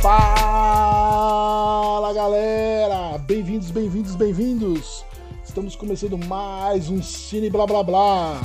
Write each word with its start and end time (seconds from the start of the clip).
Fala 0.00 2.12
galera! 2.12 3.18
Bem-vindos, 3.18 3.70
bem-vindos, 3.70 4.14
bem-vindos! 4.14 5.04
Estamos 5.42 5.74
começando 5.74 6.18
mais 6.18 6.90
um 6.90 7.02
Cine 7.02 7.48
Blá 7.48 7.66
Blá 7.66 7.82
Blá 7.82 8.40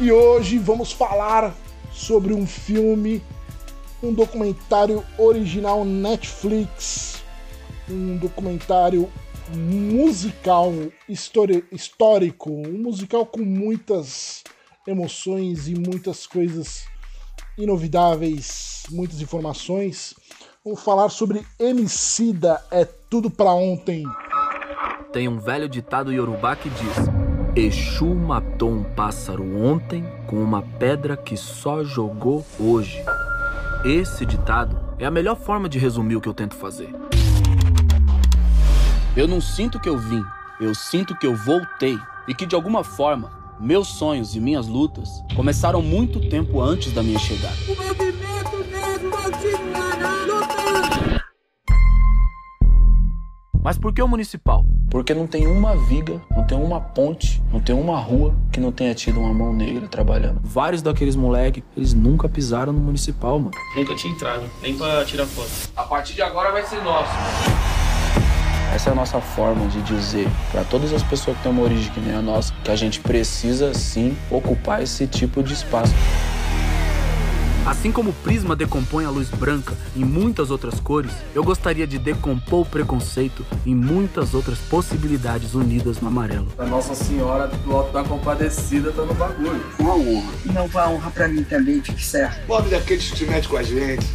e 0.00 0.10
hoje 0.10 0.56
vamos 0.56 0.92
falar 0.92 1.54
sobre 1.92 2.32
um 2.32 2.46
filme, 2.46 3.22
um 4.02 4.12
documentário 4.12 5.04
original 5.18 5.84
Netflix, 5.84 7.22
um 7.88 8.16
documentário 8.16 9.10
musical 9.54 10.72
histórico, 11.08 12.50
um 12.50 12.78
musical 12.78 13.26
com 13.26 13.42
muitas 13.42 14.42
emoções 14.86 15.68
e 15.68 15.74
muitas 15.74 16.26
coisas 16.26 16.84
inovidáveis, 17.56 18.84
muitas 18.90 19.20
informações. 19.20 20.14
Vamos 20.64 20.82
falar 20.82 21.08
sobre 21.08 21.46
Emicida 21.58 22.62
é 22.70 22.84
tudo 22.84 23.30
pra 23.30 23.52
ontem. 23.52 24.04
Tem 25.12 25.28
um 25.28 25.38
velho 25.38 25.68
ditado 25.68 26.12
iorubá 26.12 26.56
que 26.56 26.70
diz: 26.70 26.96
Exu 27.54 28.14
matou 28.14 28.70
um 28.70 28.82
pássaro 28.82 29.44
ontem 29.56 30.04
com 30.26 30.42
uma 30.42 30.62
pedra 30.62 31.16
que 31.16 31.36
só 31.36 31.84
jogou 31.84 32.44
hoje. 32.58 33.04
Esse 33.84 34.24
ditado 34.24 34.80
é 34.98 35.04
a 35.04 35.10
melhor 35.10 35.36
forma 35.36 35.68
de 35.68 35.78
resumir 35.78 36.16
o 36.16 36.20
que 36.20 36.28
eu 36.28 36.34
tento 36.34 36.56
fazer. 36.56 36.90
Eu 39.16 39.28
não 39.28 39.40
sinto 39.40 39.78
que 39.78 39.88
eu 39.88 39.98
vim, 39.98 40.24
eu 40.60 40.74
sinto 40.74 41.14
que 41.16 41.26
eu 41.26 41.36
voltei 41.36 41.98
e 42.26 42.34
que 42.34 42.46
de 42.46 42.54
alguma 42.54 42.82
forma 42.82 43.41
meus 43.62 43.86
sonhos 43.86 44.34
e 44.34 44.40
minhas 44.40 44.66
lutas 44.66 45.08
começaram 45.36 45.80
muito 45.80 46.28
tempo 46.28 46.60
antes 46.60 46.92
da 46.92 47.00
minha 47.00 47.18
chegada. 47.18 47.54
O 47.68 47.76
movimento 47.76 48.56
negro 48.70 49.10
lutando. 50.26 51.22
Mas 53.62 53.78
por 53.78 53.94
que 53.94 54.02
o 54.02 54.08
municipal? 54.08 54.66
Porque 54.90 55.14
não 55.14 55.28
tem 55.28 55.46
uma 55.46 55.76
viga, 55.76 56.20
não 56.32 56.44
tem 56.44 56.58
uma 56.58 56.80
ponte, 56.80 57.40
não 57.52 57.60
tem 57.60 57.74
uma 57.74 57.96
rua 58.00 58.34
que 58.50 58.58
não 58.58 58.72
tenha 58.72 58.92
tido 58.92 59.20
uma 59.20 59.32
mão 59.32 59.52
negra 59.52 59.86
trabalhando. 59.86 60.40
Vários 60.42 60.82
daqueles 60.82 61.14
moleques, 61.14 61.62
eles 61.76 61.94
nunca 61.94 62.28
pisaram 62.28 62.72
no 62.72 62.80
municipal, 62.80 63.38
mano. 63.38 63.52
Nunca 63.76 63.94
tinha 63.94 64.12
entrado, 64.12 64.50
nem 64.60 64.76
pra 64.76 65.04
tirar 65.04 65.26
foto. 65.26 65.70
A 65.76 65.84
partir 65.84 66.14
de 66.14 66.22
agora 66.22 66.50
vai 66.50 66.66
ser 66.66 66.82
nosso. 66.82 67.12
Essa 68.72 68.88
é 68.88 68.92
a 68.92 68.96
nossa 68.96 69.20
forma 69.20 69.66
de 69.66 69.82
dizer 69.82 70.26
para 70.50 70.64
todas 70.64 70.94
as 70.94 71.02
pessoas 71.02 71.36
que 71.36 71.42
têm 71.42 71.52
uma 71.52 71.62
origem 71.62 71.92
que 71.92 72.00
nem 72.00 72.14
a 72.14 72.22
nossa 72.22 72.54
que 72.64 72.70
a 72.70 72.76
gente 72.76 73.00
precisa 73.00 73.74
sim 73.74 74.16
ocupar 74.30 74.82
esse 74.82 75.06
tipo 75.06 75.42
de 75.42 75.52
espaço. 75.52 75.92
Assim 77.66 77.92
como 77.92 78.10
o 78.10 78.12
prisma 78.12 78.56
decompõe 78.56 79.04
a 79.04 79.10
luz 79.10 79.28
branca 79.28 79.76
em 79.94 80.02
muitas 80.02 80.50
outras 80.50 80.80
cores, 80.80 81.12
eu 81.34 81.44
gostaria 81.44 81.86
de 81.86 81.98
decompor 81.98 82.62
o 82.62 82.64
preconceito 82.64 83.44
em 83.66 83.74
muitas 83.74 84.34
outras 84.34 84.58
possibilidades 84.58 85.54
unidas 85.54 86.00
no 86.00 86.08
amarelo. 86.08 86.48
A 86.58 86.64
Nossa 86.64 86.94
Senhora 86.94 87.48
do 87.48 87.76
Alto 87.76 87.92
da 87.92 88.02
Compadecida 88.02 88.90
tá 88.90 89.02
no 89.02 89.14
bagulho. 89.14 89.64
Uma 89.78 89.94
honra. 89.94 90.32
Não, 90.46 90.66
uma 90.66 90.88
honra 90.88 91.10
pra 91.10 91.28
mim 91.28 91.44
também, 91.44 91.80
fique 91.82 92.02
certo. 92.02 92.44
Pobre 92.46 92.70
daqueles 92.70 93.10
que 93.10 93.18
se 93.18 93.26
mete 93.26 93.46
com 93.46 93.56
a 93.58 93.62
gente. 93.62 94.06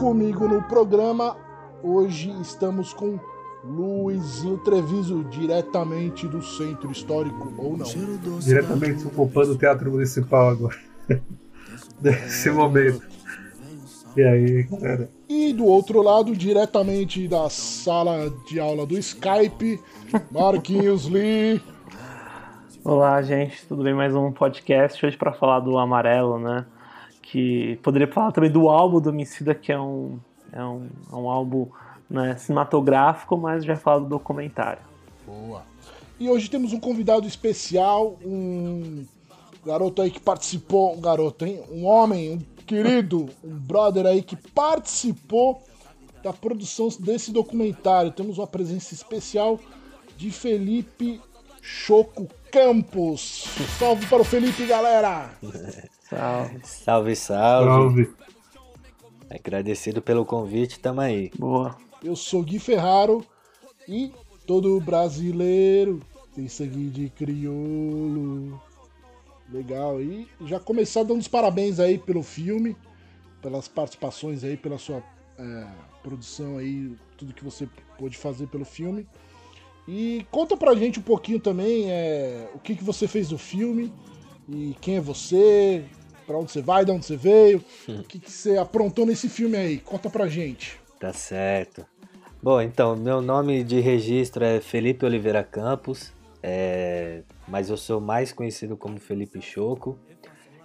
Comigo 0.00 0.48
no 0.48 0.62
programa, 0.62 1.36
hoje 1.82 2.34
estamos 2.40 2.94
com 2.94 3.20
Luizinho 3.62 4.56
Treviso, 4.56 5.22
diretamente 5.24 6.26
do 6.26 6.40
Centro 6.42 6.90
Histórico, 6.90 7.52
ou 7.58 7.76
não? 7.76 7.86
Diretamente 8.38 9.06
ocupando 9.06 9.52
o 9.52 9.58
Teatro 9.58 9.90
Municipal 9.90 10.48
agora. 10.48 10.78
Nesse 12.00 12.50
momento. 12.50 13.02
E 14.16 14.22
aí, 14.22 14.62
galera? 14.62 15.10
E 15.28 15.52
do 15.52 15.66
outro 15.66 16.00
lado, 16.00 16.34
diretamente 16.34 17.28
da 17.28 17.50
sala 17.50 18.32
de 18.48 18.58
aula 18.58 18.86
do 18.86 18.96
Skype, 18.96 19.78
Marquinhos 20.30 21.06
Lee. 21.10 21.60
Olá, 22.82 23.20
gente, 23.20 23.66
tudo 23.66 23.82
bem? 23.82 23.92
Mais 23.92 24.14
um 24.14 24.32
podcast 24.32 25.04
hoje 25.04 25.18
para 25.18 25.34
falar 25.34 25.60
do 25.60 25.76
Amarelo, 25.76 26.38
né? 26.38 26.64
Que 27.30 27.78
poderia 27.80 28.08
falar 28.08 28.32
também 28.32 28.50
do 28.50 28.68
álbum 28.68 29.00
do 29.00 29.10
Homicida, 29.10 29.54
que 29.54 29.70
é 29.70 29.78
um, 29.80 30.18
é 30.52 30.64
um, 30.64 30.88
é 31.12 31.14
um 31.14 31.30
álbum 31.30 31.68
né, 32.10 32.36
cinematográfico, 32.36 33.36
mas 33.36 33.64
já 33.64 33.76
falo 33.76 34.00
do 34.00 34.08
documentário. 34.08 34.82
Boa. 35.24 35.62
E 36.18 36.28
hoje 36.28 36.50
temos 36.50 36.72
um 36.72 36.80
convidado 36.80 37.28
especial, 37.28 38.18
um 38.24 39.06
garoto 39.64 40.02
aí 40.02 40.10
que 40.10 40.18
participou, 40.18 40.92
um 40.92 41.00
garoto, 41.00 41.46
hein? 41.46 41.62
Um 41.70 41.86
homem, 41.86 42.32
um 42.32 42.64
querido, 42.64 43.28
um 43.44 43.56
brother 43.56 44.06
aí 44.06 44.22
que 44.22 44.34
participou 44.34 45.62
da 46.24 46.32
produção 46.32 46.88
desse 46.98 47.30
documentário. 47.30 48.10
Temos 48.10 48.38
uma 48.38 48.46
presença 48.48 48.92
especial 48.92 49.60
de 50.16 50.32
Felipe 50.32 51.20
Choco 51.62 52.26
Campos. 52.50 53.46
Salve 53.78 54.04
para 54.06 54.22
o 54.22 54.24
Felipe, 54.24 54.66
galera! 54.66 55.30
Salve. 56.10 56.60
Salve, 56.64 57.16
salve. 57.16 57.68
Salve. 57.68 58.14
Agradecido 59.30 60.02
pelo 60.02 60.26
convite, 60.26 60.80
tamo 60.80 61.00
aí. 61.00 61.30
Boa. 61.38 61.76
Eu 62.02 62.16
sou 62.16 62.42
Gui 62.42 62.58
Ferraro 62.58 63.24
e 63.86 64.12
todo 64.44 64.80
brasileiro 64.80 66.00
tem 66.34 66.48
sangue 66.48 66.90
de 66.90 67.10
crioulo. 67.10 68.60
Legal. 69.48 70.00
E 70.00 70.26
já 70.46 70.58
começar 70.58 71.04
dando 71.04 71.20
os 71.20 71.28
parabéns 71.28 71.78
aí 71.78 71.96
pelo 71.96 72.24
filme, 72.24 72.76
pelas 73.40 73.68
participações 73.68 74.42
aí, 74.42 74.56
pela 74.56 74.78
sua 74.78 75.04
é, 75.38 75.66
produção 76.02 76.58
aí, 76.58 76.92
tudo 77.16 77.32
que 77.32 77.44
você 77.44 77.68
pôde 77.96 78.18
fazer 78.18 78.48
pelo 78.48 78.64
filme. 78.64 79.06
E 79.86 80.26
conta 80.28 80.56
pra 80.56 80.74
gente 80.74 80.98
um 80.98 81.02
pouquinho 81.02 81.38
também 81.38 81.88
é, 81.88 82.50
o 82.52 82.58
que, 82.58 82.74
que 82.74 82.82
você 82.82 83.06
fez 83.06 83.30
no 83.30 83.38
filme 83.38 83.92
e 84.48 84.76
quem 84.80 84.96
é 84.96 85.00
você, 85.00 85.84
pra 86.30 86.38
onde 86.38 86.52
você 86.52 86.62
vai, 86.62 86.84
de 86.84 86.92
onde 86.92 87.04
você 87.04 87.16
veio, 87.16 87.64
o 87.88 88.04
que, 88.04 88.20
que 88.20 88.30
você 88.30 88.56
aprontou 88.56 89.04
nesse 89.04 89.28
filme 89.28 89.56
aí. 89.56 89.78
Conta 89.78 90.08
pra 90.08 90.28
gente. 90.28 90.78
Tá 91.00 91.12
certo. 91.12 91.84
Bom, 92.40 92.60
então, 92.60 92.94
meu 92.94 93.20
nome 93.20 93.64
de 93.64 93.80
registro 93.80 94.44
é 94.44 94.60
Felipe 94.60 95.04
Oliveira 95.04 95.42
Campos, 95.42 96.12
é, 96.40 97.22
mas 97.48 97.68
eu 97.68 97.76
sou 97.76 98.00
mais 98.00 98.32
conhecido 98.32 98.76
como 98.76 99.00
Felipe 99.00 99.42
Choco. 99.42 99.98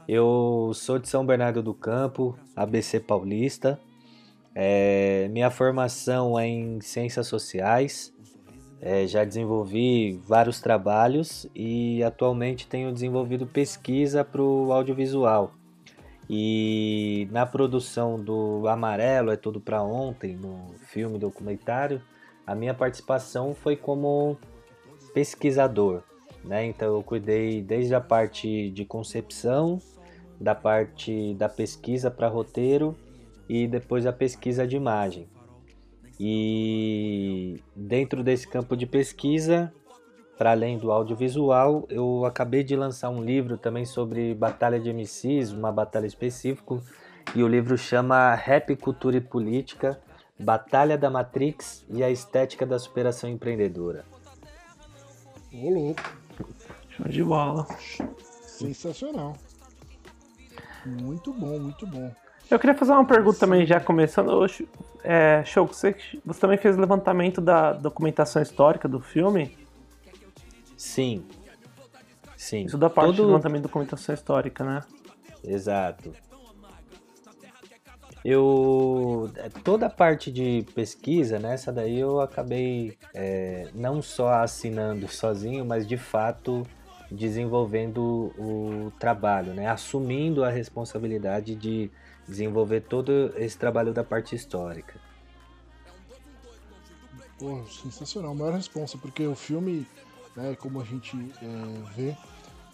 Eu 0.08 0.72
sou 0.76 1.00
de 1.00 1.10
São 1.10 1.26
Bernardo 1.26 1.64
do 1.64 1.74
Campo, 1.74 2.38
ABC 2.56 3.00
Paulista. 3.00 3.80
É, 4.54 5.28
minha 5.32 5.50
formação 5.50 6.38
é 6.38 6.48
em 6.48 6.80
Ciências 6.80 7.26
Sociais. 7.26 8.14
É, 8.80 9.08
já 9.08 9.26
desenvolvi 9.26 10.22
vários 10.28 10.62
trabalhos 10.62 11.48
e 11.56 12.04
atualmente 12.04 12.68
tenho 12.68 12.94
desenvolvido 12.94 13.48
pesquisa 13.48 14.24
para 14.24 14.44
o 14.44 14.72
audiovisual. 14.72 15.55
E 16.30 17.28
na 17.32 17.46
produção 17.46 18.20
do 18.20 18.68
Amarelo 18.68 19.32
é 19.32 19.36
Tudo 19.36 19.60
para 19.60 19.84
Ontem, 19.84 20.36
no 20.36 20.74
filme 20.88 21.20
documentário, 21.20 22.02
a 22.46 22.56
minha 22.56 22.74
participação 22.74 23.54
foi 23.54 23.76
como 23.76 24.38
pesquisador. 25.14 26.04
Né? 26.44 26.66
Então 26.66 26.96
eu 26.96 27.04
cuidei 27.04 27.62
desde 27.62 27.94
a 27.96 28.02
parte 28.02 28.70
de 28.72 28.86
concepção, 28.86 29.80
da 30.40 30.54
parte 30.54 31.34
da 31.36 31.48
pesquisa 31.48 32.12
para 32.12 32.28
roteiro 32.28 32.96
e 33.48 33.68
depois 33.68 34.06
a 34.06 34.14
pesquisa 34.14 34.68
de 34.68 34.76
imagem. 34.76 35.28
E 36.20 37.62
dentro 37.76 38.24
desse 38.24 38.48
campo 38.48 38.76
de 38.76 38.86
pesquisa, 38.86 39.74
para 40.38 40.52
além 40.52 40.78
do 40.78 40.92
audiovisual, 40.92 41.86
eu 41.90 42.26
acabei 42.26 42.64
de 42.64 42.76
lançar 42.76 43.10
um 43.10 43.24
livro 43.24 43.58
também 43.58 43.86
sobre 43.86 44.34
batalha 44.34 44.80
de 44.80 44.92
MCs, 44.92 45.52
uma 45.52 45.72
batalha 45.72 46.06
específica, 46.06 46.80
e 47.34 47.42
o 47.42 47.48
livro 47.48 47.78
chama 47.78 48.36
Rap, 48.36 48.76
Cultura 48.76 49.18
e 49.18 49.22
Política, 49.22 50.00
Batalha 50.38 50.98
da 50.98 51.10
Matrix 51.10 51.86
e 51.90 52.04
a 52.04 52.10
Estética 52.10 52.66
da 52.66 52.78
Superação 52.78 53.30
Empreendedora. 53.30 54.04
Ô, 55.54 55.70
louco. 55.70 56.02
Show 56.90 57.08
de 57.08 57.24
bola. 57.24 57.66
Sensacional. 58.42 59.36
Muito 60.86 61.34
bom, 61.34 61.60
muito 61.60 61.88
bom. 61.88 62.12
Eu 62.52 62.60
queria 62.60 62.76
fazer 62.76 62.92
uma 62.92 63.06
pergunta 63.06 63.40
também, 63.40 63.66
já 63.66 63.80
começando. 63.80 64.30
Hoje, 64.30 64.68
é, 65.04 65.44
Show, 65.46 65.66
você, 65.66 65.96
você 66.24 66.40
também 66.40 66.58
fez 66.58 66.78
levantamento 66.78 67.42
da 67.42 67.74
documentação 67.74 68.42
histórica 68.42 68.88
do 68.88 69.00
filme? 69.00 69.65
Sim. 70.86 71.26
Sim. 72.38 72.66
Isso 72.66 72.78
da 72.78 72.90
parte 72.90 73.08
Todo- 73.08 73.24
do 73.24 73.28
levantamento 73.28 73.64
da 73.64 73.68
documentação 73.68 74.14
histórica, 74.14 74.64
né? 74.64 74.84
Exato. 75.44 76.14
Eu 78.24 79.32
toda 79.64 79.88
a 79.88 79.90
parte 79.90 80.32
de 80.32 80.66
pesquisa, 80.74 81.40
nessa 81.40 81.72
né, 81.72 81.82
daí 81.82 82.00
eu 82.00 82.22
acabei 82.22 82.98
é, 83.14 83.70
não 83.74 84.02
só 84.02 84.30
assinando 84.44 85.08
sozinho, 85.08 85.66
mas 85.66 85.88
de 85.88 85.98
fato 85.98 86.66
desenvolvendo 87.12 88.32
o 88.38 88.92
trabalho, 89.00 89.54
né? 89.54 89.68
assumindo 89.68 90.44
a 90.44 90.50
responsabilidade 90.50 91.56
de 91.56 91.92
desenvolver 92.28 92.82
todo 92.82 93.32
esse 93.38 93.58
trabalho 93.58 93.94
da 93.94 94.04
parte 94.04 94.36
histórica. 94.36 95.00
Pô, 97.38 97.64
sensacional, 97.66 98.34
maior 98.34 98.54
responsa, 98.54 98.98
porque 98.98 99.28
o 99.28 99.36
filme, 99.36 99.86
né, 100.36 100.56
como 100.60 100.82
a 100.82 100.84
gente 100.84 101.16
é, 101.16 101.94
vê, 101.96 102.16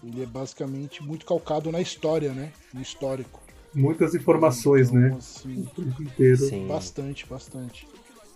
ele 0.04 0.24
é 0.24 0.26
basicamente 0.26 1.04
muito 1.04 1.26
calcado 1.26 1.72
na 1.72 1.80
história, 1.80 2.34
né? 2.34 2.52
No 2.74 2.82
histórico. 2.82 3.40
Muitas 3.74 4.16
informações, 4.16 4.90
então, 4.90 5.00
né? 5.00 5.16
Assim, 5.18 5.62
o 5.62 5.66
tempo 5.84 6.04
inteiro. 6.04 6.38
Sim. 6.38 6.68
Bastante, 6.68 7.26
bastante. 7.26 7.88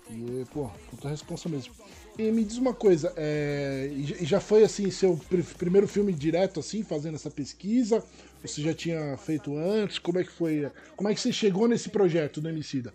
E, 0.10 0.46
pô, 0.54 0.70
puta 0.90 1.10
responsa 1.10 1.50
mesmo. 1.50 1.74
E 2.18 2.32
me 2.32 2.44
diz 2.46 2.58
uma 2.58 2.74
coisa, 2.74 3.12
é, 3.18 3.90
e 3.92 4.26
já 4.26 4.40
foi 4.40 4.64
assim 4.64 4.90
seu 4.90 5.20
primeiro 5.58 5.88
filme 5.88 6.14
direto 6.14 6.62
assim, 6.62 6.82
fazendo 6.84 7.16
essa 7.16 7.30
pesquisa? 7.30 8.02
Você 8.42 8.62
já 8.62 8.74
tinha 8.74 9.18
feito 9.18 9.58
antes? 9.58 10.00
Como 10.00 10.20
é 10.20 10.24
que 10.24 10.32
foi? 10.32 10.72
Como 10.96 11.10
é 11.10 11.14
que 11.14 11.20
você 11.20 11.34
chegou 11.34 11.68
nesse 11.68 11.90
projeto 11.90 12.40
do 12.40 12.48
Emicida? 12.48 12.94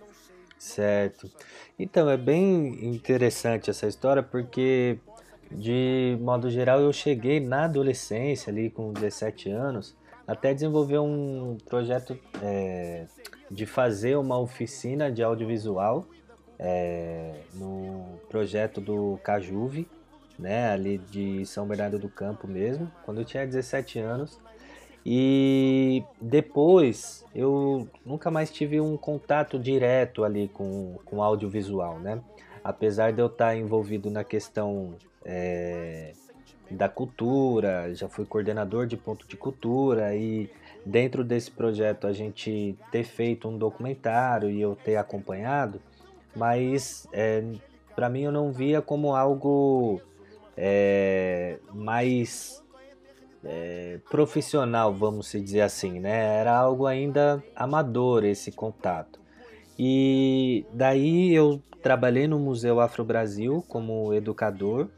Certo. 0.56 1.31
Então, 1.79 2.09
é 2.09 2.17
bem 2.17 2.87
interessante 2.87 3.69
essa 3.69 3.87
história 3.87 4.23
porque 4.23 4.99
de 5.50 6.17
modo 6.20 6.49
geral 6.50 6.81
eu 6.81 6.93
cheguei 6.93 7.41
na 7.41 7.64
adolescência 7.64 8.50
ali 8.50 8.70
com 8.70 8.93
17 8.93 9.50
anos 9.50 9.97
até 10.26 10.55
desenvolver 10.55 10.99
um 10.99 11.58
projeto 11.69 12.17
é, 12.41 13.06
de 13.50 13.67
fazer 13.67 14.17
uma 14.17 14.38
oficina 14.38 15.11
de 15.11 15.25
audiovisual 15.25 16.06
é, 16.56 17.32
no 17.55 18.20
projeto 18.29 18.81
do 18.81 19.19
Cajuve, 19.25 19.88
né, 20.38 20.70
ali 20.70 20.99
de 20.99 21.44
São 21.47 21.67
Bernardo 21.67 21.99
do 21.99 22.08
Campo 22.08 22.46
mesmo, 22.46 22.91
quando 23.05 23.19
eu 23.19 23.25
tinha 23.25 23.44
17 23.44 23.99
anos. 23.99 24.38
E 25.05 26.05
depois 26.20 27.25
eu 27.35 27.88
nunca 28.06 28.31
mais 28.31 28.53
tive 28.53 28.81
um 28.81 28.96
contato 28.96 29.58
direto 29.58 30.23
ali 30.23 30.46
com, 30.49 30.96
com 31.06 31.23
audiovisual, 31.23 31.99
né? 31.99 32.20
Apesar 32.62 33.11
de 33.11 33.20
eu 33.20 33.26
estar 33.26 33.56
envolvido 33.56 34.11
na 34.11 34.23
questão 34.23 34.94
é, 35.25 36.12
da 36.70 36.88
cultura, 36.88 37.93
já 37.94 38.08
fui 38.08 38.25
coordenador 38.25 38.87
de 38.87 38.96
ponto 38.96 39.26
de 39.26 39.37
cultura 39.37 40.14
e 40.14 40.50
dentro 40.84 41.25
desse 41.25 41.50
projeto 41.50 42.06
a 42.06 42.12
gente 42.12 42.76
ter 42.90 43.05
feito 43.05 43.49
um 43.49 43.58
documentário 43.58 44.49
e 44.49 44.61
eu 44.61 44.76
ter 44.76 44.96
acompanhado, 44.96 45.81
mas 46.34 47.06
é, 47.12 47.44
para 47.94 48.08
mim 48.08 48.22
eu 48.22 48.32
não 48.32 48.52
via 48.52 48.81
como 48.81 49.14
algo 49.14 50.00
é, 50.56 51.58
mais 51.75 52.62
é, 53.44 53.99
profissional, 54.08 54.94
vamos 54.94 55.32
dizer 55.32 55.62
assim, 55.62 55.99
né? 55.99 56.38
Era 56.38 56.56
algo 56.56 56.87
ainda 56.87 57.43
amador 57.56 58.25
esse 58.25 58.52
contato. 58.52 59.19
E 59.78 60.64
daí 60.72 61.34
eu 61.34 61.61
trabalhei 61.82 62.28
no 62.28 62.38
Museu 62.38 62.81
Afro 62.81 63.02
Brasil 63.05 63.64
como 63.67 64.12
educador 64.12 64.88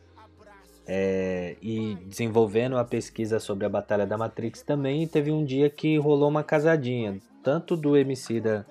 é, 0.94 1.56
e 1.62 1.94
desenvolvendo 2.06 2.76
a 2.76 2.84
pesquisa 2.84 3.40
sobre 3.40 3.64
a 3.64 3.68
Batalha 3.70 4.06
da 4.06 4.18
Matrix 4.18 4.60
também. 4.60 5.08
teve 5.08 5.32
um 5.32 5.42
dia 5.42 5.70
que 5.70 5.96
rolou 5.96 6.28
uma 6.28 6.44
casadinha, 6.44 7.18
tanto 7.42 7.78
do 7.78 7.96
Emicida 7.96 8.66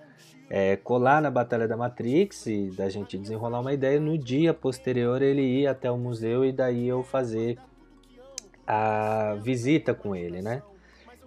é, 0.48 0.76
colar 0.76 1.20
na 1.20 1.32
Batalha 1.32 1.68
da 1.68 1.76
Matrix 1.76 2.46
e 2.46 2.70
da 2.78 2.88
gente 2.90 3.18
desenrolar 3.18 3.62
uma 3.62 3.74
ideia. 3.74 4.00
No 4.00 4.20
dia 4.20 4.54
posterior 4.54 5.20
ele 5.24 5.42
ia 5.42 5.72
até 5.72 5.90
o 5.90 5.98
museu 5.98 6.46
e 6.46 6.52
daí 6.52 6.88
eu 6.88 7.02
fazer 7.02 7.58
a 8.68 9.36
visita 9.42 9.92
com 9.92 10.16
ele, 10.16 10.44
né? 10.44 10.62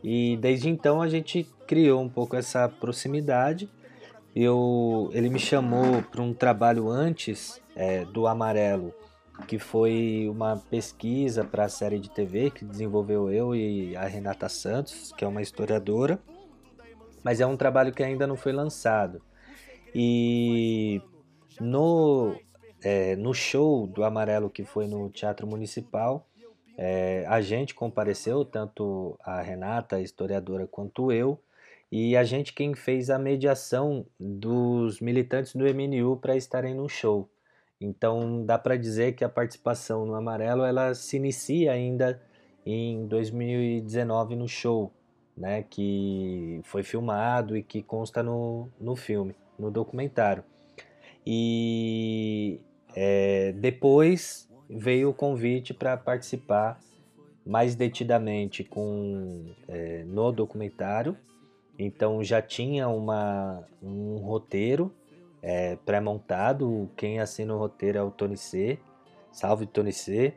E 0.01 0.37
desde 0.37 0.69
então 0.69 1.03
a 1.03 1.09
gente 1.09 1.43
criou 1.67 2.03
um 2.03 2.09
pouco 2.09 2.37
essa 2.37 2.69
proximidade. 2.69 3.69
Eu, 4.37 5.11
ele 5.13 5.29
me 5.29 5.41
chamou 5.41 6.05
para 6.05 6.23
um 6.23 6.33
trabalho 6.33 6.89
antes 6.89 7.61
é, 7.75 8.05
do 8.05 8.29
Amarelo, 8.29 8.95
que 9.47 9.59
foi 9.59 10.29
uma 10.31 10.57
pesquisa 10.57 11.45
para 11.45 11.65
a 11.65 11.69
série 11.69 11.99
de 11.99 12.11
TV 12.11 12.51
que 12.51 12.65
desenvolveu 12.65 13.31
eu 13.31 13.55
e 13.55 13.97
a 13.97 14.07
Renata 14.07 14.49
Santos, 14.49 15.13
que 15.17 15.25
é 15.25 15.29
uma 15.29 15.43
historiadora 15.43 16.21
mas 17.25 17.41
é 17.41 17.47
um 17.47 17.57
trabalho 17.57 17.93
que 17.93 18.03
ainda 18.03 18.27
não 18.27 18.37
foi 18.37 18.53
lançado. 18.53 19.23
E 19.95 21.01
no, 21.59 22.39
é, 22.83 23.17
no 23.17 23.33
show 23.33 23.87
do 23.87 24.05
Amarelo 24.05 24.51
que 24.51 24.63
foi 24.63 24.87
no 24.87 25.09
Teatro 25.09 25.47
Municipal, 25.47 26.29
é, 26.77 27.25
a 27.27 27.41
gente 27.41 27.75
compareceu, 27.75 28.45
tanto 28.45 29.19
a 29.25 29.41
Renata, 29.41 29.97
a 29.97 30.01
historiadora, 30.03 30.67
quanto 30.67 31.11
eu, 31.11 31.41
e 31.91 32.17
a 32.17 32.25
gente 32.25 32.53
quem 32.53 32.75
fez 32.75 33.09
a 33.09 33.19
mediação 33.19 34.05
dos 34.21 35.01
militantes 35.01 35.55
do 35.55 35.65
MNU 35.65 36.19
para 36.19 36.37
estarem 36.37 36.75
no 36.75 36.89
show. 36.89 37.31
Então 37.85 38.45
dá 38.45 38.59
para 38.59 38.77
dizer 38.77 39.13
que 39.15 39.25
a 39.25 39.29
participação 39.29 40.07
no 40.07 40.15
Amarelo 40.15 40.65
ela 40.65 40.95
se 40.95 41.17
inicia 41.17 41.73
ainda 41.73 42.21
em 42.65 43.07
2019 43.07 44.37
no 44.37 44.49
show, 44.49 44.91
né, 45.37 45.63
que 45.69 46.61
foi 46.65 46.83
filmado 46.83 47.57
e 47.57 47.63
que 47.63 47.83
consta 47.83 48.23
no, 48.23 48.69
no 48.81 48.97
filme, 48.97 49.35
no 49.59 49.71
documentário. 49.71 50.43
E 51.27 52.59
é, 52.97 53.53
depois 53.53 54.49
veio 54.69 55.11
o 55.11 55.15
convite 55.15 55.75
para 55.75 55.97
participar 55.97 56.81
mais 57.45 57.75
detidamente 57.75 58.65
com, 58.65 59.55
é, 59.69 60.05
no 60.05 60.33
documentário. 60.33 61.17
Então 61.79 62.25
já 62.25 62.41
tinha 62.41 62.89
uma, 62.89 63.63
um 63.83 64.17
roteiro 64.17 64.91
é, 65.45 65.77
pré-montado. 65.85 66.91
Quem 66.97 67.21
assina 67.21 67.55
o 67.55 67.59
roteiro 67.59 67.99
é 67.99 68.03
o 68.03 68.11
Tony 68.11 68.37
C. 68.37 68.79
Salve 69.31 69.67
Tony 69.67 69.93
C. 69.93 70.35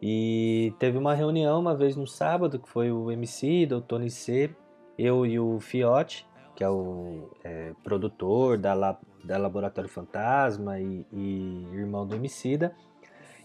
E 0.00 0.72
teve 0.78 0.96
uma 0.96 1.14
reunião 1.14 1.60
uma 1.60 1.74
vez 1.74 1.94
no 1.94 2.06
sábado, 2.06 2.58
que 2.58 2.68
foi 2.68 2.90
o 2.90 3.10
MC, 3.10 3.68
o 3.70 3.80
Tony 3.80 4.10
C, 4.10 4.50
eu 4.98 5.26
e 5.26 5.38
o 5.38 5.58
Fiote, 5.60 6.26
que 6.54 6.64
é 6.64 6.68
o 6.68 7.30
é, 7.44 7.72
produtor 7.82 8.58
da, 8.58 8.98
da 9.24 9.38
Laboratório 9.38 9.88
Fantasma 9.90 10.80
e, 10.80 11.06
e 11.12 11.66
irmão 11.74 12.06
do 12.06 12.16
Emicida. 12.16 12.74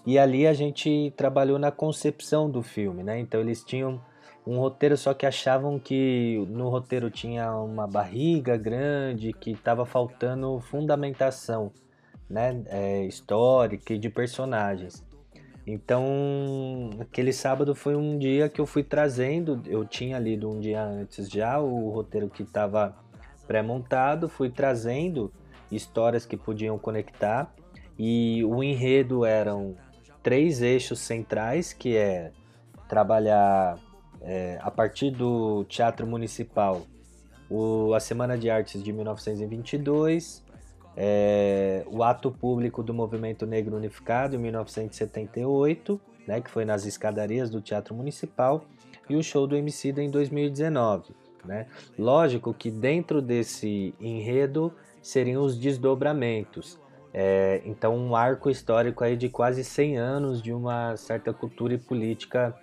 E 0.06 0.18
ali 0.18 0.48
a 0.48 0.54
gente 0.54 1.14
trabalhou 1.16 1.60
na 1.60 1.72
concepção 1.72 2.50
do 2.50 2.62
filme, 2.62 3.04
né? 3.04 3.20
Então 3.20 3.40
eles 3.40 3.64
tinham 3.64 4.02
um 4.46 4.58
roteiro, 4.60 4.98
só 4.98 5.14
que 5.14 5.26
achavam 5.26 5.78
que 5.80 6.44
no 6.50 6.70
roteiro 6.70 7.10
tinha 7.10 7.54
uma 7.56 7.88
barriga 7.88 8.58
grande, 8.58 9.34
que 9.34 9.52
estava 9.52 9.86
faltando 9.86 10.60
fundamentação 10.60 11.72
né? 12.32 12.64
É, 12.68 13.04
histórica 13.06 13.94
e 13.94 14.00
de 14.00 14.10
personagens. 14.10 15.06
Então, 15.68 16.90
aquele 17.00 17.32
sábado 17.32 17.76
foi 17.76 17.96
um 17.96 18.18
dia 18.18 18.50
que 18.50 18.60
eu 18.60 18.66
fui 18.66 18.84
trazendo, 18.84 19.62
eu 19.68 19.86
tinha 19.86 20.18
lido 20.18 20.50
um 20.50 20.60
dia 20.60 20.84
antes 20.84 21.30
já 21.30 21.60
o 21.60 21.90
roteiro 21.90 22.30
que 22.30 22.42
estava 22.42 22.98
pré-montado, 23.46 24.28
fui 24.28 24.50
trazendo 24.50 25.32
histórias 25.72 26.26
que 26.26 26.36
podiam 26.36 26.80
conectar 26.80 27.54
e 28.00 28.44
o 28.46 28.64
enredo 28.64 29.24
eram 29.24 29.76
três 30.24 30.62
eixos 30.62 31.00
centrais, 31.00 31.74
que 31.74 31.96
é 31.96 32.32
trabalhar 32.88 33.78
é, 34.22 34.60
a 34.62 34.70
partir 34.70 35.12
do 35.12 35.64
Teatro 35.66 36.06
Municipal 36.06 36.86
o, 37.52 37.94
a 37.94 38.00
Semana 38.00 38.38
de 38.38 38.50
Artes 38.50 38.82
de 38.82 38.94
1922, 38.94 40.42
é, 40.96 41.84
o 41.88 42.02
ato 42.02 42.32
público 42.32 42.82
do 42.82 42.94
Movimento 42.94 43.46
Negro 43.46 43.76
Unificado 43.76 44.36
em 44.36 44.40
1978, 44.40 46.00
né, 46.26 46.40
que 46.40 46.50
foi 46.50 46.64
nas 46.64 46.86
escadarias 46.86 47.50
do 47.50 47.62
Teatro 47.62 47.94
Municipal, 47.94 48.64
e 49.10 49.16
o 49.18 49.24
show 49.24 49.46
do 49.46 49.58
Emicida 49.58 50.02
em 50.02 50.10
2019. 50.10 51.14
Né? 51.44 51.68
Lógico 51.98 52.54
que 52.54 52.72
dentro 52.72 53.22
desse 53.22 53.94
enredo 54.00 54.74
seriam 55.02 55.44
os 55.44 55.58
desdobramentos. 55.58 56.80
É, 57.14 57.62
então, 57.66 57.98
um 57.98 58.16
arco 58.16 58.50
histórico 58.50 59.04
aí 59.04 59.18
de 59.18 59.28
quase 59.28 59.64
100 59.64 59.98
anos 59.98 60.42
de 60.42 60.54
uma 60.54 60.96
certa 60.96 61.34
cultura 61.34 61.74
e 61.74 61.78
política 61.78 62.56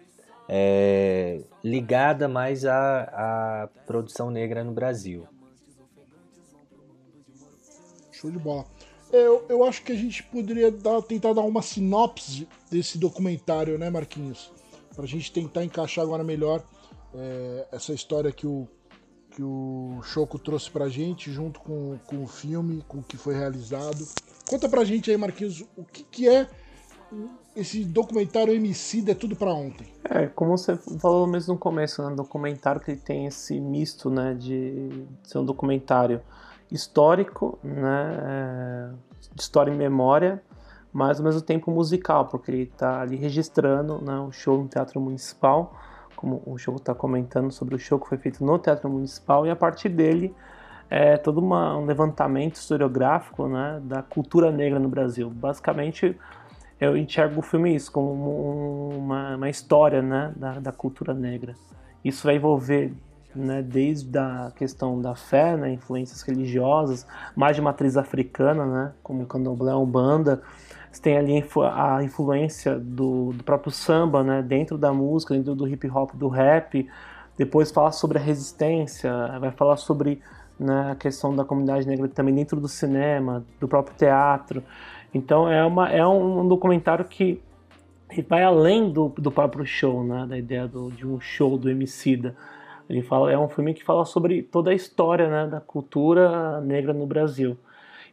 é, 0.49 1.43
ligada 1.62 2.26
mais 2.26 2.64
à, 2.64 3.02
à 3.02 3.69
produção 3.87 4.31
negra 4.31 4.64
no 4.64 4.73
Brasil. 4.73 5.26
Show 8.11 8.31
de 8.31 8.38
bola. 8.38 8.64
Eu, 9.12 9.45
eu 9.49 9.64
acho 9.64 9.83
que 9.83 9.93
a 9.93 9.95
gente 9.95 10.23
poderia 10.25 10.71
dar, 10.71 11.00
tentar 11.02 11.33
dar 11.33 11.43
uma 11.43 11.62
sinopse 11.62 12.49
desse 12.71 12.99
documentário, 12.99 13.78
né, 13.78 13.88
Marquinhos? 13.90 14.50
Pra 14.95 15.07
gente 15.07 15.33
tentar 15.33 15.64
encaixar 15.64 16.05
agora 16.05 16.25
melhor 16.25 16.62
é, 17.14 17.69
essa 17.73 17.93
história 17.93 18.33
que 18.33 18.47
o, 18.47 18.67
que 19.31 19.43
o 19.43 20.00
Choco 20.02 20.38
trouxe 20.38 20.71
pra 20.71 20.88
gente, 20.88 21.31
junto 21.31 21.61
com, 21.61 21.99
com 22.07 22.25
o 22.25 22.26
filme, 22.26 22.85
com 22.88 22.99
o 22.99 23.02
que 23.02 23.17
foi 23.17 23.35
realizado. 23.35 24.07
Conta 24.49 24.69
pra 24.69 24.85
gente 24.85 25.11
aí, 25.11 25.17
Marquinhos, 25.17 25.64
o 25.76 25.85
que, 25.85 26.02
que 26.02 26.28
é 26.28 26.49
esse 27.60 27.84
documentário 27.84 28.54
MC 28.54 29.04
é 29.10 29.14
tudo 29.14 29.34
para 29.34 29.52
ontem. 29.52 29.86
É, 30.04 30.26
como 30.26 30.56
você 30.56 30.76
falou 30.76 31.26
mesmo 31.26 31.54
no 31.54 31.58
começo, 31.58 32.02
né, 32.08 32.14
documentário 32.14 32.80
que 32.80 32.94
tem 32.94 33.26
esse 33.26 33.58
misto, 33.60 34.08
né, 34.08 34.34
de 34.34 35.04
ser 35.24 35.38
um 35.38 35.44
documentário 35.44 36.20
histórico, 36.70 37.58
né, 37.62 38.18
é, 38.22 38.90
história 39.36 39.72
e 39.72 39.76
memória, 39.76 40.42
mas 40.92 41.18
ao 41.18 41.24
mesmo 41.24 41.42
tempo 41.42 41.70
musical, 41.70 42.26
porque 42.26 42.50
ele 42.50 42.62
está 42.62 43.00
ali 43.00 43.16
registrando 43.16 44.00
né, 44.02 44.18
um 44.20 44.30
show 44.30 44.56
no 44.56 44.68
Teatro 44.68 45.00
Municipal, 45.00 45.74
como 46.14 46.42
o 46.46 46.56
show 46.58 46.76
está 46.76 46.94
comentando 46.94 47.50
sobre 47.50 47.74
o 47.74 47.78
show 47.78 47.98
que 47.98 48.08
foi 48.08 48.18
feito 48.18 48.44
no 48.44 48.58
Teatro 48.58 48.88
Municipal, 48.88 49.46
e 49.46 49.50
a 49.50 49.56
partir 49.56 49.88
dele 49.88 50.34
é 50.90 51.16
todo 51.16 51.38
uma, 51.38 51.76
um 51.76 51.84
levantamento 51.84 52.54
historiográfico 52.54 53.46
né, 53.46 53.80
da 53.84 54.02
cultura 54.02 54.50
negra 54.50 54.78
no 54.78 54.88
Brasil. 54.88 55.28
Basicamente, 55.28 56.16
eu 56.80 56.97
enxergo 56.97 57.40
o 57.40 57.42
filme 57.42 57.75
isso 57.75 57.90
como 57.90 58.90
uma, 58.97 59.37
uma 59.37 59.50
história 59.50 60.00
né, 60.00 60.32
da, 60.37 60.61
da, 60.61 60.73
cultura 60.73 61.12
negra. 61.12 61.54
Isso 62.04 62.25
vai 62.25 62.37
envolver 62.37 62.92
né, 63.35 63.62
desde 63.62 64.16
a 64.16 64.52
questão 64.54 65.00
da 65.00 65.14
fé, 65.14 65.56
né, 65.56 65.73
influências 65.73 66.23
religiosas, 66.23 67.06
mais 67.35 67.56
de 67.56 67.62
matriz 67.62 67.97
africana, 67.97 68.64
né, 68.64 68.92
como 69.02 69.23
o 69.23 69.26
candomblé, 69.26 69.75
umbanda. 69.75 70.40
Você 70.90 71.02
tem 71.02 71.18
ali 71.18 71.44
a 71.75 72.02
influência 72.02 72.78
do, 72.78 73.32
do 73.32 73.44
próprio 73.44 73.73
samba 73.73 74.23
né, 74.23 74.42
dentro 74.42 74.78
da 74.78 74.92
música, 74.92 75.35
dentro 75.35 75.54
do 75.54 75.68
hip 75.68 75.88
hop, 75.90 76.14
do 76.14 76.28
rap. 76.28 76.88
Depois 77.37 77.70
fala 77.70 77.92
sobre 77.92 78.18
a 78.18 78.20
resistência, 78.20 79.12
vai 79.38 79.50
falar 79.50 79.76
sobre 79.76 80.20
né, 80.58 80.90
a 80.92 80.94
questão 80.97 81.35
da 81.35 81.44
comunidade 81.44 81.87
negra 81.87 82.08
também 82.08 82.35
dentro 82.35 82.61
do 82.61 82.68
cinema, 82.68 83.44
do 83.61 83.68
próprio 83.68 83.97
teatro. 83.97 84.62
Então 85.12 85.50
é, 85.50 85.64
uma, 85.64 85.88
é 85.88 86.06
um 86.06 86.46
documentário 86.46 87.04
que 87.04 87.40
vai 88.28 88.42
além 88.42 88.90
do, 88.90 89.08
do 89.18 89.30
próprio 89.30 89.64
show, 89.66 90.04
né? 90.04 90.26
Da 90.28 90.38
ideia 90.38 90.66
do, 90.66 90.90
de 90.90 91.06
um 91.06 91.20
show 91.20 91.56
do 91.58 91.70
Emicida. 91.70 92.34
Ele 92.88 93.02
fala, 93.02 93.30
é 93.30 93.38
um 93.38 93.48
filme 93.48 93.74
que 93.74 93.84
fala 93.84 94.04
sobre 94.04 94.42
toda 94.42 94.70
a 94.70 94.74
história 94.74 95.28
né, 95.28 95.46
da 95.46 95.60
cultura 95.60 96.60
negra 96.62 96.94
no 96.94 97.06
Brasil. 97.06 97.56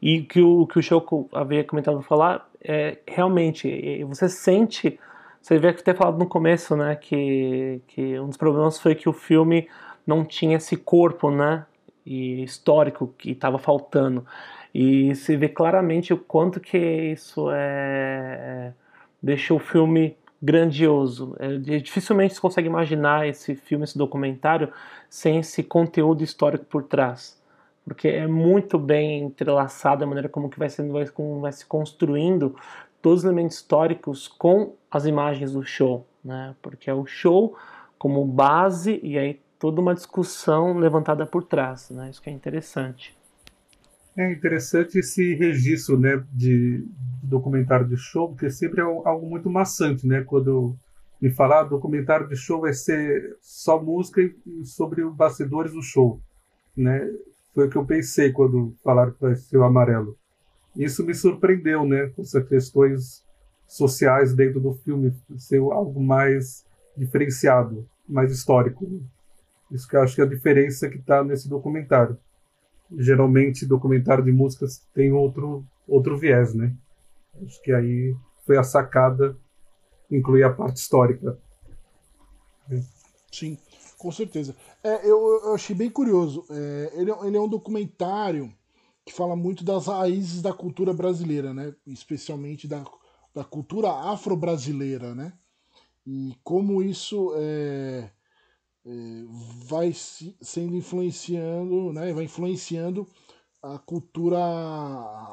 E 0.02 0.22
que 0.22 0.42
o 0.42 0.68
que 0.68 0.78
o 0.78 0.84
show 0.84 1.30
havia 1.34 1.64
comentado 1.64 2.02
falar 2.02 2.50
é 2.62 2.98
realmente 3.08 4.04
você 4.04 4.28
sente, 4.28 5.00
você 5.42 5.58
vê 5.58 5.72
que 5.72 5.82
ter 5.82 5.96
falado 5.96 6.18
no 6.18 6.28
começo, 6.28 6.76
né, 6.76 6.96
que, 6.96 7.82
que 7.88 8.20
um 8.20 8.28
dos 8.28 8.38
problemas 8.38 8.78
foi 8.78 8.96
que 8.96 9.08
o 9.08 9.14
filme 9.14 9.70
não 10.06 10.26
tinha 10.26 10.58
esse 10.58 10.76
corpo, 10.76 11.32
né, 11.32 11.66
e 12.06 12.44
histórico 12.44 13.14
que 13.18 13.32
estava 13.32 13.58
faltando. 13.58 14.26
E 14.78 15.16
se 15.16 15.38
vê 15.38 15.48
claramente 15.48 16.14
o 16.14 16.18
quanto 16.18 16.60
que 16.60 16.78
isso 16.78 17.50
é, 17.50 18.74
deixa 19.24 19.54
o 19.54 19.60
filme 19.60 20.18
grandioso. 20.42 21.34
É, 21.40 21.58
dificilmente 21.80 22.34
se 22.34 22.42
consegue 22.42 22.68
imaginar 22.68 23.26
esse 23.26 23.56
filme, 23.56 23.86
esse 23.86 23.98
documentário, 23.98 24.70
sem 25.10 25.38
esse 25.38 25.64
conteúdo 25.64 26.26
histórico 26.26 26.66
por 26.66 26.84
trás. 26.84 27.42
Porque 27.86 28.10
é 28.10 28.28
muito 28.28 28.78
bem 28.78 29.22
entrelaçado 29.22 30.04
a 30.04 30.08
maneira 30.08 30.28
como 30.28 30.50
que 30.50 30.60
vai, 30.60 30.68
sendo, 30.68 30.92
vai, 30.92 31.08
como 31.08 31.40
vai 31.40 31.54
se 31.54 31.66
construindo 31.66 32.54
todos 33.02 33.20
os 33.20 33.24
elementos 33.24 33.56
históricos 33.56 34.28
com 34.28 34.74
as 34.92 35.06
imagens 35.06 35.54
do 35.54 35.64
show. 35.64 36.06
Né? 36.22 36.54
Porque 36.62 36.90
é 36.90 36.94
o 36.94 37.06
show 37.06 37.56
como 37.98 38.26
base 38.26 39.00
e 39.02 39.18
aí 39.18 39.40
toda 39.58 39.80
uma 39.80 39.96
discussão 39.96 40.78
levantada 40.78 41.26
por 41.26 41.46
trás. 41.46 41.90
Né? 41.92 42.10
Isso 42.10 42.22
que 42.22 42.30
é 42.30 42.34
interessante. 42.34 43.15
É 44.18 44.32
interessante 44.32 45.00
esse 45.00 45.34
registro 45.36 46.00
né, 46.00 46.24
de 46.32 46.86
documentário 47.22 47.86
de 47.86 47.98
show, 47.98 48.30
porque 48.30 48.50
sempre 48.50 48.80
é 48.80 48.84
algo 48.84 49.30
muito 49.30 49.50
maçante, 49.50 50.08
né? 50.08 50.24
Quando 50.24 50.78
me 51.22 51.30
falar 51.30 51.64
documentário 51.64 52.28
de 52.28 52.36
show 52.36 52.62
vai 52.62 52.72
ser 52.72 53.36
só 53.42 53.82
música 53.82 54.22
e 54.22 54.64
sobre 54.64 55.04
os 55.04 55.14
bastidores 55.14 55.74
do 55.74 55.82
show, 55.82 56.22
né? 56.78 57.06
Foi 57.54 57.68
o 57.68 57.70
que 57.70 57.78
eu 57.78 57.86
pensei 57.86 58.32
quando 58.32 58.74
falaram 58.84 59.12
que 59.12 59.22
vai 59.22 59.36
ser 59.36 59.58
o 59.58 59.64
amarelo. 59.64 60.18
Isso 60.78 61.06
me 61.06 61.14
surpreendeu, 61.14 61.86
né? 61.86 62.12
Essas 62.18 62.48
questões 62.48 63.24
sociais 63.68 64.34
dentro 64.34 64.62
do 64.62 64.74
filme 64.76 65.14
ser 65.38 65.60
algo 65.60 66.02
mais 66.02 66.66
diferenciado, 66.96 67.86
mais 68.08 68.32
histórico. 68.32 68.88
Isso 69.72 69.88
que 69.88 69.96
eu 69.98 70.02
acho 70.02 70.16
que 70.16 70.22
é 70.22 70.24
a 70.24 70.28
diferença 70.28 70.88
que 70.88 70.98
está 70.98 71.22
nesse 71.22 71.50
documentário 71.50 72.18
geralmente 72.92 73.66
documentário 73.66 74.24
de 74.24 74.32
músicas 74.32 74.86
tem 74.94 75.12
outro 75.12 75.66
outro 75.88 76.18
viés, 76.18 76.54
né? 76.54 76.76
Acho 77.44 77.62
que 77.62 77.72
aí 77.72 78.16
foi 78.46 78.58
a 78.58 78.64
sacada 78.64 79.38
incluir 80.10 80.44
a 80.44 80.54
parte 80.54 80.78
histórica. 80.78 81.38
Sim, 83.32 83.58
com 83.98 84.12
certeza. 84.12 84.56
É, 84.84 85.06
eu, 85.08 85.42
eu, 85.44 85.54
achei 85.54 85.76
bem 85.76 85.90
curioso. 85.90 86.46
É, 86.50 86.92
ele, 86.96 87.12
ele 87.12 87.38
é 87.38 87.42
um 87.42 87.48
documentário 87.48 88.52
que 89.06 89.14
fala 89.14 89.36
muito 89.36 89.64
das 89.64 89.88
raízes 89.88 90.42
da 90.42 90.54
cultura 90.54 90.94
brasileira, 90.94 91.54
né? 91.54 91.76
Especialmente 91.86 92.68
da, 92.68 92.84
da 93.34 93.44
cultura 93.44 93.90
afro-brasileira, 93.92 95.14
né? 95.14 95.34
E 96.08 96.36
como 96.44 96.82
isso 96.82 97.34
é, 97.36 98.10
vai 99.68 99.92
sendo 99.94 100.76
influenciando, 100.76 101.92
né, 101.92 102.14
vai 102.14 102.26
influenciando 102.26 103.08
a 103.62 103.80
cultura 103.80 104.38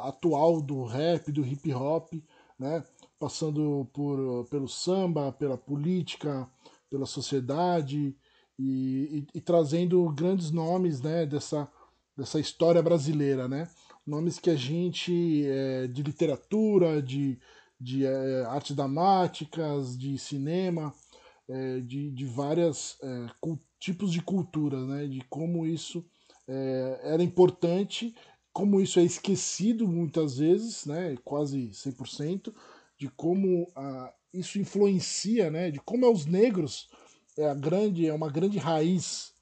atual 0.04 0.62
do 0.62 0.84
rap, 0.84 1.30
do 1.30 1.44
hip 1.44 1.72
hop, 1.74 2.14
né, 2.58 2.82
passando 3.18 3.86
por, 3.92 4.46
pelo 4.46 4.66
samba, 4.66 5.32
pela 5.32 5.58
política, 5.58 6.48
pela 6.88 7.04
sociedade 7.04 8.16
e, 8.58 9.26
e, 9.34 9.38
e 9.38 9.40
trazendo 9.40 10.08
grandes 10.10 10.50
nomes 10.50 11.02
né, 11.02 11.26
dessa, 11.26 11.70
dessa 12.16 12.40
história 12.40 12.82
brasileira, 12.82 13.46
né, 13.46 13.68
nomes 14.06 14.38
que 14.38 14.48
a 14.48 14.56
gente 14.56 15.44
é, 15.46 15.86
de 15.88 16.02
literatura, 16.02 17.02
de, 17.02 17.38
de 17.78 18.06
é, 18.06 18.44
artes 18.46 18.74
dramáticas, 18.74 19.96
de 19.96 20.16
cinema, 20.16 20.94
é, 21.48 21.80
de, 21.80 22.10
de 22.10 22.24
várias 22.24 22.96
é, 23.02 23.26
tipos 23.78 24.12
de 24.12 24.22
culturas, 24.22 24.86
né? 24.86 25.06
de 25.06 25.20
como 25.28 25.66
isso 25.66 26.04
é, 26.48 27.00
era 27.02 27.22
importante, 27.22 28.14
como 28.52 28.80
isso 28.80 28.98
é 28.98 29.02
esquecido 29.02 29.88
muitas 29.88 30.38
vezes, 30.38 30.86
né? 30.86 31.16
quase 31.24 31.68
100%, 31.68 32.54
de 32.98 33.08
como 33.08 33.70
ah, 33.74 34.12
isso 34.32 34.58
influencia, 34.58 35.50
né? 35.50 35.70
de 35.70 35.80
como 35.80 36.04
é 36.04 36.08
os 36.08 36.26
negros 36.26 36.88
é, 37.36 37.48
a 37.48 37.54
grande, 37.54 38.06
é 38.06 38.12
uma 38.12 38.30
grande 38.30 38.58
raiz 38.58 39.32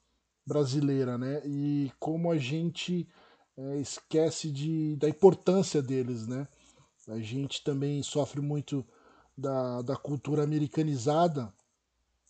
brasileira, 0.46 1.18
né? 1.18 1.42
e 1.44 1.92
como 1.98 2.30
a 2.30 2.38
gente 2.38 3.06
é, 3.56 3.80
esquece 3.80 4.50
de, 4.50 4.96
da 4.96 5.08
importância 5.08 5.82
deles. 5.82 6.26
Né? 6.26 6.46
A 7.08 7.18
gente 7.18 7.62
também 7.62 8.02
sofre 8.02 8.40
muito 8.40 8.86
da, 9.36 9.82
da 9.82 9.96
cultura 9.96 10.44
americanizada, 10.44 11.52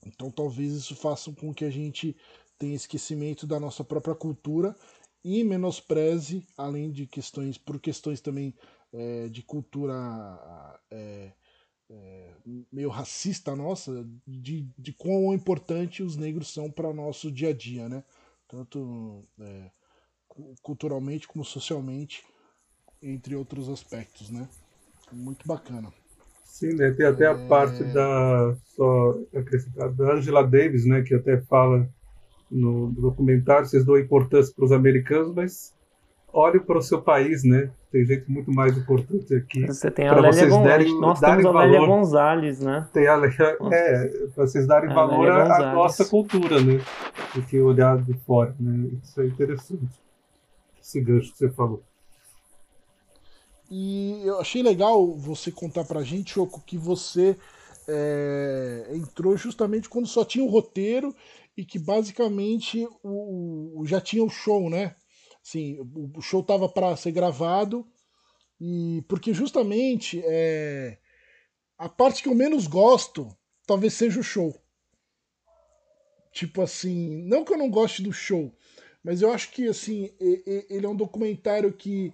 então 0.06 0.30
talvez 0.30 0.72
isso 0.72 0.96
faça 0.96 1.32
com 1.32 1.52
que 1.52 1.64
a 1.64 1.70
gente 1.70 2.16
tenha 2.58 2.74
esquecimento 2.74 3.46
da 3.46 3.58
nossa 3.58 3.82
própria 3.82 4.14
cultura 4.14 4.76
e 5.24 5.44
menospreze, 5.44 6.46
além 6.56 6.90
de 6.90 7.06
questões, 7.06 7.58
por 7.58 7.78
questões 7.78 8.20
também 8.20 8.54
é, 8.92 9.28
de 9.28 9.42
cultura 9.42 10.80
é, 10.90 11.32
é, 11.90 12.34
meio 12.72 12.88
racista 12.88 13.54
nossa, 13.54 14.06
de, 14.26 14.66
de 14.78 14.92
quão 14.92 15.34
importante 15.34 16.02
os 16.02 16.16
negros 16.16 16.52
são 16.52 16.70
para 16.70 16.88
o 16.88 16.94
nosso 16.94 17.30
dia 17.30 17.50
a 17.50 17.52
dia, 17.52 17.88
né? 17.88 18.04
Tanto 18.48 19.24
é, 19.40 19.70
culturalmente 20.62 21.28
como 21.28 21.44
socialmente, 21.44 22.24
entre 23.02 23.34
outros 23.34 23.68
aspectos, 23.68 24.30
né? 24.30 24.48
Muito 25.12 25.46
bacana. 25.46 25.92
Sim, 26.50 26.74
né? 26.74 26.90
Tem 26.90 27.06
até 27.06 27.26
a 27.26 27.34
parte 27.34 27.82
é. 27.82 27.86
da 27.86 28.54
só 28.76 29.14
acrescentar 29.34 29.90
da 29.92 30.14
Angela 30.14 30.42
Davis, 30.42 30.84
né, 30.84 31.02
que 31.02 31.14
até 31.14 31.40
fala 31.42 31.88
no 32.50 32.90
documentário, 32.90 33.66
vocês 33.66 33.84
dão 33.84 33.96
importância 33.96 34.52
para 34.54 34.64
os 34.64 34.72
americanos, 34.72 35.32
mas 35.34 35.74
olhe 36.32 36.58
para 36.58 36.78
o 36.78 36.82
seu 36.82 37.00
país, 37.00 37.44
né? 37.44 37.70
Tem 37.92 38.04
gente 38.04 38.30
muito 38.30 38.52
mais 38.52 38.76
importante 38.76 39.34
aqui. 39.34 39.66
Você 39.66 39.90
tem 39.90 40.08
a 40.08 40.14
Lélia 40.14 40.48
Gonzalez. 40.48 41.00
Nós 41.00 41.20
temos 41.20 41.46
a 41.46 41.50
Lélia 41.50 41.86
Gonzalez, 41.86 42.60
né? 42.60 42.88
Tem 42.92 43.06
a 43.06 43.16
Lélia, 43.16 43.56
é, 43.72 44.08
para 44.34 44.46
vocês 44.46 44.66
darem 44.66 44.90
a 44.90 44.94
valor 44.94 45.30
à 45.30 45.72
nossa 45.72 46.04
cultura, 46.04 46.60
né? 46.60 46.80
Do 47.34 47.42
que 47.42 47.60
olhar 47.60 47.96
de 48.02 48.14
fora, 48.24 48.54
né? 48.58 48.90
Isso 49.02 49.20
é 49.20 49.26
interessante. 49.26 50.00
Esse 50.80 51.00
gancho 51.00 51.32
que 51.32 51.38
você 51.38 51.50
falou. 51.50 51.82
E 53.70 54.22
eu 54.24 54.40
achei 54.40 54.62
legal 54.62 55.14
você 55.14 55.52
contar 55.52 55.84
pra 55.84 56.02
gente, 56.02 56.32
Choco, 56.32 56.60
que 56.66 56.76
você 56.76 57.38
é, 57.86 58.88
entrou 58.92 59.36
justamente 59.36 59.88
quando 59.88 60.08
só 60.08 60.24
tinha 60.24 60.44
o 60.44 60.50
roteiro 60.50 61.14
e 61.56 61.64
que 61.64 61.78
basicamente 61.78 62.88
o, 63.02 63.80
o 63.80 63.86
já 63.86 64.00
tinha 64.00 64.24
o 64.24 64.28
show, 64.28 64.68
né? 64.68 64.96
Assim, 65.40 65.78
o, 65.80 66.20
show 66.20 66.42
tava 66.42 66.68
para 66.68 66.96
ser 66.96 67.12
gravado 67.12 67.86
e 68.60 69.04
porque 69.08 69.32
justamente 69.32 70.20
é, 70.24 70.98
a 71.78 71.88
parte 71.88 72.22
que 72.22 72.28
eu 72.28 72.34
menos 72.34 72.66
gosto 72.66 73.28
talvez 73.66 73.94
seja 73.94 74.18
o 74.18 74.24
show. 74.24 74.54
Tipo 76.32 76.62
assim, 76.62 77.22
não 77.22 77.44
que 77.44 77.52
eu 77.52 77.58
não 77.58 77.70
goste 77.70 78.02
do 78.02 78.12
show, 78.12 78.52
mas 79.02 79.22
eu 79.22 79.32
acho 79.32 79.50
que 79.50 79.68
assim 79.68 80.12
ele 80.18 80.86
é 80.86 80.88
um 80.88 80.96
documentário 80.96 81.72
que 81.72 82.12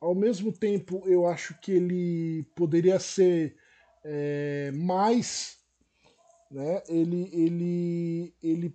ao 0.00 0.14
mesmo 0.14 0.52
tempo 0.52 1.02
eu 1.06 1.26
acho 1.26 1.58
que 1.60 1.72
ele 1.72 2.44
poderia 2.54 2.98
ser 2.98 3.56
é, 4.04 4.70
mais, 4.74 5.58
né? 6.50 6.82
Ele 6.88 7.28
ele 7.32 8.34
ele 8.42 8.74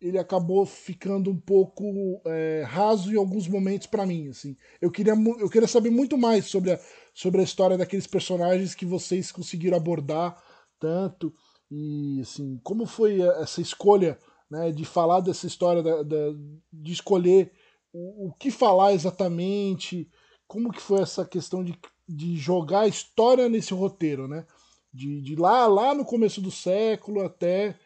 ele 0.00 0.18
acabou 0.18 0.64
ficando 0.64 1.30
um 1.30 1.38
pouco 1.38 2.22
é, 2.24 2.64
raso 2.66 3.12
em 3.12 3.16
alguns 3.16 3.48
momentos 3.48 3.86
para 3.86 4.06
mim. 4.06 4.28
Assim. 4.28 4.56
Eu, 4.80 4.90
queria, 4.90 5.12
eu 5.12 5.50
queria 5.50 5.66
saber 5.66 5.90
muito 5.90 6.16
mais 6.16 6.46
sobre 6.46 6.72
a, 6.72 6.80
sobre 7.12 7.40
a 7.40 7.44
história 7.44 7.76
daqueles 7.76 8.06
personagens 8.06 8.74
que 8.74 8.86
vocês 8.86 9.32
conseguiram 9.32 9.76
abordar 9.76 10.40
tanto. 10.78 11.34
E 11.70 12.20
assim, 12.20 12.60
como 12.62 12.86
foi 12.86 13.20
essa 13.20 13.60
escolha 13.60 14.16
né, 14.50 14.70
de 14.70 14.84
falar 14.84 15.20
dessa 15.20 15.46
história, 15.46 15.82
da, 15.82 16.02
da 16.02 16.32
de 16.72 16.92
escolher 16.92 17.52
o, 17.92 18.28
o, 18.28 18.32
que 18.34 18.50
falar 18.50 18.92
exatamente, 18.92 20.08
como 20.48 20.72
que 20.72 20.80
foi 20.80 21.02
essa 21.02 21.24
questão 21.24 21.62
de, 21.62 21.78
de 22.08 22.36
jogar 22.36 22.80
a 22.80 22.88
história 22.88 23.48
nesse 23.48 23.74
roteiro, 23.74 24.26
né? 24.26 24.44
De, 24.92 25.20
de 25.20 25.36
lá, 25.36 25.66
lá 25.66 25.94
no 25.94 26.04
começo 26.04 26.40
do 26.40 26.50
século 26.50 27.22
até 27.24 27.78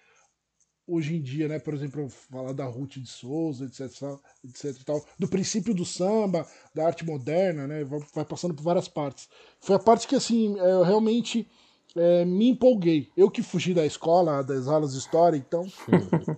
hoje 0.86 1.16
em 1.16 1.20
dia, 1.20 1.48
né? 1.48 1.58
Por 1.58 1.74
exemplo, 1.74 2.08
falar 2.08 2.52
da 2.52 2.64
Ruth 2.64 2.98
de 2.98 3.08
Souza, 3.08 3.64
etc, 3.64 4.02
etc 4.44 4.82
tal, 4.84 5.04
do 5.18 5.28
princípio 5.28 5.74
do 5.74 5.84
samba, 5.84 6.46
da 6.72 6.86
arte 6.86 7.04
moderna, 7.04 7.66
né? 7.66 7.84
Vai 8.14 8.24
passando 8.24 8.54
por 8.54 8.62
várias 8.62 8.88
partes. 8.88 9.28
Foi 9.60 9.74
a 9.74 9.80
parte 9.80 10.06
que, 10.06 10.14
assim, 10.14 10.58
é, 10.60 10.72
eu 10.72 10.82
realmente 10.82 11.48
é, 11.96 12.24
me 12.24 12.50
empolguei. 12.50 13.10
Eu 13.16 13.30
que 13.30 13.42
fugi 13.42 13.74
da 13.74 13.84
escola, 13.84 14.42
das 14.42 14.68
aulas 14.68 14.92
de 14.92 14.98
história, 14.98 15.36
então 15.36 15.66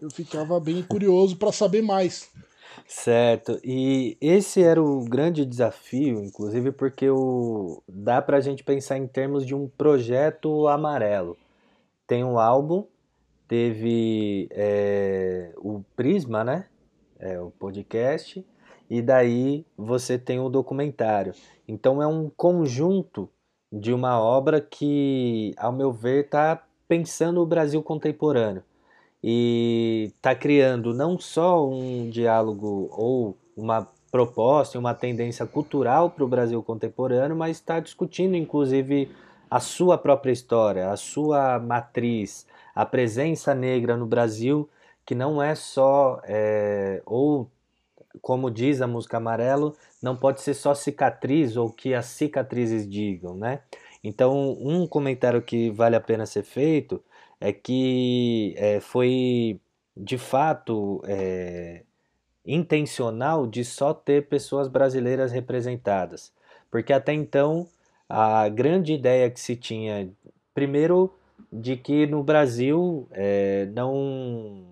eu 0.00 0.10
ficava 0.10 0.58
bem 0.58 0.82
curioso 0.82 1.36
para 1.36 1.52
saber 1.52 1.82
mais. 1.82 2.30
Certo, 2.86 3.58
e 3.64 4.16
esse 4.20 4.62
era 4.62 4.82
o 4.82 5.04
grande 5.04 5.44
desafio, 5.44 6.22
inclusive 6.22 6.72
porque 6.72 7.08
o... 7.08 7.82
dá 7.88 8.20
para 8.20 8.38
a 8.38 8.40
gente 8.40 8.64
pensar 8.64 8.98
em 8.98 9.06
termos 9.06 9.46
de 9.46 9.54
um 9.54 9.68
projeto 9.68 10.66
amarelo. 10.68 11.36
Tem 12.06 12.24
um 12.24 12.38
álbum 12.38 12.86
teve 13.48 14.48
é, 14.50 15.52
o 15.56 15.82
Prisma, 15.94 16.42
né? 16.42 16.66
É, 17.18 17.40
o 17.40 17.50
podcast, 17.50 18.44
e 18.90 19.00
daí 19.00 19.64
você 19.76 20.18
tem 20.18 20.40
o 20.40 20.48
documentário. 20.48 21.32
Então 21.66 22.02
é 22.02 22.06
um 22.06 22.28
conjunto 22.28 23.30
de 23.72 23.92
uma 23.92 24.20
obra 24.20 24.60
que, 24.60 25.54
ao 25.56 25.72
meu 25.72 25.92
ver, 25.92 26.24
está 26.24 26.66
pensando 26.88 27.40
o 27.40 27.46
Brasil 27.46 27.82
contemporâneo 27.82 28.62
e 29.26 30.12
está 30.14 30.34
criando 30.34 30.92
não 30.92 31.18
só 31.18 31.66
um 31.66 32.10
diálogo 32.10 32.90
ou 32.92 33.34
uma 33.56 33.88
proposta, 34.12 34.78
uma 34.78 34.92
tendência 34.92 35.46
cultural 35.46 36.10
para 36.10 36.22
o 36.22 36.28
Brasil 36.28 36.62
contemporâneo, 36.62 37.34
mas 37.34 37.56
está 37.56 37.80
discutindo, 37.80 38.36
inclusive, 38.36 39.10
a 39.50 39.60
sua 39.60 39.96
própria 39.96 40.30
história, 40.30 40.90
a 40.90 40.96
sua 40.98 41.58
matriz, 41.58 42.46
a 42.74 42.84
presença 42.84 43.54
negra 43.54 43.96
no 43.96 44.04
Brasil, 44.04 44.68
que 45.06 45.14
não 45.14 45.42
é 45.42 45.54
só, 45.54 46.20
é, 46.24 47.00
ou 47.06 47.48
como 48.20 48.50
diz 48.50 48.82
a 48.82 48.86
música 48.86 49.16
Amarelo, 49.16 49.74
não 50.02 50.14
pode 50.14 50.42
ser 50.42 50.52
só 50.52 50.74
cicatriz 50.74 51.56
ou 51.56 51.70
que 51.70 51.94
as 51.94 52.04
cicatrizes 52.04 52.86
digam, 52.86 53.34
né? 53.34 53.60
Então, 54.04 54.54
um 54.60 54.86
comentário 54.86 55.40
que 55.40 55.70
vale 55.70 55.96
a 55.96 56.00
pena 56.00 56.26
ser 56.26 56.42
feito 56.42 57.02
é 57.40 57.52
que 57.52 58.54
é, 58.56 58.80
foi 58.80 59.60
de 59.96 60.18
fato 60.18 61.02
é, 61.06 61.82
intencional 62.44 63.46
de 63.46 63.64
só 63.64 63.94
ter 63.94 64.28
pessoas 64.28 64.68
brasileiras 64.68 65.32
representadas, 65.32 66.32
porque 66.70 66.92
até 66.92 67.12
então 67.12 67.68
a 68.08 68.48
grande 68.48 68.92
ideia 68.92 69.30
que 69.30 69.40
se 69.40 69.56
tinha, 69.56 70.10
primeiro, 70.54 71.12
de 71.52 71.76
que 71.76 72.06
no 72.06 72.22
Brasil 72.22 73.08
é, 73.12 73.66
não 73.66 74.66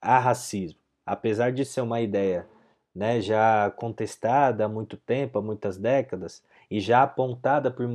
há 0.00 0.18
racismo, 0.18 0.78
apesar 1.04 1.52
de 1.52 1.64
ser 1.64 1.80
uma 1.80 2.00
ideia 2.00 2.46
né, 2.94 3.20
já 3.20 3.70
contestada 3.76 4.64
há 4.64 4.68
muito 4.68 4.96
tempo, 4.96 5.38
há 5.38 5.42
muitas 5.42 5.76
décadas, 5.76 6.42
e 6.70 6.80
já 6.80 7.02
apontada 7.02 7.70
por, 7.70 7.86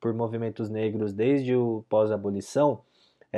por 0.00 0.14
movimentos 0.14 0.70
negros 0.70 1.12
desde 1.12 1.54
o 1.56 1.84
pós-abolição, 1.88 2.80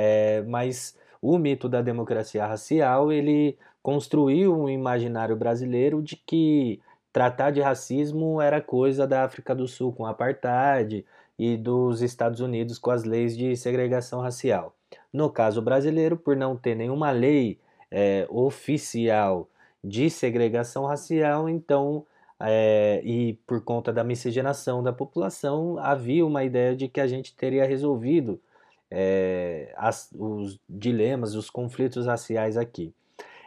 é, 0.01 0.41
mas 0.43 0.95
o 1.21 1.37
mito 1.37 1.67
da 1.67 1.81
democracia 1.81 2.45
racial 2.45 3.11
ele 3.11 3.57
construiu 3.83 4.57
um 4.57 4.69
imaginário 4.69 5.35
brasileiro 5.35 6.01
de 6.01 6.15
que 6.15 6.79
tratar 7.11 7.51
de 7.51 7.59
racismo 7.59 8.39
era 8.39 8.61
coisa 8.61 9.05
da 9.05 9.25
África 9.25 9.53
do 9.53 9.67
Sul 9.67 9.91
com 9.91 10.05
apartheid 10.05 11.05
e 11.37 11.57
dos 11.57 12.01
Estados 12.01 12.39
Unidos 12.39 12.79
com 12.79 12.91
as 12.91 13.03
leis 13.03 13.35
de 13.35 13.57
segregação 13.57 14.21
racial. 14.21 14.73
No 15.11 15.29
caso 15.29 15.61
brasileiro, 15.61 16.15
por 16.15 16.37
não 16.37 16.55
ter 16.55 16.75
nenhuma 16.75 17.11
lei 17.11 17.59
é, 17.91 18.25
oficial 18.29 19.49
de 19.83 20.09
segregação 20.09 20.85
racial, 20.85 21.49
então, 21.49 22.05
é, 22.39 23.01
e 23.03 23.33
por 23.45 23.61
conta 23.61 23.91
da 23.91 24.03
miscigenação 24.05 24.81
da 24.81 24.93
população, 24.93 25.77
havia 25.77 26.25
uma 26.25 26.45
ideia 26.45 26.73
de 26.73 26.87
que 26.87 27.01
a 27.01 27.07
gente 27.07 27.35
teria 27.35 27.65
resolvido 27.65 28.39
é, 28.91 29.73
as, 29.77 30.09
os 30.17 30.59
dilemas, 30.67 31.35
os 31.35 31.49
conflitos 31.49 32.05
raciais 32.05 32.57
aqui. 32.57 32.93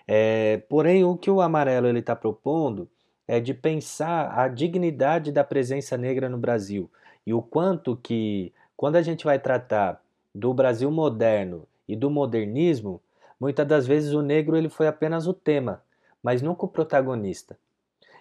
É, 0.07 0.63
porém, 0.69 1.05
o 1.05 1.17
que 1.17 1.31
o 1.31 1.41
Amarelo 1.41 1.97
está 1.97 2.15
propondo 2.15 2.89
é 3.27 3.41
de 3.41 3.55
pensar 3.55 4.39
a 4.39 4.49
dignidade 4.49 5.33
da 5.33 5.45
presença 5.45 5.97
negra 5.97 6.29
no 6.29 6.39
Brasil 6.39 6.91
e 7.27 7.33
o 7.33 7.41
quanto 7.41 7.97
que, 7.97 8.53
quando 8.77 8.97
a 8.97 9.03
gente 9.03 9.25
vai 9.25 9.39
tratar 9.39 10.03
do 10.35 10.53
Brasil 10.53 10.91
moderno 10.91 11.67
e 11.87 11.95
do 11.95 12.11
modernismo, 12.11 13.01
muitas 13.39 13.67
das 13.67 13.87
vezes 13.87 14.13
o 14.13 14.23
negro 14.23 14.57
ele 14.57 14.69
foi 14.69 14.87
apenas 14.87 15.27
o 15.27 15.35
tema, 15.35 15.83
mas 16.23 16.43
nunca 16.43 16.65
o 16.65 16.69
protagonista. 16.69 17.57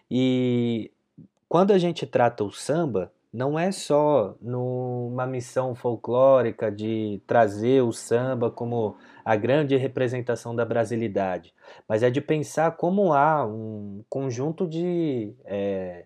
E 0.10 0.92
quando 1.50 1.72
a 1.72 1.78
gente 1.78 2.06
trata 2.06 2.44
o 2.44 2.52
samba, 2.52 3.12
não 3.34 3.58
é 3.58 3.72
só 3.72 4.36
numa 4.42 5.26
missão 5.26 5.74
folclórica 5.74 6.72
de 6.72 7.22
trazer 7.26 7.82
o 7.82 7.92
samba 7.94 8.52
como 8.52 8.98
a 9.24 9.36
grande 9.36 9.76
representação 9.78 10.56
da 10.56 10.66
brasilidade, 10.66 11.54
mas 11.88 12.04
é 12.04 12.10
de 12.10 12.20
pensar 12.20 12.72
como 12.76 13.14
há 13.14 13.46
um 13.46 14.04
conjunto 14.10 14.68
de 14.68 15.34
é, 15.46 16.06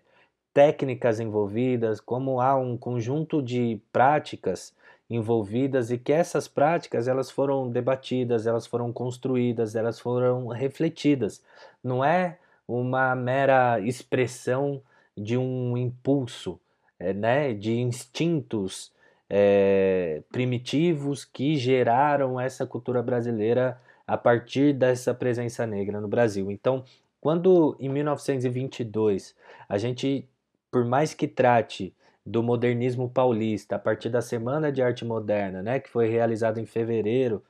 técnicas 0.54 1.18
envolvidas, 1.20 2.00
como 2.00 2.40
há 2.40 2.56
um 2.56 2.76
conjunto 2.76 3.42
de 3.42 3.80
práticas 3.92 4.74
envolvidas 5.08 5.90
e 5.90 5.98
que 5.98 6.12
essas 6.12 6.48
práticas 6.48 7.08
elas 7.08 7.30
foram 7.30 7.70
debatidas, 7.70 8.46
elas 8.46 8.66
foram 8.66 8.92
construídas, 8.92 9.74
elas 9.76 10.00
foram 10.00 10.48
refletidas. 10.48 11.42
Não 11.82 12.04
é 12.04 12.38
uma 12.66 13.14
mera 13.14 13.80
expressão 13.80 14.82
de 15.16 15.36
um 15.36 15.76
impulso, 15.76 16.60
né, 16.98 17.52
de 17.52 17.74
instintos 17.74 18.92
é, 19.28 20.22
primitivos 20.30 21.24
que 21.24 21.56
geraram 21.56 22.40
essa 22.40 22.66
cultura 22.66 23.02
brasileira 23.02 23.80
a 24.06 24.16
partir 24.16 24.72
dessa 24.72 25.12
presença 25.12 25.66
negra 25.66 26.00
no 26.00 26.08
Brasil. 26.08 26.50
Então, 26.50 26.84
quando 27.20 27.76
em 27.80 27.88
1922 27.88 29.34
a 29.68 29.78
gente, 29.78 30.28
por 30.70 30.84
mais 30.84 31.12
que 31.12 31.26
trate 31.26 31.92
do 32.24 32.42
modernismo 32.42 33.08
paulista 33.08 33.76
a 33.76 33.78
partir 33.78 34.08
da 34.08 34.20
Semana 34.20 34.70
de 34.70 34.82
Arte 34.82 35.04
Moderna, 35.04 35.62
né, 35.62 35.80
que 35.80 35.88
foi 35.88 36.08
realizado 36.08 36.58
em 36.58 36.66
fevereiro 36.66 37.42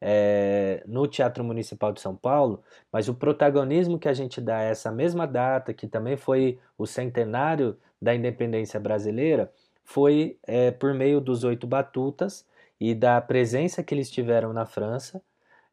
é, 0.00 0.82
no 0.86 1.06
Teatro 1.06 1.42
Municipal 1.42 1.92
de 1.92 2.00
São 2.00 2.14
Paulo, 2.14 2.62
mas 2.92 3.08
o 3.08 3.14
protagonismo 3.14 3.98
que 3.98 4.08
a 4.08 4.12
gente 4.12 4.40
dá 4.40 4.58
a 4.58 4.62
essa 4.62 4.90
mesma 4.90 5.26
data, 5.26 5.72
que 5.72 5.86
também 5.86 6.16
foi 6.16 6.58
o 6.76 6.86
centenário 6.86 7.76
da 8.04 8.14
independência 8.14 8.78
brasileira, 8.78 9.50
foi 9.82 10.38
é, 10.46 10.70
por 10.70 10.92
meio 10.94 11.20
dos 11.20 11.42
oito 11.42 11.66
batutas 11.66 12.46
e 12.78 12.94
da 12.94 13.20
presença 13.20 13.82
que 13.82 13.94
eles 13.94 14.10
tiveram 14.10 14.52
na 14.52 14.66
França, 14.66 15.22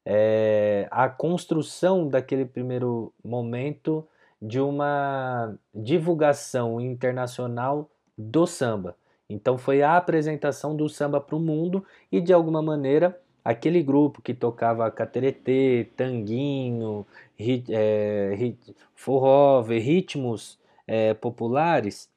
é, 0.05 0.87
a 0.89 1.09
construção 1.09 2.07
daquele 2.07 2.45
primeiro 2.45 3.13
momento 3.23 4.07
de 4.41 4.59
uma 4.59 5.53
divulgação 5.75 6.79
internacional 6.79 7.89
do 8.17 8.47
samba. 8.47 8.95
Então 9.29 9.57
foi 9.57 9.81
a 9.81 9.97
apresentação 9.97 10.75
do 10.75 10.89
samba 10.89 11.21
para 11.21 11.35
o 11.35 11.39
mundo 11.39 11.85
e 12.11 12.19
de 12.21 12.33
alguma 12.33 12.61
maneira 12.61 13.19
aquele 13.43 13.83
grupo 13.83 14.21
que 14.21 14.33
tocava 14.33 14.89
cateretê, 14.89 15.89
tanguinho, 15.95 17.05
rit, 17.37 17.65
é, 17.73 18.33
rit, 18.35 18.75
forró, 18.95 19.61
ritmos 19.61 20.59
é, 20.87 21.13
populares, 21.13 22.10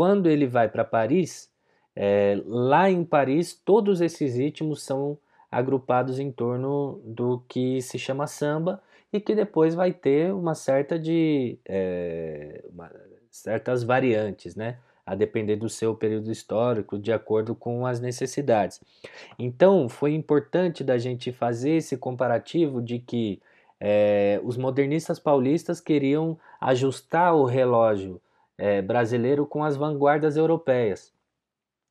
quando 0.00 0.30
ele 0.30 0.46
vai 0.46 0.66
para 0.66 0.82
Paris, 0.82 1.50
é, 1.94 2.40
lá 2.46 2.90
em 2.90 3.04
Paris 3.04 3.52
todos 3.52 4.00
esses 4.00 4.34
ritmos 4.34 4.82
são 4.82 5.18
agrupados 5.52 6.18
em 6.18 6.32
torno 6.32 7.02
do 7.04 7.44
que 7.46 7.82
se 7.82 7.98
chama 7.98 8.26
samba 8.26 8.82
e 9.12 9.20
que 9.20 9.34
depois 9.34 9.74
vai 9.74 9.92
ter 9.92 10.32
uma 10.32 10.54
certa 10.54 10.98
de 10.98 11.58
é, 11.68 12.64
uma, 12.72 12.90
certas 13.30 13.82
variantes, 13.82 14.56
né? 14.56 14.78
A 15.04 15.14
depender 15.14 15.56
do 15.56 15.68
seu 15.68 15.94
período 15.94 16.32
histórico, 16.32 16.98
de 16.98 17.12
acordo 17.12 17.54
com 17.54 17.84
as 17.84 18.00
necessidades. 18.00 18.80
Então, 19.38 19.86
foi 19.86 20.14
importante 20.14 20.82
da 20.82 20.96
gente 20.96 21.30
fazer 21.30 21.72
esse 21.72 21.98
comparativo 21.98 22.80
de 22.80 23.00
que 23.00 23.38
é, 23.78 24.40
os 24.44 24.56
modernistas 24.56 25.18
paulistas 25.18 25.78
queriam 25.78 26.38
ajustar 26.58 27.34
o 27.34 27.44
relógio 27.44 28.18
é, 28.60 28.82
brasileiro 28.82 29.46
com 29.46 29.64
as 29.64 29.74
vanguardas 29.74 30.36
europeias. 30.36 31.14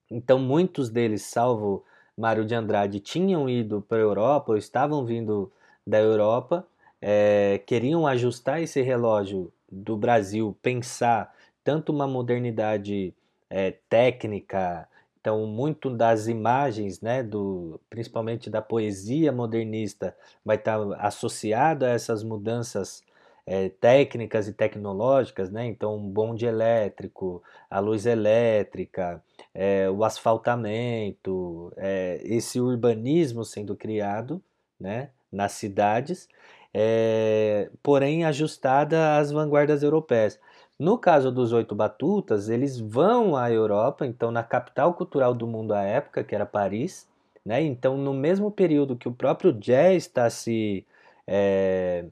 Então, 0.09 0.37
muitos 0.37 0.91
deles, 0.91 1.23
salvo 1.23 1.83
Mário 2.15 2.45
de 2.45 2.53
Andrade, 2.53 2.99
tinham 2.99 3.49
ido 3.49 3.81
para 3.81 3.97
a 3.97 4.01
Europa 4.01 4.51
ou 4.51 4.57
estavam 4.57 5.03
vindo 5.03 5.51
da 5.85 5.99
Europa, 5.99 6.67
é, 7.01 7.59
queriam 7.65 8.05
ajustar 8.05 8.61
esse 8.61 8.81
relógio 8.83 9.51
do 9.71 9.97
Brasil, 9.97 10.55
pensar 10.61 11.33
tanto 11.63 11.91
uma 11.91 12.07
modernidade 12.07 13.15
é, 13.49 13.71
técnica, 13.89 14.87
então 15.19 15.47
muito 15.47 15.89
das 15.89 16.27
imagens, 16.27 17.01
né, 17.01 17.23
do, 17.23 17.79
principalmente 17.89 18.47
da 18.47 18.61
poesia 18.61 19.31
modernista, 19.31 20.15
vai 20.45 20.55
estar 20.55 20.79
associado 20.99 21.83
a 21.85 21.89
essas 21.89 22.23
mudanças 22.23 23.03
é, 23.49 23.69
técnicas 23.69 24.47
e 24.47 24.53
tecnológicas, 24.53 25.49
né? 25.49 25.65
Então, 25.65 25.95
um 25.95 26.09
bonde 26.09 26.45
elétrico, 26.45 27.41
a 27.69 27.79
luz 27.79 28.05
elétrica, 28.05 29.23
é, 29.53 29.89
o 29.89 30.03
asfaltamento, 30.03 31.73
é, 31.75 32.21
esse 32.23 32.59
urbanismo 32.61 33.43
sendo 33.43 33.75
criado, 33.75 34.41
né? 34.79 35.09
Nas 35.31 35.53
cidades 35.53 36.27
é, 36.73 37.69
porém 37.81 38.25
ajustada 38.25 39.17
às 39.17 39.31
vanguardas 39.31 39.83
europeias. 39.83 40.39
No 40.77 40.97
caso 40.97 41.31
dos 41.31 41.51
oito 41.51 41.75
batutas, 41.75 42.49
eles 42.49 42.79
vão 42.79 43.35
à 43.35 43.51
Europa, 43.51 44.05
então 44.05 44.31
na 44.31 44.43
capital 44.43 44.93
cultural 44.93 45.33
do 45.33 45.45
mundo 45.47 45.73
à 45.73 45.81
época, 45.83 46.23
que 46.23 46.33
era 46.33 46.45
Paris, 46.45 47.07
né? 47.45 47.61
Então 47.61 47.97
no 47.97 48.13
mesmo 48.13 48.51
período 48.51 48.95
que 48.95 49.07
o 49.07 49.13
próprio 49.13 49.51
jazz 49.53 50.03
está 50.03 50.29
se 50.29 50.85
é, 51.27 52.05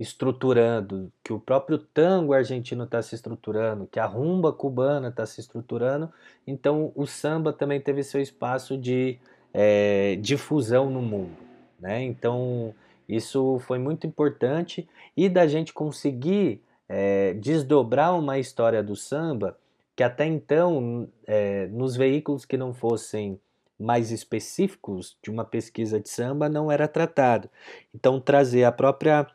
estruturando, 0.00 1.12
que 1.22 1.30
o 1.30 1.38
próprio 1.38 1.76
tango 1.76 2.32
argentino 2.32 2.84
está 2.84 3.02
se 3.02 3.14
estruturando, 3.14 3.86
que 3.86 4.00
a 4.00 4.06
rumba 4.06 4.50
cubana 4.50 5.08
está 5.08 5.26
se 5.26 5.40
estruturando, 5.40 6.10
então 6.46 6.90
o 6.96 7.06
samba 7.06 7.52
também 7.52 7.78
teve 7.78 8.02
seu 8.02 8.20
espaço 8.20 8.78
de 8.78 9.18
é, 9.52 10.16
difusão 10.16 10.88
no 10.88 11.02
mundo, 11.02 11.36
né? 11.78 12.02
Então 12.02 12.74
isso 13.06 13.58
foi 13.66 13.78
muito 13.78 14.06
importante 14.06 14.88
e 15.14 15.28
da 15.28 15.46
gente 15.46 15.72
conseguir 15.74 16.62
é, 16.88 17.34
desdobrar 17.34 18.18
uma 18.18 18.38
história 18.38 18.82
do 18.82 18.96
samba 18.96 19.56
que 19.94 20.02
até 20.02 20.24
então, 20.24 21.08
é, 21.26 21.66
nos 21.66 21.94
veículos 21.94 22.46
que 22.46 22.56
não 22.56 22.72
fossem 22.72 23.38
mais 23.78 24.10
específicos 24.10 25.18
de 25.22 25.30
uma 25.30 25.44
pesquisa 25.44 26.00
de 26.00 26.08
samba, 26.08 26.48
não 26.48 26.72
era 26.72 26.88
tratado. 26.88 27.50
Então, 27.94 28.18
trazer 28.18 28.64
a 28.64 28.72
própria 28.72 29.26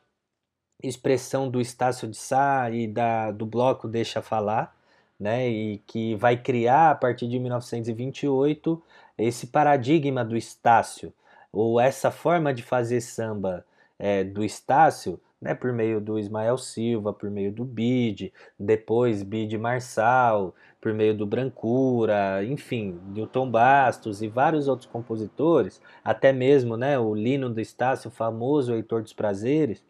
expressão 0.87 1.49
do 1.49 1.61
Estácio 1.61 2.07
de 2.07 2.17
Sá 2.17 2.69
e 2.71 2.87
da, 2.87 3.31
do 3.31 3.45
bloco 3.45 3.87
Deixa 3.87 4.21
Falar, 4.21 4.75
né, 5.19 5.47
e 5.47 5.77
que 5.87 6.15
vai 6.15 6.37
criar, 6.37 6.91
a 6.91 6.95
partir 6.95 7.27
de 7.27 7.39
1928, 7.39 8.81
esse 9.17 9.47
paradigma 9.47 10.25
do 10.25 10.35
Estácio, 10.35 11.13
ou 11.51 11.79
essa 11.79 12.11
forma 12.11 12.53
de 12.53 12.63
fazer 12.63 13.01
samba 13.01 13.65
é, 13.97 14.23
do 14.23 14.43
Estácio, 14.43 15.19
né, 15.41 15.53
por 15.53 15.71
meio 15.71 16.01
do 16.01 16.17
Ismael 16.17 16.57
Silva, 16.57 17.13
por 17.13 17.29
meio 17.29 17.51
do 17.51 17.63
Bide, 17.63 18.33
depois 18.59 19.23
Bide 19.23 19.57
Marçal, 19.57 20.55
por 20.81 20.93
meio 20.93 21.15
do 21.15 21.25
Brancura, 21.25 22.43
enfim, 22.43 22.99
Newton 23.07 23.49
Bastos 23.49 24.21
e 24.21 24.27
vários 24.27 24.67
outros 24.67 24.89
compositores, 24.89 25.81
até 26.03 26.33
mesmo 26.33 26.77
né, 26.77 26.97
o 26.99 27.13
Lino 27.13 27.49
do 27.49 27.61
Estácio, 27.61 28.09
o 28.09 28.13
famoso 28.13 28.73
Heitor 28.73 29.01
dos 29.01 29.13
Prazeres, 29.13 29.83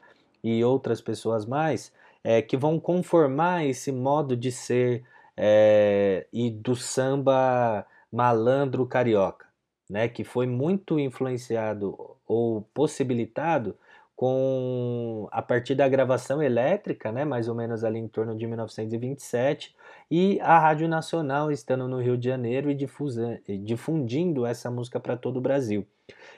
e 0.46 0.64
outras 0.64 1.02
pessoas 1.02 1.44
mais, 1.44 1.92
é, 2.24 2.40
que 2.40 2.56
vão 2.56 2.80
conformar 2.80 3.66
esse 3.66 3.92
modo 3.92 4.38
de 4.38 4.52
ser 4.52 5.04
é, 5.36 6.28
e 6.32 6.52
do 6.52 6.76
samba 6.76 7.86
malandro 8.12 8.86
carioca, 8.86 9.48
né, 9.90 10.08
que 10.08 10.24
foi 10.24 10.46
muito 10.46 11.00
influenciado 11.00 11.98
ou 12.28 12.62
possibilitado 12.76 13.76
com 14.16 15.28
a 15.32 15.42
partir 15.42 15.74
da 15.76 15.90
gravação 15.90 16.42
elétrica, 16.42 17.12
né, 17.12 17.26
mais 17.26 17.50
ou 17.50 17.56
menos 17.56 17.84
ali 17.84 18.00
em 18.00 18.08
torno 18.08 18.38
de 18.38 18.46
1927, 18.46 19.76
e 20.10 20.40
a 20.42 20.60
Rádio 20.60 20.88
Nacional 20.88 21.52
estando 21.52 21.88
no 21.88 22.00
Rio 22.00 22.18
de 22.18 22.30
Janeiro 22.30 22.70
e 22.70 23.58
difundindo 23.58 24.46
essa 24.46 24.70
música 24.70 25.00
para 25.00 25.18
todo 25.18 25.38
o 25.38 25.42
Brasil. 25.42 25.86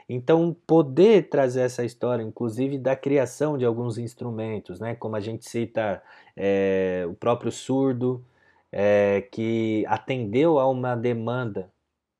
Então, 0.10 0.56
poder 0.65 1.30
trazer 1.30 1.62
essa 1.62 1.84
história, 1.84 2.23
inclusive 2.23 2.77
da 2.77 2.95
criação 2.95 3.58
de 3.58 3.65
alguns 3.65 3.97
instrumentos, 3.97 4.80
né, 4.80 4.95
como 4.95 5.15
a 5.15 5.19
gente 5.19 5.49
cita 5.49 6.01
é, 6.36 7.06
o 7.10 7.13
próprio 7.13 7.51
surdo, 7.51 8.23
é, 8.71 9.27
que 9.32 9.86
atendeu 9.88 10.60
a 10.60 10.69
uma 10.69 10.95
demanda. 10.95 11.69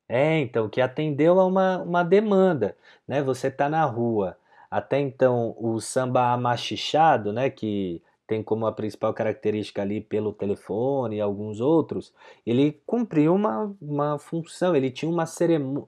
É, 0.08 0.38
então, 0.38 0.68
que 0.68 0.80
atendeu 0.80 1.38
a 1.40 1.46
uma, 1.46 1.78
uma 1.82 2.02
demanda. 2.02 2.76
Né? 3.06 3.22
Você 3.22 3.48
está 3.48 3.68
na 3.68 3.84
rua, 3.84 4.36
até 4.70 4.98
então, 5.00 5.54
o 5.58 5.80
samba 5.80 6.32
amachichado, 6.32 7.32
né, 7.32 7.50
que 7.50 8.02
tem 8.26 8.42
como 8.42 8.66
a 8.66 8.72
principal 8.72 9.14
característica 9.14 9.80
ali 9.80 10.02
pelo 10.02 10.34
telefone 10.34 11.16
e 11.16 11.20
alguns 11.20 11.60
outros, 11.60 12.12
ele 12.46 12.78
cumpriu 12.86 13.34
uma, 13.34 13.74
uma 13.80 14.18
função, 14.18 14.76
ele 14.76 14.90
tinha 14.90 15.10
uma, 15.10 15.24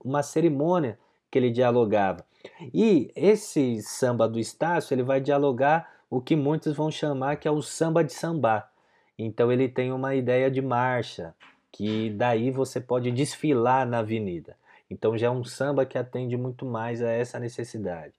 uma 0.02 0.22
cerimônia 0.22 0.98
que 1.30 1.38
ele 1.38 1.50
dialogava. 1.50 2.24
E 2.72 3.10
esse 3.14 3.82
samba 3.82 4.28
do 4.28 4.38
Estácio, 4.38 4.94
ele 4.94 5.02
vai 5.02 5.20
dialogar 5.20 5.88
o 6.08 6.20
que 6.20 6.34
muitos 6.34 6.74
vão 6.74 6.90
chamar 6.90 7.36
que 7.36 7.46
é 7.46 7.50
o 7.50 7.62
samba 7.62 8.02
de 8.02 8.12
sambar. 8.12 8.70
Então 9.18 9.52
ele 9.52 9.68
tem 9.68 9.92
uma 9.92 10.14
ideia 10.14 10.50
de 10.50 10.62
marcha, 10.62 11.34
que 11.70 12.10
daí 12.10 12.50
você 12.50 12.80
pode 12.80 13.10
desfilar 13.10 13.86
na 13.86 13.98
avenida. 13.98 14.56
Então 14.90 15.16
já 15.16 15.28
é 15.28 15.30
um 15.30 15.44
samba 15.44 15.86
que 15.86 15.96
atende 15.96 16.36
muito 16.36 16.66
mais 16.66 17.02
a 17.02 17.10
essa 17.10 17.38
necessidade. 17.38 18.12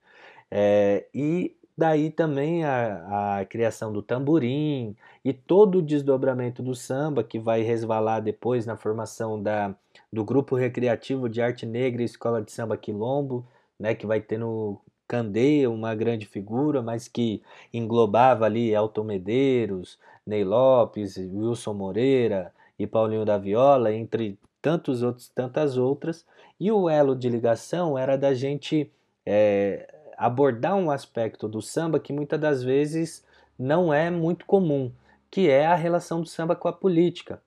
É, 0.49 1.05
e 1.13 1.55
daí 1.77 2.09
também 2.11 2.63
a, 2.63 3.39
a, 3.39 3.45
criação 3.45 3.91
do 3.91 4.01
tamborim 4.01 4.95
e 5.23 5.33
todo 5.33 5.79
o 5.79 5.81
desdobramento 5.81 6.61
do 6.61 6.75
samba 6.75 7.23
que 7.23 7.39
vai 7.39 7.61
resvalar 7.61 8.21
depois 8.21 8.65
na 8.65 8.77
formação 8.77 9.41
da, 9.41 9.73
do 10.11 10.23
grupo 10.25 10.55
recreativo 10.55 11.29
de 11.29 11.41
arte 11.41 11.65
negra 11.65 12.01
e 12.01 12.05
escola 12.05 12.41
de 12.41 12.51
samba 12.51 12.77
quilombo, 12.77 13.47
né, 13.79 13.95
que 13.95 14.05
vai 14.05 14.19
ter 14.21 14.37
no 14.37 14.79
Candeia 15.07 15.69
uma 15.69 15.93
grande 15.93 16.25
figura, 16.25 16.81
mas 16.81 17.07
que 17.07 17.41
englobava 17.73 18.45
ali 18.45 18.73
Elton 18.73 19.03
Medeiros, 19.03 19.99
Ney 20.25 20.43
Lopes, 20.43 21.17
Wilson 21.17 21.73
Moreira 21.73 22.53
e 22.79 22.87
Paulinho 22.87 23.25
da 23.25 23.37
Viola, 23.37 23.93
entre 23.93 24.39
tantos 24.61 25.03
outros, 25.03 25.27
tantas 25.29 25.77
outras. 25.77 26.25
E 26.59 26.71
o 26.71 26.89
elo 26.89 27.15
de 27.15 27.27
ligação 27.27 27.97
era 27.97 28.17
da 28.17 28.33
gente 28.33 28.89
é, 29.25 29.93
abordar 30.17 30.75
um 30.75 30.91
aspecto 30.91 31.47
do 31.47 31.61
samba 31.61 31.99
que 31.99 32.13
muitas 32.13 32.39
das 32.39 32.63
vezes 32.63 33.25
não 33.57 33.93
é 33.93 34.09
muito 34.09 34.45
comum, 34.45 34.91
que 35.29 35.49
é 35.49 35.65
a 35.65 35.75
relação 35.75 36.21
do 36.21 36.27
samba 36.27 36.55
com 36.55 36.67
a 36.67 36.73
política. 36.73 37.41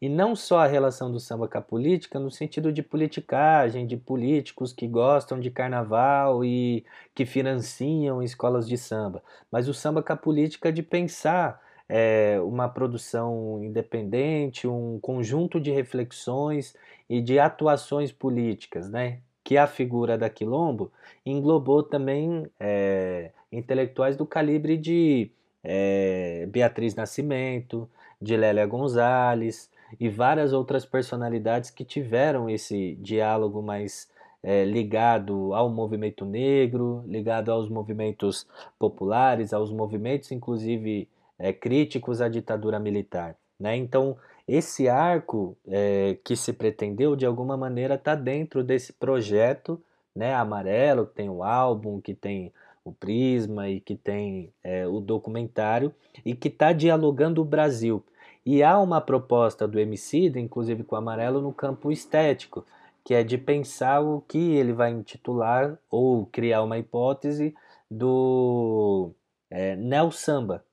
E 0.00 0.08
não 0.08 0.34
só 0.34 0.60
a 0.60 0.66
relação 0.66 1.12
do 1.12 1.20
samba 1.20 1.46
com 1.46 1.58
a 1.58 1.60
política 1.60 2.18
no 2.18 2.30
sentido 2.30 2.72
de 2.72 2.82
politicagem, 2.82 3.86
de 3.86 3.96
políticos 3.98 4.72
que 4.72 4.88
gostam 4.88 5.38
de 5.38 5.50
carnaval 5.50 6.42
e 6.44 6.84
que 7.14 7.26
financiam 7.26 8.22
escolas 8.22 8.66
de 8.66 8.78
samba, 8.78 9.22
mas 9.52 9.68
o 9.68 9.74
samba 9.74 10.02
com 10.02 10.12
a 10.12 10.16
política 10.16 10.72
de 10.72 10.82
pensar 10.82 11.60
é, 11.86 12.40
uma 12.42 12.68
produção 12.68 13.62
independente, 13.62 14.66
um 14.66 14.98
conjunto 15.00 15.60
de 15.60 15.70
reflexões 15.70 16.74
e 17.08 17.20
de 17.20 17.38
atuações 17.38 18.10
políticas, 18.10 18.88
né? 18.88 19.18
que 19.42 19.58
a 19.58 19.66
figura 19.66 20.16
da 20.16 20.30
Quilombo 20.30 20.92
englobou 21.26 21.82
também 21.82 22.46
é, 22.58 23.32
intelectuais 23.50 24.16
do 24.16 24.24
calibre 24.24 24.76
de 24.76 25.30
é, 25.64 26.46
Beatriz 26.48 26.94
Nascimento, 26.94 27.90
de 28.22 28.36
Lélia 28.36 28.64
Gonzalez 28.66 29.68
e 29.98 30.08
várias 30.08 30.52
outras 30.52 30.84
personalidades 30.84 31.70
que 31.70 31.84
tiveram 31.84 32.48
esse 32.48 32.96
diálogo 33.00 33.62
mais 33.62 34.08
é, 34.42 34.64
ligado 34.64 35.54
ao 35.54 35.68
movimento 35.68 36.24
negro, 36.24 37.04
ligado 37.06 37.50
aos 37.50 37.68
movimentos 37.68 38.46
populares, 38.78 39.52
aos 39.52 39.70
movimentos, 39.70 40.30
inclusive, 40.32 41.08
é, 41.38 41.52
críticos 41.52 42.20
à 42.20 42.28
ditadura 42.28 42.78
militar. 42.78 43.36
Né? 43.58 43.76
Então, 43.76 44.16
esse 44.48 44.88
arco 44.88 45.56
é, 45.68 46.16
que 46.24 46.34
se 46.34 46.52
pretendeu, 46.52 47.14
de 47.14 47.26
alguma 47.26 47.56
maneira, 47.56 47.94
está 47.94 48.14
dentro 48.14 48.64
desse 48.64 48.92
projeto 48.92 49.80
né, 50.14 50.34
amarelo, 50.34 51.06
que 51.06 51.14
tem 51.14 51.30
o 51.30 51.42
álbum, 51.42 52.00
que 52.00 52.14
tem 52.14 52.52
o 52.84 52.92
Prisma 52.92 53.68
e 53.68 53.78
que 53.78 53.94
tem 53.94 54.52
é, 54.64 54.86
o 54.86 55.00
documentário, 55.00 55.94
e 56.24 56.34
que 56.34 56.48
está 56.48 56.72
dialogando 56.72 57.42
o 57.42 57.44
Brasil. 57.44 58.02
E 58.44 58.62
há 58.62 58.78
uma 58.78 59.00
proposta 59.00 59.68
do 59.68 59.78
MC, 59.78 60.32
inclusive 60.36 60.82
com 60.84 60.94
o 60.94 60.98
Amarelo, 60.98 61.40
no 61.40 61.52
campo 61.52 61.92
estético, 61.92 62.64
que 63.04 63.14
é 63.14 63.22
de 63.22 63.36
pensar 63.36 64.00
o 64.00 64.20
que 64.20 64.56
ele 64.56 64.72
vai 64.72 64.90
intitular 64.90 65.78
ou 65.90 66.26
criar 66.26 66.62
uma 66.62 66.78
hipótese 66.78 67.54
do 67.90 69.12
é, 69.50 69.76
neo 69.76 70.10
samba, 70.10 70.64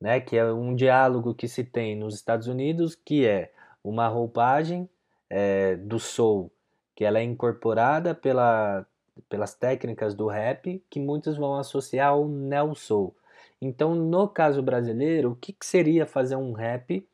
né, 0.00 0.20
que 0.20 0.36
é 0.36 0.44
um 0.52 0.74
diálogo 0.74 1.34
que 1.34 1.48
se 1.48 1.64
tem 1.64 1.96
nos 1.96 2.14
Estados 2.14 2.48
Unidos, 2.48 2.94
que 2.94 3.26
é 3.26 3.52
uma 3.82 4.08
roupagem 4.08 4.88
é, 5.30 5.76
do 5.76 5.98
soul, 5.98 6.50
que 6.94 7.04
ela 7.04 7.18
é 7.18 7.22
incorporada 7.22 8.14
pela, 8.14 8.84
pelas 9.28 9.54
técnicas 9.54 10.14
do 10.14 10.26
rap, 10.26 10.82
que 10.90 11.00
muitos 11.00 11.36
vão 11.36 11.56
associar 11.56 12.10
ao 12.10 12.26
neo 12.26 12.74
soul. 12.74 13.14
Então, 13.60 13.94
no 13.94 14.28
caso 14.28 14.62
brasileiro, 14.62 15.32
o 15.32 15.36
que, 15.36 15.52
que 15.52 15.64
seria 15.64 16.06
fazer 16.06 16.36
um 16.36 16.52
rap 16.52 17.06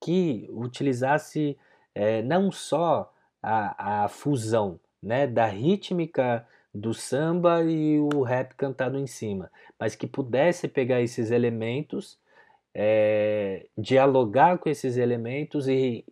que 0.00 0.48
utilizasse 0.50 1.58
é, 1.94 2.22
não 2.22 2.50
só 2.50 3.12
a, 3.42 4.04
a 4.04 4.08
fusão 4.08 4.80
né, 5.02 5.26
da 5.26 5.46
rítmica 5.46 6.46
do 6.74 6.94
samba 6.94 7.62
e 7.64 7.98
o 7.98 8.22
rap 8.22 8.54
cantado 8.54 8.98
em 8.98 9.06
cima, 9.06 9.50
mas 9.78 9.94
que 9.94 10.06
pudesse 10.06 10.68
pegar 10.68 11.00
esses 11.00 11.30
elementos, 11.30 12.18
é, 12.74 13.66
dialogar 13.76 14.58
com 14.58 14.68
esses 14.68 14.96
elementos 14.96 15.68
e 15.68 16.04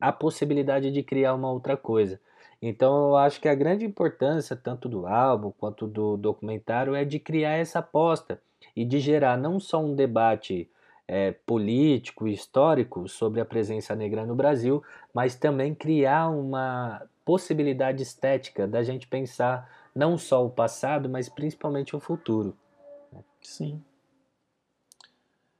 a 0.00 0.12
possibilidade 0.12 0.90
de 0.90 1.02
criar 1.02 1.34
uma 1.34 1.50
outra 1.50 1.76
coisa. 1.76 2.20
Então 2.60 3.08
eu 3.08 3.16
acho 3.16 3.40
que 3.40 3.48
a 3.48 3.54
grande 3.54 3.84
importância, 3.84 4.56
tanto 4.56 4.88
do 4.88 5.06
álbum 5.06 5.52
quanto 5.52 5.86
do 5.86 6.16
documentário, 6.16 6.94
é 6.94 7.04
de 7.04 7.18
criar 7.18 7.52
essa 7.52 7.80
aposta 7.80 8.40
e 8.74 8.84
de 8.84 8.98
gerar 8.98 9.36
não 9.36 9.58
só 9.60 9.82
um 9.82 9.94
debate 9.94 10.68
é, 11.06 11.32
político 11.44 12.26
e 12.26 12.32
histórico 12.32 13.08
sobre 13.08 13.40
a 13.40 13.44
presença 13.44 13.94
negra 13.94 14.24
no 14.24 14.34
Brasil, 14.34 14.82
mas 15.12 15.34
também 15.34 15.74
criar 15.74 16.28
uma 16.28 17.02
possibilidade 17.24 18.02
estética 18.02 18.66
da 18.66 18.82
gente 18.82 19.06
pensar 19.06 19.70
não 19.94 20.16
só 20.16 20.44
o 20.44 20.50
passado, 20.50 21.08
mas 21.08 21.28
principalmente 21.28 21.94
o 21.94 22.00
futuro. 22.00 22.56
Sim. 23.42 23.82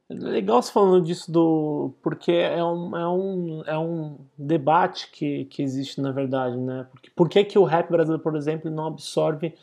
É 0.09 0.13
legal 0.13 0.61
você 0.61 0.71
falando 0.71 1.05
disso 1.05 1.31
do. 1.31 1.93
Porque 2.01 2.31
é 2.31 2.63
um, 2.63 2.97
é 2.97 3.07
um, 3.07 3.63
é 3.65 3.77
um 3.77 4.17
debate 4.37 5.09
que, 5.11 5.45
que 5.45 5.61
existe 5.61 6.01
na 6.01 6.11
verdade, 6.11 6.57
né? 6.57 6.87
Porque, 6.91 7.09
por 7.11 7.29
que, 7.29 7.43
que 7.43 7.57
o 7.57 7.63
rap 7.63 7.89
brasileiro, 7.89 8.21
por 8.21 8.35
exemplo, 8.35 8.69
não 8.69 8.87
absorve 8.87 9.55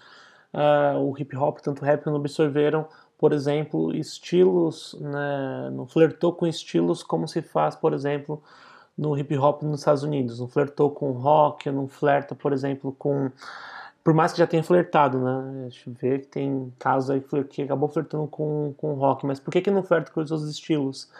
uh, 0.54 0.98
o 0.98 1.18
hip 1.18 1.36
hop, 1.36 1.58
tanto 1.58 1.82
o 1.82 1.84
rap 1.84 2.06
não 2.06 2.16
absorveram 2.16 2.88
por 3.20 3.34
exemplo, 3.34 3.94
estilos, 3.94 4.96
né, 4.98 5.68
não 5.74 5.86
flertou 5.86 6.32
com 6.32 6.46
estilos 6.46 7.02
como 7.02 7.28
se 7.28 7.42
faz, 7.42 7.76
por 7.76 7.92
exemplo, 7.92 8.42
no 8.96 9.16
hip 9.18 9.36
hop 9.36 9.62
nos 9.62 9.80
Estados 9.80 10.02
Unidos. 10.02 10.40
Não 10.40 10.48
flertou 10.48 10.90
com 10.90 11.12
rock, 11.12 11.70
não 11.70 11.86
flerta, 11.86 12.34
por 12.34 12.50
exemplo, 12.50 12.96
com. 12.98 13.30
Por 14.02 14.14
mais 14.14 14.32
que 14.32 14.38
já 14.38 14.46
tenha 14.46 14.64
flertado, 14.64 15.18
né? 15.18 15.64
Deixa 15.64 15.90
eu 15.90 15.92
ver 15.92 16.22
que 16.22 16.28
tem 16.28 16.72
casos 16.78 17.10
aí 17.10 17.22
que 17.44 17.60
acabou 17.60 17.90
flertando 17.90 18.26
com, 18.26 18.72
com 18.78 18.94
rock, 18.94 19.26
mas 19.26 19.38
por 19.38 19.50
que, 19.50 19.60
que 19.60 19.70
não 19.70 19.82
flerta 19.82 20.10
com 20.10 20.22
os 20.22 20.30
outros 20.30 20.50
estilos? 20.50 21.10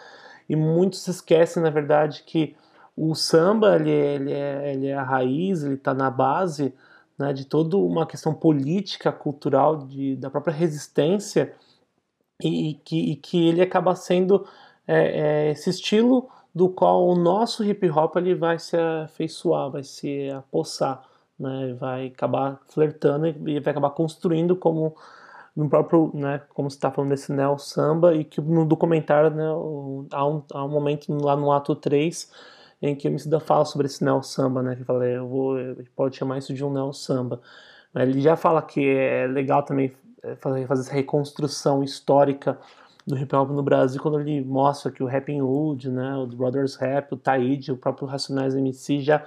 E 0.49 0.55
muitos 0.55 1.07
esquecem, 1.07 1.61
na 1.61 1.69
verdade, 1.69 2.23
que 2.25 2.55
o 2.97 3.13
samba 3.13 3.75
ele, 3.75 3.91
é, 3.91 4.15
ele, 4.15 4.33
é, 4.33 4.73
ele 4.73 4.87
é 4.87 4.95
a 4.95 5.03
raiz, 5.03 5.61
ele 5.63 5.75
está 5.75 5.93
na 5.93 6.09
base 6.09 6.73
né, 7.15 7.31
de 7.31 7.45
toda 7.45 7.77
uma 7.77 8.07
questão 8.07 8.33
política, 8.33 9.11
cultural, 9.11 9.85
de, 9.85 10.15
da 10.15 10.31
própria 10.31 10.51
resistência 10.51 11.53
e, 12.47 12.73
que, 12.75 13.11
e 13.11 13.15
que 13.15 13.47
ele 13.47 13.61
acaba 13.61 13.95
sendo 13.95 14.45
é, 14.87 15.47
é, 15.47 15.51
esse 15.51 15.69
estilo 15.69 16.29
do 16.53 16.69
qual 16.69 17.07
o 17.07 17.15
nosso 17.15 17.63
hip 17.63 17.89
hop 17.89 18.17
ele 18.17 18.35
vai 18.35 18.59
se 18.59 18.77
afeiçoar, 18.77 19.71
vai 19.71 19.83
se 19.83 20.29
apossar, 20.31 21.03
né? 21.39 21.75
vai 21.79 22.07
acabar 22.07 22.59
flertando 22.67 23.27
e 23.27 23.59
vai 23.59 23.71
acabar 23.71 23.91
construindo 23.91 24.55
como 24.55 24.95
no 25.55 25.69
próprio, 25.69 26.11
né, 26.13 26.41
como 26.53 26.69
você 26.69 26.77
está 26.77 26.89
falando 26.89 27.09
desse 27.09 27.31
neo 27.31 27.57
samba 27.57 28.15
e 28.15 28.23
que 28.23 28.39
no 28.39 28.65
documentário 28.65 29.29
né, 29.31 29.43
há, 30.11 30.25
um, 30.25 30.43
há 30.53 30.65
um 30.65 30.69
momento 30.69 31.13
lá 31.13 31.35
no 31.35 31.51
ato 31.51 31.75
3 31.75 32.31
em 32.81 32.95
que 32.95 33.07
o 33.07 33.09
Emicida 33.09 33.39
fala 33.39 33.65
sobre 33.65 33.87
esse 33.87 34.03
neo 34.03 34.23
samba, 34.23 34.63
né, 34.63 34.75
que 34.75 34.83
falei, 34.83 35.17
eu 35.17 35.27
vou, 35.27 35.57
pode 35.95 36.15
chamar 36.15 36.37
isso 36.37 36.53
de 36.53 36.63
um 36.63 36.71
neo 36.71 36.93
samba. 36.93 37.41
Ele 37.93 38.21
já 38.21 38.35
fala 38.37 38.61
que 38.61 38.87
é 38.87 39.27
legal 39.27 39.63
também 39.63 39.93
fazer, 40.39 40.67
fazer 40.67 40.81
essa 40.81 40.93
reconstrução 40.93 41.83
histórica 41.83 42.57
do 43.05 43.17
hip 43.17 43.35
hop 43.35 43.49
no 43.51 43.63
Brasil 43.63 44.01
quando 44.01 44.19
ele 44.19 44.43
mostra 44.43 44.91
que 44.91 45.03
o 45.03 45.07
Rapping 45.07 45.41
Hood, 45.41 45.89
né, 45.89 46.15
o 46.15 46.27
Brothers 46.27 46.75
Rap, 46.75 47.13
o 47.13 47.17
Taíde, 47.17 47.71
o 47.71 47.77
próprio 47.77 48.07
Racionais 48.07 48.55
MC 48.55 49.01
já 49.01 49.25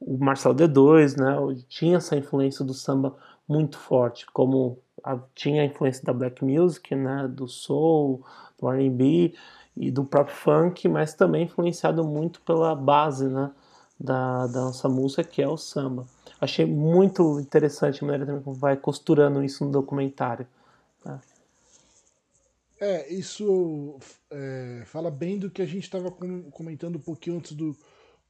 o 0.00 0.16
Marcelo 0.16 0.54
D2, 0.54 1.18
né, 1.18 1.64
tinha 1.68 1.96
essa 1.96 2.16
influência 2.16 2.64
do 2.64 2.72
samba 2.72 3.16
muito 3.48 3.76
forte, 3.78 4.26
como 4.32 4.78
a, 5.02 5.18
tinha 5.34 5.62
a 5.62 5.64
influência 5.64 6.04
da 6.04 6.12
black 6.12 6.44
music, 6.44 6.94
né, 6.94 7.26
do 7.28 7.48
soul, 7.48 8.24
do 8.60 8.70
R&B 8.70 9.34
e 9.76 9.90
do 9.90 10.04
próprio 10.04 10.36
funk, 10.36 10.88
mas 10.88 11.14
também 11.14 11.44
influenciado 11.44 12.04
muito 12.04 12.40
pela 12.42 12.74
base, 12.76 13.26
né, 13.26 13.50
da, 13.98 14.46
da 14.46 14.60
nossa 14.60 14.88
música 14.88 15.24
que 15.24 15.42
é 15.42 15.48
o 15.48 15.56
samba. 15.56 16.06
Achei 16.40 16.64
muito 16.64 17.40
interessante 17.40 18.02
a 18.02 18.06
maneira 18.06 18.26
também 18.26 18.42
como 18.42 18.56
vai 18.56 18.76
costurando 18.76 19.42
isso 19.42 19.64
no 19.64 19.72
documentário. 19.72 20.46
Tá? 21.02 21.20
É, 22.80 23.12
isso 23.12 23.98
é, 24.30 24.82
fala 24.86 25.10
bem 25.10 25.38
do 25.38 25.50
que 25.50 25.60
a 25.60 25.66
gente 25.66 25.82
estava 25.82 26.12
comentando 26.52 26.96
um 26.96 27.00
pouquinho 27.00 27.38
antes 27.38 27.52
do, 27.52 27.76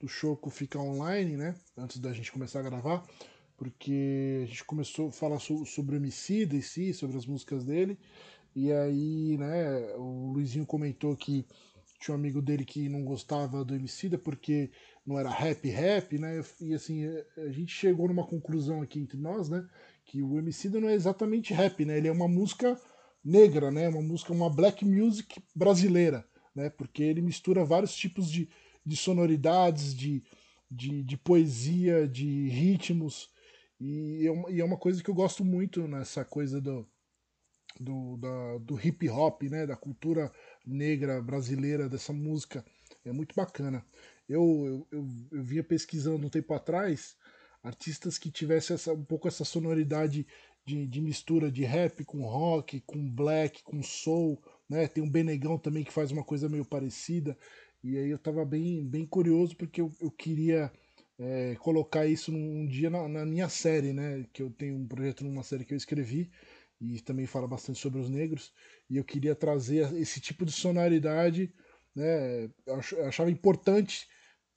do 0.00 0.08
Choco 0.08 0.48
ficar 0.48 0.80
online, 0.80 1.36
né? 1.36 1.54
Antes 1.76 1.98
da 1.98 2.12
gente 2.14 2.32
começar 2.32 2.60
a 2.60 2.62
gravar, 2.62 3.04
porque 3.58 4.40
a 4.44 4.46
gente 4.46 4.64
começou 4.64 5.08
a 5.08 5.12
falar 5.12 5.38
so, 5.38 5.66
sobre 5.66 5.96
o 5.96 5.98
Emicida 5.98 6.56
em 6.56 6.62
si, 6.62 6.94
sobre 6.94 7.18
as 7.18 7.26
músicas 7.26 7.62
dele, 7.62 7.98
e 8.56 8.72
aí, 8.72 9.36
né, 9.36 9.94
o 9.96 10.32
Luizinho 10.32 10.64
comentou 10.64 11.14
que 11.14 11.44
tinha 12.00 12.14
um 12.14 12.18
amigo 12.18 12.40
dele 12.40 12.64
que 12.64 12.88
não 12.88 13.04
gostava 13.04 13.64
do 13.64 13.74
Emicida 13.74 14.16
porque 14.16 14.70
não 15.08 15.18
era 15.18 15.30
rap 15.30 15.66
rap, 15.70 16.18
né? 16.18 16.44
E 16.60 16.74
assim, 16.74 17.06
é, 17.06 17.26
a 17.38 17.50
gente 17.50 17.72
chegou 17.72 18.06
numa 18.08 18.26
conclusão 18.26 18.82
aqui 18.82 19.00
entre 19.00 19.16
nós, 19.16 19.48
né? 19.48 19.66
Que 20.04 20.22
o 20.22 20.38
Emicida 20.38 20.78
não 20.78 20.88
é 20.88 20.94
exatamente 20.94 21.54
rap, 21.54 21.82
né? 21.82 21.96
Ele 21.96 22.08
é 22.08 22.12
uma 22.12 22.28
música 22.28 22.78
negra, 23.24 23.70
né? 23.70 23.88
Uma 23.88 24.02
música, 24.02 24.34
uma 24.34 24.50
black 24.50 24.84
music 24.84 25.42
brasileira, 25.56 26.28
né? 26.54 26.68
Porque 26.68 27.02
ele 27.02 27.22
mistura 27.22 27.64
vários 27.64 27.96
tipos 27.96 28.30
de, 28.30 28.50
de 28.84 28.96
sonoridades, 28.96 29.94
de, 29.94 30.22
de, 30.70 31.02
de 31.02 31.16
poesia, 31.16 32.06
de 32.06 32.48
ritmos. 32.50 33.30
E 33.80 34.26
é, 34.26 34.30
uma, 34.30 34.50
e 34.50 34.60
é 34.60 34.64
uma 34.64 34.76
coisa 34.76 35.02
que 35.02 35.08
eu 35.08 35.14
gosto 35.14 35.42
muito 35.42 35.88
nessa 35.88 36.22
coisa 36.22 36.60
do, 36.60 36.86
do, 37.80 38.18
da, 38.18 38.58
do 38.58 38.78
hip 38.86 39.08
hop, 39.08 39.44
né? 39.44 39.66
Da 39.66 39.74
cultura 39.74 40.30
negra 40.66 41.22
brasileira, 41.22 41.88
dessa 41.88 42.12
música. 42.12 42.62
É 43.06 43.10
muito 43.10 43.34
bacana. 43.34 43.82
Eu, 44.28 44.86
eu, 44.92 45.06
eu, 45.32 45.42
vinha 45.42 45.64
pesquisando 45.64 46.26
um 46.26 46.30
tempo 46.30 46.52
atrás 46.52 47.16
artistas 47.62 48.18
que 48.18 48.30
tivessem 48.30 48.74
essa, 48.74 48.92
um 48.92 49.04
pouco 49.04 49.26
essa 49.26 49.44
sonoridade 49.44 50.26
de, 50.64 50.86
de, 50.86 51.00
mistura 51.00 51.50
de 51.50 51.64
rap 51.64 52.04
com 52.04 52.22
rock, 52.22 52.80
com 52.82 53.10
black, 53.10 53.62
com 53.62 53.82
soul, 53.82 54.40
né? 54.68 54.86
Tem 54.86 55.02
um 55.02 55.10
Benegão 55.10 55.58
também 55.58 55.82
que 55.82 55.92
faz 55.92 56.10
uma 56.10 56.22
coisa 56.22 56.48
meio 56.48 56.64
parecida. 56.64 57.36
E 57.82 57.96
aí 57.96 58.10
eu 58.10 58.18
tava 58.18 58.44
bem, 58.44 58.84
bem 58.84 59.06
curioso 59.06 59.56
porque 59.56 59.80
eu, 59.80 59.90
eu 60.00 60.10
queria 60.10 60.70
é, 61.18 61.56
colocar 61.60 62.06
isso 62.06 62.30
num 62.30 62.66
dia 62.66 62.90
na, 62.90 63.08
na, 63.08 63.24
minha 63.24 63.48
série, 63.48 63.92
né? 63.92 64.26
Que 64.32 64.42
eu 64.42 64.50
tenho 64.50 64.76
um 64.76 64.86
projeto 64.86 65.24
numa 65.24 65.42
série 65.42 65.64
que 65.64 65.72
eu 65.72 65.78
escrevi 65.78 66.30
e 66.80 67.00
também 67.00 67.26
fala 67.26 67.48
bastante 67.48 67.78
sobre 67.78 67.98
os 68.00 68.10
negros. 68.10 68.52
E 68.90 68.98
eu 68.98 69.04
queria 69.04 69.34
trazer 69.34 69.92
esse 69.94 70.20
tipo 70.20 70.44
de 70.44 70.52
sonoridade, 70.52 71.52
né? 71.94 72.44
Eu 72.66 73.06
achava 73.06 73.30
importante 73.30 74.06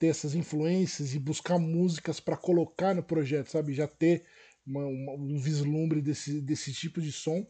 ter 0.02 0.08
essas 0.08 0.34
influências 0.34 1.14
e 1.14 1.20
buscar 1.20 1.60
músicas 1.60 2.20
para 2.20 2.36
colocar 2.36 2.96
no 2.96 3.04
projeto, 3.04 3.52
sabe? 3.52 3.72
Já 3.72 3.88
ter 3.88 4.26
uma, 4.66 4.84
uma, 4.84 5.12
um 5.14 5.38
vislumbre 5.38 6.02
desse, 6.02 6.42
desse 6.42 6.74
tipo 6.74 7.00
de 7.00 7.12
som. 7.12 7.46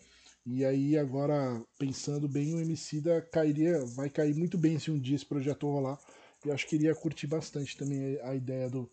E 0.45 0.65
aí 0.65 0.97
agora, 0.97 1.63
pensando 1.79 2.27
bem, 2.27 2.53
o 2.53 2.59
MC 2.59 2.99
da 2.99 3.21
cairia, 3.21 3.79
vai 3.95 4.09
cair 4.09 4.35
muito 4.35 4.57
bem 4.57 4.77
se 4.77 4.91
um 4.91 4.99
dia 4.99 5.15
esse 5.15 5.25
projeto 5.25 5.65
rolar. 5.65 5.97
E 6.45 6.51
acho 6.51 6.67
que 6.67 6.75
iria 6.75 6.93
curtir 6.93 7.25
bastante 7.25 7.77
também 7.77 8.19
a 8.21 8.35
ideia 8.35 8.69
do, 8.69 8.91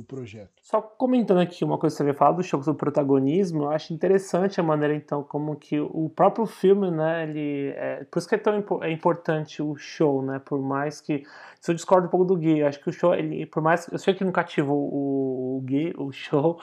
do 0.00 0.04
projeto. 0.04 0.50
Só 0.62 0.80
comentando 0.80 1.40
aqui 1.40 1.64
uma 1.64 1.78
coisa 1.78 1.94
que 1.94 1.98
você 1.98 2.02
havia 2.02 2.14
falado 2.14 2.36
do 2.36 2.42
show 2.42 2.62
sobre 2.62 2.78
protagonismo, 2.78 3.64
eu 3.64 3.70
acho 3.70 3.92
interessante 3.92 4.60
a 4.60 4.62
maneira 4.62 4.94
então 4.94 5.22
como 5.22 5.54
que 5.56 5.78
o 5.78 6.08
próprio 6.08 6.46
filme, 6.46 6.90
né, 6.90 7.24
ele 7.24 7.72
é, 7.76 8.04
por 8.10 8.18
isso 8.18 8.28
que 8.28 8.34
é 8.34 8.38
tão 8.38 8.64
é 8.82 8.90
importante 8.90 9.62
o 9.62 9.76
show, 9.76 10.22
né, 10.22 10.40
por 10.44 10.60
mais 10.60 11.00
que 11.00 11.24
se 11.60 11.70
eu 11.70 11.74
discordo 11.74 12.08
um 12.08 12.10
pouco 12.10 12.26
do 12.26 12.36
Gui, 12.36 12.62
acho 12.62 12.80
que 12.80 12.88
o 12.88 12.92
show 12.92 13.14
ele 13.14 13.46
por 13.46 13.62
mais 13.62 13.86
eu 13.88 13.98
sei 13.98 14.14
que 14.14 14.24
não 14.24 14.32
cativa 14.32 14.72
o, 14.72 15.58
o 15.58 15.60
Gui, 15.64 15.92
o 15.96 16.10
show, 16.10 16.58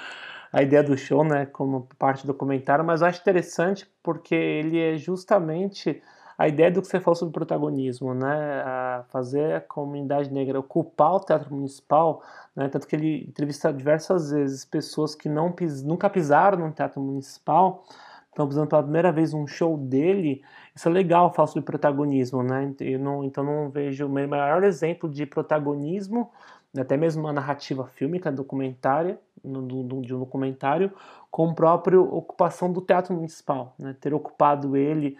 a 0.51 0.61
ideia 0.63 0.83
do 0.83 0.97
show, 0.97 1.23
né, 1.23 1.45
como 1.45 1.87
parte 1.97 2.23
do 2.23 2.33
documentário, 2.33 2.83
mas 2.83 3.01
eu 3.01 3.07
acho 3.07 3.21
interessante 3.21 3.87
porque 4.01 4.35
ele 4.35 4.79
é 4.79 4.97
justamente 4.97 6.01
a 6.37 6.47
ideia 6.47 6.69
do 6.69 6.81
que 6.81 6.87
você 6.87 6.99
falou 6.99 7.15
sobre 7.15 7.33
protagonismo, 7.33 8.13
né, 8.13 8.61
a 8.63 9.05
fazer 9.09 9.55
a 9.55 9.61
comunidade 9.61 10.31
negra 10.31 10.59
ocupar 10.59 11.15
o 11.15 11.19
teatro 11.19 11.53
municipal, 11.53 12.21
né, 12.55 12.69
tanto 12.69 12.85
que 12.87 12.95
ele 12.95 13.25
entrevista 13.27 13.73
diversas 13.73 14.31
vezes 14.31 14.63
pessoas 14.63 15.15
que 15.15 15.27
não 15.27 15.51
pis, 15.51 15.81
nunca 15.81 16.09
pisaram 16.09 16.59
no 16.59 16.71
teatro 16.71 17.01
municipal, 17.01 17.83
estão 18.29 18.47
pisando 18.47 18.67
pela 18.67 18.83
primeira 18.83 19.11
vez 19.11 19.33
um 19.33 19.47
show 19.47 19.75
dele, 19.75 20.43
isso 20.75 20.87
é 20.87 20.91
legal, 20.91 21.33
falar 21.33 21.47
sobre 21.47 21.65
protagonismo, 21.65 22.43
né, 22.43 22.71
eu 22.81 22.99
não, 22.99 23.23
então 23.23 23.43
não 23.43 23.69
vejo 23.71 24.05
o 24.05 24.09
maior 24.09 24.63
exemplo 24.63 25.09
de 25.09 25.25
protagonismo, 25.25 26.29
até 26.77 26.95
mesmo 26.95 27.23
uma 27.23 27.33
narrativa 27.33 27.87
fílmica, 27.87 28.31
documentária, 28.31 29.19
de 29.43 30.13
um 30.13 30.19
documentário, 30.19 30.91
com 31.31 31.49
a 31.49 31.53
própria 31.55 31.99
ocupação 31.99 32.71
do 32.71 32.79
teatro 32.79 33.15
municipal, 33.15 33.73
né, 33.79 33.95
ter 33.99 34.13
ocupado 34.13 34.77
ele 34.77 35.17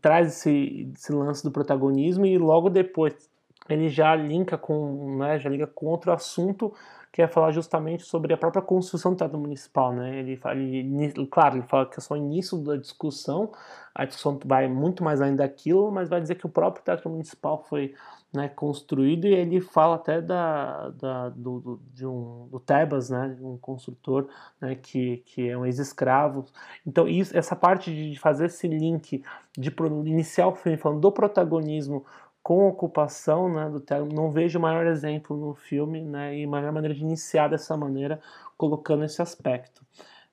traz 0.00 0.28
esse, 0.28 0.90
esse 0.94 1.12
lance 1.12 1.42
do 1.42 1.50
protagonismo 1.50 2.26
e 2.26 2.38
logo 2.38 2.70
depois 2.70 3.30
ele 3.68 3.88
já 3.88 4.14
linka 4.14 4.58
com, 4.58 5.18
né, 5.18 5.38
já 5.38 5.48
liga 5.48 5.66
com 5.66 5.86
outro 5.86 6.12
assunto 6.12 6.74
que 7.12 7.20
é 7.20 7.28
falar 7.28 7.52
justamente 7.52 8.04
sobre 8.04 8.32
a 8.32 8.38
própria 8.38 8.62
construção 8.62 9.12
do 9.12 9.18
teatro 9.18 9.38
municipal, 9.38 9.92
né? 9.92 10.18
Ele, 10.18 10.40
ele, 10.46 11.26
claro, 11.26 11.58
ele 11.58 11.66
fala 11.68 11.84
que 11.84 11.98
é 11.98 12.00
só 12.00 12.14
o 12.14 12.16
início 12.16 12.56
da 12.56 12.74
discussão, 12.76 13.52
a 13.94 14.06
discussão 14.06 14.40
vai 14.46 14.66
muito 14.66 15.04
mais 15.04 15.20
além 15.20 15.36
daquilo, 15.36 15.92
mas 15.92 16.08
vai 16.08 16.22
dizer 16.22 16.36
que 16.36 16.46
o 16.46 16.48
próprio 16.48 16.82
teatro 16.82 17.10
municipal 17.10 17.62
foi 17.68 17.94
né, 18.32 18.48
construído 18.48 19.26
e 19.26 19.34
ele 19.34 19.60
fala 19.60 19.96
até 19.96 20.22
da, 20.22 20.88
da 20.88 21.28
do, 21.28 21.60
do, 21.60 21.80
de 21.92 22.06
um, 22.06 22.48
do 22.50 22.58
Tebas, 22.58 23.10
né, 23.10 23.36
um 23.42 23.58
construtor 23.58 24.26
né, 24.58 24.74
que, 24.74 25.18
que 25.26 25.50
é 25.50 25.58
um 25.58 25.66
ex-escravo. 25.66 26.46
Então 26.86 27.06
isso, 27.06 27.36
essa 27.36 27.54
parte 27.54 27.92
de 27.92 28.18
fazer 28.18 28.46
esse 28.46 28.66
link, 28.66 29.22
de 29.56 29.74
iniciar 30.06 30.46
o 30.46 30.54
filme 30.54 30.78
falando 30.78 31.00
do 31.00 31.12
protagonismo 31.12 32.06
com 32.42 32.66
ocupação 32.66 33.52
né, 33.52 33.70
do 33.70 33.80
teatro, 33.80 34.08
não 34.12 34.30
vejo 34.30 34.58
maior 34.58 34.86
exemplo 34.86 35.36
no 35.36 35.54
filme 35.54 36.00
né, 36.00 36.36
e 36.36 36.46
maior 36.46 36.72
maneira 36.72 36.94
de 36.94 37.02
iniciar 37.02 37.48
dessa 37.48 37.76
maneira, 37.76 38.20
colocando 38.56 39.04
esse 39.04 39.22
aspecto. 39.22 39.84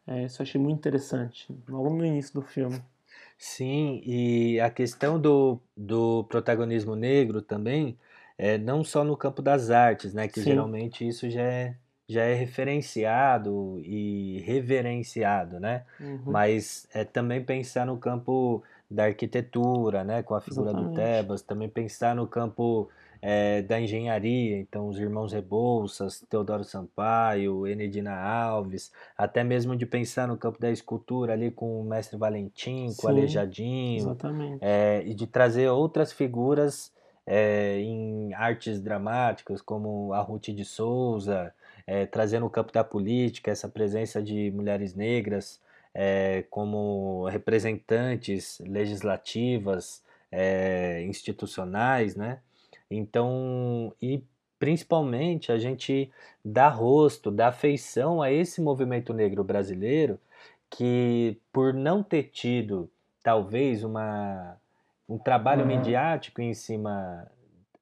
É, 0.08 0.24
isso 0.24 0.42
eu 0.42 0.44
achei 0.44 0.60
muito 0.60 0.80
interessante, 0.80 1.56
logo 1.68 1.90
no 1.92 2.04
início 2.04 2.34
do 2.34 2.42
filme. 2.42 2.82
Sim, 3.38 4.02
e 4.04 4.60
a 4.60 4.70
questão 4.70 5.20
do, 5.20 5.60
do 5.78 6.24
protagonismo 6.26 6.96
negro 6.96 7.42
também, 7.42 7.98
é, 8.38 8.58
não 8.58 8.84
só 8.84 9.04
no 9.04 9.16
campo 9.16 9.42
das 9.42 9.70
artes, 9.70 10.14
né, 10.14 10.28
que 10.28 10.42
Sim. 10.42 10.50
geralmente 10.50 11.08
isso 11.08 11.30
já 11.30 11.44
é, 11.44 11.76
já 12.08 12.24
é 12.24 12.34
referenciado 12.34 13.80
e 13.84 14.40
reverenciado, 14.46 15.60
né? 15.60 15.86
Uhum. 16.00 16.24
Mas 16.26 16.88
é 16.92 17.06
também 17.06 17.44
pensar 17.44 17.86
no 17.86 17.98
campo 17.98 18.64
da 18.90 19.06
arquitetura, 19.06 20.04
né, 20.04 20.24
com 20.24 20.34
a 20.34 20.42
figura 20.42 20.72
Exatamente. 20.72 20.92
do 20.92 20.96
Tebas, 20.96 21.42
também 21.44 21.70
pensar 21.70 22.16
no 22.16 22.28
campo 22.28 22.90
é, 23.22 23.62
da 23.62 23.80
engenharia, 23.80 24.58
então 24.58 24.88
os 24.88 24.98
irmãos 24.98 25.32
Rebouças, 25.32 26.26
Teodoro 26.28 26.64
Sampaio, 26.64 27.68
Enedina 27.68 28.16
Alves, 28.16 28.92
até 29.16 29.44
mesmo 29.44 29.76
de 29.76 29.86
pensar 29.86 30.28
no 30.28 30.38
campo 30.38 30.60
da 30.60 30.72
escultura 30.72 31.34
ali 31.34 31.52
com 31.52 31.80
o 31.80 31.84
mestre 31.84 32.18
Valentim, 32.18 32.88
com 32.98 33.08
o 33.08 33.10
Alejadinho, 33.10 34.18
é, 34.60 35.04
e 35.06 35.14
de 35.14 35.28
trazer 35.28 35.70
outras 35.70 36.12
figuras 36.12 36.92
é, 37.28 37.80
em 37.80 38.34
artes 38.34 38.82
dramáticas, 38.82 39.62
como 39.62 40.14
a 40.14 40.22
Ruth 40.22 40.50
de 40.50 40.66
Souza, 40.66 41.54
trazendo 42.12 42.46
o 42.46 42.50
campo 42.52 42.72
da 42.72 42.84
política, 42.84 43.50
essa 43.50 43.68
presença 43.68 44.22
de 44.22 44.52
mulheres 44.52 44.94
negras 44.94 45.60
é, 45.94 46.44
como 46.50 47.28
representantes 47.28 48.60
legislativas, 48.60 50.04
é, 50.32 51.04
institucionais, 51.04 52.16
né? 52.16 52.40
Então, 52.90 53.94
e 54.02 54.24
principalmente 54.58 55.52
a 55.52 55.58
gente 55.58 56.12
dá 56.44 56.68
rosto, 56.68 57.32
dá 57.32 57.48
afeição 57.48 58.22
a 58.22 58.32
esse 58.32 58.62
movimento 58.62 59.14
negro 59.14 59.44
brasileiro 59.44 60.20
que, 60.70 61.38
por 61.52 61.74
não 61.74 62.04
ter 62.04 62.24
tido, 62.24 62.90
talvez, 63.24 63.84
uma, 63.84 64.58
um 65.08 65.18
trabalho 65.18 65.62
uhum. 65.62 65.78
midiático 65.78 66.42
em 66.42 66.54
cima 66.54 67.26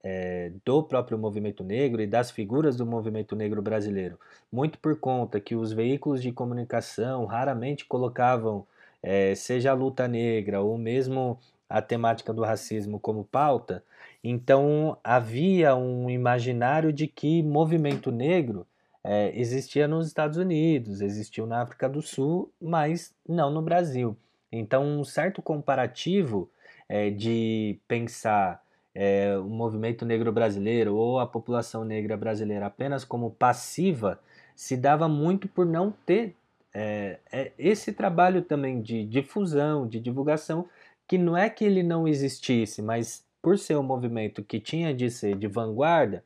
é, 0.09 0.51
do 0.63 0.81
próprio 0.81 1.17
movimento 1.17 1.65
negro 1.65 2.01
e 2.01 2.07
das 2.07 2.31
figuras 2.31 2.77
do 2.77 2.85
movimento 2.85 3.35
negro 3.35 3.61
brasileiro, 3.61 4.17
muito 4.49 4.79
por 4.79 4.97
conta 4.97 5.37
que 5.37 5.53
os 5.53 5.73
veículos 5.73 6.21
de 6.21 6.31
comunicação 6.31 7.25
raramente 7.25 7.83
colocavam, 7.83 8.65
é, 9.03 9.35
seja 9.35 9.71
a 9.71 9.73
luta 9.73 10.07
negra 10.07 10.61
ou 10.61 10.77
mesmo 10.77 11.37
a 11.69 11.81
temática 11.81 12.33
do 12.33 12.41
racismo 12.41 13.01
como 13.01 13.25
pauta, 13.25 13.83
então 14.23 14.97
havia 15.03 15.75
um 15.75 16.09
imaginário 16.09 16.93
de 16.93 17.05
que 17.05 17.43
movimento 17.43 18.09
negro 18.09 18.65
é, 19.03 19.37
existia 19.37 19.89
nos 19.89 20.07
Estados 20.07 20.37
Unidos, 20.37 21.01
existiu 21.01 21.45
na 21.45 21.61
África 21.61 21.89
do 21.89 22.01
Sul, 22.01 22.49
mas 22.61 23.13
não 23.27 23.51
no 23.51 23.61
Brasil. 23.61 24.15
Então, 24.49 24.85
um 24.85 25.03
certo 25.03 25.41
comparativo 25.41 26.49
é, 26.87 27.09
de 27.09 27.77
pensar 27.89 28.65
é, 28.99 29.37
o 29.37 29.43
movimento 29.43 30.03
negro 30.03 30.31
brasileiro 30.31 30.95
ou 30.95 31.19
a 31.19 31.27
população 31.27 31.85
negra 31.85 32.17
brasileira 32.17 32.65
apenas 32.65 33.05
como 33.05 33.29
passiva 33.29 34.19
se 34.55 34.75
dava 34.75 35.07
muito 35.07 35.47
por 35.47 35.67
não 35.67 35.91
ter 36.03 36.35
é, 36.73 37.19
é, 37.31 37.51
esse 37.59 37.93
trabalho 37.93 38.41
também 38.41 38.81
de 38.81 39.05
difusão, 39.05 39.87
de 39.87 39.99
divulgação, 39.99 40.67
que 41.07 41.15
não 41.15 41.37
é 41.37 41.47
que 41.47 41.63
ele 41.63 41.83
não 41.83 42.07
existisse, 42.07 42.81
mas 42.81 43.23
por 43.39 43.59
ser 43.59 43.77
um 43.77 43.83
movimento 43.83 44.43
que 44.43 44.59
tinha 44.59 44.91
de 44.91 45.11
ser 45.11 45.37
de 45.37 45.47
vanguarda, 45.47 46.23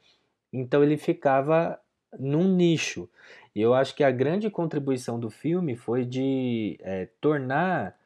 então 0.53 0.81
ele 0.81 0.95
ficava 0.95 1.77
num 2.17 2.55
nicho. 2.55 3.09
E 3.53 3.59
eu 3.59 3.73
acho 3.73 3.93
que 3.93 4.03
a 4.03 4.11
grande 4.11 4.49
contribuição 4.49 5.19
do 5.19 5.29
filme 5.29 5.75
foi 5.75 6.05
de 6.05 6.79
tornar 7.19 7.97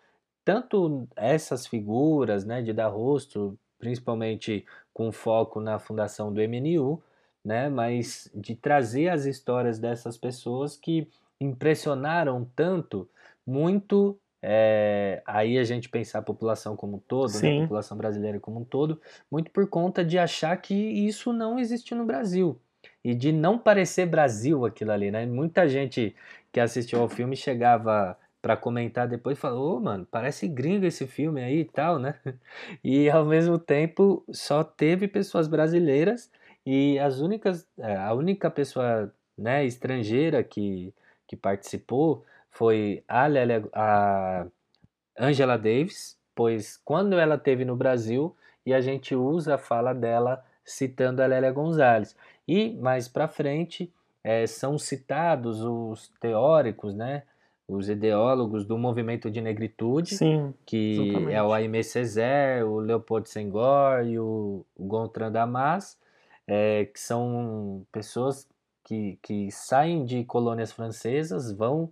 tanto 0.43 1.07
essas 1.15 1.67
figuras, 1.67 2.43
né, 2.45 2.63
de 2.63 2.73
dar 2.73 2.87
rosto, 2.87 3.57
principalmente 3.77 4.65
com 4.93 5.11
foco 5.11 5.59
na 5.59 5.79
fundação 5.79 6.33
do 6.33 6.41
MNU, 6.41 7.01
né, 7.43 7.69
mas 7.69 8.29
de 8.33 8.55
trazer 8.55 9.09
as 9.09 9.25
histórias 9.25 9.77
dessas 9.77 10.17
pessoas 10.17 10.75
que 10.75 11.07
impressionaram 11.39 12.49
tanto, 12.55 13.07
muito 13.45 14.17
é, 14.41 15.21
aí 15.25 15.57
a 15.57 15.63
gente 15.63 15.89
pensar 15.89 16.19
a 16.19 16.21
população 16.21 16.75
como 16.75 16.97
um 16.97 16.99
todo, 16.99 17.31
né, 17.41 17.57
a 17.57 17.61
população 17.63 17.97
brasileira 17.97 18.39
como 18.39 18.59
um 18.59 18.63
todo, 18.63 19.01
muito 19.29 19.51
por 19.51 19.67
conta 19.67 20.03
de 20.03 20.17
achar 20.17 20.55
que 20.57 20.73
isso 20.73 21.33
não 21.33 21.59
existe 21.59 21.93
no 21.93 22.05
Brasil 22.05 22.59
e 23.03 23.13
de 23.13 23.31
não 23.31 23.57
parecer 23.57 24.05
Brasil 24.05 24.65
aquilo 24.65 24.91
ali, 24.91 25.11
né? 25.11 25.25
Muita 25.25 25.67
gente 25.67 26.15
que 26.51 26.59
assistiu 26.59 27.01
ao 27.01 27.09
filme 27.09 27.35
chegava 27.35 28.17
para 28.45 28.55
comentar 28.55 29.07
depois 29.07 29.39
falou, 29.39 29.77
oh, 29.77 29.79
mano, 29.79 30.05
parece 30.05 30.47
gringo 30.47 30.85
esse 30.85 31.07
filme 31.07 31.41
aí 31.41 31.61
e 31.61 31.65
tal, 31.65 31.97
né? 31.97 32.13
E 32.83 33.09
ao 33.09 33.25
mesmo 33.25 33.57
tempo 33.57 34.23
só 34.31 34.63
teve 34.63 35.07
pessoas 35.07 35.47
brasileiras 35.47 36.29
e 36.63 36.99
as 36.99 37.21
únicas, 37.21 37.67
é, 37.79 37.95
a 37.95 38.13
única 38.13 38.51
pessoa 38.51 39.11
né, 39.35 39.65
estrangeira 39.65 40.43
que, 40.43 40.93
que 41.25 41.35
participou 41.35 42.23
foi 42.51 43.03
a, 43.07 43.25
Lélia, 43.25 43.67
a 43.73 44.45
Angela 45.17 45.57
Davis, 45.57 46.15
pois 46.35 46.77
quando 46.85 47.17
ela 47.17 47.39
teve 47.39 47.65
no 47.65 47.75
Brasil 47.75 48.35
e 48.63 48.75
a 48.75 48.79
gente 48.79 49.15
usa 49.15 49.55
a 49.55 49.57
fala 49.57 49.91
dela 49.91 50.45
citando 50.63 51.23
a 51.23 51.25
Lélia 51.25 51.51
Gonzalez. 51.51 52.15
E 52.47 52.75
mais 52.75 53.07
para 53.07 53.27
frente 53.27 53.91
é, 54.23 54.45
são 54.45 54.77
citados 54.77 55.63
os 55.63 56.09
teóricos, 56.19 56.93
né, 56.93 57.23
os 57.67 57.89
ideólogos 57.89 58.65
do 58.65 58.77
movimento 58.77 59.29
de 59.29 59.41
negritude, 59.41 60.15
Sim, 60.15 60.53
que 60.65 61.09
exatamente. 61.09 61.33
é 61.33 61.43
o 61.43 61.51
Aimé 61.51 61.81
Césaire, 61.81 62.63
o 62.63 62.79
Leopold 62.79 63.29
Senghor 63.29 64.05
e 64.05 64.19
o 64.19 64.63
Gontran 64.79 65.31
Damas, 65.31 65.97
é, 66.47 66.85
que 66.85 66.99
são 66.99 67.85
pessoas 67.91 68.47
que, 68.83 69.17
que 69.21 69.51
saem 69.51 70.05
de 70.05 70.23
colônias 70.23 70.71
francesas, 70.71 71.51
vão 71.51 71.91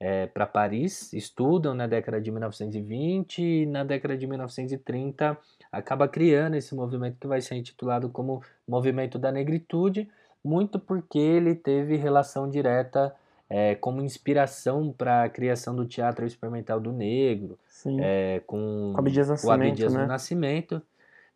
é, 0.00 0.26
para 0.26 0.44
Paris, 0.44 1.12
estudam 1.12 1.72
na 1.74 1.86
década 1.86 2.20
de 2.20 2.28
1920 2.32 3.40
e 3.40 3.66
na 3.66 3.84
década 3.84 4.16
de 4.16 4.26
1930 4.26 5.38
acaba 5.70 6.08
criando 6.08 6.56
esse 6.56 6.74
movimento 6.74 7.18
que 7.20 7.28
vai 7.28 7.40
ser 7.40 7.54
intitulado 7.54 8.08
como 8.08 8.42
Movimento 8.66 9.16
da 9.16 9.30
Negritude, 9.30 10.10
muito 10.44 10.80
porque 10.80 11.20
ele 11.20 11.54
teve 11.54 11.94
relação 11.94 12.50
direta 12.50 13.14
é, 13.54 13.74
como 13.74 14.00
inspiração 14.00 14.90
para 14.96 15.24
a 15.24 15.28
criação 15.28 15.76
do 15.76 15.84
teatro 15.84 16.24
experimental 16.24 16.80
do 16.80 16.90
negro, 16.90 17.58
é, 18.00 18.40
com, 18.46 18.92
com 18.94 18.98
Abdias 18.98 19.44
o 19.44 19.50
Abdias 19.50 19.92
né? 19.92 20.00
do 20.00 20.06
Nascimento, 20.06 20.80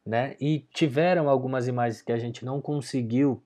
né? 0.04 0.34
E 0.40 0.60
tiveram 0.72 1.28
algumas 1.28 1.68
imagens 1.68 2.00
que 2.00 2.10
a 2.10 2.16
gente 2.16 2.42
não 2.42 2.58
conseguiu 2.58 3.42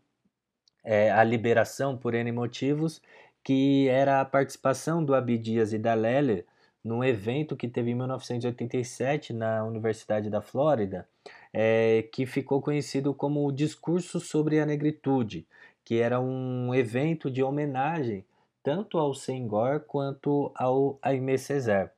é, 0.85 1.11
a 1.11 1.25
liberação 1.25 1.97
por 1.97 2.15
N 2.15 2.31
motivos, 2.31 3.03
que 3.43 3.89
era 3.89 4.21
a 4.21 4.25
participação 4.25 5.05
do 5.05 5.17
Abdias 5.17 5.73
e 5.73 5.79
da 5.79 5.95
Lélia 5.95 6.45
num 6.85 7.03
evento 7.03 7.57
que 7.57 7.67
teve 7.67 7.91
em 7.91 7.95
1987 7.97 9.33
na 9.33 9.65
Universidade 9.65 10.31
da 10.31 10.41
Flórida, 10.41 11.09
é, 11.53 12.05
que 12.13 12.25
ficou 12.25 12.63
conhecido 12.63 13.13
como 13.15 13.45
o 13.45 13.51
Discurso 13.51 14.21
sobre 14.21 14.61
a 14.61 14.65
Negritude, 14.65 15.45
que 15.85 15.99
era 15.99 16.21
um 16.21 16.73
evento 16.73 17.29
de 17.29 17.43
homenagem 17.43 18.25
tanto 18.63 18.99
ao 18.99 19.15
Senghor 19.15 19.81
quanto 19.81 20.53
ao 20.55 20.99
Aimé 21.03 21.37
Césaire. 21.37 21.91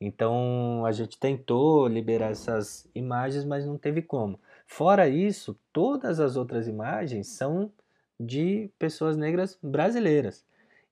Então 0.00 0.84
a 0.86 0.92
gente 0.92 1.18
tentou 1.18 1.86
liberar 1.86 2.30
essas 2.30 2.88
imagens, 2.94 3.44
mas 3.44 3.66
não 3.66 3.76
teve 3.76 4.00
como. 4.00 4.40
Fora 4.66 5.08
isso, 5.08 5.58
todas 5.72 6.20
as 6.20 6.36
outras 6.36 6.66
imagens 6.66 7.28
são 7.28 7.70
de 8.18 8.70
pessoas 8.78 9.16
negras 9.16 9.58
brasileiras. 9.62 10.44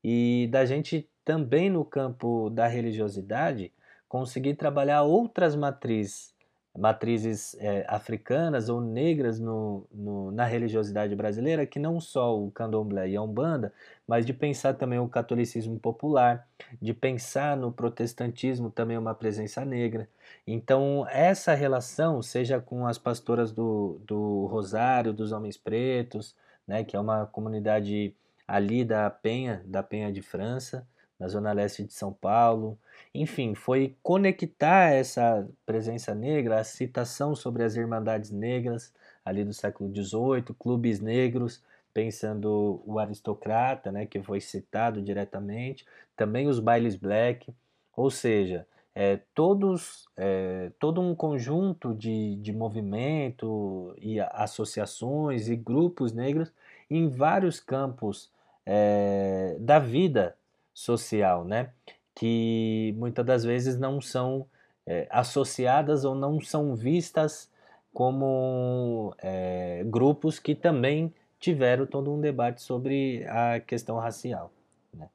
E 0.02 0.48
da 0.50 0.64
gente 0.64 1.08
também 1.24 1.70
no 1.70 1.84
campo 1.84 2.50
da 2.50 2.66
religiosidade 2.66 3.72
conseguir 4.08 4.54
trabalhar 4.54 5.02
outras 5.02 5.54
matrizes, 5.54 6.34
matrizes 6.78 7.56
é, 7.58 7.84
africanas 7.88 8.68
ou 8.68 8.80
negras 8.80 9.40
no, 9.40 9.84
no, 9.92 10.30
na 10.30 10.44
religiosidade 10.44 11.14
brasileira, 11.16 11.66
que 11.66 11.78
não 11.78 12.00
só 12.00 12.38
o 12.38 12.50
candomblé 12.52 13.08
e 13.08 13.16
a 13.16 13.22
umbanda, 13.22 13.72
mas 14.06 14.24
de 14.24 14.32
pensar 14.32 14.74
também 14.74 14.98
o 14.98 15.08
catolicismo 15.08 15.78
popular, 15.78 16.46
de 16.80 16.94
pensar 16.94 17.56
no 17.56 17.72
protestantismo 17.72 18.70
também 18.70 18.96
uma 18.96 19.14
presença 19.14 19.64
negra. 19.64 20.08
Então, 20.46 21.04
essa 21.10 21.52
relação, 21.52 22.22
seja 22.22 22.60
com 22.60 22.86
as 22.86 22.96
pastoras 22.96 23.50
do, 23.50 24.00
do 24.06 24.46
Rosário, 24.46 25.12
dos 25.12 25.32
Homens 25.32 25.56
Pretos, 25.56 26.36
né, 26.66 26.84
que 26.84 26.94
é 26.94 27.00
uma 27.00 27.26
comunidade 27.26 28.14
ali 28.46 28.84
da 28.84 29.10
Penha, 29.10 29.62
da 29.66 29.82
Penha 29.82 30.12
de 30.12 30.22
França, 30.22 30.86
na 31.18 31.28
zona 31.28 31.52
leste 31.52 31.84
de 31.84 31.92
São 31.92 32.12
Paulo. 32.12 32.78
Enfim, 33.14 33.54
foi 33.54 33.96
conectar 34.02 34.90
essa 34.90 35.48
presença 35.66 36.14
negra, 36.14 36.60
a 36.60 36.64
citação 36.64 37.34
sobre 37.34 37.64
as 37.64 37.76
Irmandades 37.76 38.30
Negras, 38.30 38.92
ali 39.24 39.44
do 39.44 39.52
século 39.52 39.90
XVIII, 39.94 40.54
clubes 40.58 41.00
negros, 41.00 41.62
pensando 41.92 42.82
o 42.86 42.98
aristocrata, 42.98 43.90
né, 43.90 44.06
que 44.06 44.22
foi 44.22 44.40
citado 44.40 45.02
diretamente, 45.02 45.84
também 46.16 46.46
os 46.46 46.60
bailes 46.60 46.94
black, 46.94 47.52
ou 47.96 48.10
seja, 48.10 48.66
é, 48.94 49.20
todos, 49.34 50.08
é, 50.16 50.70
todo 50.78 51.00
um 51.00 51.14
conjunto 51.14 51.94
de, 51.94 52.36
de 52.36 52.52
movimento 52.52 53.94
e 54.00 54.20
associações 54.20 55.48
e 55.48 55.56
grupos 55.56 56.12
negros 56.12 56.52
em 56.90 57.08
vários 57.08 57.60
campos 57.60 58.30
é, 58.66 59.56
da 59.60 59.78
vida 59.78 60.36
social, 60.78 61.44
né? 61.44 61.70
que 62.14 62.94
muitas 62.96 63.24
das 63.24 63.44
vezes 63.44 63.78
não 63.78 64.00
são 64.00 64.46
é, 64.86 65.06
associadas 65.10 66.04
ou 66.04 66.14
não 66.14 66.40
são 66.40 66.74
vistas 66.74 67.50
como 67.92 69.14
é, 69.18 69.82
grupos 69.86 70.38
que 70.38 70.54
também 70.54 71.12
tiveram 71.38 71.86
todo 71.86 72.12
um 72.12 72.20
debate 72.20 72.62
sobre 72.62 73.24
a 73.28 73.60
questão 73.60 73.98
racial. 73.98 74.52
Né? 74.92 75.08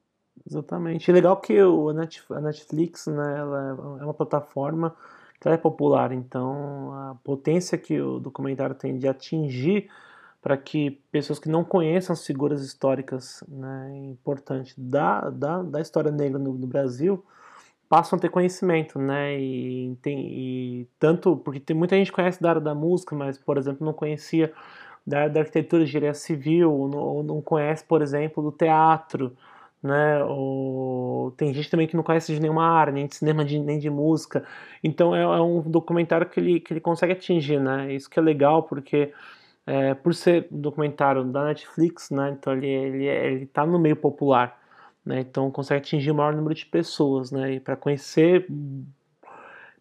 Exatamente. 0.50 1.12
Legal 1.12 1.38
que 1.38 1.62
o, 1.62 1.90
a 1.90 2.42
Netflix 2.42 3.08
né, 3.08 3.38
ela 3.38 4.00
é 4.00 4.04
uma 4.04 4.14
plataforma 4.14 4.96
que 5.40 5.50
é 5.50 5.58
popular, 5.58 6.14
então 6.14 6.94
a 6.94 7.16
potência 7.22 7.78
que 7.78 8.00
o 8.00 8.18
documentário 8.18 8.76
tem 8.76 8.98
de 8.98 9.10
atingir 9.10 9.90
para 10.44 10.58
que 10.58 11.00
pessoas 11.10 11.40
que 11.40 11.48
não 11.48 11.64
conheçam 11.64 12.14
as 12.14 12.26
figuras 12.26 12.62
históricas 12.62 13.42
né, 13.48 13.92
importantes 14.12 14.76
da, 14.78 15.30
da, 15.30 15.64
da 15.64 15.80
história 15.80 16.12
negra 16.12 16.38
no, 16.38 16.54
no, 16.54 16.68
Brasil 16.68 17.24
passam 17.88 18.18
a 18.18 18.22
ter 18.22 18.30
conhecimento, 18.30 19.00
né? 19.00 19.40
E, 19.40 19.96
tem, 20.02 20.20
e 20.20 20.88
tanto 21.00 21.38
porque 21.38 21.62
tem 21.62 21.76
muita 21.76 21.96
gente 21.96 22.12
conhece 22.12 22.42
da 22.42 22.50
área 22.50 22.62
da 22.62 22.76
música, 22.76 23.16
mas 23.16 23.38
por 23.38 23.58
exemplo 23.58 23.86
não 23.86 23.94
conhecia 23.94 24.52
da 25.08 25.22
área 25.22 25.30
da 25.34 25.40
arquitetura, 25.40 25.84
engenharia 25.84 26.14
civil, 26.14 26.74
ou 26.74 26.90
não, 26.90 27.00
ou 27.00 27.24
não 27.24 27.42
conhece, 27.42 27.86
por 27.86 28.02
exemplo, 28.02 28.44
do 28.44 28.52
teatro, 28.52 29.38
né? 29.82 30.24
Ou 30.26 31.32
tem 31.38 31.54
gente 31.54 31.70
também 31.70 31.88
que 31.88 31.96
não 31.96 32.04
conhece 32.04 32.34
de 32.34 32.42
nenhuma 32.42 32.66
área, 32.68 32.92
nem 32.92 33.08
de 33.08 33.16
cinema, 33.16 33.46
nem 33.46 33.80
de 33.80 33.90
música. 33.90 34.44
Então 34.84 35.16
é, 35.16 35.22
é 35.22 35.42
um 35.42 35.62
documentário 35.62 36.28
que 36.28 36.38
ele, 36.40 36.60
que 36.60 36.74
ele 36.74 36.82
consegue 36.82 37.14
atingir, 37.14 37.62
né? 37.62 37.94
Isso 37.94 38.10
que 38.10 38.20
é 38.20 38.22
legal 38.22 38.64
porque 38.64 39.14
é, 39.66 39.94
por 39.94 40.14
ser 40.14 40.48
um 40.52 40.60
documentário 40.60 41.24
da 41.24 41.46
Netflix, 41.46 42.10
né, 42.10 42.36
então 42.38 42.54
ele, 42.54 42.68
ele, 42.68 43.06
ele 43.06 43.46
tá 43.46 43.66
no 43.66 43.80
meio 43.80 43.96
popular, 43.96 44.60
né, 45.06 45.22
então 45.22 45.50
consegue 45.52 45.80
atingir 45.82 46.12
o 46.12 46.16
maior 46.16 46.36
número 46.36 46.54
de 46.54 46.66
pessoas, 46.66 47.32
né, 47.32 47.54
e 47.54 47.60
para 47.60 47.76
conhecer 47.76 48.46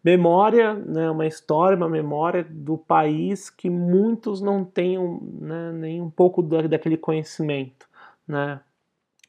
memória, 0.03 0.73
né, 0.73 1.09
uma 1.09 1.25
história, 1.25 1.77
uma 1.77 1.89
memória 1.89 2.43
do 2.43 2.77
país 2.77 3.49
que 3.49 3.69
muitos 3.69 4.41
não 4.41 4.63
tenham 4.65 5.21
né, 5.39 5.71
nem 5.73 6.01
um 6.01 6.09
pouco 6.09 6.41
da, 6.41 6.61
daquele 6.61 6.97
conhecimento, 6.97 7.87
né, 8.27 8.59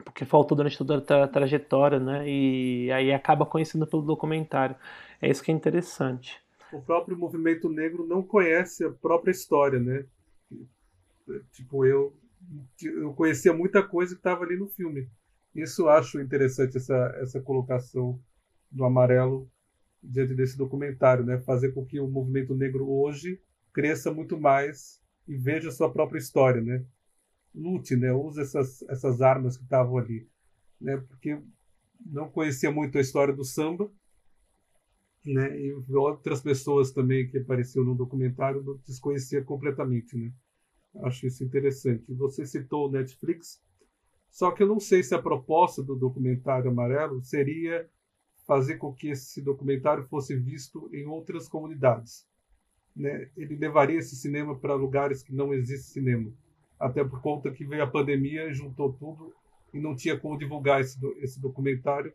porque 0.05 0.25
faltou 0.25 0.57
durante 0.57 0.77
toda 0.77 0.99
a 0.99 1.01
tra 1.01 1.29
trajetória, 1.29 1.99
né, 1.99 2.29
e 2.29 2.91
aí 2.93 3.13
acaba 3.13 3.47
conhecendo 3.47 3.87
pelo 3.87 4.03
documentário. 4.03 4.77
É 5.23 5.29
isso 5.29 5.43
que 5.43 5.51
é 5.51 5.55
interessante. 5.55 6.43
O 6.73 6.81
próprio 6.83 7.17
movimento 7.17 7.69
negro 7.69 8.05
não 8.07 8.23
conhece 8.23 8.85
a 8.85 8.91
própria 8.91 9.31
história, 9.31 9.79
né? 9.79 10.05
Tipo, 11.53 11.85
eu, 11.85 12.17
eu 12.83 13.15
conhecia 13.15 13.53
muita 13.53 13.83
coisa 13.83 14.15
que 14.15 14.21
estava 14.21 14.45
ali 14.45 14.57
no 14.57 14.69
filme. 14.69 15.09
Isso 15.55 15.89
acho 15.89 16.21
interessante, 16.21 16.77
essa, 16.77 17.15
essa 17.21 17.41
colocação 17.41 18.21
do 18.71 18.85
amarelo 18.85 19.51
diante 20.03 20.35
desse 20.35 20.57
documentário, 20.57 21.25
né? 21.25 21.39
Fazer 21.41 21.73
com 21.73 21.85
que 21.85 22.01
o 22.01 22.09
movimento 22.09 22.55
negro 22.55 22.91
hoje 22.91 23.41
cresça 23.73 24.13
muito 24.13 24.39
mais 24.39 25.01
e 25.27 25.37
veja 25.37 25.71
sua 25.71 25.93
própria 25.93 26.19
história, 26.19 26.61
né? 26.61 26.85
Lute, 27.55 27.97
né? 27.97 28.13
Use 28.13 28.41
essas, 28.41 28.83
essas 28.83 29.23
armas 29.23 29.57
que 29.57 29.63
estavam 29.65 29.97
ali, 29.97 30.29
né? 30.81 30.97
Porque 31.09 31.41
não 32.05 32.29
conhecia 32.29 32.71
muito 32.71 32.99
a 32.99 33.01
história 33.01 33.33
do 33.33 33.45
samba, 33.45 33.91
né? 35.25 35.59
E 35.59 35.73
outras 35.95 36.43
pessoas 36.43 36.91
também 36.91 37.29
que 37.29 37.39
apareceram 37.39 37.87
no 37.87 37.95
documentário 37.95 38.81
desconhecia 38.87 39.43
completamente, 39.43 40.17
né? 40.17 40.33
Acho 41.03 41.27
isso 41.27 41.43
interessante. 41.43 42.05
Você 42.15 42.47
citou 42.47 42.89
o 42.89 42.91
Netflix, 42.91 43.61
só 44.31 44.51
que 44.51 44.63
eu 44.63 44.67
não 44.67 44.81
sei 44.81 45.03
se 45.03 45.15
a 45.15 45.23
proposta 45.23 45.83
do 45.83 45.95
documentário 45.95 46.71
Amarelo 46.71 47.23
seria 47.23 47.89
fazer 48.47 48.77
com 48.77 48.93
que 48.93 49.09
esse 49.09 49.41
documentário 49.41 50.05
fosse 50.05 50.37
visto 50.37 50.89
em 50.93 51.07
outras 51.07 51.49
comunidades. 51.49 52.27
Né? 52.95 53.29
Ele 53.37 53.57
levaria 53.57 53.99
esse 53.99 54.15
cinema 54.17 54.57
para 54.57 54.75
lugares 54.75 55.23
que 55.23 55.35
não 55.35 55.53
existe 55.53 55.93
cinema, 55.93 56.33
até 56.79 57.03
por 57.03 57.21
conta 57.21 57.51
que 57.51 57.65
veio 57.65 57.83
a 57.83 57.91
pandemia 57.91 58.53
juntou 58.53 58.93
tudo 58.93 59.35
e 59.73 59.81
não 59.81 59.97
tinha 59.97 60.19
como 60.19 60.39
divulgar 60.39 60.81
esse, 60.81 60.99
esse 61.19 61.41
documentário, 61.41 62.13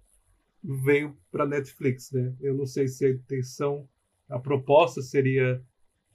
veio 0.63 1.17
para 1.31 1.45
Netflix. 1.45 2.11
Né? 2.11 2.33
Eu 2.39 2.53
não 2.53 2.65
sei 2.65 2.87
se 2.87 3.05
a 3.05 3.09
intenção, 3.09 3.87
a 4.29 4.39
proposta 4.39 5.01
seria 5.01 5.61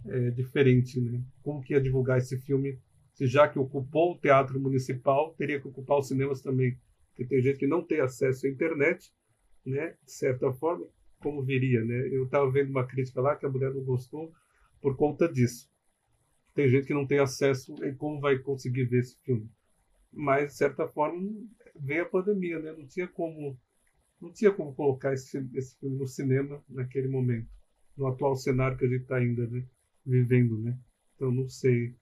é, 0.07 0.31
diferente, 0.31 1.01
né? 1.01 1.23
Como 1.43 1.63
que 1.63 1.75
ia 1.75 1.81
divulgar 1.81 2.19
esse 2.19 2.39
filme? 2.39 2.79
Se 3.13 3.27
já 3.27 3.49
que 3.49 3.59
ocupou 3.59 4.13
o 4.13 4.19
teatro 4.19 4.59
municipal, 4.61 5.35
teria 5.35 5.61
que 5.61 5.69
ocupar 5.69 5.99
os 5.99 6.09
cinemas 6.09 6.41
também. 6.41 6.79
Porque 7.09 7.25
tem 7.25 7.41
gente 7.41 7.59
que 7.59 7.67
não 7.67 7.83
tem 7.83 8.01
acesso 8.01 8.47
à 8.47 8.51
internet, 8.51 9.13
né? 9.65 9.95
De 10.05 10.13
certa 10.13 10.53
forma, 10.53 10.87
como 11.21 11.43
viria, 11.43 11.85
né? 11.85 12.09
Eu 12.09 12.25
estava 12.25 12.51
vendo 12.51 12.71
uma 12.71 12.87
crítica 12.87 13.21
lá 13.21 13.37
que 13.37 13.47
a 13.47 13.49
mulher 13.49 13.73
não 13.73 13.83
gostou 13.83 14.33
por 14.81 14.97
conta 14.97 15.29
disso. 15.29 15.71
Tem 16.55 16.69
gente 16.69 16.87
que 16.87 16.95
não 16.95 17.07
tem 17.07 17.19
acesso 17.19 17.75
e 17.85 17.95
como 17.95 18.21
vai 18.21 18.39
conseguir 18.39 18.85
ver 18.85 19.01
esse 19.01 19.17
filme? 19.23 19.49
Mas 20.13 20.49
de 20.49 20.59
certa 20.59 20.87
forma 20.87 21.21
veio 21.75 22.03
a 22.03 22.09
pandemia, 22.09 22.59
né? 22.59 22.73
Não 22.73 22.87
tinha 22.87 23.09
como 23.09 23.59
não 24.21 24.33
tinha 24.33 24.53
como 24.53 24.75
colocar 24.75 25.13
esse, 25.13 25.47
esse 25.55 25.79
filme 25.79 25.97
no 25.97 26.07
cinema 26.07 26.63
naquele 26.69 27.09
momento, 27.09 27.49
no 27.97 28.07
atual 28.07 28.35
cenário 28.37 28.79
que 28.79 28.85
a 28.85 28.89
gente 28.89 29.03
está 29.03 29.17
ainda, 29.17 29.47
né? 29.47 29.67
Vivendo, 30.05 30.59
né? 30.59 30.77
Então 31.15 31.31
não 31.33 31.49
sei 31.49 31.95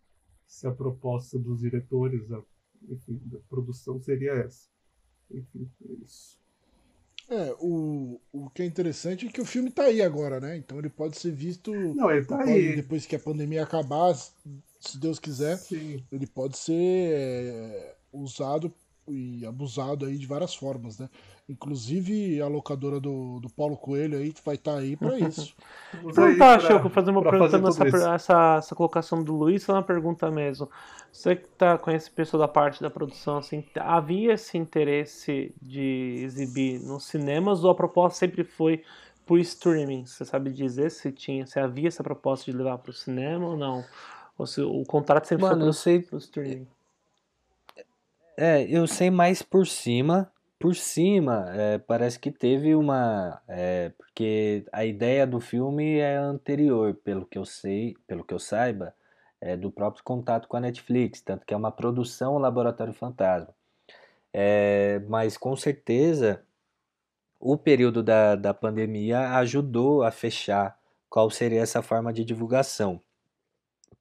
se 0.47 0.67
a 0.67 0.73
proposta 0.73 1.39
dos 1.39 1.61
diretores, 1.61 2.31
a, 2.31 2.43
enfim, 2.89 3.21
da 3.25 3.39
produção 3.49 4.01
seria 4.01 4.33
essa. 4.33 4.69
Enfim, 5.31 5.71
é 5.89 5.93
isso. 6.05 6.39
É, 7.29 7.55
o, 7.61 8.21
o 8.33 8.51
que 8.51 8.63
é 8.63 8.67
interessante 8.67 9.27
é 9.27 9.31
que 9.31 9.41
o 9.41 9.47
filme 9.47 9.69
está 9.71 9.85
aí 9.85 10.03
agora, 10.03 10.39
né? 10.41 10.57
Então 10.57 10.79
ele 10.79 10.91
pode 10.91 11.19
ser 11.19 11.33
visto 11.33 11.73
Não, 11.73 12.11
ele 12.11 12.27
tá 12.27 12.43
aí. 12.43 12.77
depois 12.77 13.07
que 13.07 13.17
a 13.17 13.19
pandemia 13.19 13.63
acabar, 13.63 14.15
se 14.15 14.99
Deus 14.99 15.19
quiser, 15.19 15.57
Sim. 15.57 16.05
ele 16.13 16.27
pode 16.27 16.59
ser 16.59 16.75
é, 16.75 17.97
usado 18.13 18.73
e 19.13 19.45
abusado 19.47 20.07
aí 20.07 20.17
de 20.17 20.27
várias 20.27 20.55
formas, 20.55 20.99
né? 20.99 21.09
Inclusive 21.49 22.41
a 22.41 22.49
locadora 22.49 23.01
do, 23.01 23.41
do 23.41 23.51
Paulo 23.51 23.77
Coelho 23.77 24.19
aí 24.19 24.33
vai 24.45 24.55
estar 24.55 24.73
tá 24.73 24.79
aí 24.79 24.97
para 24.97 25.19
isso. 25.21 25.55
Não 26.03 26.39
tá, 26.39 26.59
Choco, 26.59 26.89
fazer 26.89 27.11
uma 27.11 27.23
pergunta 27.23 27.59
nessa 27.59 28.15
essa, 28.15 28.57
essa 28.59 28.75
colocação 28.75 29.23
do 29.23 29.35
Luiz, 29.35 29.69
é 29.69 29.73
uma 29.73 29.83
pergunta 29.83 30.31
mesmo. 30.31 30.69
Você 31.13 31.37
que 31.37 31.49
tá, 31.59 31.77
conhece 31.77 32.11
pessoa 32.11 32.41
da 32.41 32.49
parte 32.49 32.81
da 32.81 32.89
produção, 32.89 33.39
assim, 33.39 33.65
havia 33.77 34.33
esse 34.35 34.57
interesse 34.57 35.55
de 35.61 36.21
exibir 36.23 36.81
nos 36.81 37.05
cinemas 37.05 37.65
ou 37.65 37.71
a 37.71 37.75
proposta 37.75 38.19
sempre 38.19 38.45
foi 38.45 38.83
por 39.27 39.39
streaming? 39.39 40.07
Você 40.07 40.25
sabe 40.25 40.51
dizer 40.51 40.91
se 40.91 41.13
tinha, 41.13 41.47
se 41.47 41.61
havia 41.61 41.89
essa 41.89 42.03
proposta 42.03 42.51
de 42.51 42.57
levar 42.57 42.79
para 42.79 42.91
o 42.91 42.95
cinema 42.95 43.47
ou 43.47 43.57
não? 43.57 43.85
Ou 44.39 44.47
se 44.47 44.61
o 44.63 44.83
contrato 44.85 45.27
sempre 45.27 45.45
Mano, 45.45 45.59
foi 45.59 45.69
eu 45.69 45.73
sei, 45.73 46.01
pro 46.01 46.19
streaming? 46.19 46.67
É, 48.37 48.63
eu 48.63 48.87
sei 48.87 49.11
mais 49.11 49.43
por 49.43 49.67
cima. 49.67 50.31
Por 50.59 50.77
cima, 50.77 51.47
é, 51.55 51.79
parece 51.79 52.19
que 52.19 52.31
teve 52.31 52.75
uma. 52.75 53.43
É, 53.49 53.91
porque 53.91 54.65
a 54.73 54.85
ideia 54.85 55.27
do 55.27 55.41
filme 55.41 55.99
é 55.99 56.17
anterior, 56.17 56.95
pelo 57.05 57.27
que 57.27 57.37
eu 57.37 57.45
sei, 57.45 57.97
pelo 58.07 58.25
que 58.25 58.33
eu 58.33 58.39
saiba, 58.39 58.95
é 59.41 59.57
do 59.57 59.73
próprio 59.73 60.05
contato 60.05 60.47
com 60.47 60.57
a 60.57 60.61
Netflix, 60.61 61.21
tanto 61.21 61.45
que 61.45 61.53
é 61.53 61.57
uma 61.57 61.73
produção 61.73 62.39
Laboratório 62.39 62.95
Fantasma. 62.95 63.53
É, 64.33 65.01
mas 65.09 65.37
com 65.37 65.57
certeza 65.57 66.43
o 67.41 67.57
período 67.59 68.03
da, 68.03 68.37
da 68.37 68.55
pandemia 68.55 69.31
ajudou 69.39 70.05
a 70.05 70.13
fechar 70.13 70.79
qual 71.11 71.29
seria 71.29 71.61
essa 71.61 71.83
forma 71.83 72.13
de 72.13 72.25
divulgação. 72.25 73.01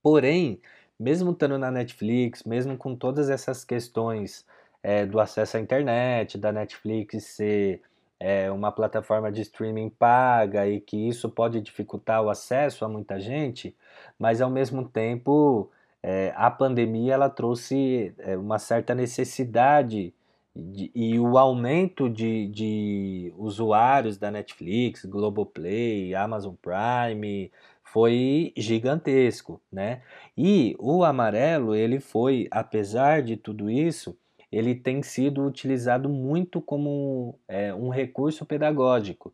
Porém, 0.02 0.62
mesmo 1.02 1.32
estando 1.32 1.58
na 1.58 1.72
Netflix, 1.72 2.44
mesmo 2.44 2.78
com 2.78 2.96
todas 2.96 3.28
essas 3.28 3.66
questões 3.66 4.46
é, 4.84 5.04
do 5.04 5.20
acesso 5.20 5.58
à 5.58 5.60
internet, 5.60 6.38
da 6.38 6.52
Netflix 6.52 7.24
ser 7.24 7.82
é, 8.20 8.52
uma 8.52 8.72
plataforma 8.72 9.32
de 9.32 9.42
streaming 9.42 9.90
paga 9.90 10.68
e 10.68 10.80
que 10.80 10.96
isso 11.10 11.28
pode 11.28 11.60
dificultar 11.60 12.22
o 12.22 12.30
acesso 12.30 12.86
a 12.86 12.88
muita 12.88 13.20
gente, 13.20 13.76
mas 14.20 14.42
ao 14.42 14.50
mesmo 14.50 14.88
tempo 14.88 15.72
é, 16.04 16.32
a 16.36 16.52
pandemia 16.52 17.16
ela 17.16 17.30
trouxe 17.30 18.14
uma 18.38 18.60
certa 18.60 18.94
necessidade 18.94 20.14
de, 20.56 20.92
e 20.94 21.20
o 21.20 21.38
aumento 21.38 22.08
de, 22.08 22.48
de 22.48 23.34
usuários 23.38 24.18
da 24.18 24.30
Netflix, 24.30 25.04
Globoplay, 25.06 26.14
Amazon 26.14 26.54
Prime, 26.62 27.52
foi 27.92 28.54
gigantesco, 28.56 29.62
né? 29.72 30.02
E 30.38 30.76
o 30.80 31.04
amarelo, 31.04 31.76
ele 31.76 32.00
foi, 32.00 32.48
apesar 32.50 33.22
de 33.22 33.36
tudo 33.36 33.70
isso, 33.70 34.18
ele 34.50 34.74
tem 34.74 35.04
sido 35.04 35.46
utilizado 35.46 36.08
muito 36.08 36.62
como 36.62 37.38
é, 37.48 37.74
um 37.74 37.90
recurso 37.90 38.46
pedagógico, 38.46 39.34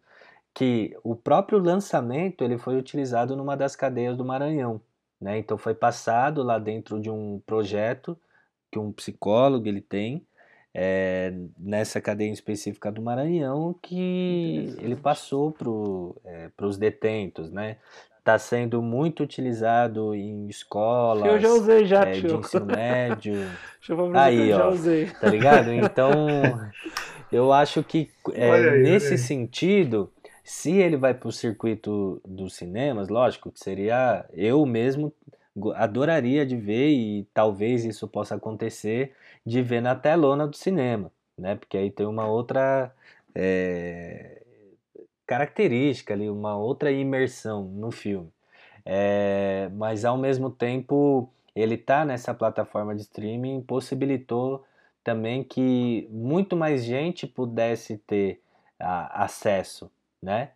que 0.56 0.98
o 1.04 1.16
próprio 1.16 1.60
lançamento 1.60 2.44
ele 2.44 2.58
foi 2.58 2.78
utilizado 2.78 3.36
numa 3.36 3.56
das 3.56 3.76
cadeias 3.76 4.18
do 4.18 4.26
Maranhão, 4.26 4.82
né? 5.22 5.38
Então 5.38 5.58
foi 5.58 5.76
passado 5.76 6.42
lá 6.42 6.58
dentro 6.58 7.00
de 7.00 7.12
um 7.12 7.40
projeto 7.46 8.18
que 8.72 8.80
um 8.80 8.92
psicólogo 8.92 9.68
ele 9.68 9.82
tem 9.82 10.26
é, 10.74 11.32
nessa 11.58 12.02
cadeia 12.02 12.32
específica 12.32 12.92
do 12.92 13.02
Maranhão 13.02 13.74
que 13.82 14.76
ele 14.80 14.96
passou 14.96 15.52
para 15.52 16.68
os 16.68 16.78
detentos, 16.78 17.52
né? 17.52 17.78
Está 18.28 18.38
sendo 18.38 18.82
muito 18.82 19.24
utilizado 19.24 20.14
em 20.14 20.50
escolas. 20.50 21.26
Eu 21.26 21.40
já 21.40 21.50
usei 21.50 21.86
já, 21.86 22.04
é, 22.04 22.12
de 22.12 22.28
ensino 22.28 22.66
médio. 22.66 23.34
Deixa 23.80 23.94
eu 23.94 24.18
aí, 24.18 24.52
ó, 24.52 24.58
já 24.58 24.68
usei. 24.68 25.06
Tá 25.06 25.30
ligado? 25.30 25.72
Então, 25.72 26.12
eu 27.32 27.54
acho 27.54 27.82
que 27.82 28.12
é, 28.34 28.52
aí, 28.52 28.84
nesse 28.84 29.18
sentido, 29.18 30.12
se 30.44 30.74
ele 30.74 30.98
vai 30.98 31.14
para 31.14 31.30
o 31.30 31.32
circuito 31.32 32.22
dos 32.28 32.56
cinemas, 32.56 33.08
lógico 33.08 33.50
que 33.50 33.62
seria 33.62 34.26
eu 34.34 34.66
mesmo 34.66 35.14
adoraria 35.76 36.46
de 36.46 36.58
ver 36.58 36.90
e 36.90 37.26
talvez 37.34 37.86
isso 37.86 38.10
possa 38.10 38.36
acontecer 38.36 39.14
de 39.46 39.62
ver 39.62 39.82
na 39.82 39.96
telona 39.96 40.46
do 40.46 40.56
cinema, 40.56 41.10
né? 41.38 41.56
Porque 41.56 41.78
aí 41.78 41.90
tem 41.90 42.06
uma 42.06 42.28
outra 42.28 42.92
é, 43.34 44.42
característica 45.28 46.14
ali, 46.14 46.30
uma 46.30 46.58
outra 46.58 46.92
imersão 46.92 47.66
no 47.66 47.92
filme. 47.92 48.32
É, 48.86 49.70
mas 49.74 50.06
ao 50.06 50.18
mesmo 50.18 50.50
tempo, 50.50 51.30
ele 51.54 51.78
tá 51.78 52.06
nessa 52.06 52.34
plataforma 52.34 52.96
de 52.96 53.02
streaming 53.02 53.62
possibilitou 53.62 54.64
também 55.04 55.44
que 55.44 56.08
muito 56.10 56.56
mais 56.56 56.84
gente 56.84 57.28
pudesse 57.28 57.98
ter 58.00 58.42
a, 58.80 59.24
acesso, 59.26 59.92
né? 60.22 60.52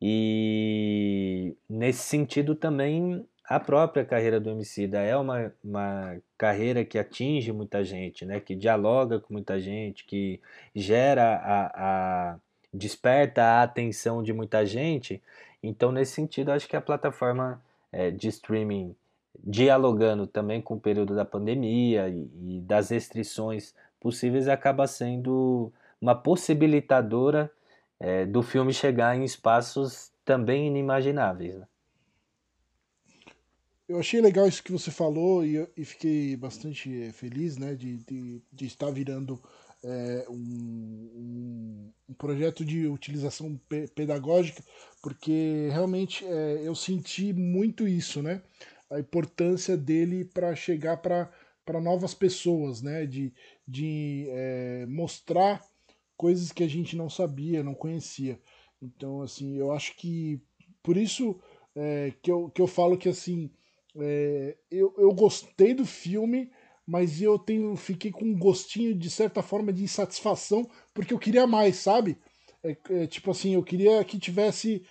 E 0.00 1.56
nesse 1.68 2.00
sentido 2.00 2.54
também 2.54 3.26
a 3.48 3.60
própria 3.60 4.04
carreira 4.04 4.40
do 4.40 4.50
Emicida 4.50 5.00
é 5.00 5.16
uma, 5.16 5.52
uma 5.62 6.20
carreira 6.36 6.84
que 6.84 6.98
atinge 6.98 7.52
muita 7.52 7.84
gente, 7.84 8.24
né? 8.24 8.40
Que 8.40 8.54
dialoga 8.56 9.20
com 9.20 9.32
muita 9.32 9.60
gente, 9.60 10.04
que 10.04 10.40
gera 10.74 11.36
a, 11.36 12.32
a 12.32 12.38
desperta 12.76 13.42
a 13.42 13.62
atenção 13.62 14.22
de 14.22 14.32
muita 14.32 14.64
gente. 14.64 15.22
Então, 15.62 15.90
nesse 15.90 16.12
sentido, 16.12 16.52
acho 16.52 16.68
que 16.68 16.76
a 16.76 16.80
plataforma 16.80 17.62
é, 17.90 18.10
de 18.10 18.28
streaming, 18.28 18.94
dialogando 19.42 20.26
também 20.26 20.60
com 20.60 20.74
o 20.74 20.80
período 20.80 21.14
da 21.14 21.24
pandemia 21.24 22.08
e, 22.08 22.28
e 22.56 22.60
das 22.60 22.90
restrições 22.90 23.74
possíveis, 24.00 24.48
acaba 24.48 24.86
sendo 24.86 25.72
uma 26.00 26.14
possibilitadora 26.14 27.50
é, 27.98 28.26
do 28.26 28.42
filme 28.42 28.72
chegar 28.72 29.16
em 29.16 29.24
espaços 29.24 30.12
também 30.24 30.66
inimagináveis. 30.66 31.56
Né? 31.56 31.66
Eu 33.88 34.00
achei 34.00 34.20
legal 34.20 34.48
isso 34.48 34.62
que 34.62 34.72
você 34.72 34.90
falou 34.90 35.44
e, 35.44 35.66
e 35.76 35.84
fiquei 35.84 36.36
bastante 36.36 37.04
é, 37.04 37.12
feliz 37.12 37.56
né, 37.56 37.74
de, 37.74 37.98
de, 37.98 38.42
de 38.52 38.66
estar 38.66 38.90
virando 38.90 39.40
é, 39.86 40.26
um, 40.28 41.92
um, 42.08 42.14
projeto 42.14 42.64
de 42.64 42.88
utilização 42.88 43.56
pe 43.68 43.86
pedagógica, 43.88 44.62
porque 45.00 45.68
realmente 45.70 46.24
é, 46.24 46.60
eu 46.64 46.74
senti 46.74 47.32
muito 47.32 47.86
isso, 47.86 48.20
né? 48.20 48.42
A 48.90 48.98
importância 48.98 49.76
dele 49.76 50.24
para 50.24 50.56
chegar 50.56 50.96
para 50.96 51.80
novas 51.80 52.14
pessoas, 52.14 52.82
né? 52.82 53.06
De, 53.06 53.32
de 53.66 54.26
é, 54.30 54.86
mostrar 54.86 55.64
coisas 56.16 56.50
que 56.50 56.64
a 56.64 56.68
gente 56.68 56.96
não 56.96 57.08
sabia, 57.08 57.62
não 57.62 57.74
conhecia. 57.74 58.40
Então, 58.82 59.22
assim, 59.22 59.56
eu 59.56 59.70
acho 59.70 59.94
que 59.96 60.40
por 60.82 60.96
isso 60.96 61.38
é, 61.76 62.12
que, 62.22 62.30
eu, 62.30 62.50
que 62.50 62.60
eu 62.60 62.66
falo 62.66 62.96
que 62.96 63.08
assim 63.08 63.50
é, 63.98 64.56
eu, 64.70 64.94
eu 64.98 65.12
gostei 65.12 65.74
do 65.74 65.86
filme 65.86 66.50
mas 66.86 67.20
eu 67.20 67.38
tenho 67.38 67.74
fiquei 67.76 68.10
com 68.10 68.24
um 68.24 68.38
gostinho 68.38 68.94
de 68.94 69.10
certa 69.10 69.42
forma 69.42 69.72
de 69.72 69.82
insatisfação 69.82 70.68
porque 70.94 71.12
eu 71.12 71.18
queria 71.18 71.46
mais, 71.46 71.76
sabe? 71.76 72.18
É, 72.62 72.76
é, 72.90 73.06
tipo 73.06 73.30
assim, 73.30 73.54
eu 73.54 73.62
queria 73.62 74.02
que 74.04 74.18
tivesse 74.18 74.84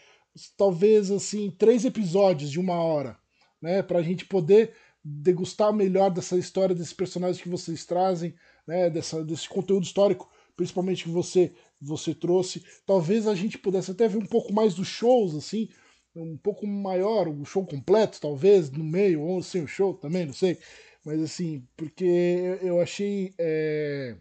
talvez 0.58 1.10
assim 1.12 1.50
três 1.52 1.86
episódios 1.86 2.52
de 2.52 2.60
uma 2.60 2.76
hora, 2.76 3.18
né, 3.62 3.82
para 3.82 4.00
a 4.00 4.04
gente 4.04 4.26
poder 4.26 4.74
degustar 5.04 5.72
melhor 5.72 6.10
dessa 6.12 6.38
história 6.38 6.76
desses 6.76 6.94
personagens 6.94 7.42
que 7.42 7.50
vocês 7.50 7.86
trazem, 7.86 8.36
né, 8.68 8.90
dessa, 8.90 9.24
desse 9.24 9.48
conteúdo 9.48 9.84
histórico, 9.84 10.30
principalmente 10.58 11.04
que 11.04 11.10
você 11.10 11.54
você 11.80 12.16
trouxe. 12.16 12.64
Talvez 12.86 13.28
a 13.28 13.36
gente 13.36 13.58
pudesse 13.58 13.92
até 13.92 14.08
ver 14.08 14.18
um 14.18 14.26
pouco 14.26 14.52
mais 14.52 14.74
dos 14.74 14.88
shows, 14.88 15.36
assim, 15.36 15.70
um 16.16 16.38
pouco 16.38 16.66
maior, 16.66 17.28
o 17.28 17.32
um 17.32 17.46
show 17.46 17.66
completo, 17.66 18.20
talvez, 18.20 18.72
no 18.72 18.84
meio, 18.84 19.22
ou 19.22 19.44
sem 19.44 19.62
o 19.62 19.68
show 19.68 19.94
também, 19.94 20.26
não 20.26 20.34
sei. 20.34 20.58
Mas 21.06 21.22
assim, 21.22 21.66
porque 21.78 22.58
eu 22.64 22.82
achei 22.82 23.36
é, 23.38 24.18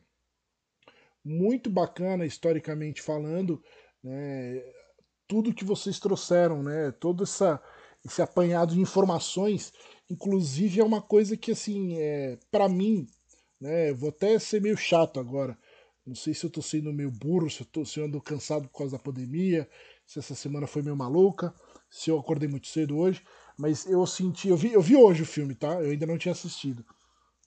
muito 1.25 1.71
bacana, 1.71 2.27
historicamente 2.27 3.01
falando, 3.01 3.63
né, 4.03 4.63
tudo 5.27 5.55
que 5.55 5.65
vocês 5.65 5.99
trouxeram, 5.99 6.63
né, 6.63 6.93
todo 7.01 7.25
essa, 7.25 7.59
esse 8.05 8.21
apanhado 8.21 8.75
de 8.75 8.81
informações, 8.81 9.73
inclusive 10.11 10.81
é 10.81 10.85
uma 10.85 11.01
coisa 11.01 11.39
que, 11.39 11.53
assim, 11.53 11.97
é, 11.99 12.39
para 12.51 12.69
mim, 12.69 13.07
né, 13.59 13.95
vou 13.95 14.11
até 14.11 14.39
ser 14.39 14.61
meio 14.61 14.77
chato 14.77 15.19
agora, 15.19 15.57
não 16.07 16.15
sei 16.15 16.35
se 16.35 16.45
eu 16.45 16.51
tô 16.51 16.61
sendo 16.61 16.93
meio 16.93 17.11
burro, 17.11 17.49
se 17.49 17.63
eu, 17.63 17.67
tô, 17.67 17.87
se 17.87 17.99
eu 17.99 18.05
ando 18.05 18.21
cansado 18.21 18.69
por 18.69 18.77
causa 18.77 18.99
da 18.99 19.03
pandemia, 19.03 19.67
se 20.07 20.19
essa 20.19 20.35
semana 20.35 20.67
foi 20.67 20.83
meio 20.83 20.95
maluca, 20.95 21.55
se 21.89 22.11
eu 22.11 22.19
acordei 22.19 22.47
muito 22.47 22.67
cedo 22.67 22.99
hoje, 22.99 23.23
mas 23.57 23.87
eu 23.87 24.05
senti, 24.07 24.49
eu 24.49 24.57
vi, 24.57 24.73
eu 24.73 24.83
vi 24.83 24.97
hoje 24.97 25.23
o 25.23 25.27
filme, 25.27 25.55
tá? 25.55 25.81
Eu 25.81 25.91
ainda 25.91 26.07
não 26.07 26.19
tinha 26.19 26.33
assistido. 26.33 26.85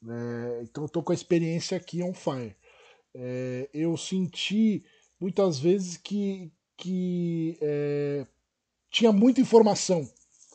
É, 0.07 0.61
então 0.63 0.83
eu 0.83 0.89
tô 0.89 1.03
com 1.03 1.11
a 1.11 1.15
experiência 1.15 1.77
aqui 1.77 2.01
on 2.01 2.13
fire. 2.13 2.55
É, 3.13 3.69
eu 3.73 3.97
senti 3.97 4.85
muitas 5.19 5.59
vezes 5.59 5.97
que, 5.97 6.51
que 6.77 7.57
é, 7.61 8.25
tinha 8.89 9.11
muita 9.11 9.41
informação, 9.41 10.09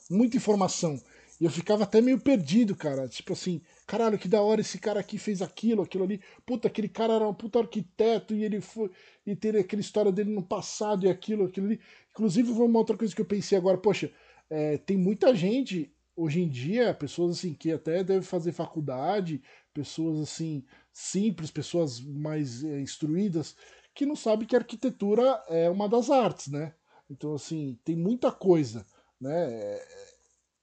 muita 0.08 0.36
informação. 0.36 1.00
E 1.40 1.44
eu 1.44 1.50
ficava 1.50 1.82
até 1.82 2.00
meio 2.00 2.20
perdido, 2.20 2.76
cara. 2.76 3.08
Tipo 3.08 3.32
assim, 3.32 3.60
caralho, 3.84 4.16
que 4.16 4.28
da 4.28 4.40
hora 4.40 4.60
esse 4.60 4.78
cara 4.78 5.00
aqui 5.00 5.18
fez 5.18 5.42
aquilo, 5.42 5.82
aquilo 5.82 6.04
ali. 6.04 6.20
Puta, 6.46 6.68
aquele 6.68 6.88
cara 6.88 7.14
era 7.14 7.28
um 7.28 7.34
puta 7.34 7.58
arquiteto 7.58 8.32
e 8.32 8.44
ele 8.44 8.60
foi. 8.60 8.90
E 9.26 9.34
ter 9.34 9.56
aquela 9.56 9.80
história 9.80 10.12
dele 10.12 10.30
no 10.30 10.42
passado 10.42 11.04
e 11.04 11.10
aquilo, 11.10 11.46
aquilo 11.46 11.66
ali. 11.66 11.80
Inclusive, 12.12 12.52
uma 12.52 12.78
outra 12.78 12.96
coisa 12.96 13.12
que 13.12 13.20
eu 13.20 13.26
pensei 13.26 13.58
agora, 13.58 13.76
poxa, 13.76 14.12
é, 14.52 14.76
tem 14.76 14.98
muita 14.98 15.34
gente 15.34 15.90
hoje 16.14 16.42
em 16.42 16.48
dia, 16.48 16.92
pessoas 16.92 17.38
assim 17.38 17.54
que 17.54 17.72
até 17.72 18.04
devem 18.04 18.22
fazer 18.22 18.52
faculdade, 18.52 19.42
pessoas 19.72 20.20
assim 20.20 20.62
simples, 20.92 21.50
pessoas 21.50 21.98
mais 21.98 22.62
é, 22.62 22.78
instruídas, 22.78 23.56
que 23.94 24.04
não 24.04 24.14
sabem 24.14 24.46
que 24.46 24.54
a 24.54 24.58
arquitetura 24.58 25.42
é 25.48 25.70
uma 25.70 25.88
das 25.88 26.10
artes, 26.10 26.48
né? 26.48 26.74
Então, 27.08 27.34
assim, 27.34 27.78
tem 27.82 27.96
muita 27.96 28.30
coisa, 28.30 28.84
né? 29.18 29.80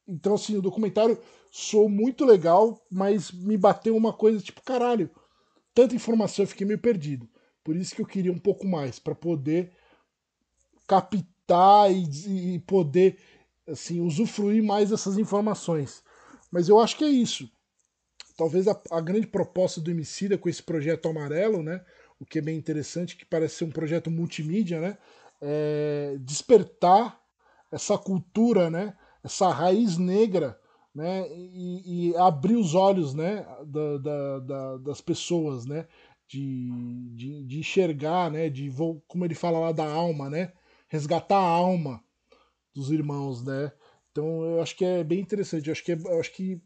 Então, 0.08 0.36
assim, 0.36 0.56
o 0.56 0.62
documentário 0.62 1.20
sou 1.52 1.90
muito 1.90 2.26
legal, 2.26 2.86
mas 2.92 3.32
me 3.32 3.58
bateu 3.58 3.98
uma 3.98 4.14
coisa 4.14 4.40
tipo, 4.40 4.62
caralho, 4.62 5.10
tanta 5.74 5.96
informação, 5.96 6.44
eu 6.44 6.48
fiquei 6.48 6.66
meio 6.66 6.80
perdido. 6.80 7.28
Por 7.64 7.76
isso 7.76 7.96
que 7.96 8.02
eu 8.02 8.06
queria 8.06 8.32
um 8.32 8.40
pouco 8.40 8.68
mais, 8.68 9.00
para 9.00 9.16
poder 9.16 9.72
captar 10.88 11.92
e, 11.92 12.56
e, 12.56 12.60
poder, 12.60 13.20
assim, 13.70 14.02
usufruir 14.02 14.64
mais 14.64 14.90
dessas 14.90 15.18
informações. 15.18 16.04
Mas 16.52 16.70
eu 16.70 16.80
acho 16.80 16.98
que 16.98 17.04
é 17.04 17.10
isso. 17.10 17.50
Talvez 18.38 18.68
a, 18.68 18.80
a 18.92 19.02
grande 19.02 19.28
proposta 19.28 19.82
do 19.82 19.92
Emicida 19.92 20.38
com 20.38 20.50
esse 20.50 20.64
projeto 20.64 21.08
amarelo, 21.08 21.62
né? 21.62 21.84
O 22.20 22.26
que 22.26 22.40
é 22.40 22.42
bem 22.42 22.58
interessante, 22.58 23.16
que 23.16 23.26
parece 23.26 23.56
ser 23.56 23.66
um 23.66 23.72
projeto 23.72 24.10
multimídia, 24.10 24.80
né? 24.80 24.98
É 25.42 26.18
despertar 26.20 27.20
essa 27.72 27.98
cultura, 27.98 28.70
né? 28.70 28.96
essa 29.24 29.50
raiz 29.50 29.98
negra 29.98 30.60
né, 30.94 31.28
e, 31.32 32.10
e 32.10 32.18
abrir 32.18 32.56
os 32.56 32.74
olhos 32.74 33.14
né, 33.14 33.46
da, 33.66 33.98
da, 33.98 34.40
da, 34.40 34.78
das 34.78 35.02
pessoas, 35.02 35.66
né, 35.66 35.88
de, 36.28 37.12
de, 37.16 37.44
de, 37.46 37.60
enxergar, 37.60 38.32
né, 38.32 38.50
de 38.50 38.72
como 39.08 39.26
ele 39.26 39.36
fala 39.36 39.60
lá 39.60 39.72
da 39.72 39.86
alma, 39.86 40.30
né, 40.30 40.52
resgatar 40.88 41.38
a 41.38 41.48
alma 41.48 42.04
dos 42.74 42.92
irmãos, 42.92 43.44
né. 43.44 43.72
Então 44.12 44.44
eu 44.44 44.62
acho 44.62 44.76
que 44.76 44.86
é 44.86 45.04
bem 45.04 45.20
interessante. 45.20 45.68
Eu 45.68 45.72
acho 45.72 45.84
que, 45.84 45.92
é, 45.92 45.96
eu 45.96 46.20
acho 46.20 46.32
que 46.34 46.62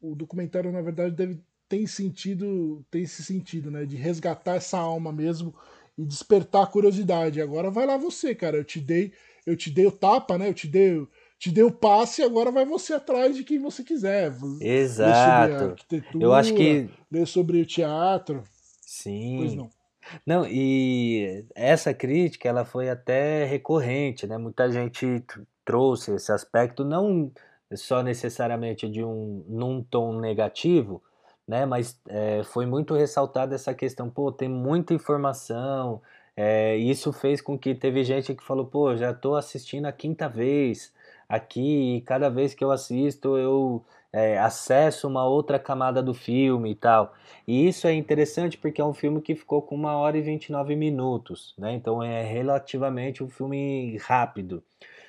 o 0.00 0.14
documentário 0.14 0.70
na 0.72 0.82
verdade 0.82 1.14
deve 1.14 1.40
tem 1.68 1.86
sentido, 1.86 2.84
tem 2.90 3.02
esse 3.02 3.24
sentido, 3.24 3.72
né, 3.72 3.84
de 3.84 3.96
resgatar 3.96 4.54
essa 4.54 4.78
alma 4.78 5.12
mesmo 5.12 5.52
e 5.98 6.04
despertar 6.04 6.62
a 6.62 6.66
curiosidade. 6.66 7.40
Agora 7.40 7.70
vai 7.70 7.86
lá 7.86 7.96
você, 7.96 8.34
cara. 8.34 8.56
Eu 8.56 8.64
te 8.64 8.80
dei, 8.80 9.12
eu 9.44 9.56
te 9.56 9.70
dei 9.70 9.86
o 9.86 9.90
tapa, 9.90 10.38
né? 10.38 10.48
Eu 10.48 10.54
te 10.54 10.68
dei 10.68 11.06
te 11.38 11.50
deu 11.50 11.66
o 11.66 11.72
passe 11.72 12.22
e 12.22 12.24
agora 12.24 12.50
vai 12.50 12.64
você 12.64 12.94
atrás 12.94 13.36
de 13.36 13.44
quem 13.44 13.58
você 13.58 13.84
quiser. 13.84 14.32
Exato. 14.60 15.76
Eu 16.18 16.32
acho 16.32 16.54
que 16.54 16.88
ler 17.10 17.26
sobre 17.26 17.60
o 17.60 17.66
teatro. 17.66 18.42
Sim. 18.80 19.36
Pois 19.38 19.54
não. 19.54 19.70
Não, 20.24 20.46
e 20.46 21.44
essa 21.54 21.92
crítica 21.94 22.48
ela 22.48 22.64
foi 22.64 22.88
até 22.88 23.44
recorrente, 23.44 24.26
né? 24.26 24.38
Muita 24.38 24.70
gente 24.70 25.24
trouxe 25.64 26.14
esse 26.14 26.32
aspecto 26.32 26.84
não 26.84 27.32
só 27.74 28.02
necessariamente 28.02 28.88
de 28.88 29.02
um 29.04 29.44
num 29.48 29.82
tom 29.82 30.20
negativo, 30.20 31.02
né? 31.46 31.66
Mas 31.66 32.00
é, 32.08 32.42
foi 32.44 32.66
muito 32.66 32.94
ressaltada 32.94 33.54
essa 33.54 33.74
questão, 33.74 34.10
pô, 34.10 34.32
tem 34.32 34.48
muita 34.48 34.94
informação. 34.94 36.00
É, 36.36 36.76
isso 36.76 37.12
fez 37.12 37.40
com 37.40 37.58
que 37.58 37.74
teve 37.74 38.04
gente 38.04 38.34
que 38.34 38.44
falou, 38.44 38.66
pô, 38.66 38.94
já 38.96 39.10
estou 39.10 39.36
assistindo 39.36 39.86
a 39.86 39.92
quinta 39.92 40.28
vez, 40.28 40.92
aqui 41.28 41.96
e 41.96 42.00
cada 42.02 42.28
vez 42.28 42.54
que 42.54 42.62
eu 42.64 42.70
assisto 42.70 43.36
eu 43.36 43.84
é, 44.16 44.38
acesso 44.38 45.06
uma 45.06 45.26
outra 45.26 45.58
camada 45.58 46.02
do 46.02 46.14
filme 46.14 46.70
e 46.70 46.74
tal. 46.74 47.14
E 47.46 47.68
isso 47.68 47.86
é 47.86 47.92
interessante 47.94 48.56
porque 48.56 48.80
é 48.80 48.84
um 48.84 48.94
filme 48.94 49.20
que 49.20 49.34
ficou 49.34 49.60
com 49.60 49.74
uma 49.74 49.94
hora 49.96 50.16
e 50.16 50.22
29 50.22 50.74
minutos, 50.74 51.54
né? 51.58 51.74
Então 51.74 52.02
é 52.02 52.22
relativamente 52.22 53.22
um 53.22 53.28
filme 53.28 53.98
rápido. 53.98 54.62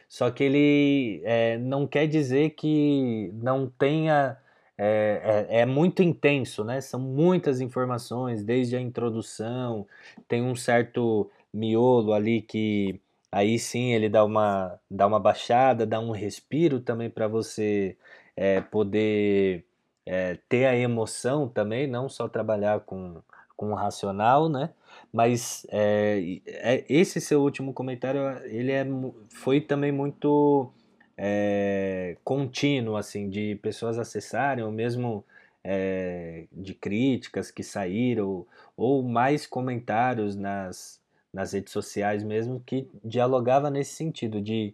Só 0.10 0.32
que 0.32 0.44
ele 0.44 1.22
é, 1.26 1.58
não 1.58 1.88
quer 1.88 2.08
dizer 2.08 2.52
que 2.52 3.32
não 3.36 3.68
tenha. 3.70 4.38
É, 4.80 5.48
é, 5.50 5.62
é, 5.62 5.66
muito 5.66 6.04
intenso, 6.04 6.64
né? 6.64 6.82
São 6.82 7.00
muitas 7.00 7.62
informações, 7.62 8.44
desde 8.44 8.76
a 8.76 8.82
introdução, 8.82 9.88
tem 10.28 10.44
um 10.44 10.56
certo 10.56 11.32
miolo 11.54 12.14
ali 12.14 12.42
que 12.42 13.02
Aí 13.32 13.60
sim 13.60 13.92
ele 13.94 14.10
dá 14.10 14.24
uma, 14.24 14.80
dá 14.90 15.06
uma 15.06 15.20
baixada, 15.20 15.86
dá 15.86 16.00
um 16.00 16.12
respiro 16.12 16.80
também 16.80 17.10
para 17.10 17.28
você 17.28 17.98
é, 18.38 18.62
poder 18.62 19.66
é, 20.06 20.38
ter 20.48 20.66
a 20.66 20.78
emoção 20.78 21.50
também, 21.50 21.88
não 21.88 22.08
só 22.08 22.30
trabalhar 22.30 22.82
com, 22.82 23.22
com 23.58 23.72
o 23.72 23.76
racional, 23.76 24.48
né? 24.48 24.70
Mas 25.12 25.66
é, 25.70 26.40
é, 26.46 26.86
esse 26.88 27.20
seu 27.20 27.42
último 27.42 27.74
comentário, 27.74 28.22
ele 28.46 28.72
é, 28.72 28.86
foi 29.30 29.60
também 29.60 29.92
muito 29.92 30.72
é, 31.18 32.16
contínuo, 32.24 32.96
assim, 32.96 33.30
de 33.30 33.56
pessoas 33.56 33.98
acessarem, 33.98 34.64
ou 34.64 34.72
mesmo 34.72 35.26
é, 35.64 36.46
de 36.52 36.74
críticas 36.76 37.50
que 37.52 37.64
saíram, 37.64 38.46
ou 38.78 39.02
mais 39.04 39.48
comentários 39.48 40.36
nas, 40.36 41.02
nas 41.34 41.54
redes 41.54 41.74
sociais 41.74 42.24
mesmo, 42.24 42.62
que 42.66 42.88
dialogava 43.04 43.70
nesse 43.70 43.96
sentido, 43.96 44.42
de 44.42 44.74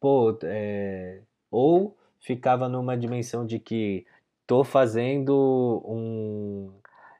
pô, 0.00 0.38
ou 1.54 1.96
ficava 2.18 2.68
numa 2.68 2.96
dimensão 2.96 3.46
de 3.46 3.60
que 3.60 4.04
tô 4.46 4.64
fazendo 4.64 5.82
um 5.86 6.70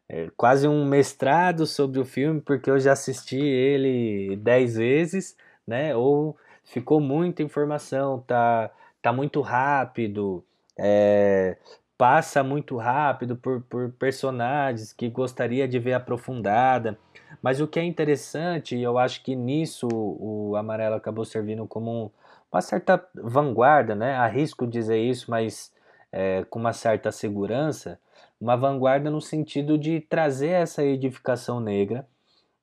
é, 0.08 0.28
quase 0.36 0.66
um 0.66 0.84
mestrado 0.84 1.66
sobre 1.66 2.00
o 2.00 2.04
filme 2.04 2.40
porque 2.40 2.68
eu 2.70 2.78
já 2.78 2.92
assisti 2.92 3.38
ele 3.38 4.36
dez 4.36 4.74
vezes, 4.76 5.36
né? 5.66 5.94
Ou 5.94 6.36
ficou 6.64 7.00
muita 7.00 7.42
informação, 7.42 8.20
tá, 8.26 8.70
tá 9.00 9.12
muito 9.12 9.40
rápido, 9.40 10.44
é, 10.78 11.56
passa 11.96 12.42
muito 12.42 12.76
rápido 12.76 13.36
por, 13.36 13.62
por 13.62 13.92
personagens 13.92 14.92
que 14.92 15.08
gostaria 15.08 15.68
de 15.68 15.78
ver 15.78 15.94
aprofundada. 15.94 16.98
Mas 17.40 17.60
o 17.60 17.68
que 17.68 17.78
é 17.78 17.84
interessante, 17.84 18.76
e 18.76 18.82
eu 18.82 18.98
acho 18.98 19.22
que 19.22 19.36
nisso 19.36 19.88
o 19.92 20.56
Amarelo 20.56 20.96
acabou 20.96 21.24
servindo 21.24 21.66
como 21.66 22.12
uma 22.54 22.62
certa 22.62 23.04
vanguarda, 23.14 23.96
né? 23.96 24.14
Arrisco 24.14 24.64
dizer 24.64 24.98
isso, 24.98 25.28
mas 25.28 25.72
é, 26.12 26.44
com 26.44 26.60
uma 26.60 26.72
certa 26.72 27.10
segurança, 27.10 28.00
uma 28.40 28.56
vanguarda 28.56 29.10
no 29.10 29.20
sentido 29.20 29.76
de 29.76 30.00
trazer 30.00 30.50
essa 30.50 30.84
edificação 30.84 31.58
negra 31.58 32.06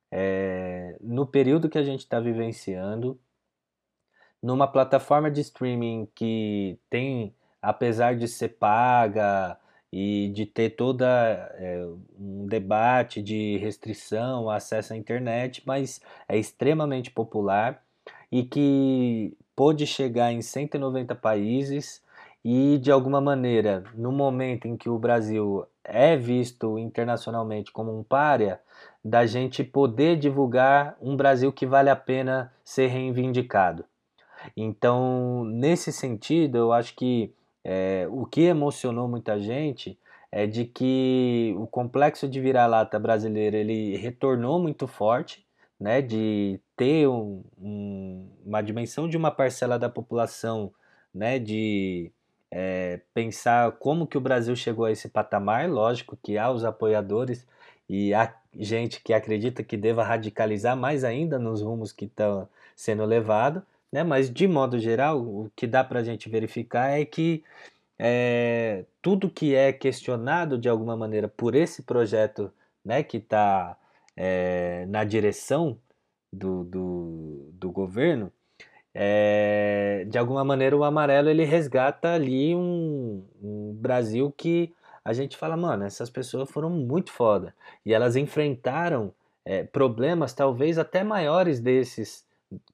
é, 0.10 0.98
no 1.02 1.28
período 1.28 1.70
que 1.70 1.78
a 1.78 1.84
gente 1.84 2.00
está 2.02 2.22
vivenciando, 2.22 3.20
numa 4.42 4.66
plataforma 4.66 5.30
de 5.30 5.42
streaming 5.42 6.08
que 6.16 6.80
tem, 6.90 7.36
apesar 7.62 8.16
de 8.16 8.30
ser 8.30 8.50
paga, 8.50 9.58
e 9.92 10.30
de 10.30 10.46
ter 10.46 10.70
toda 10.70 11.06
é, 11.56 11.86
um 12.18 12.48
debate 12.48 13.22
de 13.22 13.58
restrição, 13.58 14.50
acesso 14.50 14.94
à 14.94 14.96
internet, 14.96 15.62
mas 15.66 16.00
é 16.30 16.38
extremamente 16.38 17.12
popular 17.12 17.84
e 18.32 18.44
que 18.44 19.38
pôde 19.62 19.86
chegar 19.86 20.32
em 20.32 20.42
190 20.42 21.14
países 21.14 22.04
e 22.44 22.80
de 22.80 22.92
alguma 22.92 23.22
maneira, 23.22 23.84
no 23.94 24.12
momento 24.12 24.68
em 24.68 24.76
que 24.76 24.90
o 24.90 24.98
Brasil 24.98 25.68
é 25.84 26.18
visto 26.18 26.80
internacionalmente 26.80 27.72
como 27.72 27.96
um 27.96 28.02
párea, 28.02 28.60
da 29.06 29.24
gente 29.28 29.64
poder 29.64 30.18
divulgar 30.18 30.98
um 31.00 31.16
Brasil 31.16 31.54
que 31.54 31.68
vale 31.68 31.92
a 31.92 31.96
pena 31.96 32.52
ser 32.66 32.88
reivindicado. 32.88 33.86
Então, 34.58 35.44
nesse 35.46 35.92
sentido, 35.92 36.58
eu 36.58 36.74
acho 36.74 36.96
que 36.96 37.32
é, 37.64 38.08
o 38.10 38.26
que 38.26 38.42
emocionou 38.42 39.08
muita 39.08 39.40
gente 39.40 39.96
é 40.32 40.48
de 40.48 40.66
que 40.66 41.54
o 41.56 41.68
complexo 41.68 42.28
de 42.28 42.42
vira-lata 42.42 42.98
brasileiro 42.98 43.56
ele 43.56 43.96
retornou 43.96 44.60
muito 44.60 44.88
forte, 44.88 45.46
né, 45.82 46.00
de 46.00 46.60
ter 46.78 47.08
um, 47.08 47.44
um, 47.60 48.30
uma 48.46 48.62
dimensão 48.62 49.10
de 49.10 49.18
uma 49.18 49.32
parcela 49.32 49.80
da 49.80 49.90
população, 49.90 50.72
né, 51.12 51.40
de 51.40 52.12
é, 52.52 53.00
pensar 53.16 53.72
como 53.74 54.06
que 54.06 54.16
o 54.16 54.22
Brasil 54.22 54.56
chegou 54.56 54.86
a 54.86 54.92
esse 54.92 55.10
patamar. 55.10 55.68
Lógico 55.68 56.16
que 56.22 56.38
há 56.38 56.52
os 56.52 56.64
apoiadores 56.64 57.48
e 57.90 58.14
há 58.14 58.32
gente 58.56 59.02
que 59.02 59.12
acredita 59.12 59.64
que 59.64 59.76
deva 59.76 60.04
radicalizar 60.04 60.78
mais 60.78 61.04
ainda 61.04 61.40
nos 61.40 61.64
rumos 61.64 61.92
que 61.92 62.06
estão 62.06 62.48
sendo 62.76 63.04
levados, 63.04 63.64
né? 63.92 64.04
Mas 64.04 64.32
de 64.32 64.48
modo 64.48 64.78
geral, 64.78 65.20
o 65.20 65.52
que 65.56 65.66
dá 65.66 65.84
para 65.84 66.02
a 66.02 66.04
gente 66.04 66.30
verificar 66.30 66.92
é 66.92 67.04
que 67.06 67.44
é, 67.98 68.86
tudo 69.02 69.32
que 69.32 69.56
é 69.56 69.74
questionado 69.74 70.60
de 70.60 70.70
alguma 70.70 70.96
maneira 70.96 71.28
por 71.28 71.56
esse 71.56 71.82
projeto, 71.84 72.52
né, 72.86 73.04
que 73.04 73.18
está 73.18 73.78
é, 74.16 74.86
na 74.88 75.04
direção 75.04 75.78
do, 76.32 76.64
do, 76.64 77.50
do 77.54 77.72
governo, 77.72 78.32
é, 78.94 80.06
de 80.10 80.18
alguma 80.18 80.44
maneira 80.44 80.76
o 80.76 80.84
amarelo 80.84 81.30
ele 81.30 81.46
resgata 81.46 82.14
ali 82.14 82.54
um, 82.54 83.24
um, 83.42 83.74
Brasil 83.74 84.34
que 84.36 84.74
a 85.04 85.14
gente 85.14 85.38
fala, 85.38 85.56
mano, 85.56 85.86
essas 85.86 86.10
pessoas 86.10 86.52
foram 86.52 86.70
muito 86.70 87.12
foda 87.12 87.56
e 87.86 87.94
elas 87.94 88.16
enfrentaram 88.16 89.14
é, 89.46 89.64
problemas 89.64 90.34
talvez 90.34 90.78
até 90.78 91.04
maiores 91.04 91.60
desses 91.60 92.26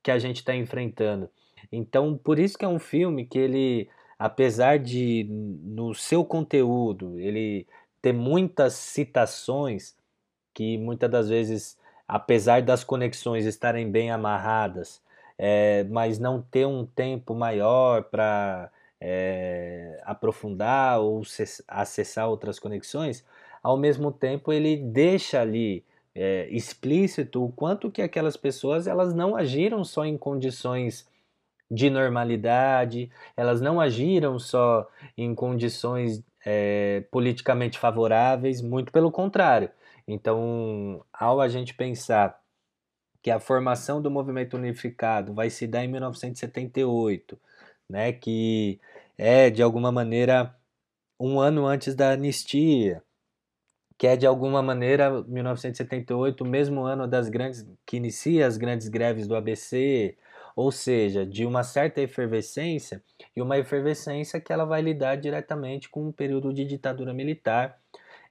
que 0.02 0.12
a 0.12 0.18
gente 0.18 0.38
está 0.38 0.56
enfrentando. 0.56 1.30
Então, 1.72 2.18
por 2.18 2.40
isso 2.40 2.58
que 2.58 2.66
é 2.66 2.68
um 2.68 2.80
filme 2.80 3.26
que 3.26 3.38
ele, 3.38 3.90
apesar 4.18 4.80
de 4.80 5.26
no 5.30 5.94
seu 5.94 6.26
conteúdo 6.26 7.20
ele 7.20 7.68
ter 8.02 8.14
muitas 8.14 8.74
citações 8.74 9.96
que 10.58 10.76
muitas 10.76 11.08
das 11.08 11.30
vezes, 11.30 11.78
apesar 12.08 12.64
das 12.64 12.84
conexões 12.84 13.46
estarem 13.46 13.92
bem 13.92 14.10
amarradas, 14.10 15.00
é, 15.38 15.84
mas 15.84 16.18
não 16.18 16.42
ter 16.42 16.66
um 16.66 16.84
tempo 16.84 17.36
maior 17.36 18.06
para 18.06 18.72
é, 19.00 20.02
aprofundar 20.04 21.00
ou 21.00 21.22
acessar 21.68 22.28
outras 22.28 22.58
conexões, 22.58 23.24
ao 23.62 23.78
mesmo 23.78 24.12
tempo 24.12 24.52
ele 24.52 24.78
deixa 24.78 25.40
ali 25.42 25.86
é, 26.16 26.48
explícito 26.50 27.46
o 27.46 27.52
quanto 27.52 27.92
que 27.92 28.02
aquelas 28.02 28.36
pessoas 28.36 28.88
elas 28.88 29.14
não 29.14 29.36
agiram 29.36 29.84
só 29.86 30.04
em 30.06 30.18
condições 30.18 31.08
de 31.70 31.88
normalidade, 31.92 33.12
elas 33.36 33.62
não 33.62 33.80
agiram 33.80 34.40
só 34.40 34.90
em 35.16 35.36
condições 35.36 36.24
é, 36.44 37.04
politicamente 37.12 37.78
favoráveis, 37.78 38.60
muito 38.60 38.92
pelo 38.92 39.12
contrário. 39.12 39.70
Então, 40.08 41.04
ao 41.12 41.42
a 41.42 41.48
gente 41.48 41.74
pensar 41.74 42.40
que 43.22 43.32
a 43.32 43.40
formação 43.40 44.02
do 44.02 44.10
movimento 44.10 44.56
unificado 44.56 45.34
vai 45.34 45.50
se 45.50 45.68
dar 45.68 45.84
em 45.84 45.88
1978, 45.90 47.40
né, 47.90 48.14
que 48.14 48.80
é 49.18 49.50
de 49.50 49.62
alguma 49.62 49.92
maneira 49.92 50.56
um 51.20 51.40
ano 51.40 51.66
antes 51.66 51.96
da 51.96 52.12
anistia, 52.12 53.04
que 53.98 54.08
é 54.08 54.16
de 54.16 54.28
alguma 54.28 54.62
maneira 54.62 55.24
1978, 55.24 56.44
o 56.44 56.48
mesmo 56.48 56.86
ano 56.86 57.08
das 57.08 57.30
grandes 57.30 57.68
que 57.86 57.98
inicia 57.98 58.48
as 58.48 58.56
grandes 58.58 58.88
greves 58.88 59.28
do 59.28 59.36
ABC, 59.36 60.16
ou 60.56 60.72
seja, 60.72 61.26
de 61.26 61.46
uma 61.46 61.64
certa 61.64 62.02
efervescência 62.02 63.04
e 63.36 63.42
uma 63.42 63.58
efervescência 63.58 64.40
que 64.40 64.54
ela 64.54 64.66
vai 64.66 64.82
lidar 64.82 65.16
diretamente 65.16 65.90
com 65.90 66.08
um 66.08 66.12
período 66.12 66.54
de 66.54 66.66
ditadura 66.66 67.14
militar 67.14 67.80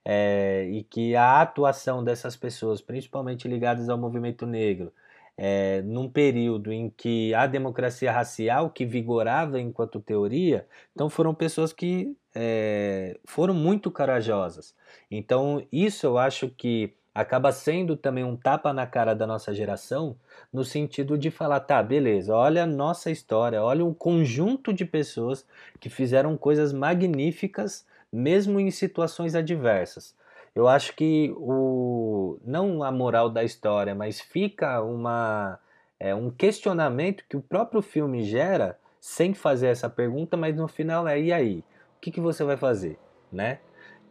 é, 0.08 0.68
e 0.70 0.84
que 0.84 1.16
a 1.16 1.40
atuação 1.42 2.04
dessas 2.04 2.36
pessoas, 2.36 2.80
principalmente 2.80 3.48
ligadas 3.48 3.88
ao 3.88 3.98
movimento 3.98 4.46
negro, 4.46 4.92
é, 5.36 5.82
num 5.82 6.08
período 6.08 6.72
em 6.72 6.88
que 6.88 7.34
a 7.34 7.44
democracia 7.48 8.12
racial 8.12 8.70
que 8.70 8.86
vigorava 8.86 9.60
enquanto 9.60 10.00
teoria, 10.00 10.64
então 10.94 11.10
foram 11.10 11.34
pessoas 11.34 11.72
que 11.72 12.16
é, 12.32 13.18
foram 13.24 13.52
muito 13.52 13.90
corajosas. 13.90 14.76
Então 15.10 15.66
isso 15.72 16.06
eu 16.06 16.18
acho 16.18 16.48
que 16.50 16.94
acaba 17.12 17.50
sendo 17.50 17.96
também 17.96 18.22
um 18.22 18.36
tapa 18.36 18.72
na 18.72 18.86
cara 18.86 19.12
da 19.12 19.26
nossa 19.26 19.52
geração, 19.52 20.16
no 20.52 20.64
sentido 20.64 21.18
de 21.18 21.32
falar, 21.32 21.60
tá, 21.60 21.82
beleza, 21.82 22.32
olha 22.32 22.62
a 22.62 22.66
nossa 22.66 23.10
história, 23.10 23.60
olha 23.60 23.84
um 23.84 23.92
conjunto 23.92 24.72
de 24.72 24.84
pessoas 24.84 25.44
que 25.80 25.90
fizeram 25.90 26.36
coisas 26.36 26.72
magníficas 26.72 27.84
mesmo 28.16 28.58
em 28.58 28.70
situações 28.70 29.34
adversas. 29.34 30.14
Eu 30.54 30.66
acho 30.66 30.96
que 30.96 31.34
o 31.36 32.38
não 32.44 32.82
a 32.82 32.90
moral 32.90 33.28
da 33.28 33.44
história, 33.44 33.94
mas 33.94 34.20
fica 34.20 34.82
uma 34.82 35.58
é, 36.00 36.14
um 36.14 36.30
questionamento 36.30 37.24
que 37.28 37.36
o 37.36 37.42
próprio 37.42 37.82
filme 37.82 38.22
gera 38.22 38.78
sem 39.00 39.34
fazer 39.34 39.68
essa 39.68 39.88
pergunta, 39.88 40.36
mas 40.36 40.56
no 40.56 40.66
final 40.66 41.06
é 41.06 41.20
e 41.20 41.32
aí, 41.32 41.58
o 41.58 42.00
que, 42.00 42.10
que 42.10 42.20
você 42.20 42.42
vai 42.42 42.56
fazer, 42.56 42.98
né? 43.30 43.58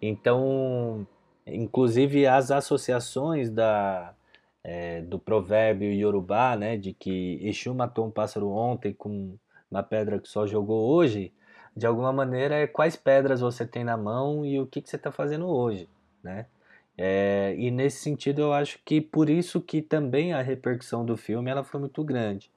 Então, 0.02 1.06
inclusive 1.46 2.28
as 2.28 2.52
associações 2.52 3.50
da 3.50 4.14
é, 4.64 5.02
do 5.02 5.20
provérbio 5.20 5.92
iorubá, 5.92 6.56
né, 6.56 6.76
de 6.78 6.94
que 6.94 7.40
Exu 7.42 7.74
matou 7.74 8.08
um 8.08 8.12
pássaro 8.12 8.50
ontem 8.50 8.94
com 8.94 9.38
uma 9.70 9.84
pedra 9.84 10.20
que 10.20 10.28
só 10.28 10.48
jogou 10.48 10.90
hoje, 10.92 11.32
de 11.76 11.86
alguma 11.86 12.14
maneira, 12.14 12.56
é 12.56 12.68
quais 12.68 12.96
pedras 12.96 13.42
você 13.42 13.66
tem 13.66 13.84
na 13.84 13.98
mão 13.98 14.46
e 14.46 14.60
o 14.60 14.66
que, 14.66 14.82
que 14.82 14.90
você 14.90 14.96
está 14.96 15.12
fazendo 15.12 15.48
hoje, 15.48 15.90
né? 16.24 16.46
É, 16.98 17.54
e 17.58 17.70
nesse 17.72 17.98
sentido, 17.98 18.42
eu 18.42 18.54
acho 18.54 18.80
que 18.86 19.02
por 19.02 19.30
isso 19.30 19.60
que 19.60 19.82
também 19.82 20.32
a 20.34 20.42
repercussão 20.42 21.04
do 21.06 21.18
filme 21.18 21.52
ela 21.52 21.64
foi 21.64 21.80
muito 21.80 22.02
grande. 22.04 22.50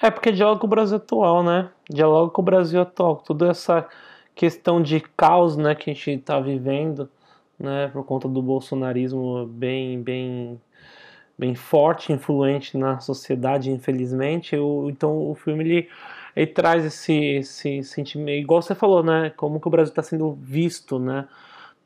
É 0.00 0.10
porque 0.10 0.30
dialoga 0.32 0.60
com 0.60 0.66
o 0.66 0.70
Brasil 0.70 0.96
atual, 0.96 1.42
né? 1.42 1.70
Dialoga 1.90 2.32
com 2.32 2.40
o 2.40 2.44
Brasil 2.44 2.80
atual, 2.80 3.16
toda 3.16 3.48
essa 3.48 3.86
questão 4.34 4.80
de 4.80 5.00
caos, 5.00 5.56
né, 5.56 5.74
que 5.74 5.90
a 5.90 5.94
gente 5.94 6.10
está 6.12 6.40
vivendo, 6.40 7.10
né, 7.58 7.88
por 7.88 8.04
conta 8.04 8.26
do 8.26 8.40
bolsonarismo 8.40 9.44
bem, 9.46 10.00
bem, 10.02 10.58
bem 11.38 11.54
forte, 11.54 12.12
influente 12.12 12.78
na 12.78 13.00
sociedade, 13.00 13.70
infelizmente. 13.70 14.54
Eu, 14.54 14.86
então 14.88 15.30
o 15.30 15.34
filme 15.34 15.64
ele 15.64 15.88
ele 16.34 16.46
traz 16.46 16.84
esse, 16.84 17.14
esse 17.14 17.82
sentimento, 17.82 18.42
igual 18.42 18.62
você 18.62 18.74
falou, 18.74 19.02
né? 19.02 19.30
Como 19.36 19.60
que 19.60 19.68
o 19.68 19.70
Brasil 19.70 19.90
está 19.90 20.02
sendo 20.02 20.32
visto, 20.32 20.98
né? 20.98 21.26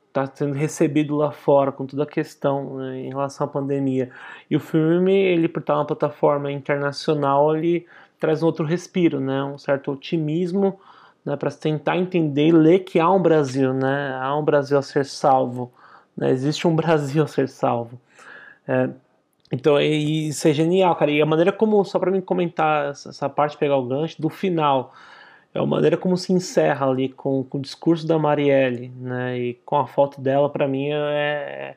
Está 0.09 0.27
sendo 0.27 0.55
recebido 0.55 1.17
lá 1.17 1.33
fora 1.33 1.73
com 1.73 1.87
toda 1.87 2.05
a 2.05 2.07
questão 2.07 2.77
né, 2.77 3.01
em 3.01 3.09
relação 3.09 3.47
à 3.47 3.51
pandemia. 3.51 4.11
E 4.49 4.55
o 4.55 4.61
filme, 4.61 5.13
ele 5.13 5.49
por 5.49 5.61
estar 5.61 5.75
uma 5.75 5.85
plataforma 5.85 6.53
internacional, 6.53 7.57
ele 7.57 7.87
traz 8.21 8.43
um 8.43 8.47
outro 8.47 8.65
respiro, 8.65 9.21
né? 9.21 9.43
Um 9.43 9.59
certo 9.59 9.93
otimismo, 9.93 10.79
né? 11.25 11.37
Para 11.37 11.51
tentar 11.51 11.97
entender 11.97 12.49
e 12.49 12.53
ler 12.53 12.81
que 12.81 13.01
há 13.01 13.11
um 13.11 13.21
Brasil, 13.21 13.73
né? 13.73 14.17
Há 14.21 14.37
um 14.37 14.45
Brasil 14.45 14.79
a 14.79 14.83
ser 14.83 15.05
salvo, 15.05 15.73
né? 16.17 16.31
Existe 16.31 16.67
um 16.69 16.75
Brasil 16.77 17.25
a 17.25 17.27
ser 17.27 17.49
salvo. 17.49 17.99
É, 18.69 18.89
então, 19.55 19.81
isso 19.81 20.49
é 20.49 20.53
genial, 20.53 20.97
cara. 20.97 21.13
E 21.13 21.23
a 21.23 21.27
maneira 21.27 21.53
como, 21.53 21.85
só 21.85 21.99
para 21.99 22.11
mim 22.11 22.21
comentar 22.21 22.91
essa 22.91 23.29
parte, 23.29 23.57
pegar 23.57 23.77
o 23.77 23.87
gancho, 23.87 24.21
do 24.21 24.29
final, 24.29 24.93
é 25.55 25.61
a 25.61 25.67
maneira 25.67 25.97
como 25.97 26.17
se 26.17 26.33
encerra 26.33 26.89
ali 26.89 27.09
com, 27.09 27.45
com 27.45 27.59
o 27.59 27.61
discurso 27.61 28.05
da 28.05 28.19
Marielle, 28.19 28.89
né? 28.97 29.39
E 29.39 29.55
com 29.65 29.77
a 29.77 29.87
foto 29.87 30.21
dela, 30.21 30.51
para 30.51 30.67
mim, 30.67 30.89
é, 30.91 30.97
é, 30.97 31.77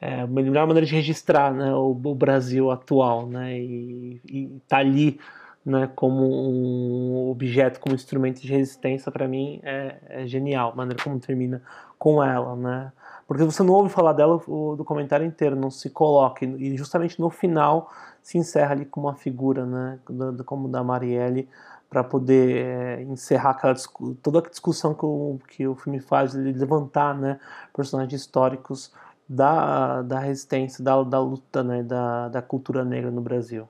é, 0.00 0.20
a 0.20 0.26
melhor 0.28 0.64
maneira 0.68 0.86
de 0.86 0.94
registrar 0.94 1.52
né, 1.52 1.74
o, 1.74 1.90
o 1.90 2.14
Brasil 2.14 2.70
atual, 2.70 3.26
né? 3.26 3.58
E, 3.58 4.20
e 4.24 4.62
tá 4.68 4.78
ali 4.78 5.18
né, 5.66 5.90
como 5.96 6.24
um 6.24 7.30
objeto, 7.30 7.80
como 7.80 7.96
instrumento 7.96 8.40
de 8.40 8.48
resistência, 8.48 9.10
para 9.10 9.26
mim 9.26 9.60
é, 9.64 9.96
é, 10.08 10.26
genial. 10.28 10.70
A 10.70 10.76
maneira 10.76 11.02
como 11.02 11.18
termina 11.18 11.60
com 11.98 12.22
ela, 12.22 12.54
né? 12.54 12.92
Porque 13.28 13.44
você 13.44 13.62
não 13.62 13.74
ouve 13.74 13.90
falar 13.90 14.14
dela 14.14 14.40
o 14.48 14.74
documentário 14.74 15.26
inteiro, 15.26 15.54
não 15.54 15.70
se 15.70 15.90
coloca. 15.90 16.46
E 16.46 16.74
justamente 16.78 17.20
no 17.20 17.28
final 17.28 17.92
se 18.22 18.38
encerra 18.38 18.72
ali 18.72 18.86
com 18.86 19.02
uma 19.02 19.14
figura, 19.14 19.66
né, 19.66 19.98
como 20.46 20.66
da 20.66 20.82
Marielle, 20.82 21.46
para 21.90 22.02
poder 22.02 22.64
é, 22.64 23.02
encerrar 23.02 23.50
aquela, 23.50 23.74
toda 24.22 24.38
a 24.38 24.42
discussão 24.42 24.94
que 24.94 25.04
o, 25.04 25.38
que 25.46 25.66
o 25.66 25.74
filme 25.74 26.00
faz, 26.00 26.34
ele 26.34 26.52
levantar 26.52 27.14
né, 27.14 27.38
personagens 27.76 28.18
históricos 28.18 28.94
da, 29.28 30.00
da 30.00 30.20
resistência, 30.20 30.82
da, 30.82 31.02
da 31.02 31.20
luta 31.20 31.62
né, 31.62 31.82
da, 31.82 32.30
da 32.30 32.40
cultura 32.40 32.82
negra 32.82 33.10
no 33.10 33.20
Brasil. 33.20 33.68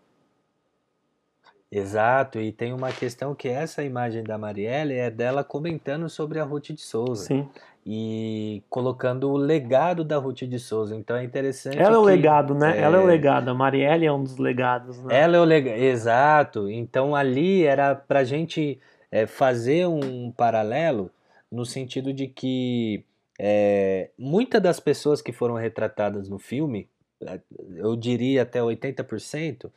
Exato, 1.70 2.40
e 2.40 2.50
tem 2.50 2.72
uma 2.72 2.92
questão 2.92 3.34
que 3.34 3.48
essa 3.48 3.82
imagem 3.82 4.22
da 4.22 4.38
Marielle 4.38 4.94
é 4.94 5.10
dela 5.10 5.44
comentando 5.44 6.08
sobre 6.08 6.38
a 6.38 6.44
Ruth 6.44 6.70
de 6.70 6.80
Souza. 6.80 7.24
Sim 7.24 7.48
e 7.90 8.62
colocando 8.68 9.30
o 9.30 9.36
legado 9.38 10.04
da 10.04 10.18
Ruth 10.18 10.42
de 10.42 10.58
Souza. 10.58 10.94
Então 10.94 11.16
é 11.16 11.24
interessante. 11.24 11.78
Ela 11.78 11.96
é 11.96 11.98
o 11.98 12.02
legado, 12.02 12.54
né? 12.54 12.76
É... 12.76 12.82
Ela 12.82 12.98
é 12.98 13.00
o 13.00 13.06
legado. 13.06 13.48
A 13.48 13.54
Marielle 13.54 14.04
é 14.04 14.12
um 14.12 14.22
dos 14.22 14.36
legados. 14.36 15.02
Né? 15.02 15.18
Ela 15.18 15.38
é 15.38 15.40
o 15.40 15.44
legado, 15.44 15.78
exato. 15.78 16.68
Então 16.68 17.16
ali 17.16 17.64
era 17.64 17.94
para 17.94 18.24
gente 18.24 18.78
é, 19.10 19.26
fazer 19.26 19.88
um 19.88 20.30
paralelo 20.30 21.10
no 21.50 21.64
sentido 21.64 22.12
de 22.12 22.26
que 22.26 23.06
é, 23.40 24.10
muitas 24.18 24.60
das 24.60 24.78
pessoas 24.78 25.22
que 25.22 25.32
foram 25.32 25.54
retratadas 25.54 26.28
no 26.28 26.38
filme, 26.38 26.90
é, 27.22 27.40
eu 27.74 27.96
diria 27.96 28.42
até 28.42 28.60
80%, 28.60 29.70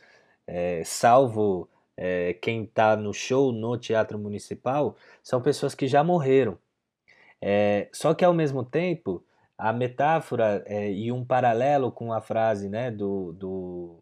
é, 0.45 0.83
salvo 0.83 1.69
é, 1.95 2.33
quem 2.41 2.63
está 2.63 2.97
no 2.97 3.13
show 3.13 3.53
no 3.53 3.77
Teatro 3.77 4.19
Municipal, 4.19 4.97
são 5.23 5.41
pessoas 5.41 5.73
que 5.73 5.87
já 5.87 6.03
morreram. 6.03 6.57
É, 7.41 7.89
só 7.91 8.13
que 8.13 8.23
ao 8.23 8.33
mesmo 8.33 8.63
tempo, 8.63 9.23
a 9.57 9.73
metáfora 9.73 10.63
é, 10.65 10.91
e 10.91 11.11
um 11.11 11.25
paralelo 11.25 11.91
com 11.91 12.13
a 12.13 12.21
frase 12.21 12.69
né, 12.69 12.91
do, 12.91 13.33
do 13.33 13.99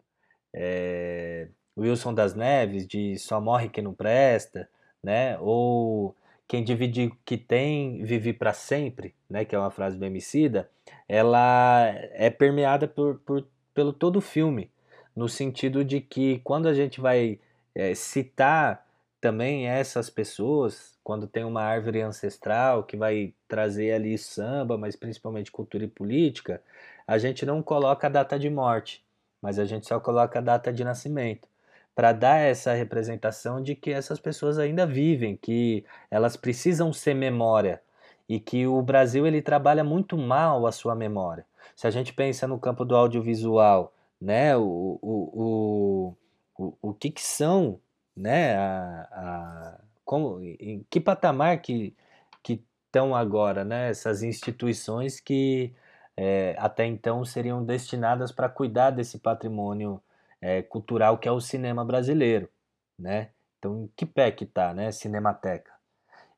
é, 0.54 1.48
Wilson 1.78 2.14
das 2.14 2.36
Neves, 2.36 2.88
de 2.88 3.18
só 3.18 3.40
morre 3.40 3.70
quem 3.70 3.84
não 3.84 3.94
presta, 3.94 4.70
né, 5.02 5.38
ou 5.40 6.16
quem 6.48 6.64
divide 6.64 7.12
que 7.24 7.38
tem, 7.38 8.04
vive 8.04 8.34
para 8.34 8.54
sempre, 8.54 9.16
né, 9.30 9.46
que 9.46 9.56
é 9.56 9.60
uma 9.60 9.72
frase 9.72 9.98
do 9.98 10.06
Emicida, 10.06 10.70
ela 11.08 11.94
é 12.14 12.30
permeada 12.30 12.88
por, 12.88 13.20
por, 13.20 13.48
pelo 13.74 13.94
todo 13.94 14.18
o 14.18 14.22
filme, 14.22 14.70
no 15.16 15.30
sentido 15.30 15.84
de 15.84 16.02
que 16.02 16.40
quando 16.40 16.68
a 16.68 16.74
gente 16.74 17.00
vai 17.00 17.40
é, 17.76 17.94
citar 17.94 18.86
também 19.22 19.68
essas 19.68 20.10
pessoas, 20.10 20.99
quando 21.10 21.26
tem 21.26 21.44
uma 21.44 21.64
árvore 21.64 22.02
ancestral 22.02 22.84
que 22.84 22.96
vai 22.96 23.34
trazer 23.48 23.94
ali 23.94 24.16
samba, 24.16 24.78
mas 24.78 24.96
principalmente 24.96 25.52
cultura 25.52 25.84
e 25.84 25.88
política, 25.88 26.62
a 27.08 27.18
gente 27.18 27.48
não 27.48 27.64
coloca 27.64 28.06
a 28.06 28.10
data 28.12 28.38
de 28.38 28.48
morte, 28.48 29.04
mas 29.42 29.58
a 29.58 29.66
gente 29.66 29.88
só 29.88 30.00
coloca 30.00 30.38
a 30.38 30.42
data 30.44 30.72
de 30.72 30.84
nascimento, 30.84 31.48
para 31.96 32.12
dar 32.12 32.38
essa 32.38 32.76
representação 32.76 33.60
de 33.60 33.74
que 33.74 33.90
essas 33.90 34.20
pessoas 34.20 34.60
ainda 34.60 34.86
vivem, 34.86 35.36
que 35.36 35.84
elas 36.12 36.38
precisam 36.38 36.94
ser 36.94 37.16
memória 37.16 37.82
e 38.28 38.40
que 38.40 38.68
o 38.68 38.80
Brasil 38.80 39.26
ele 39.26 39.42
trabalha 39.42 39.84
muito 39.84 40.16
mal 40.16 40.68
a 40.68 40.72
sua 40.72 40.94
memória. 40.94 41.44
Se 41.76 41.88
a 41.88 41.90
gente 41.90 42.14
pensa 42.14 42.48
no 42.48 42.60
campo 42.60 42.86
do 42.86 42.96
audiovisual, 42.96 43.96
né, 44.22 44.56
o, 44.56 45.00
o, 45.02 46.16
o, 46.56 46.78
o, 46.80 46.94
que, 46.94 47.10
que 47.10 47.24
são 47.24 47.80
né? 48.20 48.56
A, 48.58 49.08
a, 49.12 49.82
como, 50.10 50.42
em 50.42 50.84
que 50.90 51.00
patamar 51.00 51.62
que 51.62 51.96
que 52.44 52.66
estão 52.88 53.16
agora, 53.16 53.64
né? 53.64 53.90
Essas 53.92 54.24
instituições 54.24 55.20
que 55.20 55.72
é, 56.18 56.56
até 56.58 56.86
então 56.88 57.24
seriam 57.24 57.64
destinadas 57.64 58.32
para 58.32 58.50
cuidar 58.50 58.90
desse 58.90 59.20
patrimônio 59.20 60.02
é, 60.42 60.64
cultural 60.64 61.20
que 61.20 61.28
é 61.28 61.32
o 61.32 61.40
cinema 61.40 61.86
brasileiro, 61.86 62.50
né? 62.98 63.30
Então, 63.60 63.84
em 63.84 63.88
que 63.96 64.06
pé 64.06 64.32
que 64.32 64.46
está, 64.46 64.74
né? 64.74 64.92
Cinemateca. 64.92 65.72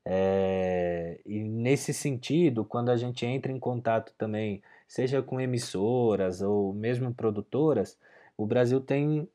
É, 0.06 1.22
e 1.26 1.40
nesse 1.44 1.94
sentido, 1.94 2.66
quando 2.66 2.90
a 2.90 2.98
gente 2.98 3.26
entra 3.26 3.52
em 3.54 3.60
contato 3.60 4.14
também, 4.18 4.62
seja 4.88 5.22
com 5.24 5.40
emissoras 5.40 6.42
ou 6.42 6.74
mesmo 6.74 7.14
produtoras, 7.14 7.98
o 8.38 8.46
Brasil 8.46 8.82
tem 8.82 9.30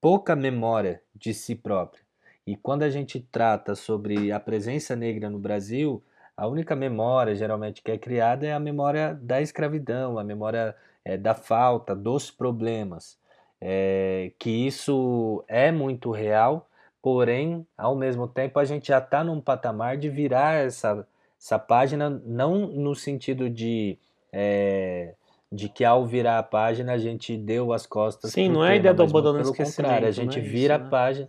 pouca 0.00 0.34
memória 0.34 1.02
de 1.14 1.34
si 1.34 1.54
própria. 1.54 2.05
E 2.46 2.54
quando 2.56 2.84
a 2.84 2.90
gente 2.90 3.18
trata 3.20 3.74
sobre 3.74 4.30
a 4.30 4.38
presença 4.38 4.94
negra 4.94 5.28
no 5.28 5.38
Brasil, 5.38 6.02
a 6.36 6.46
única 6.46 6.76
memória 6.76 7.34
geralmente 7.34 7.82
que 7.82 7.90
é 7.90 7.98
criada 7.98 8.46
é 8.46 8.52
a 8.52 8.60
memória 8.60 9.18
da 9.20 9.40
escravidão, 9.40 10.18
a 10.18 10.22
memória 10.22 10.76
é, 11.04 11.16
da 11.16 11.34
falta, 11.34 11.94
dos 11.94 12.30
problemas. 12.30 13.18
É, 13.60 14.32
que 14.38 14.50
isso 14.50 15.42
é 15.48 15.72
muito 15.72 16.10
real, 16.10 16.68
porém, 17.02 17.66
ao 17.76 17.96
mesmo 17.96 18.28
tempo, 18.28 18.58
a 18.58 18.64
gente 18.64 18.88
já 18.88 18.98
está 18.98 19.24
num 19.24 19.40
patamar 19.40 19.96
de 19.96 20.08
virar 20.08 20.54
essa, 20.54 21.06
essa 21.40 21.58
página, 21.58 22.10
não 22.24 22.66
no 22.66 22.94
sentido 22.94 23.50
de. 23.50 23.98
É, 24.32 25.14
de 25.50 25.68
que 25.68 25.84
ao 25.84 26.04
virar 26.04 26.38
a 26.38 26.42
página 26.42 26.92
a 26.92 26.98
gente 26.98 27.36
deu 27.36 27.72
as 27.72 27.86
costas. 27.86 28.32
Sim, 28.32 28.48
não 28.48 28.64
é 28.64 28.72
a 28.72 28.76
ideia 28.76 28.92
do 28.92 29.04
abandono 29.04 29.38
pelo 29.38 29.54
contrário, 29.54 30.08
a 30.08 30.10
gente 30.10 30.38
é 30.38 30.42
vira 30.42 30.74
isso, 30.74 30.82
a 30.82 30.84
né? 30.84 30.90
página. 30.90 31.28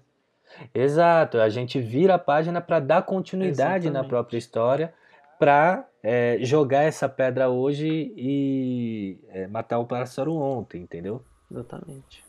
Exato, 0.74 1.40
a 1.40 1.50
gente 1.50 1.80
vira 1.80 2.16
a 2.16 2.20
página 2.20 2.62
para 2.62 2.80
dar 2.80 3.02
continuidade 3.04 3.88
Exatamente. 3.88 3.94
na 3.94 4.04
própria 4.04 4.38
história, 4.38 4.94
para 5.40 5.88
é, 6.02 6.38
jogar 6.42 6.84
essa 6.84 7.08
pedra 7.08 7.50
hoje 7.50 8.14
e 8.16 9.20
é, 9.30 9.48
matar 9.48 9.80
o 9.80 9.86
pássaro 9.86 10.34
ontem, 10.36 10.82
entendeu? 10.82 11.22
Exatamente. 11.52 12.24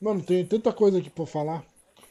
Mano, 0.00 0.22
tem 0.22 0.44
tanta 0.44 0.72
coisa 0.72 0.98
aqui 0.98 1.10
pra 1.10 1.26
falar. 1.26 1.62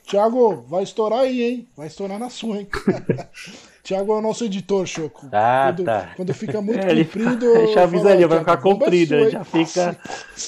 Tiago, 0.03 0.61
vai 0.67 0.83
estourar 0.83 1.19
aí, 1.19 1.41
hein? 1.41 1.67
Vai 1.75 1.87
estourar 1.87 2.19
na 2.19 2.29
sua, 2.29 2.57
hein? 2.57 2.67
Tiago 3.83 4.13
é 4.13 4.17
o 4.17 4.21
nosso 4.21 4.43
editor, 4.43 4.85
Choco. 4.85 5.27
Ah, 5.31 5.71
quando, 5.75 5.85
tá. 5.85 6.13
Quando 6.15 6.33
fica 6.33 6.61
muito 6.61 6.79
é, 6.85 7.03
comprido. 7.03 7.45
Ele, 7.45 7.73
já 7.73 7.83
avisa 7.83 8.09
ali, 8.11 8.25
vai 8.25 8.39
ficar 8.39 8.57
comprido, 8.57 9.15
é 9.15 9.29
já 9.29 9.43
fica. 9.43 9.97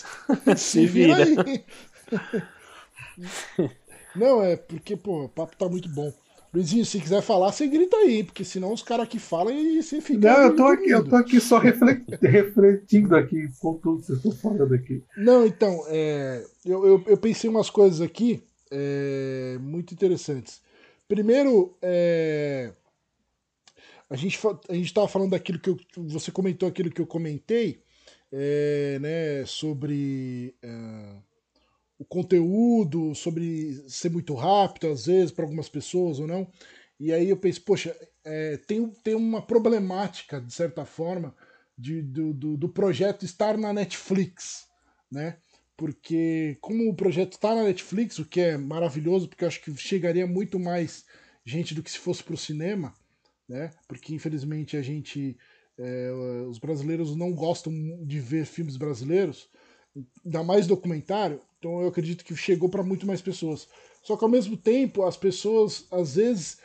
Se 0.58 0.86
vira. 0.86 1.24
Aí. 1.24 1.64
Não, 4.18 4.43
é 4.43 4.55
porque, 4.55 4.95
pô, 4.95 5.26
o 5.26 5.30
papo 5.30 5.55
tá 5.55 5.70
muito 5.70 5.89
bom. 5.89 6.11
Luizinho, 6.53 6.86
se 6.86 6.99
quiser 6.99 7.22
falar, 7.22 7.51
você 7.51 7.68
grita 7.68 7.95
aí, 7.97 8.24
porque 8.24 8.43
senão 8.43 8.72
os 8.72 8.82
caras 8.82 9.07
que 9.07 9.20
falam 9.20 9.53
e 9.53 9.84
você 9.84 9.99
fica. 10.01 10.32
Não, 10.32 10.43
eu 10.43 10.55
tô, 10.55 10.65
aqui, 10.65 10.89
eu 10.89 11.07
tô 11.07 11.15
aqui 11.15 11.39
só 11.39 11.59
refletindo 12.22 13.15
aqui 13.15 13.49
com 13.59 13.76
tudo 13.76 13.99
que 13.99 14.05
vocês 14.07 14.18
estão 14.18 14.32
falando 14.32 14.74
aqui. 14.74 15.03
Não, 15.18 15.45
então, 15.45 15.84
é, 15.88 16.43
eu, 16.65 16.86
eu, 16.88 17.03
eu 17.05 17.18
pensei 17.18 17.49
umas 17.49 17.70
coisas 17.70 18.01
aqui 18.01 18.43
é, 18.72 19.57
muito 19.59 19.93
interessantes. 19.93 20.61
Primeiro, 21.07 21.78
é, 21.82 22.72
a 24.09 24.15
gente 24.15 24.39
a 24.70 24.74
gente 24.74 24.86
estava 24.86 25.07
falando 25.07 25.32
daquilo 25.32 25.59
que 25.59 25.70
eu, 25.70 25.78
você 26.07 26.32
comentou 26.32 26.68
aquilo 26.68 26.89
que 26.89 27.01
eu 27.01 27.07
comentei, 27.07 27.84
é, 28.32 28.97
né, 28.99 29.45
sobre 29.45 30.55
é, 30.63 31.15
o 32.00 32.06
conteúdo, 32.06 33.16
sobre 33.16 33.74
ser 33.89 34.12
muito 34.12 34.34
rápido 34.34 34.88
às 34.88 35.06
vezes 35.06 35.32
para 35.32 35.45
algumas 35.45 35.70
pessoas 35.70 36.20
ou 36.20 36.28
não. 36.28 36.48
E 37.00 37.14
aí 37.14 37.30
eu 37.30 37.38
pensei, 37.38 37.62
poxa, 37.62 37.95
é, 38.26 38.58
tem, 38.58 38.89
tem 39.04 39.16
uma 39.16 39.41
problemática 39.41 40.41
de 40.41 40.54
certa 40.54 40.86
forma 40.86 41.36
de, 41.78 42.02
do, 42.02 42.34
do, 42.34 42.58
do 42.58 42.70
projeto 42.70 43.24
estar 43.24 43.58
na 43.58 43.72
Netflix, 43.72 44.68
né? 45.12 45.38
porque 45.78 46.58
como 46.60 46.89
o 46.89 46.95
projeto 46.95 47.34
está 47.34 47.54
na 47.54 47.64
Netflix, 47.64 48.18
o 48.18 48.26
que 48.26 48.41
é 48.41 48.58
maravilhoso, 48.58 49.30
porque 49.30 49.43
eu 49.43 49.48
acho 49.48 49.62
que 49.62 49.78
chegaria 49.78 50.26
muito 50.26 50.60
mais 50.60 51.06
gente 51.45 51.76
do 51.76 51.84
que 51.84 51.91
se 51.91 52.00
fosse 52.00 52.24
para 52.24 52.34
o 52.34 52.38
cinema, 52.38 52.93
né? 53.48 53.72
Porque 53.88 54.14
infelizmente 54.14 54.76
a 54.76 54.82
gente, 54.82 55.38
é, 55.78 56.12
os 56.50 56.58
brasileiros 56.58 57.16
não 57.16 57.32
gostam 57.32 57.72
de 58.04 58.20
ver 58.20 58.45
filmes 58.45 58.76
brasileiros, 58.76 59.48
ainda 60.26 60.43
mais 60.43 60.68
documentário. 60.68 61.41
Então 61.60 61.82
eu 61.82 61.88
acredito 61.88 62.24
que 62.24 62.36
chegou 62.36 62.70
para 62.70 62.84
muito 62.84 63.06
mais 63.06 63.22
pessoas. 63.22 63.68
Só 64.04 64.16
que 64.16 64.24
ao 64.24 64.30
mesmo 64.30 64.56
tempo 64.56 65.04
as 65.04 65.18
pessoas 65.18 65.86
às 65.91 66.16
vezes 66.16 66.60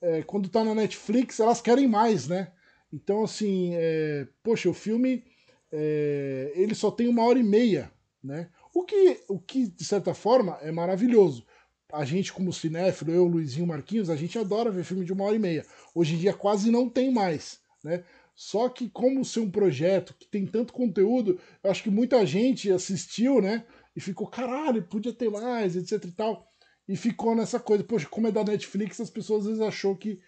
é, 0.00 0.22
quando 0.22 0.46
está 0.46 0.64
na 0.64 0.74
Netflix 0.74 1.40
elas 1.40 1.60
querem 1.60 1.86
mais, 1.88 2.28
né? 2.28 2.52
Então 2.92 3.24
assim, 3.24 3.72
é, 3.74 4.26
poxa, 4.42 4.68
o 4.68 4.74
filme 4.74 5.24
é, 5.70 6.52
ele 6.54 6.74
só 6.74 6.90
tem 6.90 7.08
uma 7.08 7.24
hora 7.24 7.38
e 7.38 7.42
meia, 7.42 7.92
né? 8.22 8.48
O 8.74 8.84
que, 8.84 9.20
o 9.28 9.38
que, 9.38 9.66
de 9.68 9.84
certa 9.84 10.14
forma, 10.14 10.58
é 10.62 10.70
maravilhoso. 10.70 11.44
A 11.92 12.04
gente, 12.04 12.32
como 12.32 12.52
cinéfilo, 12.52 13.12
eu, 13.12 13.24
Luizinho 13.24 13.66
Marquinhos, 13.66 14.10
a 14.10 14.16
gente 14.16 14.38
adora 14.38 14.70
ver 14.70 14.84
filme 14.84 15.04
de 15.04 15.12
uma 15.12 15.24
hora 15.24 15.36
e 15.36 15.38
meia. 15.38 15.66
Hoje 15.94 16.14
em 16.14 16.18
dia 16.18 16.34
quase 16.34 16.70
não 16.70 16.88
tem 16.88 17.10
mais, 17.10 17.60
né? 17.82 18.04
Só 18.40 18.68
que 18.68 18.88
como 18.88 19.24
ser 19.24 19.40
um 19.40 19.50
projeto 19.50 20.14
que 20.16 20.24
tem 20.24 20.46
tanto 20.46 20.72
conteúdo, 20.72 21.40
eu 21.60 21.72
acho 21.72 21.82
que 21.82 21.90
muita 21.90 22.24
gente 22.24 22.70
assistiu, 22.70 23.42
né? 23.42 23.66
E 23.96 24.00
ficou, 24.00 24.28
caralho, 24.28 24.80
podia 24.84 25.12
ter 25.12 25.28
mais, 25.28 25.74
etc 25.74 26.04
e 26.04 26.12
tal. 26.12 26.48
E 26.86 26.96
ficou 26.96 27.34
nessa 27.34 27.58
coisa, 27.58 27.82
poxa, 27.82 28.06
como 28.08 28.28
é 28.28 28.30
da 28.30 28.44
Netflix, 28.44 29.00
as 29.00 29.10
pessoas 29.10 29.40
às 29.40 29.46
vezes 29.48 29.60
achou 29.60 29.96
que, 29.96 30.20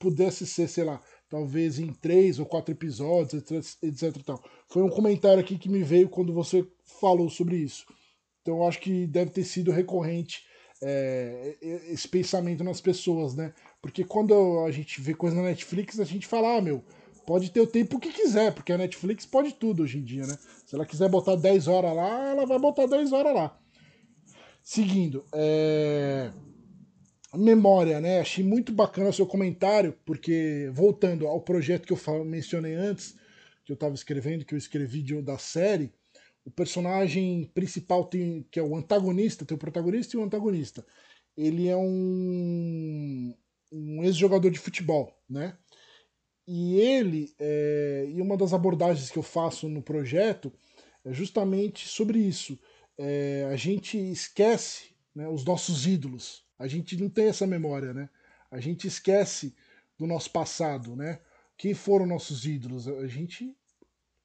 pudesse 0.00 0.44
ser, 0.44 0.66
sei 0.66 0.82
lá, 0.82 1.00
talvez 1.28 1.78
em 1.78 1.92
três 1.92 2.40
ou 2.40 2.46
quatro 2.46 2.72
episódios, 2.72 3.34
etc, 3.34 3.76
etc 3.80 4.16
e 4.16 4.24
tal. 4.24 4.44
Foi 4.68 4.82
um 4.82 4.90
comentário 4.90 5.38
aqui 5.38 5.56
que 5.56 5.68
me 5.68 5.84
veio 5.84 6.08
quando 6.08 6.34
você 6.34 6.66
falou 7.00 7.30
sobre 7.30 7.58
isso. 7.58 7.86
Então 8.42 8.56
eu 8.56 8.66
acho 8.66 8.80
que 8.80 9.06
deve 9.06 9.30
ter 9.30 9.44
sido 9.44 9.70
recorrente 9.70 10.42
é, 10.82 11.56
esse 11.60 12.08
pensamento 12.08 12.64
nas 12.64 12.80
pessoas, 12.80 13.36
né? 13.36 13.54
Porque 13.80 14.02
quando 14.02 14.64
a 14.64 14.70
gente 14.72 15.00
vê 15.00 15.14
coisa 15.14 15.36
na 15.36 15.42
Netflix, 15.42 16.00
a 16.00 16.04
gente 16.04 16.26
fala, 16.26 16.56
ah, 16.56 16.60
meu, 16.60 16.82
pode 17.30 17.48
ter 17.52 17.60
o 17.60 17.66
tempo 17.66 18.00
que 18.00 18.12
quiser, 18.12 18.52
porque 18.52 18.72
a 18.72 18.76
Netflix 18.76 19.24
pode 19.24 19.54
tudo 19.54 19.84
hoje 19.84 19.98
em 19.98 20.02
dia, 20.02 20.26
né? 20.26 20.36
Se 20.66 20.74
ela 20.74 20.84
quiser 20.84 21.08
botar 21.08 21.36
10 21.36 21.68
horas 21.68 21.94
lá, 21.94 22.30
ela 22.32 22.44
vai 22.44 22.58
botar 22.58 22.86
10 22.86 23.12
horas 23.12 23.32
lá. 23.32 23.56
Seguindo, 24.64 25.24
é 25.32 26.32
memória, 27.32 28.00
né? 28.00 28.18
Achei 28.18 28.42
muito 28.42 28.72
bacana 28.72 29.10
o 29.10 29.12
seu 29.12 29.28
comentário, 29.28 29.96
porque 30.04 30.72
voltando 30.74 31.28
ao 31.28 31.40
projeto 31.40 31.86
que 31.86 31.92
eu 31.92 32.24
mencionei 32.24 32.74
antes, 32.74 33.14
que 33.64 33.70
eu 33.70 33.74
estava 33.74 33.94
escrevendo, 33.94 34.44
que 34.44 34.54
eu 34.54 34.58
escrevi 34.58 35.00
de, 35.00 35.22
da 35.22 35.38
série, 35.38 35.92
o 36.44 36.50
personagem 36.50 37.48
principal 37.54 38.06
tem, 38.06 38.44
que 38.50 38.58
é 38.58 38.62
o 38.64 38.74
antagonista, 38.74 39.44
tem 39.44 39.54
o 39.54 39.60
protagonista 39.60 40.16
e 40.16 40.18
o 40.18 40.24
antagonista. 40.24 40.84
Ele 41.36 41.68
é 41.68 41.76
um, 41.76 43.32
um 43.70 44.02
ex-jogador 44.02 44.50
de 44.50 44.58
futebol, 44.58 45.16
né? 45.28 45.56
E 46.52 46.80
ele, 46.80 47.32
é, 47.38 48.08
e 48.08 48.20
uma 48.20 48.36
das 48.36 48.52
abordagens 48.52 49.08
que 49.08 49.16
eu 49.16 49.22
faço 49.22 49.68
no 49.68 49.80
projeto 49.80 50.52
é 51.04 51.12
justamente 51.12 51.86
sobre 51.86 52.18
isso. 52.18 52.58
É, 52.98 53.48
a 53.52 53.54
gente 53.54 53.96
esquece 53.96 54.96
né, 55.14 55.28
os 55.28 55.44
nossos 55.44 55.86
ídolos, 55.86 56.44
a 56.58 56.66
gente 56.66 56.96
não 56.96 57.08
tem 57.08 57.28
essa 57.28 57.46
memória, 57.46 57.94
né? 57.94 58.10
A 58.50 58.58
gente 58.58 58.88
esquece 58.88 59.54
do 59.96 60.08
nosso 60.08 60.32
passado, 60.32 60.96
né? 60.96 61.20
Quem 61.56 61.72
foram 61.72 62.04
nossos 62.04 62.44
ídolos? 62.44 62.88
A 62.88 63.06
gente 63.06 63.56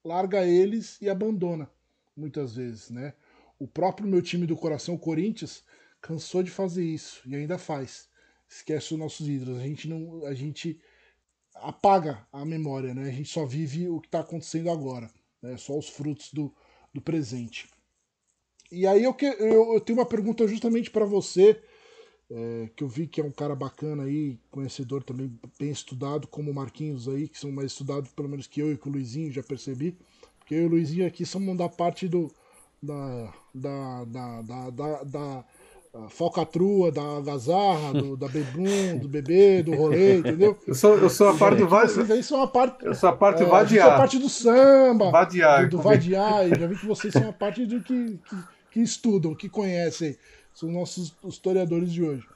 larga 0.04 0.44
eles 0.44 1.00
e 1.00 1.08
abandona 1.08 1.70
muitas 2.16 2.56
vezes, 2.56 2.90
né? 2.90 3.14
O 3.56 3.68
próprio 3.68 4.08
meu 4.08 4.20
time 4.20 4.48
do 4.48 4.56
coração, 4.56 4.96
o 4.96 4.98
Corinthians, 4.98 5.62
cansou 6.00 6.42
de 6.42 6.50
fazer 6.50 6.84
isso 6.84 7.22
e 7.24 7.36
ainda 7.36 7.56
faz. 7.56 8.08
Esquece 8.48 8.94
os 8.94 8.98
nossos 8.98 9.28
ídolos. 9.28 9.60
A 9.60 9.62
gente 9.62 9.88
não, 9.88 10.26
a 10.26 10.34
gente 10.34 10.80
apaga 11.62 12.26
a 12.32 12.44
memória, 12.44 12.94
né? 12.94 13.08
A 13.08 13.12
gente 13.12 13.28
só 13.28 13.44
vive 13.44 13.88
o 13.88 14.00
que 14.00 14.08
está 14.08 14.20
acontecendo 14.20 14.70
agora, 14.70 15.10
né? 15.42 15.56
Só 15.56 15.78
os 15.78 15.88
frutos 15.88 16.32
do, 16.32 16.52
do 16.92 17.00
presente. 17.00 17.68
e 18.70 18.86
aí 18.86 19.04
eu, 19.04 19.14
que, 19.14 19.26
eu, 19.26 19.74
eu 19.74 19.80
tenho 19.80 19.98
uma 19.98 20.06
pergunta 20.06 20.46
justamente 20.46 20.90
para 20.90 21.04
você, 21.04 21.60
é, 22.30 22.70
que 22.74 22.82
eu 22.82 22.88
vi 22.88 23.06
que 23.06 23.20
é 23.20 23.24
um 23.24 23.30
cara 23.30 23.54
bacana 23.54 24.04
aí, 24.04 24.38
conhecedor 24.50 25.02
também, 25.02 25.32
bem 25.58 25.70
estudado, 25.70 26.26
como 26.26 26.50
o 26.50 26.54
Marquinhos 26.54 27.08
aí, 27.08 27.28
que 27.28 27.38
são 27.38 27.52
mais 27.52 27.72
estudados 27.72 28.10
pelo 28.12 28.28
menos 28.28 28.46
que 28.46 28.60
eu 28.60 28.72
e 28.72 28.78
que 28.78 28.88
o 28.88 28.92
Luizinho, 28.92 29.32
já 29.32 29.42
percebi. 29.42 29.96
Porque 30.38 30.54
eu 30.54 30.62
e 30.62 30.66
o 30.66 30.70
Luizinho 30.70 31.06
aqui 31.06 31.24
somos 31.24 31.56
da 31.56 31.68
parte 31.68 32.08
do. 32.08 32.30
da. 32.82 33.32
da. 33.54 34.04
da. 34.04 34.42
da, 34.42 34.70
da, 34.70 35.02
da 35.04 35.44
falcatrua, 36.08 36.90
da 36.92 37.20
gazarra, 37.20 37.92
do, 37.92 38.16
da 38.16 38.28
bebum, 38.28 38.98
do 39.00 39.08
bebê, 39.08 39.62
do 39.62 39.74
rolê, 39.74 40.18
entendeu? 40.18 40.58
Eu 40.66 40.74
sou, 40.74 40.96
eu 40.98 41.10
sou 41.10 41.28
a 41.28 41.36
parte 41.36 41.58
do 41.58 41.68
vadiar. 41.68 42.06
Vocês 42.06 42.26
são 42.26 42.42
a 42.42 42.46
parte. 42.46 42.84
Eu 42.84 42.94
sou 42.94 43.08
a 43.08 43.12
parte 43.12 43.42
é, 43.42 43.46
vadiar. 43.46 43.86
Sou 43.86 43.94
a 43.94 43.98
parte 43.98 44.18
do 44.18 44.28
samba. 44.28 45.10
Vadiar. 45.10 45.68
Do, 45.68 45.76
do 45.76 45.82
vadiar. 45.82 46.46
E 46.46 46.58
já 46.58 46.66
vi 46.66 46.76
que 46.76 46.86
vocês 46.86 47.12
são 47.12 47.28
a 47.28 47.32
parte 47.32 47.66
do 47.66 47.80
que, 47.82 48.18
que, 48.18 48.36
que 48.70 48.80
estudam, 48.80 49.34
que 49.34 49.48
conhecem. 49.48 50.16
São 50.54 50.70
nossos 50.70 51.14
historiadores 51.24 51.92
de 51.92 52.02
hoje. 52.02 52.26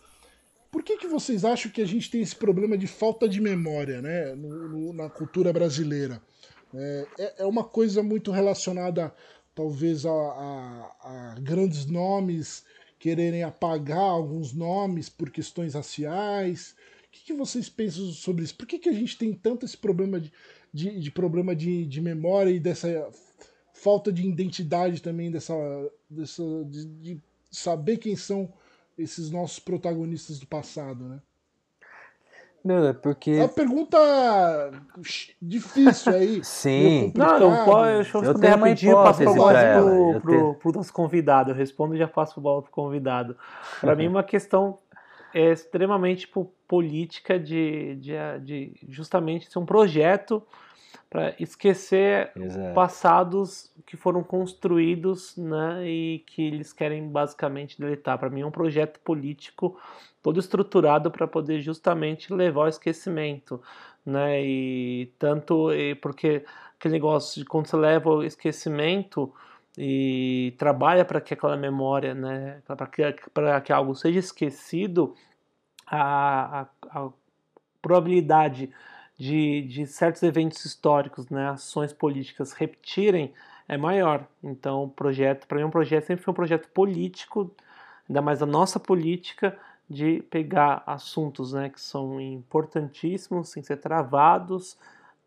Por 0.71 0.83
que, 0.83 0.97
que 0.97 1.09
vocês 1.09 1.45
acham 1.45 1.71
que 1.71 1.83
a 1.83 1.87
gente 1.87 2.11
tem 2.11 2.21
esse 2.21 2.37
problema 2.37 2.79
de 2.79 2.87
falta 2.87 3.29
de 3.29 3.41
memória 3.41 4.01
né, 4.01 4.35
no, 4.35 4.69
no, 4.69 4.93
na 4.93 5.09
cultura 5.11 5.53
brasileira? 5.53 6.23
É, 6.73 7.07
é, 7.19 7.35
é 7.39 7.47
uma 7.47 7.65
coisa 7.65 8.03
muito 8.03 8.31
relacionada, 8.31 9.13
talvez, 9.55 10.07
a, 10.07 10.11
a, 10.11 10.93
a 11.03 11.35
grandes 11.41 11.87
nomes 11.87 12.65
quererem 13.01 13.43
apagar 13.43 13.99
alguns 13.99 14.53
nomes 14.53 15.09
por 15.09 15.31
questões 15.31 15.73
raciais. 15.75 16.77
O 17.09 17.11
que, 17.11 17.25
que 17.25 17.33
vocês 17.33 17.69
pensam 17.69 18.13
sobre 18.13 18.45
isso? 18.45 18.55
Por 18.55 18.67
que, 18.67 18.79
que 18.79 18.91
a 18.91 18.93
gente 18.93 19.17
tem 19.17 19.33
tanto 19.33 19.65
esse 19.65 19.77
problema 19.77 20.21
de, 20.21 20.31
de, 20.73 21.01
de 21.01 21.11
problema 21.11 21.57
de, 21.57 21.87
de 21.87 22.01
memória 22.01 22.51
e 22.51 22.61
dessa 22.61 23.11
falta 23.73 24.13
de 24.13 24.29
identidade 24.29 25.01
também, 25.01 25.31
dessa, 25.31 25.55
dessa 26.09 26.43
de, 26.67 26.85
de 26.85 27.23
saber 27.51 27.97
quem 27.97 28.15
são 28.15 28.53
esses 28.99 29.31
nossos 29.31 29.59
protagonistas 29.59 30.39
do 30.39 30.47
passado, 30.47 31.09
né? 31.09 31.23
Meu, 32.65 32.89
é 32.89 32.93
porque. 32.93 33.31
É 33.33 33.41
uma 33.41 33.49
pergunta 33.49 33.99
difícil 35.41 36.13
aí. 36.13 36.41
Sim. 36.45 37.13
Não, 37.17 37.41
não 37.41 37.65
pode. 37.65 37.95
Deixa 37.95 38.19
eu, 38.19 38.25
eu 38.25 38.35
tenho 38.35 38.57
uma 38.57 38.71
hipótese 38.71 39.25
passo 39.25 39.29
a 39.29 39.35
bola 39.35 39.59
pro, 39.75 40.21
pro, 40.21 40.33
tenho... 40.33 40.55
pro 40.55 40.73
nosso 40.73 40.93
convidado. 40.93 41.51
Eu 41.51 41.55
respondo 41.55 41.95
e 41.95 41.99
já 41.99 42.07
passo 42.07 42.39
a 42.39 42.43
bola 42.43 42.63
pro 42.63 42.71
convidado. 42.71 43.37
Para 43.81 43.97
mim, 43.97 44.07
uma 44.09 44.23
questão 44.23 44.79
é 45.33 45.53
extremamente 45.53 46.21
tipo, 46.27 46.53
política 46.67 47.39
de, 47.39 47.97
de, 47.97 48.15
de 48.43 48.75
justamente 48.89 49.51
ser 49.51 49.59
um 49.59 49.67
projeto 49.67 50.43
para 51.09 51.35
esquecer 51.41 52.31
Exato. 52.37 52.75
passados 52.75 53.73
que 53.85 53.97
foram 53.97 54.23
construídos 54.23 55.37
né, 55.37 55.85
e 55.85 56.25
que 56.27 56.47
eles 56.47 56.73
querem 56.73 57.09
basicamente 57.09 57.81
deletar. 57.81 58.17
Para 58.17 58.31
mim 58.31 58.43
é 58.43 58.47
um 58.47 58.51
projeto 58.51 59.01
político 59.01 59.77
todo 60.23 60.39
estruturado 60.39 61.11
para 61.11 61.27
poder 61.27 61.61
justamente 61.61 62.33
levar 62.33 62.63
ao 62.63 62.69
esquecimento, 62.69 63.61
né? 64.05 64.43
E 64.45 65.13
tanto 65.19 65.73
e 65.73 65.95
porque 65.95 66.45
aquele 66.79 66.95
negócio 66.95 67.43
de 67.43 67.49
quando 67.49 67.67
você 67.67 67.77
leva 67.77 68.11
ao 68.11 68.25
esquecimento 68.25 69.33
e 69.77 70.55
trabalha 70.59 71.05
para 71.05 71.21
que 71.21 71.35
aquela 71.35 71.57
memória, 71.57 72.15
né, 72.15 72.61
para 72.67 72.87
que, 72.87 73.03
que 73.65 73.73
algo 73.73 73.95
seja 73.95 74.19
esquecido, 74.19 75.15
a, 75.87 76.63
a, 76.63 76.67
a 76.91 77.11
probabilidade 77.81 78.71
de, 79.19 79.63
de 79.63 79.87
certos 79.87 80.23
eventos 80.23 80.65
históricos, 80.65 81.29
né, 81.29 81.51
ações 81.51 81.93
políticas 81.93 82.53
repetirem 82.53 83.33
é 83.69 83.77
maior. 83.77 84.27
Então, 84.43 84.85
o 84.85 84.89
projeto, 84.89 85.47
para 85.47 85.59
mim, 85.59 85.65
um 85.65 85.71
projeto 85.71 86.07
sempre 86.07 86.25
foi 86.25 86.33
um 86.33 86.35
projeto 86.35 86.69
político, 86.71 87.55
ainda 88.09 88.21
mais 88.21 88.43
a 88.43 88.47
nossa 88.47 88.81
política, 88.81 89.57
de 89.91 90.23
pegar 90.31 90.85
assuntos 90.87 91.53
né, 91.53 91.69
que 91.69 91.81
são 91.81 92.21
importantíssimos, 92.21 93.49
sem 93.49 93.61
ser 93.61 93.79
travados, 93.79 94.79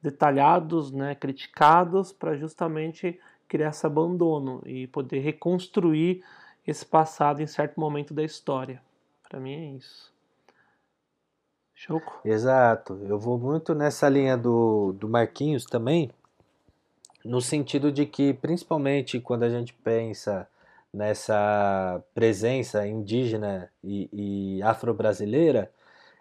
detalhados, 0.01 0.89
né, 0.89 1.13
criticados, 1.15 2.13
para 2.13 2.37
justamente 2.37 3.19
criar 3.45 3.71
esse 3.71 3.85
abandono 3.85 4.63
e 4.65 4.87
poder 4.87 5.19
reconstruir 5.19 6.23
esse 6.65 6.85
passado 6.85 7.41
em 7.41 7.47
certo 7.47 7.77
momento 7.77 8.13
da 8.13 8.23
história. 8.23 8.81
Para 9.27 9.37
mim 9.37 9.53
é 9.53 9.65
isso. 9.77 10.13
Choco? 11.75 12.21
Exato. 12.23 12.97
Eu 13.03 13.19
vou 13.19 13.37
muito 13.37 13.75
nessa 13.75 14.07
linha 14.07 14.37
do, 14.37 14.93
do 14.93 15.09
Marquinhos 15.09 15.65
também, 15.65 16.09
no 17.25 17.41
sentido 17.41 17.91
de 17.91 18.05
que, 18.05 18.33
principalmente 18.33 19.19
quando 19.19 19.43
a 19.43 19.49
gente 19.49 19.73
pensa 19.73 20.47
nessa 20.93 22.03
presença 22.13 22.85
indígena 22.87 23.71
e, 23.83 24.57
e 24.59 24.63
afro-brasileira, 24.63 25.71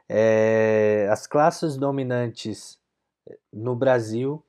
é, 0.08 1.08
as 1.10 1.26
classes 1.26 1.76
dominantes 1.76 2.80
no 3.52 3.76
Brasil, 3.76 4.44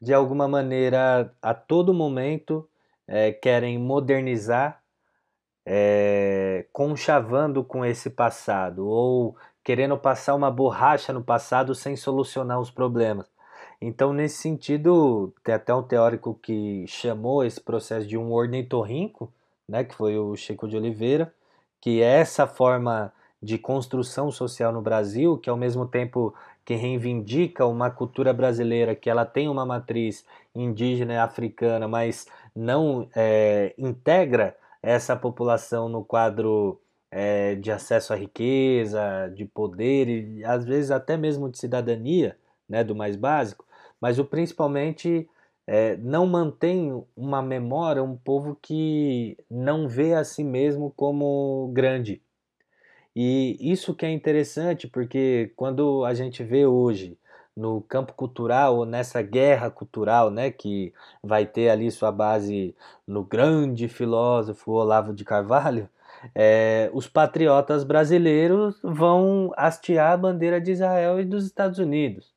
de 0.00 0.12
alguma 0.14 0.48
maneira, 0.48 1.34
a 1.42 1.54
todo 1.54 1.94
momento, 1.94 2.68
é, 3.06 3.32
querem 3.32 3.78
modernizar, 3.78 4.82
é, 5.64 6.66
conchavando 6.72 7.64
com 7.64 7.84
esse 7.84 8.10
passado, 8.10 8.86
ou 8.86 9.36
querendo 9.64 9.98
passar 9.98 10.34
uma 10.34 10.50
borracha 10.50 11.12
no 11.12 11.24
passado 11.24 11.74
sem 11.74 11.96
solucionar 11.96 12.60
os 12.60 12.70
problemas. 12.70 13.26
Então, 13.80 14.12
nesse 14.12 14.38
sentido, 14.38 15.32
tem 15.44 15.54
até 15.54 15.74
um 15.74 15.82
teórico 15.82 16.34
que 16.42 16.86
chamou 16.86 17.44
esse 17.44 17.60
processo 17.60 18.06
de 18.06 18.16
um 18.16 18.32
ornitorrinco, 18.32 19.32
né, 19.68 19.84
que 19.84 19.94
foi 19.94 20.18
o 20.18 20.34
Chico 20.36 20.66
de 20.68 20.76
Oliveira, 20.76 21.32
que 21.80 22.00
é 22.00 22.20
essa 22.20 22.46
forma 22.46 23.12
de 23.42 23.58
construção 23.58 24.30
social 24.30 24.72
no 24.72 24.80
Brasil, 24.80 25.36
que 25.38 25.50
ao 25.50 25.56
mesmo 25.56 25.86
tempo 25.86 26.34
que 26.64 26.74
reivindica 26.74 27.66
uma 27.66 27.90
cultura 27.90 28.32
brasileira 28.32 28.94
que 28.94 29.08
ela 29.10 29.24
tem 29.24 29.48
uma 29.48 29.64
matriz 29.64 30.24
indígena 30.54 31.14
e 31.14 31.18
africana, 31.18 31.86
mas 31.86 32.26
não 32.54 33.08
é, 33.14 33.74
integra 33.78 34.56
essa 34.82 35.14
população 35.14 35.88
no 35.88 36.04
quadro 36.04 36.80
é, 37.10 37.54
de 37.56 37.70
acesso 37.70 38.12
à 38.12 38.16
riqueza, 38.16 39.30
de 39.34 39.44
poder 39.44 40.08
e 40.08 40.44
às 40.44 40.64
vezes 40.64 40.90
até 40.90 41.16
mesmo 41.16 41.48
de 41.48 41.58
cidadania, 41.58 42.36
né, 42.68 42.82
do 42.82 42.96
mais 42.96 43.16
básico, 43.16 43.64
mas 44.00 44.18
o 44.18 44.24
principalmente 44.24 45.28
é, 45.66 45.96
não 45.96 46.26
mantém 46.26 47.04
uma 47.16 47.42
memória, 47.42 48.02
um 48.02 48.16
povo 48.16 48.56
que 48.60 49.36
não 49.50 49.88
vê 49.88 50.14
a 50.14 50.24
si 50.24 50.44
mesmo 50.44 50.92
como 50.96 51.70
grande. 51.74 52.22
E 53.14 53.56
isso 53.60 53.94
que 53.94 54.04
é 54.06 54.10
interessante, 54.10 54.86
porque 54.86 55.52
quando 55.56 56.04
a 56.04 56.14
gente 56.14 56.44
vê 56.44 56.66
hoje 56.66 57.18
no 57.56 57.80
campo 57.80 58.12
cultural, 58.12 58.84
nessa 58.84 59.22
guerra 59.22 59.70
cultural, 59.70 60.30
né, 60.30 60.50
que 60.50 60.92
vai 61.22 61.46
ter 61.46 61.70
ali 61.70 61.90
sua 61.90 62.12
base 62.12 62.76
no 63.06 63.24
grande 63.24 63.88
filósofo 63.88 64.72
Olavo 64.72 65.14
de 65.14 65.24
Carvalho, 65.24 65.88
é, 66.34 66.90
os 66.92 67.08
patriotas 67.08 67.84
brasileiros 67.84 68.78
vão 68.82 69.50
hastear 69.56 70.12
a 70.12 70.16
bandeira 70.16 70.60
de 70.60 70.72
Israel 70.72 71.18
e 71.18 71.24
dos 71.24 71.46
Estados 71.46 71.78
Unidos. 71.78 72.35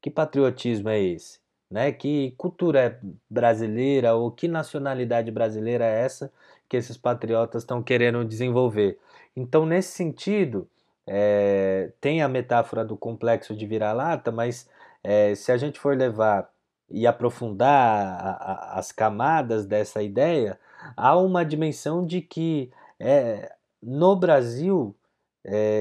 Que 0.00 0.10
patriotismo 0.10 0.88
é 0.88 1.00
esse? 1.00 1.40
Né? 1.70 1.92
Que 1.92 2.32
cultura 2.38 2.80
é 2.80 3.00
brasileira 3.28 4.14
ou 4.14 4.30
que 4.30 4.48
nacionalidade 4.48 5.30
brasileira 5.30 5.84
é 5.84 6.04
essa 6.04 6.32
que 6.68 6.76
esses 6.76 6.96
patriotas 6.96 7.62
estão 7.62 7.82
querendo 7.82 8.24
desenvolver? 8.24 8.98
Então, 9.36 9.66
nesse 9.66 9.92
sentido, 9.92 10.68
é, 11.06 11.92
tem 12.00 12.22
a 12.22 12.28
metáfora 12.28 12.84
do 12.84 12.96
complexo 12.96 13.54
de 13.56 13.66
vira-lata, 13.66 14.30
mas 14.30 14.68
é, 15.02 15.34
se 15.34 15.50
a 15.52 15.56
gente 15.56 15.78
for 15.78 15.96
levar 15.96 16.50
e 16.90 17.06
aprofundar 17.06 17.70
a, 17.70 18.30
a, 18.76 18.78
as 18.78 18.92
camadas 18.92 19.66
dessa 19.66 20.02
ideia, 20.02 20.58
há 20.96 21.16
uma 21.16 21.44
dimensão 21.44 22.04
de 22.04 22.20
que 22.22 22.70
é, 22.98 23.52
no 23.82 24.16
Brasil 24.16 24.94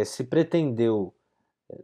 se 0.05 0.23
pretendeu 0.23 1.13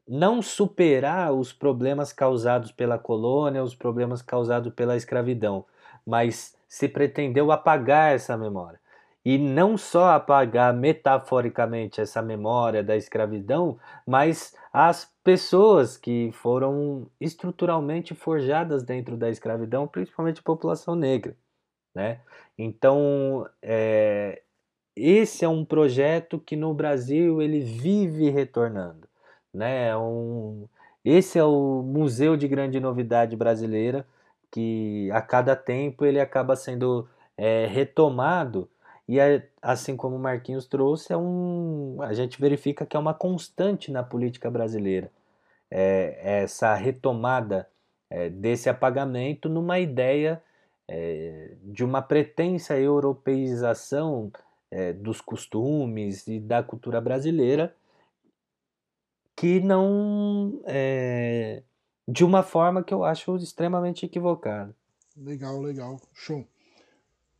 não 0.07 0.41
superar 0.41 1.33
os 1.33 1.51
problemas 1.51 2.13
causados 2.13 2.71
pela 2.71 2.97
colônia, 2.97 3.63
os 3.63 3.75
problemas 3.75 4.21
causados 4.21 4.73
pela 4.73 4.95
escravidão, 4.95 5.65
mas 6.05 6.55
se 6.67 6.87
pretendeu 6.87 7.51
apagar 7.51 8.13
essa 8.13 8.37
memória. 8.37 8.79
E 9.25 9.37
não 9.37 9.77
só 9.77 10.11
apagar 10.11 10.73
metaforicamente 10.73 12.01
essa 12.01 12.21
memória 12.21 12.83
da 12.83 12.95
escravidão, 12.97 13.79
mas 14.05 14.53
as 14.71 15.09
pessoas 15.23 15.95
que 15.95 16.29
foram 16.33 17.07
estruturalmente 17.21 18.13
forjadas 18.13 18.83
dentro 18.83 19.15
da 19.15 19.29
escravidão, 19.29 19.87
principalmente 19.87 20.39
a 20.39 20.43
população 20.43 20.93
negra. 20.93 21.37
Né? 21.95 22.19
Então, 22.57 23.47
é, 23.61 24.41
esse 24.93 25.45
é 25.45 25.47
um 25.47 25.63
projeto 25.63 26.37
que 26.37 26.57
no 26.57 26.73
Brasil 26.73 27.41
ele 27.41 27.61
vive 27.61 28.29
retornando 28.29 29.07
né? 29.53 29.89
É 29.89 29.97
um, 29.97 30.67
esse 31.05 31.37
é 31.37 31.43
o 31.43 31.81
museu 31.83 32.35
de 32.37 32.47
grande 32.47 32.79
novidade 32.79 33.35
brasileira 33.35 34.05
que 34.51 35.09
a 35.11 35.21
cada 35.21 35.55
tempo 35.55 36.05
ele 36.05 36.19
acaba 36.19 36.55
sendo 36.55 37.07
é, 37.37 37.65
retomado 37.65 38.69
e 39.07 39.19
é, 39.19 39.47
assim 39.61 39.97
como 39.97 40.15
o 40.15 40.19
Marquinhos 40.19 40.65
trouxe, 40.65 41.11
é 41.11 41.17
um, 41.17 41.97
a 42.01 42.13
gente 42.13 42.39
verifica 42.39 42.85
que 42.85 42.95
é 42.95 42.99
uma 42.99 43.13
constante 43.13 43.91
na 43.91 44.01
política 44.03 44.49
brasileira. 44.49 45.11
É, 45.69 46.41
essa 46.43 46.73
retomada 46.75 47.67
é, 48.09 48.29
desse 48.29 48.69
apagamento 48.69 49.49
numa 49.49 49.79
ideia 49.79 50.41
é, 50.87 51.51
de 51.63 51.83
uma 51.83 52.01
pretensa 52.01 52.77
europeização 52.77 54.31
dos 55.01 55.21
costumes 55.21 56.25
e 56.27 56.39
da 56.39 56.63
cultura 56.63 56.99
brasileira 56.99 57.75
que 59.43 59.59
não 59.59 60.61
é, 60.63 61.63
de 62.07 62.23
uma 62.23 62.41
forma 62.43 62.81
que 62.81 62.93
eu 62.93 63.03
acho 63.03 63.35
extremamente 63.35 64.05
equivocada. 64.05 64.73
Legal, 65.17 65.59
legal, 65.59 65.99
show. 66.13 66.47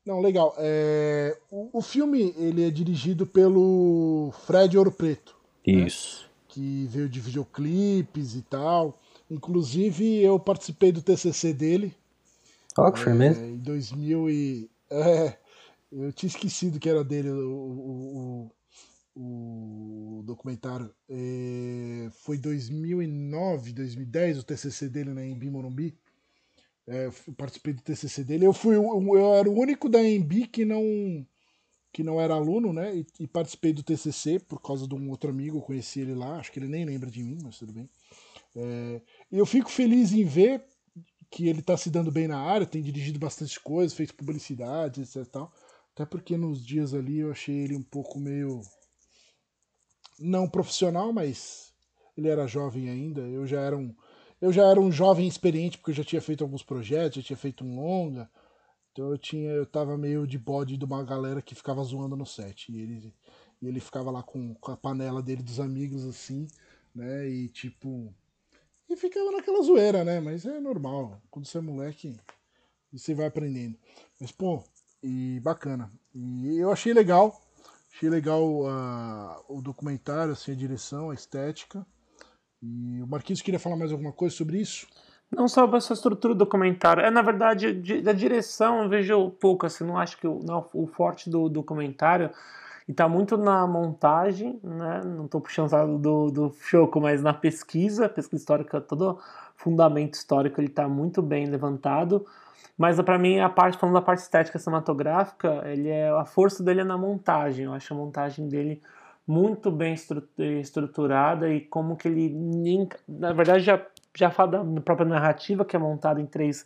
Não, 0.05 0.19
legal. 0.19 0.53
É, 0.57 1.37
o, 1.49 1.77
o, 1.79 1.81
filme 1.81 2.35
ele 2.37 2.67
é 2.67 2.69
dirigido 2.69 3.25
pelo 3.25 4.33
Fred 4.45 4.77
Ouro 4.77 4.91
Preto. 4.91 5.33
Né? 5.65 5.85
Isso. 5.85 6.23
Né? 6.23 6.29
Que 6.49 6.87
veio 6.89 7.07
de 7.07 7.21
videoclipes 7.21 8.35
e 8.35 8.41
tal. 8.41 8.99
Inclusive 9.31 10.21
eu 10.21 10.37
participei 10.37 10.91
do 10.91 11.01
TCC 11.01 11.53
dele. 11.53 11.95
Ó, 12.77 12.89
oh, 12.89 12.91
que 12.91 12.99
foi 12.99 13.13
mesmo? 13.13 13.45
Em 13.45 13.57
2000 13.59 14.29
e... 14.29 14.69
É, 14.91 15.37
eu 15.89 16.11
tinha 16.11 16.27
esquecido 16.27 16.79
que 16.79 16.89
era 16.89 17.01
dele 17.01 17.29
o, 17.29 17.49
o, 17.49 18.51
o 19.15 20.23
documentário. 20.25 20.93
É, 21.09 22.09
foi 22.11 22.37
2009, 22.37 23.73
2010 23.73 24.39
o 24.39 24.43
TCC 24.43 24.89
dele 24.89 25.09
na 25.09 25.21
né, 25.21 25.29
Embi 25.29 25.49
Morumbi. 25.49 25.97
É, 26.87 27.09
participei 27.37 27.73
do 27.73 27.81
TCC 27.81 28.23
dele. 28.23 28.45
Eu 28.45 28.53
fui 28.53 28.75
eu 28.75 29.33
era 29.33 29.49
o 29.49 29.57
único 29.57 29.87
da 29.87 30.03
Embi 30.03 30.47
que 30.47 30.65
não 30.65 30.83
que 31.93 32.03
não 32.03 32.19
era 32.19 32.33
aluno, 32.33 32.73
né? 32.73 32.95
E, 32.95 33.05
e, 33.19 33.27
participei 33.27 33.71
do 33.71 33.83
TCC 33.83 34.39
por 34.39 34.59
causa 34.59 34.87
de 34.87 34.95
um 34.95 35.11
outro 35.11 35.29
amigo, 35.29 35.59
eu 35.59 35.61
conheci 35.61 35.99
ele 35.99 36.15
lá. 36.15 36.39
Acho 36.39 36.51
que 36.51 36.57
ele 36.57 36.67
nem 36.67 36.83
lembra 36.83 37.09
de 37.09 37.21
mim, 37.21 37.37
mas 37.43 37.59
tudo 37.59 37.71
bem. 37.71 37.87
É, 38.55 39.01
eu 39.31 39.45
fico 39.45 39.69
feliz 39.69 40.11
em 40.11 40.25
ver 40.25 40.65
que 41.29 41.47
ele 41.47 41.59
está 41.59 41.77
se 41.77 41.89
dando 41.89 42.11
bem 42.11 42.27
na 42.27 42.39
área, 42.39 42.65
tem 42.65 42.81
dirigido 42.81 43.19
bastante 43.19 43.59
coisa, 43.59 43.95
feito 43.95 44.15
publicidade, 44.15 45.01
etc. 45.01 45.25
Tal. 45.27 45.53
Até 45.93 46.05
porque 46.05 46.35
nos 46.35 46.65
dias 46.65 46.93
ali 46.93 47.19
eu 47.19 47.31
achei 47.31 47.55
ele 47.55 47.75
um 47.75 47.83
pouco 47.83 48.19
meio. 48.19 48.61
Não 50.19 50.49
profissional, 50.49 51.11
mas 51.11 51.73
ele 52.17 52.29
era 52.29 52.47
jovem 52.47 52.89
ainda. 52.89 53.21
Eu 53.21 53.45
já 53.45 53.59
era 53.59 53.77
um 53.77 53.93
eu 54.43 54.51
já 54.51 54.65
era 54.69 54.77
um 54.77 54.91
jovem 54.91 55.25
experiente, 55.25 55.77
porque 55.77 55.91
eu 55.91 55.95
já 55.95 56.03
tinha 56.03 56.21
feito 56.21 56.43
alguns 56.43 56.61
projetos, 56.61 57.15
já 57.15 57.27
tinha 57.27 57.37
feito 57.37 57.63
um 57.63 57.77
longa. 57.77 58.29
Então 58.91 59.09
eu 59.09 59.17
tinha, 59.17 59.49
eu 59.51 59.65
tava 59.65 59.97
meio 59.97 60.27
de 60.27 60.37
bode 60.37 60.75
de 60.75 60.83
uma 60.83 61.01
galera 61.01 61.41
que 61.41 61.55
ficava 61.55 61.81
zoando 61.81 62.17
no 62.17 62.25
set. 62.25 62.69
E 62.69 62.77
ele, 62.77 63.13
e 63.61 63.67
ele 63.67 63.79
ficava 63.79 64.11
lá 64.11 64.21
com, 64.21 64.53
com 64.55 64.71
a 64.71 64.75
panela 64.75 65.21
dele 65.21 65.41
dos 65.41 65.61
amigos, 65.61 66.05
assim, 66.05 66.45
né? 66.93 67.27
E 67.29 67.47
tipo. 67.47 68.13
E 68.89 68.97
ficava 68.97 69.31
naquela 69.31 69.63
zoeira, 69.63 70.03
né? 70.03 70.19
Mas 70.19 70.45
é 70.45 70.59
normal. 70.59 71.21
Quando 71.31 71.45
você 71.45 71.59
é 71.59 71.61
moleque, 71.61 72.15
você 72.91 73.15
vai 73.15 73.27
aprendendo. 73.27 73.77
Mas, 74.19 74.31
pô, 74.33 74.61
e 75.01 75.39
bacana. 75.39 75.91
E 76.13 76.57
eu 76.57 76.69
achei 76.69 76.93
legal. 76.93 77.41
Achei 77.93 78.09
legal 78.09 78.43
o 79.47 79.61
documentário, 79.61 80.33
assim, 80.33 80.51
a 80.51 80.55
direção, 80.55 81.11
a 81.11 81.13
estética. 81.13 81.85
E 82.61 83.01
o 83.01 83.07
Marquinhos 83.07 83.41
queria 83.41 83.59
falar 83.59 83.75
mais 83.75 83.91
alguma 83.91 84.11
coisa 84.11 84.35
sobre 84.35 84.57
isso? 84.57 84.87
Não 85.29 85.47
só 85.47 85.65
essa 85.75 85.93
estrutura 85.93 86.33
do 86.33 86.39
documentário. 86.39 87.03
É, 87.03 87.11
na 87.11 87.21
verdade, 87.21 87.73
de, 87.73 88.01
da 88.01 88.13
direção 88.13 88.83
eu 88.83 88.89
vejo 88.89 89.29
pouco, 89.31 89.65
assim, 89.65 89.83
não 89.83 89.97
acho 89.97 90.17
que 90.17 90.27
o, 90.27 90.39
não, 90.43 90.67
o 90.73 90.87
forte 90.87 91.29
do 91.29 91.49
documentário 91.49 92.31
está 92.87 93.07
muito 93.07 93.37
na 93.37 93.65
montagem, 93.67 94.59
né? 94.63 95.01
Não 95.03 95.25
estou 95.25 95.41
puxando 95.41 95.97
do, 95.97 96.31
do 96.31 96.55
Choco, 96.61 96.99
mas 96.99 97.21
na 97.21 97.33
pesquisa, 97.33 98.09
pesquisa 98.09 98.41
histórica, 98.41 98.81
todo 98.81 99.19
fundamento 99.55 100.15
histórico 100.15 100.59
ele 100.59 100.67
está 100.67 100.87
muito 100.87 101.21
bem 101.21 101.47
levantado. 101.47 102.25
Mas 102.77 102.99
para 103.01 103.19
mim 103.19 103.39
a 103.39 103.49
parte 103.49 103.77
falando 103.77 103.95
da 103.95 104.01
parte 104.01 104.19
estética 104.19 104.57
cinematográfica, 104.57 105.61
ele 105.65 105.89
é 105.89 106.09
a 106.09 106.25
força 106.25 106.63
dele 106.63 106.81
é 106.81 106.83
na 106.83 106.97
montagem. 106.97 107.65
Eu 107.65 107.73
acho 107.73 107.93
a 107.93 107.97
montagem 107.97 108.47
dele 108.47 108.81
muito 109.27 109.71
bem 109.71 109.95
estruturada 110.59 111.49
e 111.49 111.61
como 111.61 111.95
que 111.95 112.07
ele, 112.07 112.89
na 113.07 113.31
verdade, 113.31 113.63
já, 113.63 113.81
já 114.15 114.29
fala 114.29 114.63
da 114.63 114.81
própria 114.81 115.07
narrativa 115.07 115.63
que 115.63 115.75
é 115.75 115.79
montada 115.79 116.19
em 116.19 116.25
três, 116.25 116.65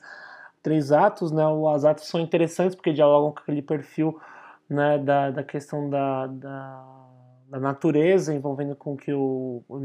três 0.63 0.91
atos, 0.91 1.31
né? 1.31 1.45
Os 1.45 1.85
atos 1.85 2.07
são 2.07 2.19
interessantes 2.19 2.75
porque 2.75 2.93
dialogam 2.93 3.31
com 3.31 3.39
aquele 3.39 3.61
perfil 3.61 4.19
né, 4.69 4.97
da, 4.97 5.31
da 5.31 5.43
questão 5.43 5.89
da, 5.89 6.27
da, 6.27 7.06
da 7.49 7.59
natureza, 7.59 8.33
envolvendo 8.33 8.75
com 8.75 8.93
o 8.93 8.97
que 8.97 9.13
o, 9.13 9.63
o 9.67 9.79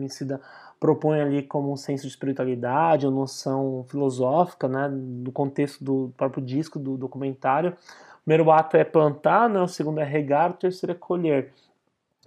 propõe 0.81 1.21
ali 1.21 1.43
como 1.43 1.73
um 1.73 1.77
senso 1.77 2.03
de 2.03 2.09
espiritualidade, 2.09 3.07
uma 3.07 3.21
noção 3.21 3.85
filosófica, 3.89 4.67
né, 4.67 4.89
do 4.91 5.31
contexto 5.31 5.83
do 5.85 6.13
próprio 6.17 6.45
disco, 6.45 6.79
do 6.79 6.97
documentário. 6.97 7.71
O 7.71 8.25
primeiro 8.25 8.51
ato 8.51 8.77
é 8.77 8.85
plantar, 8.85 9.49
né, 9.49 9.61
o 9.61 9.69
segundo 9.69 10.01
é 10.01 10.05
regar, 10.05 10.51
o 10.51 10.55
terceiro 10.55 10.93
é 10.93 10.97
colher. 10.97 11.53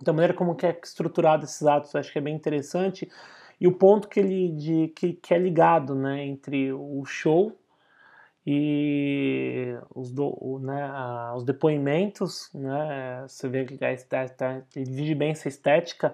Então, 0.01 0.13
a 0.13 0.15
maneira 0.15 0.33
como 0.33 0.55
que 0.55 0.65
é 0.65 0.77
estruturado 0.83 1.43
esses 1.43 1.65
atos, 1.65 1.93
eu 1.93 1.99
acho 1.99 2.11
que 2.11 2.17
é 2.17 2.21
bem 2.21 2.35
interessante. 2.35 3.09
E 3.59 3.67
o 3.67 3.73
ponto 3.73 4.07
que 4.07 4.19
ele 4.19 4.49
de, 4.49 4.87
que, 4.89 5.13
que 5.13 5.33
é 5.33 5.37
ligado 5.37 5.95
né, 5.95 6.25
entre 6.25 6.71
o 6.73 7.03
show 7.05 7.53
e 8.45 9.75
os, 9.93 10.11
do, 10.11 10.59
né, 10.61 10.91
os 11.35 11.43
depoimentos, 11.43 12.49
né, 12.53 13.25
você 13.27 13.47
vê 13.49 13.65
que 13.65 13.73
ele 13.73 14.85
divide 14.85 15.15
bem 15.15 15.31
essa 15.31 15.47
estética 15.47 16.13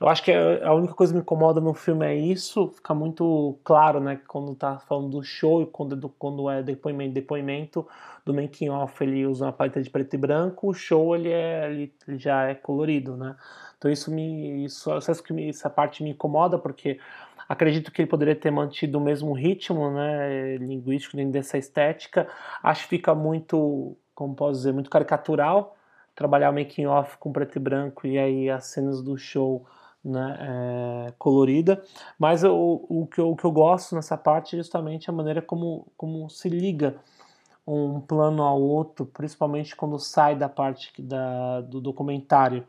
eu 0.00 0.08
acho 0.08 0.22
que 0.22 0.32
a 0.32 0.72
única 0.72 0.94
coisa 0.94 1.12
que 1.12 1.16
me 1.16 1.22
incomoda 1.22 1.60
no 1.60 1.74
filme 1.74 2.06
é 2.06 2.14
isso, 2.14 2.68
fica 2.68 2.94
muito 2.94 3.58
claro, 3.64 3.98
né, 3.98 4.20
quando 4.28 4.54
tá 4.54 4.78
falando 4.78 5.08
do 5.10 5.22
show 5.24 5.60
e 5.60 5.66
quando, 5.66 6.08
quando 6.10 6.48
é 6.48 6.62
depoimento, 6.62 7.14
depoimento 7.14 7.86
do 8.24 8.32
making 8.32 8.68
off 8.68 9.02
ele 9.02 9.26
usa 9.26 9.46
uma 9.46 9.52
paleta 9.52 9.82
de 9.82 9.90
preto 9.90 10.14
e 10.14 10.16
branco, 10.16 10.68
o 10.68 10.74
show 10.74 11.16
ele, 11.16 11.30
é, 11.30 11.68
ele, 11.68 11.92
ele 12.06 12.18
já 12.18 12.44
é 12.44 12.54
colorido, 12.54 13.16
né? 13.16 13.34
Então 13.76 13.90
isso 13.90 14.10
me, 14.12 14.64
isso, 14.64 14.96
isso 14.96 15.22
que 15.22 15.32
me, 15.32 15.48
essa 15.48 15.68
parte 15.68 16.04
me 16.04 16.10
incomoda 16.10 16.58
porque 16.58 17.00
acredito 17.48 17.90
que 17.90 18.02
ele 18.02 18.08
poderia 18.08 18.36
ter 18.36 18.50
mantido 18.50 18.98
o 18.98 19.00
mesmo 19.00 19.32
ritmo, 19.32 19.90
né, 19.90 20.56
linguístico 20.58 21.16
dentro 21.16 21.32
dessa 21.32 21.56
estética. 21.56 22.28
Acho 22.62 22.82
que 22.82 22.90
fica 22.90 23.14
muito, 23.14 23.96
como 24.14 24.34
posso 24.34 24.58
dizer, 24.58 24.72
muito 24.72 24.90
caricatural 24.90 25.74
trabalhar 26.18 26.50
o 26.50 26.52
making 26.52 26.86
off 26.86 27.16
com 27.18 27.30
preto 27.30 27.56
e 27.56 27.60
branco 27.60 28.04
e 28.04 28.18
aí 28.18 28.50
as 28.50 28.66
cenas 28.66 29.00
do 29.00 29.16
show 29.16 29.64
né, 30.04 30.36
é, 30.40 31.12
colorida, 31.16 31.80
mas 32.18 32.42
o, 32.42 32.84
o, 32.88 33.06
que 33.06 33.20
eu, 33.20 33.30
o 33.30 33.36
que 33.36 33.44
eu 33.44 33.52
gosto 33.52 33.94
nessa 33.94 34.16
parte 34.16 34.56
é 34.56 34.58
justamente 34.58 35.08
a 35.08 35.12
maneira 35.12 35.40
como, 35.40 35.86
como 35.96 36.28
se 36.28 36.48
liga 36.48 36.96
um 37.64 38.00
plano 38.00 38.42
ao 38.42 38.60
outro, 38.60 39.06
principalmente 39.06 39.76
quando 39.76 39.96
sai 39.98 40.34
da 40.34 40.48
parte 40.48 40.90
da, 41.00 41.60
do 41.60 41.80
documentário, 41.80 42.66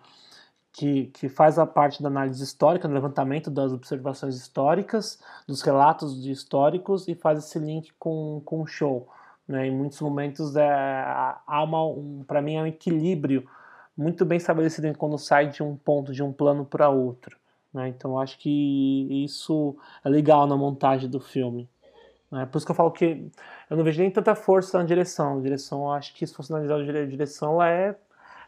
que, 0.80 1.08
que 1.08 1.28
faz 1.28 1.60
a 1.60 1.66
parte 1.66 2.02
da 2.02 2.08
análise 2.08 2.42
histórica, 2.42 2.88
do 2.88 2.94
levantamento 2.94 3.52
das 3.52 3.74
observações 3.74 4.38
históricas, 4.38 5.20
dos 5.46 5.62
relatos 5.62 6.26
históricos 6.26 7.06
e 7.10 7.16
faz 7.16 7.40
esse 7.40 7.60
link 7.60 7.92
com, 8.00 8.42
com 8.46 8.62
o 8.62 8.66
show. 8.66 9.10
Né? 9.46 9.68
Em 9.68 9.72
muitos 9.76 10.00
momentos 10.00 10.56
é, 10.56 10.64
há 10.66 11.64
uma, 11.66 11.86
um, 11.86 12.24
para 12.26 12.42
mim 12.42 12.56
é 12.56 12.62
um 12.62 12.66
equilíbrio 12.66 13.46
muito 13.98 14.24
bem 14.24 14.38
estabelecido 14.38 14.98
quando 14.98 15.18
sai 15.18 15.50
de 15.50 15.62
um 15.62 15.76
ponto, 15.76 16.14
de 16.14 16.24
um 16.24 16.32
plano 16.32 16.64
para 16.64 16.88
outro. 16.88 17.38
Né? 17.74 17.90
Então 17.90 18.18
acho 18.18 18.40
que 18.40 19.26
isso 19.26 19.76
é 20.02 20.08
legal 20.08 20.48
na 20.48 20.56
montagem 20.56 21.10
do 21.10 21.20
filme. 21.20 21.70
Né? 22.32 22.46
Por 22.46 22.58
isso 22.58 22.66
que 22.66 22.72
eu 22.72 22.76
falo 22.76 22.92
que 22.92 23.30
eu 23.70 23.76
não 23.76 23.84
vejo 23.84 24.00
nem 24.00 24.10
tanta 24.10 24.34
força 24.34 24.78
na 24.78 24.86
direção. 24.86 25.40
A 25.40 25.42
direção, 25.42 25.92
acho 25.92 26.14
que 26.14 26.26
se 26.26 26.34
fosse 26.34 26.54
analisar 26.54 26.76
a 26.76 27.06
direção, 27.06 27.56
ela 27.56 27.70
é, 27.70 27.96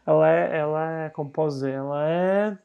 ela 0.06 0.30
é, 0.30 0.58
ela 0.58 0.92
é, 0.92 1.10
como 1.10 1.30
posso 1.30 1.58
dizer, 1.58 1.74
ela 1.74 2.08
é 2.08 2.58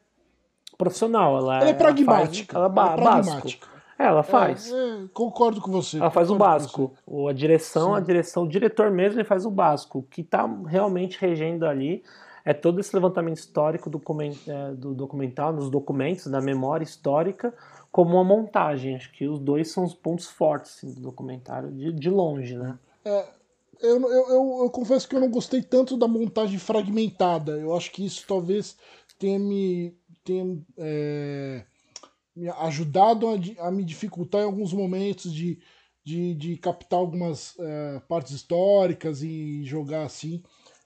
profissional. 0.77 1.37
Ela, 1.37 1.59
ela 1.61 1.69
é, 1.69 1.73
pragmática. 1.73 2.57
Ela, 2.57 2.69
faz, 2.69 2.87
ela, 2.87 3.01
ela 3.01 3.19
é 3.19 3.21
pragmática. 3.23 3.67
É, 3.99 4.05
ela 4.05 4.23
faz. 4.23 4.71
É, 4.71 4.75
é, 4.75 5.07
concordo 5.13 5.59
com 5.59 5.71
você. 5.71 5.97
Ela 5.97 6.11
faz 6.11 6.29
o 6.29 6.35
básico. 6.35 6.93
A 7.27 7.33
direção, 7.33 7.91
Sim. 7.91 7.97
a 7.97 7.99
direção, 7.99 8.43
o 8.43 8.47
diretor 8.47 8.91
mesmo 8.91 9.19
ele 9.19 9.27
faz 9.27 9.45
o 9.45 9.51
básico. 9.51 9.99
O 9.99 10.03
que 10.03 10.21
está 10.21 10.47
realmente 10.67 11.17
regendo 11.19 11.65
ali 11.65 12.03
é 12.45 12.53
todo 12.53 12.79
esse 12.79 12.95
levantamento 12.95 13.37
histórico 13.37 13.89
do, 13.89 14.01
é, 14.47 14.73
do 14.73 14.93
documental, 14.93 15.51
nos 15.51 15.69
documentos, 15.69 16.27
da 16.27 16.39
memória 16.39 16.83
histórica, 16.83 17.53
como 17.91 18.13
uma 18.13 18.23
montagem. 18.23 18.95
Acho 18.95 19.11
que 19.11 19.27
os 19.27 19.39
dois 19.39 19.71
são 19.71 19.83
os 19.83 19.93
pontos 19.93 20.27
fortes 20.27 20.77
assim, 20.77 20.93
do 20.93 21.01
documentário, 21.01 21.71
de, 21.71 21.91
de 21.91 22.09
longe, 22.09 22.55
né? 22.55 22.77
É, 23.03 23.25
eu, 23.81 24.01
eu, 24.01 24.29
eu, 24.29 24.59
eu, 24.63 24.69
confesso 24.69 25.07
que 25.07 25.15
eu 25.15 25.19
não 25.19 25.29
gostei 25.29 25.61
tanto 25.61 25.97
da 25.97 26.07
montagem 26.07 26.57
fragmentada. 26.59 27.53
Eu 27.53 27.75
acho 27.75 27.91
que 27.91 28.05
isso 28.05 28.25
talvez 28.27 28.77
tenha 29.17 29.39
me, 29.39 29.97
tenha, 30.23 30.59
é, 30.77 31.65
me 32.35 32.49
ajudado 32.49 33.27
a, 33.27 33.67
a, 33.67 33.71
me 33.71 33.83
dificultar 33.83 34.41
em 34.41 34.45
alguns 34.45 34.73
momentos 34.73 35.33
de, 35.33 35.59
de, 36.03 36.35
de 36.35 36.57
captar 36.57 36.99
algumas 36.99 37.57
é, 37.59 37.99
partes 38.07 38.33
históricas 38.33 39.21
e 39.21 39.63
jogar 39.63 40.03
assim. 40.03 40.43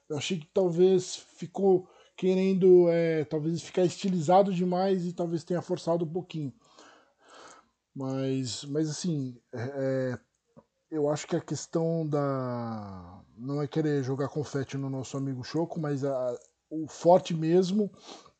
Eu 0.09 0.18
achei 0.18 0.38
que 0.39 0.47
talvez 0.53 1.15
ficou 1.35 1.88
querendo 2.15 2.89
é, 2.89 3.26
talvez 3.26 3.61
ficar 3.61 3.84
estilizado 3.84 4.53
demais 4.53 5.05
e 5.05 5.13
talvez 5.13 5.43
tenha 5.43 5.61
forçado 5.61 6.05
um 6.05 6.11
pouquinho. 6.11 6.53
Mas, 7.93 8.63
mas 8.65 8.89
assim, 8.89 9.38
é, 9.53 10.19
eu 10.91 11.09
acho 11.09 11.26
que 11.26 11.35
a 11.35 11.41
questão 11.41 12.05
da. 12.05 13.23
Não 13.38 13.61
é 13.61 13.68
querer 13.68 14.03
jogar 14.03 14.27
confete 14.30 14.77
no 14.77 14.89
nosso 14.89 15.18
amigo 15.18 15.43
Choco, 15.43 15.80
mas 15.80 16.03
a, 16.03 16.38
o 16.69 16.88
forte 16.88 17.34
mesmo 17.34 17.89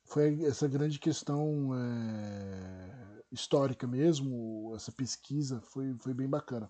foi 0.04 0.44
essa 0.44 0.68
grande 0.68 1.00
questão 1.00 1.72
é, 1.74 3.24
histórica 3.32 3.88
mesmo, 3.88 4.74
essa 4.76 4.92
pesquisa 4.92 5.62
foi, 5.62 5.96
foi 6.00 6.14
bem 6.14 6.28
bacana. 6.28 6.70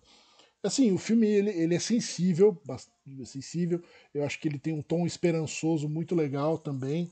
Assim, 0.63 0.91
o 0.91 0.97
filme 0.97 1.27
ele, 1.27 1.49
ele 1.49 1.75
é 1.75 1.79
sensível, 1.79 2.61
bastante 2.63 3.25
sensível. 3.25 3.81
Eu 4.13 4.23
acho 4.23 4.39
que 4.39 4.47
ele 4.47 4.59
tem 4.59 4.73
um 4.73 4.83
tom 4.83 5.07
esperançoso 5.07 5.89
muito 5.89 6.13
legal 6.15 6.57
também, 6.59 7.11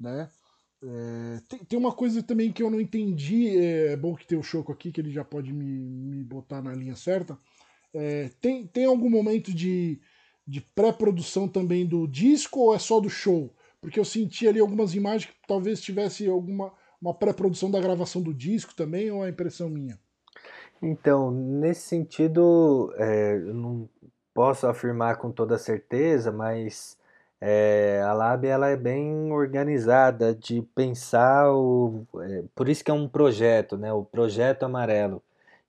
né? 0.00 0.30
É, 0.82 1.40
tem, 1.48 1.58
tem 1.64 1.78
uma 1.78 1.92
coisa 1.92 2.22
também 2.22 2.52
que 2.52 2.62
eu 2.62 2.70
não 2.70 2.80
entendi, 2.80 3.58
é, 3.58 3.92
é 3.92 3.96
bom 3.96 4.14
que 4.14 4.26
tem 4.26 4.38
o 4.38 4.42
Choco 4.42 4.72
aqui, 4.72 4.90
que 4.90 5.00
ele 5.00 5.10
já 5.10 5.24
pode 5.24 5.52
me, 5.52 5.64
me 5.64 6.24
botar 6.24 6.62
na 6.62 6.74
linha 6.74 6.96
certa. 6.96 7.38
É, 7.96 8.30
tem, 8.40 8.66
tem 8.66 8.84
algum 8.84 9.10
momento 9.10 9.52
de, 9.52 10.00
de 10.46 10.60
pré-produção 10.60 11.48
também 11.48 11.86
do 11.86 12.06
disco 12.06 12.60
ou 12.60 12.74
é 12.74 12.78
só 12.78 13.00
do 13.00 13.08
show? 13.08 13.54
Porque 13.80 13.98
eu 13.98 14.04
senti 14.04 14.46
ali 14.46 14.60
algumas 14.60 14.94
imagens 14.94 15.26
que 15.26 15.36
talvez 15.46 15.80
tivesse 15.80 16.28
alguma 16.28 16.72
uma 17.00 17.14
pré-produção 17.14 17.70
da 17.70 17.80
gravação 17.80 18.22
do 18.22 18.34
disco 18.34 18.74
também, 18.74 19.10
ou 19.10 19.24
é 19.24 19.28
impressão 19.28 19.68
minha? 19.68 19.98
Então, 20.82 21.30
nesse 21.30 21.82
sentido, 21.82 22.92
é, 22.96 23.34
eu 23.34 23.54
não 23.54 23.88
posso 24.34 24.66
afirmar 24.66 25.16
com 25.16 25.30
toda 25.30 25.56
certeza, 25.56 26.30
mas 26.30 26.98
é, 27.40 28.02
a 28.04 28.12
Lab 28.12 28.46
ela 28.46 28.68
é 28.68 28.76
bem 28.76 29.32
organizada 29.32 30.34
de 30.34 30.62
pensar 30.74 31.50
o, 31.52 32.04
é, 32.20 32.44
por 32.54 32.68
isso 32.68 32.84
que 32.84 32.90
é 32.90 32.94
um 32.94 33.08
projeto, 33.08 33.76
né? 33.78 33.92
O 33.92 34.04
projeto 34.04 34.64
amarelo 34.64 35.22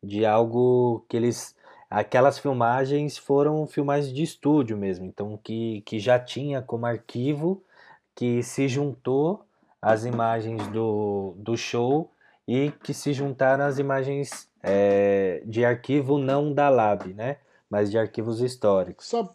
de 0.04 0.26
algo 0.26 1.06
que 1.08 1.16
eles 1.16 1.56
aquelas 1.90 2.38
filmagens 2.38 3.18
foram 3.18 3.66
filmagens 3.66 4.14
de 4.14 4.24
estúdio 4.24 4.78
mesmo, 4.78 5.06
então 5.06 5.40
que, 5.42 5.82
que 5.82 6.00
já 6.00 6.20
tinha 6.20 6.62
como 6.62 6.86
arquivo 6.86 7.64
que 8.14 8.44
se 8.44 8.68
juntou 8.68 9.46
às 9.82 10.06
imagens 10.06 10.68
do, 10.68 11.34
do 11.38 11.56
show 11.56 12.12
e 12.48 12.72
que 12.84 12.94
se 12.94 13.14
juntaram 13.14 13.64
às 13.66 13.78
imagens 13.78 14.50
é, 14.62 15.42
de 15.46 15.64
arquivo 15.64 16.18
não 16.18 16.54
da 16.54 16.70
Lab, 16.70 17.14
né? 17.14 17.38
Mas 17.70 17.92
de 17.92 17.98
arquivos 17.98 18.42
históricos. 18.42 19.08
Sabe, 19.08 19.30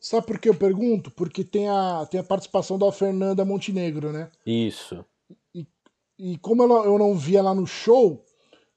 sabe 0.00 0.26
por 0.26 0.38
que 0.38 0.48
eu 0.48 0.54
pergunto? 0.54 1.10
Porque 1.10 1.44
tem 1.44 1.68
a, 1.68 2.06
tem 2.08 2.20
a 2.20 2.24
participação 2.24 2.78
da 2.78 2.90
Fernanda 2.90 3.44
Montenegro, 3.44 4.12
né? 4.12 4.30
Isso. 4.46 5.04
E, 5.54 5.66
e 6.18 6.38
como 6.38 6.62
ela, 6.62 6.84
eu 6.84 6.96
não 6.98 7.16
via 7.16 7.42
lá 7.42 7.54
no 7.54 7.66
show, 7.66 8.24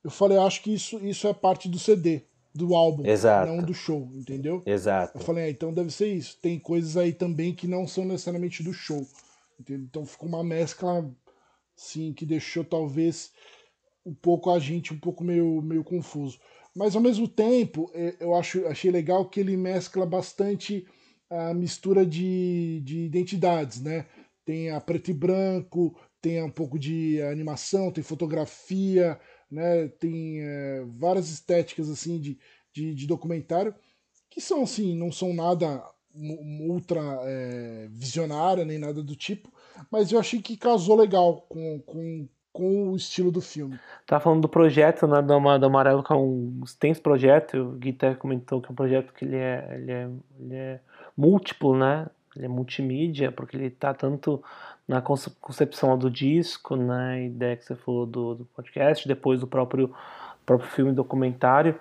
eu 0.03 0.09
falei, 0.09 0.37
acho 0.37 0.61
que 0.63 0.73
isso, 0.73 0.97
isso 1.05 1.27
é 1.27 1.33
parte 1.33 1.69
do 1.69 1.79
CD 1.79 2.23
do 2.53 2.75
álbum, 2.75 3.05
Exato. 3.05 3.51
não 3.51 3.63
do 3.63 3.73
show, 3.73 4.09
entendeu? 4.13 4.61
Exato. 4.65 5.17
Eu 5.17 5.21
falei, 5.21 5.45
ah, 5.45 5.49
então 5.49 5.73
deve 5.73 5.91
ser 5.91 6.13
isso. 6.13 6.37
Tem 6.41 6.59
coisas 6.59 6.95
aí 6.95 7.11
também 7.11 7.53
que 7.53 7.67
não 7.67 7.87
são 7.87 8.05
necessariamente 8.05 8.61
do 8.61 8.73
show. 8.73 9.05
Entendeu? 9.59 9.85
Então 9.85 10.05
ficou 10.05 10.29
uma 10.29 10.43
mescla, 10.43 11.09
sim, 11.75 12.13
que 12.13 12.25
deixou 12.25 12.63
talvez 12.63 13.31
um 14.05 14.13
pouco 14.13 14.51
a 14.51 14.59
gente 14.59 14.93
um 14.93 14.99
pouco 14.99 15.23
meio, 15.23 15.61
meio 15.61 15.83
confuso. 15.83 16.39
Mas 16.75 16.95
ao 16.95 17.01
mesmo 17.01 17.27
tempo, 17.27 17.89
é, 17.93 18.15
eu 18.19 18.35
acho, 18.35 18.65
achei 18.67 18.91
legal 18.91 19.29
que 19.29 19.39
ele 19.39 19.55
mescla 19.55 20.05
bastante 20.05 20.85
a 21.29 21.53
mistura 21.53 22.05
de, 22.05 22.81
de 22.83 23.05
identidades, 23.05 23.81
né? 23.81 24.05
Tem 24.45 24.69
a 24.69 24.81
preto 24.81 25.09
e 25.09 25.13
branco, 25.13 25.97
tem 26.21 26.43
um 26.43 26.51
pouco 26.51 26.77
de 26.77 27.21
animação, 27.21 27.91
tem 27.91 28.03
fotografia, 28.03 29.19
né? 29.53 29.87
Tem 29.87 30.41
é, 30.41 30.83
várias 30.97 31.29
estéticas 31.29 31.89
assim 31.89 32.19
de, 32.19 32.37
de, 32.73 32.93
de, 32.93 33.07
documentário 33.07 33.73
que 34.29 34.41
são 34.41 34.63
assim, 34.63 34.97
não 34.97 35.11
são 35.11 35.33
nada 35.33 35.83
ultra 36.67 36.99
é, 37.23 37.87
visionária 37.91 38.65
nem 38.65 38.77
nada 38.77 39.01
do 39.01 39.15
tipo, 39.15 39.51
mas 39.91 40.11
eu 40.11 40.19
achei 40.19 40.41
que 40.41 40.57
casou 40.57 40.95
legal 40.95 41.41
com, 41.49 41.79
com, 41.79 42.27
com 42.51 42.89
o 42.89 42.95
estilo 42.95 43.31
do 43.31 43.41
filme. 43.41 43.79
Tá 44.05 44.19
falando 44.19 44.41
do 44.41 44.49
projeto 44.49 45.07
né, 45.07 45.21
do, 45.21 45.27
do 45.27 45.65
Amarelo, 45.65 46.03
que 46.03 46.13
é 46.13 46.15
um 46.15 46.61
extenso 46.63 47.01
projeto, 47.01 47.57
o 47.57 47.71
Gui 47.73 47.91
até 47.91 48.15
comentou 48.15 48.61
que 48.61 48.67
é 48.67 48.71
um 48.71 48.75
projeto 48.75 49.13
que 49.13 49.25
ele 49.25 49.37
é, 49.37 49.69
ele 49.75 49.91
é, 49.91 50.09
ele 50.39 50.55
é 50.55 50.79
múltiplo, 51.15 51.77
né? 51.77 52.07
Ele 52.35 52.45
é 52.45 52.49
multimídia, 52.49 53.31
porque 53.31 53.55
ele 53.55 53.69
tá 53.69 53.93
tanto 53.93 54.43
na 54.87 55.01
concepção 55.01 55.97
do 55.97 56.09
disco, 56.09 56.75
né, 56.75 57.13
a 57.13 57.21
ideia 57.21 57.55
que 57.55 57.63
você 57.63 57.75
falou 57.75 58.05
do, 58.05 58.35
do 58.35 58.45
podcast, 58.45 59.07
depois 59.07 59.39
do 59.39 59.47
próprio, 59.47 59.93
próprio 60.45 60.69
filme 60.69 60.91
documentário. 60.91 61.79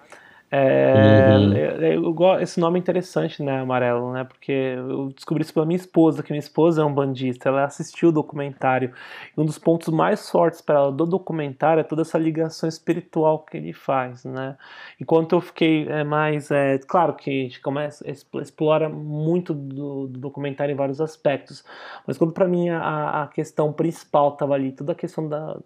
É, 0.55 1.35
uhum. 1.35 1.53
eu, 1.55 2.15
eu, 2.15 2.41
esse 2.41 2.61
nome 2.61 2.79
é 2.79 2.81
interessante, 2.81 3.43
né, 3.43 3.61
Amarelo, 3.61 4.13
né? 4.13 4.23
Porque 4.25 4.53
eu 4.53 5.09
descobri 5.09 5.43
isso 5.43 5.55
pela 5.55 5.65
minha 5.65 5.79
esposa, 5.79 6.23
que 6.23 6.31
minha 6.31 6.41
esposa 6.41 6.83
é 6.83 6.85
um 6.85 6.93
bandista, 6.93 7.49
ela 7.49 7.65
assistiu 7.65 8.11
o 8.11 8.13
documentário. 8.13 8.93
E 9.35 9.41
um 9.41 9.47
dos 9.47 9.59
pontos 9.59 9.89
mais 9.89 10.29
fortes 10.29 10.61
para 10.61 10.75
ela 10.75 10.93
do 10.93 11.07
documentário 11.07 11.81
é 11.81 11.85
toda 11.85 12.03
essa 12.03 12.19
ligação 12.19 12.69
espiritual 12.69 13.39
que 13.39 13.57
ele 13.57 13.73
faz, 13.73 14.27
né? 14.27 14.59
Enquanto 15.01 15.35
eu 15.35 15.41
fiquei 15.41 15.89
é, 15.89 16.05
mais. 16.05 16.51
É, 16.51 16.77
claro 16.87 17.15
que 17.15 17.31
a 17.31 17.45
gente 17.45 17.59
começa, 17.63 18.05
explora 18.11 18.91
muito 18.91 19.55
do, 19.55 20.07
do 20.07 20.19
documentário 20.19 20.71
em 20.71 20.77
vários 20.77 21.01
aspectos, 21.01 21.65
mas 22.07 22.19
quando 22.19 22.35
para 22.35 22.47
mim 22.47 22.69
a, 22.69 23.23
a 23.23 23.27
questão 23.29 23.73
principal 23.73 24.35
estava 24.35 24.53
ali, 24.53 24.73
toda 24.73 24.93
a 24.93 24.95
questão 24.95 25.27
da 25.27 25.57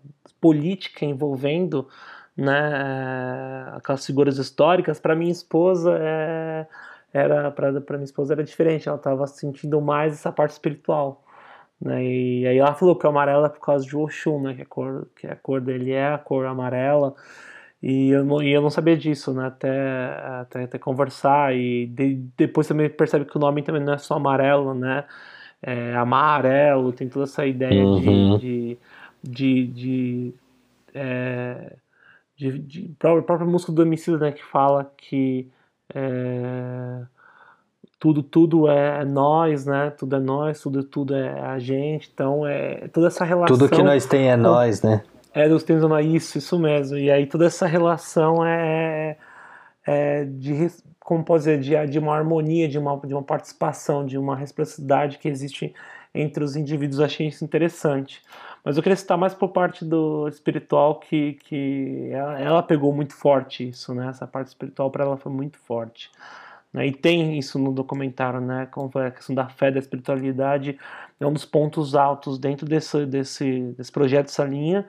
política 0.41 1.05
envolvendo 1.05 1.89
né, 2.37 3.73
aquelas 3.75 4.05
figuras 4.05 4.39
históricas, 4.39 5.01
para 5.01 5.15
minha 5.15 5.33
esposa 5.33 5.97
é, 5.99 6.67
era 7.13 7.51
para 7.51 7.73
minha 7.93 8.05
esposa 8.05 8.35
era 8.35 8.45
diferente, 8.45 8.89
ela 8.89 8.99
estava 8.99 9.27
sentindo 9.27 9.81
mais 9.81 10.13
essa 10.15 10.31
parte 10.33 10.53
espiritual. 10.53 11.23
Né, 11.81 12.05
e 12.05 12.47
aí 12.47 12.59
ela 12.59 12.75
falou 12.75 12.97
que 12.97 13.07
o 13.07 13.11
amarelo 13.11 13.47
é 13.47 13.49
por 13.49 13.61
causa 13.61 13.87
de 13.87 13.97
Oxum, 13.97 14.43
né, 14.43 14.55
que 14.55 14.63
a 14.63 14.67
cor, 14.67 15.09
que 15.17 15.27
a 15.27 15.37
cor 15.37 15.61
dele 15.61 15.93
é 15.93 16.13
a 16.13 16.19
cor 16.19 16.47
amarela. 16.47 17.15
E 17.83 18.11
eu 18.11 18.25
não, 18.25 18.43
e 18.43 18.53
eu 18.53 18.63
não 18.63 18.71
sabia 18.71 18.97
disso, 18.97 19.33
né? 19.35 19.47
Até, 19.47 19.71
até, 20.41 20.65
até 20.65 20.79
conversar. 20.79 21.55
E 21.55 21.87
de, 21.87 22.15
depois 22.37 22.67
também 22.67 22.89
percebe 22.89 23.25
que 23.27 23.37
o 23.37 23.41
nome 23.41 23.63
também 23.63 23.83
não 23.83 23.93
é 23.93 23.99
só 23.99 24.15
amarelo, 24.15 24.75
né? 24.75 25.05
É 25.63 25.95
amarelo, 25.95 26.93
tem 26.93 27.09
toda 27.09 27.25
essa 27.25 27.47
ideia 27.47 27.85
uhum. 27.85 28.39
de, 28.39 28.79
de, 29.23 29.67
de, 29.67 29.67
de 29.67 30.35
é, 30.95 31.77
de, 32.37 32.59
de 32.59 32.95
própria, 32.99 33.47
música 33.47 33.73
do 33.73 33.83
Emicida, 33.83 34.19
né, 34.19 34.33
que 34.33 34.45
fala 34.45 34.91
que 34.97 35.49
é, 35.95 37.03
tudo 37.99 38.23
tudo 38.23 38.69
é 38.69 39.05
nós, 39.05 39.65
né? 39.65 39.91
Tudo 39.91 40.17
é 40.17 40.21
nós, 40.21 40.61
tudo 40.61 40.85
tudo 40.85 41.15
é 41.15 41.41
a 41.41 41.59
gente. 41.59 42.11
Então 42.13 42.47
é 42.47 42.89
toda 42.89 43.07
essa 43.07 43.25
relação. 43.25 43.57
Tudo 43.57 43.69
que 43.69 43.83
nós 43.83 44.05
tem 44.05 44.31
é 44.31 44.37
nós, 44.37 44.83
né? 44.83 45.03
É, 45.33 45.49
Deus 45.49 45.63
tem 45.63 45.77
isso, 46.15 46.39
isso 46.39 46.59
mesmo. 46.59 46.97
E 46.97 47.11
aí 47.11 47.27
toda 47.27 47.47
essa 47.47 47.67
relação 47.67 48.45
é, 48.45 49.17
é 49.87 50.25
de 50.25 50.71
como 51.07 51.25
dizer, 51.39 51.61
de, 51.61 51.87
de 51.87 51.99
uma 52.01 52.17
harmonia, 52.17 52.69
de 52.69 52.79
uma, 52.79 52.99
de 52.99 53.15
uma 53.15 53.23
participação, 53.23 54.05
de 54.05 54.19
uma 54.19 54.35
reciprocidade 54.35 55.19
que 55.19 55.29
existe 55.29 55.73
entre 56.13 56.43
os 56.43 56.57
indivíduos. 56.57 57.01
Achei 57.01 57.29
isso 57.29 57.45
interessante. 57.45 58.21
Mas 58.67 58.77
eu 58.77 58.83
queria 58.83 58.97
citar 58.97 59.17
mais 59.17 59.33
por 59.33 59.51
parte 59.51 59.85
do 59.85 60.27
espiritual 60.27 60.99
que, 60.99 61.35
que 61.35 62.11
ela, 62.11 62.41
ela 62.41 62.63
pegou 62.65 62.93
muito 62.93 63.15
forte 63.15 63.69
isso, 63.69 63.95
né? 63.95 64.09
Essa 64.09 64.27
parte 64.27 64.49
espiritual 64.49 64.91
para 64.91 65.05
ela 65.05 65.17
foi 65.17 65.31
muito 65.31 65.57
forte. 65.57 66.11
Né? 66.73 66.89
E 66.89 66.93
tem 66.93 67.39
isso 67.39 67.61
no 67.61 67.71
documentário, 67.73 68.41
né? 68.41 68.67
Como 68.67 68.91
a 68.97 69.13
questão 69.13 69.37
da 69.37 69.49
fé, 69.49 69.71
da 69.71 69.79
espiritualidade, 69.79 70.77
é 71.21 71.25
um 71.25 71.33
dos 71.33 71.45
pontos 71.45 71.95
altos 71.95 72.41
dentro 72.41 72.67
desse, 72.67 73.07
desse, 73.07 73.73
desse 73.79 73.93
projeto, 73.93 74.27
dessa 74.27 74.43
linha, 74.45 74.85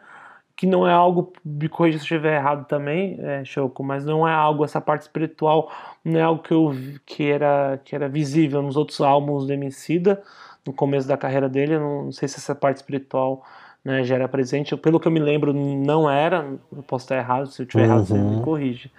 que 0.55 0.65
não 0.65 0.87
é 0.87 0.91
algo, 0.91 1.31
me 1.45 1.69
corrija 1.69 1.99
se 1.99 2.05
eu 2.05 2.17
estiver 2.17 2.35
errado 2.35 2.65
também, 2.65 3.19
é, 3.19 3.45
Choco, 3.45 3.83
mas 3.83 4.03
não 4.03 4.27
é 4.27 4.33
algo, 4.33 4.65
essa 4.65 4.81
parte 4.81 5.03
espiritual, 5.03 5.71
não 6.03 6.19
é 6.19 6.23
algo 6.23 6.41
que, 6.41 6.51
eu, 6.51 6.71
que, 7.05 7.29
era, 7.29 7.79
que 7.85 7.93
era 7.93 8.09
visível 8.09 8.59
nos 8.63 8.75
outros 8.75 9.01
álbuns 9.01 9.45
do 9.45 9.53
Emicida, 9.53 10.23
no 10.65 10.73
começo 10.73 11.07
da 11.07 11.15
carreira 11.15 11.47
dele, 11.47 11.77
não 11.77 12.11
sei 12.11 12.27
se 12.27 12.37
essa 12.37 12.55
parte 12.55 12.77
espiritual 12.77 13.45
né, 13.87 14.03
já 14.03 14.15
era 14.15 14.27
presente. 14.27 14.75
Pelo 14.75 14.99
que 14.99 15.07
eu 15.07 15.11
me 15.11 15.19
lembro, 15.19 15.53
não 15.53 16.09
era. 16.09 16.59
Eu 16.75 16.83
posso 16.83 17.05
estar 17.05 17.15
errado, 17.15 17.47
se 17.47 17.61
eu 17.61 17.65
estiver 17.65 17.85
uhum. 17.85 17.93
errado, 17.93 18.05
você 18.05 18.13
me 18.13 18.35
uhum. 18.35 18.41
corrige. 18.41 18.91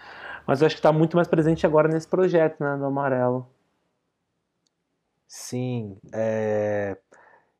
Mas 0.46 0.60
eu 0.60 0.66
acho 0.66 0.76
que 0.76 0.80
está 0.80 0.92
muito 0.92 1.14
mais 1.14 1.28
presente 1.28 1.66
agora 1.66 1.88
nesse 1.88 2.08
projeto, 2.08 2.58
né, 2.62 2.76
do 2.76 2.86
Amarelo. 2.86 3.46
Sim. 5.26 5.98
É... 6.12 6.96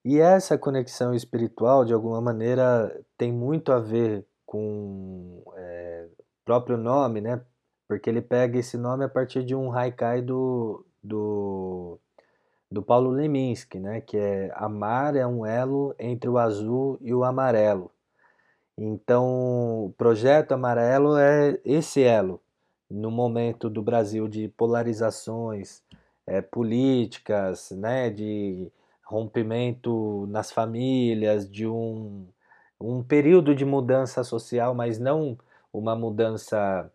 E 0.05 0.19
essa 0.19 0.57
conexão 0.57 1.13
espiritual, 1.13 1.85
de 1.85 1.93
alguma 1.93 2.21
maneira, 2.21 2.99
tem 3.19 3.31
muito 3.31 3.73
a 3.73 3.79
ver 3.79 4.25
com 4.47 5.43
é, 5.55 6.07
o 6.19 6.25
próprio 6.47 6.79
nome, 6.79 7.21
né? 7.21 7.43
porque 7.89 8.11
ele 8.11 8.21
pega 8.21 8.59
esse 8.59 8.77
nome 8.77 9.05
a 9.05 9.09
partir 9.09 9.43
de 9.43 9.55
um 9.55 9.73
haikai 9.73 10.21
do, 10.21 10.85
do, 11.03 11.99
do 12.71 12.83
Paulo 12.83 13.11
Leminski, 13.11 13.79
né? 13.79 14.01
Que 14.01 14.17
é 14.17 14.53
amar 14.55 15.17
é 15.17 15.27
um 15.27 15.45
elo 15.47 15.95
entre 15.99 16.29
o 16.29 16.39
azul 16.39 16.99
e 17.01 17.15
o 17.15 17.25
amarelo. 17.25 17.91
Então, 18.77 19.87
o 19.87 19.95
projeto 19.99 20.53
amarelo 20.53 21.17
é 21.17 21.59
esse 21.65 22.03
elo 22.03 22.41
no 22.91 23.11
momento 23.11 23.69
do 23.69 23.83
Brasil 23.83 24.29
de 24.29 24.49
polarizações 24.49 25.83
é, 26.27 26.41
políticas, 26.41 27.71
né, 27.73 28.11
de 28.11 28.71
rompimento 29.05 30.27
nas 30.29 30.53
famílias, 30.53 31.51
de 31.51 31.67
um, 31.67 32.27
um 32.81 33.03
período 33.03 33.55
de 33.55 33.65
mudança 33.65 34.23
social, 34.23 34.75
mas 34.75 34.99
não 34.99 35.37
uma 35.73 35.97
mudança 35.97 36.91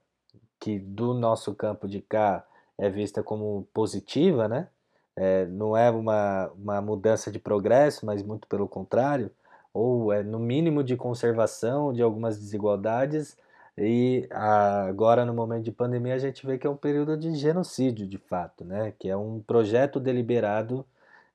que 0.60 0.80
do 0.80 1.14
nosso 1.14 1.54
campo 1.54 1.88
de 1.88 2.02
cá 2.02 2.46
é 2.78 2.90
vista 2.90 3.22
como 3.22 3.68
positiva, 3.74 4.48
né? 4.48 4.68
É, 5.16 5.46
não 5.46 5.78
é 5.78 5.90
uma, 5.92 6.52
uma 6.58 6.82
mudança 6.82 7.32
de 7.32 7.40
progresso, 7.40 8.06
mas 8.06 8.24
muito 8.24 8.48
pelo 8.48 8.68
contrário, 8.68 9.32
ou 9.74 10.12
é 10.12 10.24
no 10.24 10.40
mínimo 10.40 10.84
de 10.84 10.96
conservação 10.96 11.94
de 11.94 12.02
algumas 12.02 12.38
desigualdades, 12.38 13.38
e 13.78 14.28
agora 14.32 15.26
no 15.26 15.34
momento 15.34 15.64
de 15.64 15.72
pandemia 15.72 16.16
a 16.16 16.20
gente 16.20 16.46
vê 16.46 16.58
que 16.58 16.68
é 16.68 16.70
um 16.70 16.78
período 16.78 17.18
de 17.18 17.36
genocídio 17.36 18.08
de 18.08 18.18
fato, 18.18 18.64
né? 18.64 18.94
Que 19.00 19.10
é 19.10 19.18
um 19.18 19.40
projeto 19.42 20.00
deliberado 20.00 20.86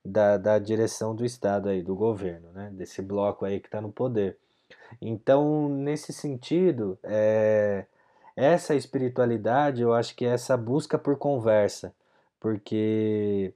da, 0.04 0.36
da 0.36 0.58
direção 0.58 1.14
do 1.14 1.24
Estado 1.24 1.68
aí, 1.68 1.82
do 1.82 1.94
governo, 1.96 2.50
né? 2.52 2.70
Desse 2.72 3.02
bloco 3.02 3.44
aí 3.44 3.60
que 3.60 3.68
está 3.68 3.80
no 3.80 3.92
poder. 3.92 4.38
Então, 5.00 5.68
nesse 5.68 6.12
sentido, 6.12 6.98
é, 7.02 7.86
essa 8.36 8.74
espiritualidade, 8.74 9.82
eu 9.82 9.92
acho 9.92 10.14
que 10.16 10.24
é 10.24 10.30
essa 10.30 10.56
busca 10.56 10.98
por 10.98 11.16
conversa, 11.18 11.92
porque 12.40 13.52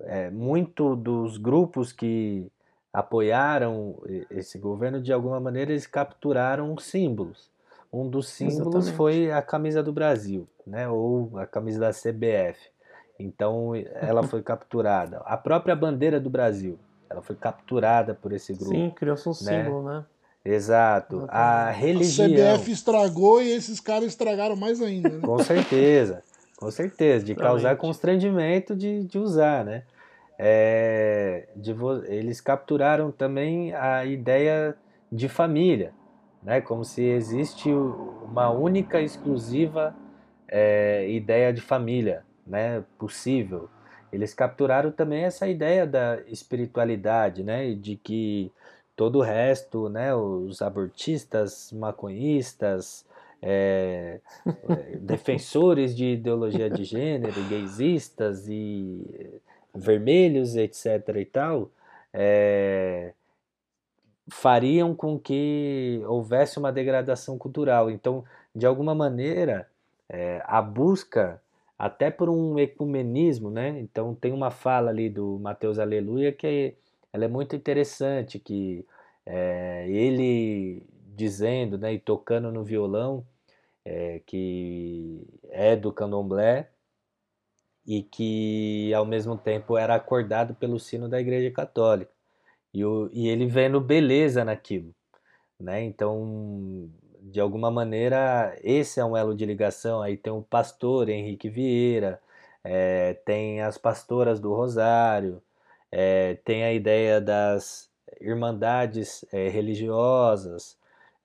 é, 0.00 0.30
muito 0.30 0.94
dos 0.96 1.36
grupos 1.36 1.92
que 1.92 2.50
apoiaram 2.92 3.96
esse 4.30 4.58
governo, 4.58 5.00
de 5.00 5.12
alguma 5.12 5.38
maneira, 5.38 5.70
eles 5.70 5.86
capturaram 5.86 6.76
símbolos. 6.78 7.50
Um 7.92 8.08
dos 8.08 8.28
símbolos 8.28 8.86
Exatamente. 8.86 8.96
foi 8.96 9.30
a 9.30 9.42
camisa 9.42 9.82
do 9.82 9.92
Brasil, 9.92 10.48
né? 10.66 10.88
Ou 10.88 11.38
a 11.38 11.46
camisa 11.46 11.80
da 11.80 11.90
CBF. 11.90 12.58
Então 13.18 13.72
ela 13.74 14.22
foi 14.22 14.40
capturada. 14.42 15.18
A 15.24 15.36
própria 15.36 15.76
bandeira 15.76 16.18
do 16.18 16.28
Brasil, 16.28 16.78
ela 17.08 17.22
foi 17.22 17.36
capturada 17.36 18.14
por 18.14 18.32
esse 18.32 18.52
grupo. 18.52 18.74
Sim, 18.74 18.90
criou-se 18.90 19.28
um 19.28 19.32
né? 19.32 19.64
símbolo, 19.64 19.82
né? 19.82 20.04
Exato. 20.44 21.16
Exatamente. 21.16 21.36
A 21.36 21.70
religião. 21.70 22.54
A 22.54 22.58
CBF 22.58 22.70
estragou 22.70 23.42
e 23.42 23.50
esses 23.50 23.80
caras 23.80 24.08
estragaram 24.08 24.56
mais 24.56 24.80
ainda. 24.80 25.08
Né? 25.08 25.20
Com 25.20 25.38
certeza, 25.38 26.22
com 26.56 26.70
certeza, 26.70 27.24
de 27.24 27.34
causar 27.34 27.76
constrangimento 27.76 28.74
de, 28.74 29.04
de 29.04 29.18
usar, 29.18 29.64
né? 29.64 29.82
É, 30.38 31.48
de, 31.56 31.74
eles 32.08 32.40
capturaram 32.40 33.10
também 33.10 33.74
a 33.74 34.04
ideia 34.04 34.76
de 35.10 35.28
família 35.28 35.92
né? 36.46 36.60
Como 36.60 36.84
se 36.84 37.02
existe 37.02 37.68
uma 37.72 38.50
única, 38.50 39.00
exclusiva 39.00 39.94
é, 40.46 41.10
ideia 41.10 41.52
de 41.52 41.60
família, 41.60 42.24
né? 42.46 42.84
Possível. 42.96 43.68
Eles 44.12 44.32
capturaram 44.32 44.92
também 44.92 45.24
essa 45.24 45.48
ideia 45.48 45.84
da 45.84 46.20
espiritualidade, 46.28 47.42
né? 47.42 47.74
De 47.74 47.96
que 47.96 48.52
todo 48.94 49.18
o 49.18 49.22
resto, 49.22 49.88
né? 49.88 50.14
Os 50.14 50.62
abortistas, 50.62 51.72
maconhistas, 51.72 53.04
é, 53.48 54.20
é, 54.44 54.96
defensores 54.98 55.94
de 55.94 56.14
ideologia 56.14 56.68
de 56.68 56.82
gênero, 56.82 57.48
gaysistas 57.48 58.48
e 58.48 59.40
vermelhos, 59.72 60.56
etc. 60.56 60.86
e 61.16 61.24
tal, 61.24 61.70
é, 62.12 63.12
fariam 64.28 64.96
com 64.96 65.16
que 65.16 66.02
houvesse 66.08 66.58
uma 66.58 66.72
degradação 66.72 67.38
cultural. 67.38 67.88
Então, 67.88 68.24
de 68.52 68.66
alguma 68.66 68.96
maneira, 68.96 69.68
é, 70.08 70.42
a 70.44 70.60
busca 70.60 71.40
até 71.78 72.10
por 72.10 72.28
um 72.28 72.58
ecumenismo, 72.58 73.48
né? 73.50 73.78
Então 73.78 74.12
tem 74.12 74.32
uma 74.32 74.50
fala 74.50 74.90
ali 74.90 75.08
do 75.08 75.38
Mateus 75.38 75.78
Aleluia 75.78 76.32
que 76.32 76.46
é, 76.46 76.74
ela 77.12 77.26
é 77.26 77.28
muito 77.28 77.54
interessante, 77.54 78.40
que 78.40 78.84
é, 79.24 79.86
ele 79.88 80.82
dizendo, 81.14 81.78
né, 81.78 81.94
e 81.94 81.98
tocando 81.98 82.52
no 82.52 82.62
violão, 82.62 83.24
é, 83.86 84.20
que 84.26 85.24
é 85.50 85.76
do 85.76 85.92
candomblé 85.92 86.68
e 87.86 88.02
que 88.02 88.92
ao 88.92 89.06
mesmo 89.06 89.38
tempo 89.38 89.76
era 89.78 89.94
acordado 89.94 90.54
pelo 90.56 90.80
sino 90.80 91.08
da 91.08 91.20
Igreja 91.20 91.52
Católica. 91.52 92.10
E, 92.74 92.84
o, 92.84 93.08
e 93.12 93.28
ele 93.28 93.46
vendo 93.46 93.80
beleza 93.80 94.44
naquilo. 94.44 94.92
Né? 95.58 95.84
Então, 95.84 96.90
de 97.22 97.40
alguma 97.40 97.70
maneira, 97.70 98.58
esse 98.62 98.98
é 99.00 99.04
um 99.04 99.16
elo 99.16 99.34
de 99.36 99.46
ligação. 99.46 100.02
Aí 100.02 100.16
tem 100.16 100.32
o 100.32 100.42
pastor 100.42 101.08
Henrique 101.08 101.48
Vieira, 101.48 102.20
é, 102.64 103.14
tem 103.24 103.62
as 103.62 103.78
pastoras 103.78 104.40
do 104.40 104.52
Rosário, 104.52 105.40
é, 105.92 106.34
tem 106.44 106.64
a 106.64 106.72
ideia 106.72 107.20
das 107.20 107.88
irmandades 108.20 109.24
é, 109.32 109.48
religiosas, 109.48 110.76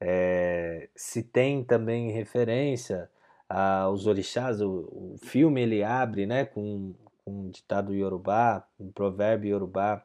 é, 0.01 0.89
se 0.95 1.23
tem 1.23 1.63
também 1.63 2.11
referência 2.11 3.09
aos 3.47 4.07
orixás, 4.07 4.61
o, 4.61 4.87
o 4.91 5.15
filme 5.21 5.61
ele 5.61 5.83
abre 5.83 6.25
né, 6.25 6.45
com, 6.45 6.93
com 7.23 7.31
um 7.31 7.49
ditado 7.49 7.93
iorubá, 7.93 8.65
um 8.79 8.91
provérbio 8.91 9.51
iorubá, 9.51 10.03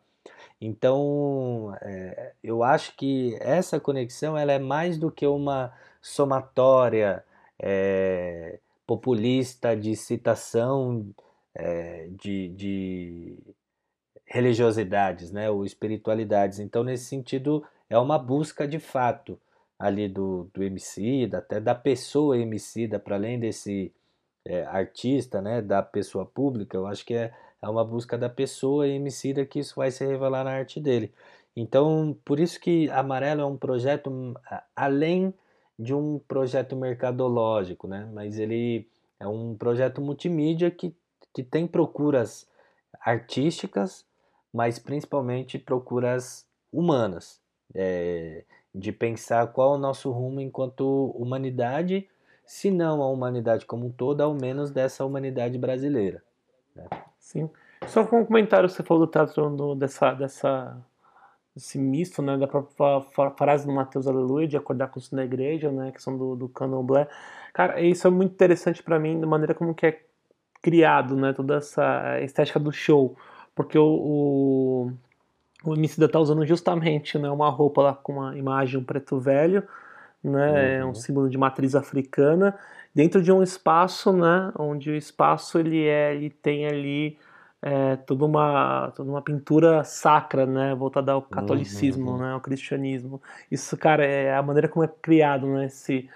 então, 0.60 1.77
é, 1.82 2.32
eu 2.43 2.62
acho 2.62 2.97
que 2.97 3.36
essa 3.40 3.78
conexão 3.78 4.36
ela 4.36 4.52
é 4.52 4.59
mais 4.59 4.98
do 4.98 5.10
que 5.10 5.27
uma 5.27 5.73
somatória 6.01 7.24
é, 7.59 8.59
populista 8.86 9.77
de 9.77 9.94
citação 9.97 11.06
de, 12.10 12.48
de, 12.48 13.39
religiosidades, 14.27 15.31
né, 15.32 15.51
ou 15.51 15.64
espiritualidades. 15.64 16.59
Então, 16.59 16.85
nesse 16.85 17.06
sentido, 17.06 17.64
é 17.89 17.98
uma 17.98 18.18
busca 18.18 18.66
de 18.68 18.78
fato 18.78 19.39
ali 19.78 20.09
do, 20.09 20.51
do 20.55 20.62
MC, 20.62 21.28
até 21.35 21.61
da 21.61 21.74
pessoa 21.74 22.39
MC, 22.39 22.89
para 22.98 23.16
além 23.16 23.39
desse 23.39 23.93
é, 24.44 24.65
artista, 24.65 25.40
né, 25.43 25.61
da 25.61 25.82
pessoa 25.82 26.24
pública, 26.24 26.77
eu 26.77 26.86
acho 26.86 27.05
que 27.05 27.15
é 27.15 27.32
é 27.66 27.69
uma 27.69 27.85
busca 27.85 28.16
da 28.16 28.28
pessoa 28.28 28.86
emicida 28.86 29.44
que 29.44 29.59
isso 29.59 29.74
vai 29.77 29.90
se 29.90 30.05
revelar 30.05 30.44
na 30.44 30.53
arte 30.53 30.81
dele. 30.81 31.12
Então, 31.55 32.16
por 32.24 32.39
isso 32.39 32.61
que 32.61 32.89
Amarelo 32.90 33.40
é 33.40 33.47
um 33.47 33.57
projeto 33.57 34.11
hum, 34.11 34.35
além 34.74 35.32
de 35.78 35.94
um 35.94 36.19
projeto 36.19 36.77
mercadológico, 36.77 37.89
né? 37.89 38.09
Mas 38.12 38.39
ele 38.39 38.89
é 39.19 39.27
um 39.27 39.55
projeto 39.55 40.01
multimídia 40.01 40.70
que, 40.70 40.94
que 41.35 41.43
tem 41.43 41.66
procuras 41.66 42.47
artísticas, 43.01 44.05
mas 44.53 44.78
principalmente 44.78 45.59
procuras 45.59 46.47
humanas, 46.73 47.40
é, 47.74 48.44
de 48.77 48.93
pensar 48.93 49.47
qual 49.48 49.73
é 49.73 49.77
o 49.77 49.81
nosso 49.81 50.11
rumo 50.11 50.40
enquanto 50.40 51.11
humanidade, 51.16 52.07
se 52.44 52.70
não 52.70 53.03
a 53.03 53.09
humanidade 53.09 53.65
como 53.65 53.86
um 53.86 53.90
todo, 53.90 54.20
ao 54.20 54.35
menos 54.35 54.70
dessa 54.70 55.05
humanidade 55.05 55.57
brasileira. 55.57 56.23
Né? 56.74 56.85
Sim. 57.19 57.48
Só 57.86 58.05
com 58.05 58.20
um 58.20 58.24
comentário 58.27 58.69
você 58.69 58.82
falou 58.82 59.07
do 59.07 59.11
teatro 59.11 59.48
no, 59.48 59.74
dessa, 59.74 60.12
dessa, 60.12 60.77
desse 61.55 61.78
misto, 61.78 62.20
né, 62.20 62.36
da 62.36 62.47
própria 62.47 63.31
frase 63.31 63.66
do 63.66 63.73
Mateus 63.73 64.07
Aleluia, 64.07 64.47
de 64.47 64.59
acordar 64.59 64.89
com 64.89 64.98
isso 64.98 65.16
na 65.16 65.24
igreja, 65.24 65.73
né, 65.73 65.90
que 65.90 66.03
são 66.03 66.16
do, 66.16 66.36
do 66.36 66.48
candomblé. 66.48 67.09
Cara, 67.55 67.81
isso 67.81 68.07
é 68.07 68.11
muito 68.11 68.32
interessante 68.32 68.82
para 68.82 68.98
mim, 68.98 69.19
da 69.19 69.27
maneira 69.27 69.55
como 69.55 69.74
que 69.74 69.86
é 69.86 70.03
criado, 70.61 71.16
né, 71.16 71.32
toda 71.32 71.57
essa 71.57 72.20
estética 72.20 72.61
do 72.61 72.70
show, 72.70 73.16
porque 73.55 73.78
o, 73.78 73.86
o, 73.86 74.93
o 75.65 75.74
Emicida 75.74 76.09
tá 76.09 76.19
usando 76.19 76.45
justamente, 76.45 77.19
né, 77.19 77.31
uma 77.31 77.49
roupa 77.49 77.83
lá 77.83 77.95
com 77.95 78.15
uma 78.15 78.37
imagem, 78.37 78.78
um 78.78 78.85
preto 78.85 79.19
velho, 79.19 79.62
né, 80.23 80.51
uhum. 80.51 80.57
é 80.57 80.85
um 80.85 80.95
símbolo 80.95 81.28
de 81.28 81.39
matriz 81.39 81.74
africana, 81.74 82.55
dentro 82.95 83.23
de 83.23 83.33
um 83.33 83.43
espaço, 83.43 84.12
né, 84.12 84.53
onde 84.59 84.91
o 84.91 84.97
espaço 84.97 85.59
ele 85.59 85.85
é, 85.87 86.15
ele 86.15 86.31
tem 86.31 86.66
ali 86.66 87.19
é, 87.62 87.97
toda 87.97 88.24
uma 88.24 88.93
toda 88.95 89.11
uma 89.11 89.23
pintura 89.23 89.83
sacra, 89.85 90.47
né, 90.47 90.74
voltada 90.74 91.12
ao 91.12 91.23
catolicismo, 91.23 92.12
uhum. 92.12 92.19
né, 92.19 92.33
ao 92.33 92.41
cristianismo. 92.41 93.20
Isso, 93.51 93.77
cara, 93.77 94.05
é 94.05 94.35
a 94.35 94.43
maneira 94.43 94.69
como 94.69 94.85
é 94.85 94.89
criado, 94.89 95.47
né, 95.47 95.66
esse 95.66 96.09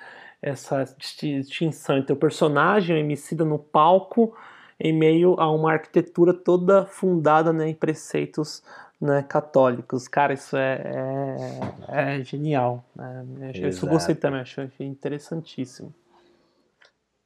essa 0.43 0.85
distinção 0.97 1.99
entre 1.99 2.15
o 2.15 2.17
personagem, 2.17 2.97
o 2.97 2.99
Emicida 2.99 3.45
no 3.45 3.59
palco, 3.59 4.35
em 4.79 4.93
meio 4.93 5.39
a 5.39 5.51
uma 5.51 5.73
arquitetura 5.73 6.33
toda 6.33 6.87
fundada 6.87 7.53
né, 7.53 7.69
em 7.69 7.75
preceitos 7.75 8.62
né, 9.01 9.22
católicos. 9.22 10.06
Cara, 10.06 10.35
isso 10.35 10.56
é, 10.56 10.82
é, 11.89 12.18
é 12.18 12.24
genial. 12.24 12.85
Né? 12.94 13.52
Isso 13.68 13.86
eu 13.86 13.90
gostei 13.90 14.14
também, 14.14 14.40
achei 14.40 14.68
interessantíssimo. 14.81 15.94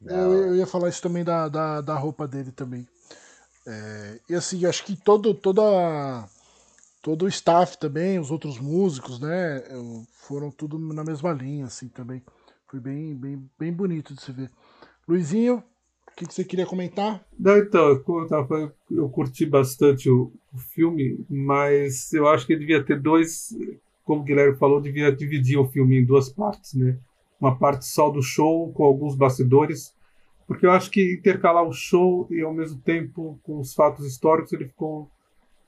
Eu, 0.07 0.49
eu, 0.49 0.57
ia 0.57 0.67
falar 0.67 0.89
isso 0.91 1.03
também 1.03 1.25
da, 1.25 1.49
da, 1.49 1.81
da 1.81 1.95
roupa 1.95 2.29
dele 2.29 2.53
também. 2.53 2.87
É, 3.67 4.21
e 4.29 4.35
assim, 4.35 4.65
acho 4.67 4.85
que 4.85 4.95
todo, 4.95 5.35
toda, 5.35 5.63
todo 7.03 7.25
o 7.25 7.29
staff 7.29 7.79
também, 7.79 8.19
os 8.19 8.31
outros 8.31 8.59
músicos, 8.59 9.19
né, 9.19 9.63
foram 10.13 10.51
tudo 10.51 10.79
na 10.79 11.03
mesma 11.03 11.33
linha, 11.33 11.67
assim, 11.67 11.89
também. 11.89 12.23
Foi 12.67 12.79
bem, 12.79 13.15
bem, 13.15 13.51
bem 13.59 13.73
bonito 13.73 14.15
de 14.15 14.21
se 14.21 14.31
ver. 14.31 14.51
Luizinho, 15.09 15.63
o 16.15 16.17
que, 16.17 16.27
que, 16.27 16.35
você 16.35 16.45
queria 16.45 16.65
comentar? 16.65 17.27
Não, 17.37 17.59
então, 17.59 17.99
como 18.05 18.21
eu, 18.21 18.29
tava, 18.29 18.73
eu 18.89 19.09
curti 19.09 19.45
bastante 19.45 20.09
o, 20.09 20.33
o, 20.53 20.59
filme, 20.59 21.19
mas 21.29 22.13
eu 22.13 22.29
acho 22.29 22.47
que 22.47 22.57
devia 22.57 22.85
ter 22.85 23.01
dois, 23.01 23.49
como 24.05 24.21
o 24.21 24.25
Guilherme 24.25 24.57
falou, 24.57 24.81
devia 24.81 25.11
dividir 25.11 25.59
o 25.59 25.67
filme 25.67 25.99
em 25.99 26.05
duas 26.05 26.29
partes, 26.29 26.75
né? 26.75 26.97
Uma 27.41 27.59
parte 27.59 27.85
só 27.87 28.11
do 28.11 28.23
show, 28.23 28.73
com 28.73 28.85
alguns 28.85 29.17
bastidores, 29.17 29.93
porque 30.47 30.65
eu 30.65 30.71
acho 30.71 30.89
que 30.89 31.15
intercalar 31.15 31.65
o 31.65 31.73
show 31.73 32.29
e 32.31 32.41
ao 32.43 32.55
mesmo 32.55 32.81
tempo 32.81 33.41
com 33.43 33.59
os 33.59 33.75
fatos 33.75 34.07
históricos 34.07 34.53
ele 34.53 34.69
ficou 34.69 35.11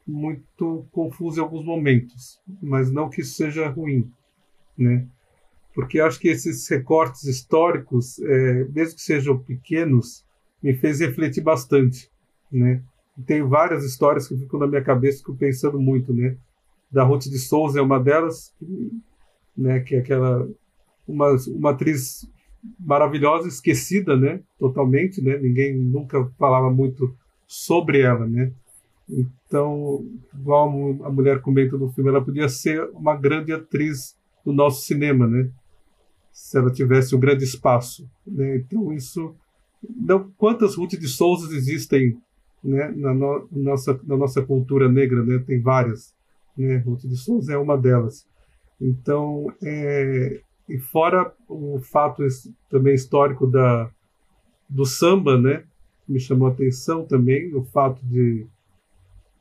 muito 0.06 0.86
confuso 0.92 1.40
em 1.40 1.42
alguns 1.42 1.64
momentos, 1.64 2.40
mas 2.62 2.92
não 2.92 3.10
que 3.10 3.20
isso 3.20 3.34
seja 3.34 3.68
ruim, 3.68 4.08
né? 4.78 5.08
Porque 5.74 5.98
eu 5.98 6.06
acho 6.06 6.20
que 6.20 6.28
esses 6.28 6.68
recortes 6.68 7.24
históricos, 7.24 8.20
é, 8.20 8.64
mesmo 8.66 8.94
que 8.94 9.02
sejam 9.02 9.36
pequenos, 9.36 10.24
me 10.62 10.74
fez 10.74 11.00
refletir 11.00 11.42
bastante, 11.42 12.10
né? 12.50 12.82
Tem 13.26 13.42
várias 13.42 13.84
histórias 13.84 14.28
que 14.28 14.36
ficam 14.36 14.60
na 14.60 14.66
minha 14.66 14.82
cabeça, 14.82 15.22
que 15.24 15.30
eu 15.30 15.36
pensando 15.36 15.78
muito, 15.80 16.12
né? 16.12 16.36
Da 16.90 17.02
Ruth 17.02 17.24
de 17.24 17.38
Souza 17.38 17.78
é 17.78 17.82
uma 17.82 17.98
delas, 17.98 18.54
né? 19.56 19.80
Que 19.80 19.96
é 19.96 19.98
aquela 19.98 20.46
uma, 21.06 21.36
uma 21.48 21.70
atriz 21.70 22.28
maravilhosa, 22.78 23.48
esquecida, 23.48 24.16
né? 24.16 24.40
Totalmente, 24.58 25.22
né? 25.22 25.38
Ninguém 25.38 25.76
nunca 25.76 26.24
falava 26.38 26.70
muito 26.70 27.14
sobre 27.46 28.00
ela, 28.00 28.26
né? 28.26 28.52
Então, 29.08 30.04
igual 30.34 30.68
a 31.04 31.10
mulher 31.10 31.40
comenta 31.40 31.76
no 31.76 31.92
filme, 31.92 32.10
ela 32.10 32.24
podia 32.24 32.48
ser 32.48 32.82
uma 32.90 33.14
grande 33.16 33.52
atriz 33.52 34.16
do 34.44 34.52
nosso 34.52 34.84
cinema, 34.84 35.26
né? 35.26 35.48
Se 36.32 36.58
ela 36.58 36.70
tivesse 36.72 37.14
um 37.14 37.20
grande 37.20 37.44
espaço, 37.44 38.08
né? 38.26 38.56
Então 38.56 38.92
isso, 38.92 39.34
não, 39.82 40.30
quantas 40.36 40.76
Ruth 40.76 40.92
de 40.92 41.08
Souza 41.08 41.54
existem, 41.54 42.16
né? 42.62 42.92
Na 42.96 43.14
no, 43.14 43.48
nossa 43.52 43.98
na 44.04 44.16
nossa 44.16 44.42
cultura 44.42 44.88
negra, 44.88 45.24
né? 45.24 45.38
Tem 45.46 45.60
várias, 45.60 46.14
né? 46.56 46.78
Ruth 46.78 47.02
de 47.02 47.16
Souza 47.16 47.52
é 47.52 47.58
uma 47.58 47.76
delas. 47.76 48.26
Então, 48.80 49.46
é, 49.62 50.40
e 50.68 50.78
fora 50.78 51.32
o 51.48 51.78
fato 51.78 52.22
também 52.68 52.94
histórico 52.94 53.46
da, 53.46 53.90
do 54.68 54.84
samba, 54.84 55.38
né? 55.40 55.64
Me 56.08 56.20
chamou 56.20 56.48
a 56.48 56.50
atenção 56.50 57.04
também 57.04 57.54
o 57.54 57.64
fato 57.64 58.04
de 58.04 58.46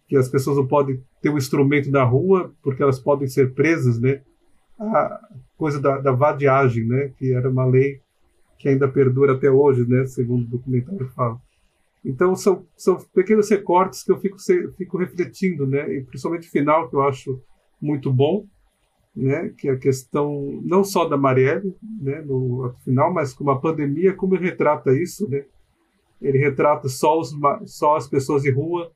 que 0.07 0.15
as 0.15 0.29
pessoas 0.29 0.57
não 0.57 0.67
podem 0.67 1.01
ter 1.21 1.29
um 1.29 1.37
instrumento 1.37 1.89
na 1.89 2.03
rua 2.03 2.53
porque 2.61 2.83
elas 2.83 2.99
podem 2.99 3.27
ser 3.27 3.53
presas, 3.53 3.99
né? 3.99 4.21
A 4.79 5.19
coisa 5.57 5.79
da, 5.79 5.99
da 5.99 6.11
vadiagem, 6.11 6.85
né? 6.85 7.11
Que 7.17 7.33
era 7.33 7.49
uma 7.49 7.65
lei 7.65 8.01
que 8.57 8.69
ainda 8.69 8.87
perdura 8.87 9.33
até 9.33 9.49
hoje, 9.49 9.87
né? 9.87 10.05
Segundo 10.05 10.43
o 10.43 10.49
documentário 10.49 11.07
fala. 11.09 11.39
Então 12.03 12.35
são, 12.35 12.65
são 12.77 12.97
pequenos 13.13 13.49
recortes 13.49 14.03
que 14.03 14.11
eu 14.11 14.17
fico, 14.17 14.37
fico 14.77 14.97
refletindo, 14.97 15.65
né? 15.65 15.91
E 15.91 16.03
principalmente 16.03 16.47
o 16.47 16.51
final 16.51 16.89
que 16.89 16.95
eu 16.95 17.01
acho 17.01 17.41
muito 17.81 18.13
bom, 18.13 18.45
né, 19.15 19.49
que 19.57 19.69
é 19.69 19.71
a 19.71 19.77
questão 19.77 20.59
não 20.63 20.83
só 20.83 21.05
da 21.05 21.15
Marielle, 21.15 21.73
né, 22.01 22.21
no 22.21 22.73
final, 22.83 23.13
mas 23.13 23.33
como 23.33 23.49
a 23.51 23.59
pandemia, 23.59 24.13
como 24.13 24.35
ele 24.35 24.45
retrata 24.45 24.93
isso, 24.93 25.29
né? 25.29 25.45
Ele 26.21 26.37
retrata 26.37 26.89
só, 26.89 27.19
os, 27.19 27.33
só 27.65 27.95
as 27.95 28.07
pessoas 28.07 28.43
de 28.43 28.51
rua, 28.51 28.91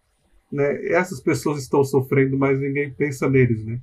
né? 0.52 0.86
Essas 0.88 1.20
pessoas 1.20 1.62
estão 1.62 1.84
sofrendo, 1.84 2.38
mas 2.38 2.60
ninguém 2.60 2.92
pensa 2.92 3.30
neles, 3.30 3.66
né? 3.66 3.80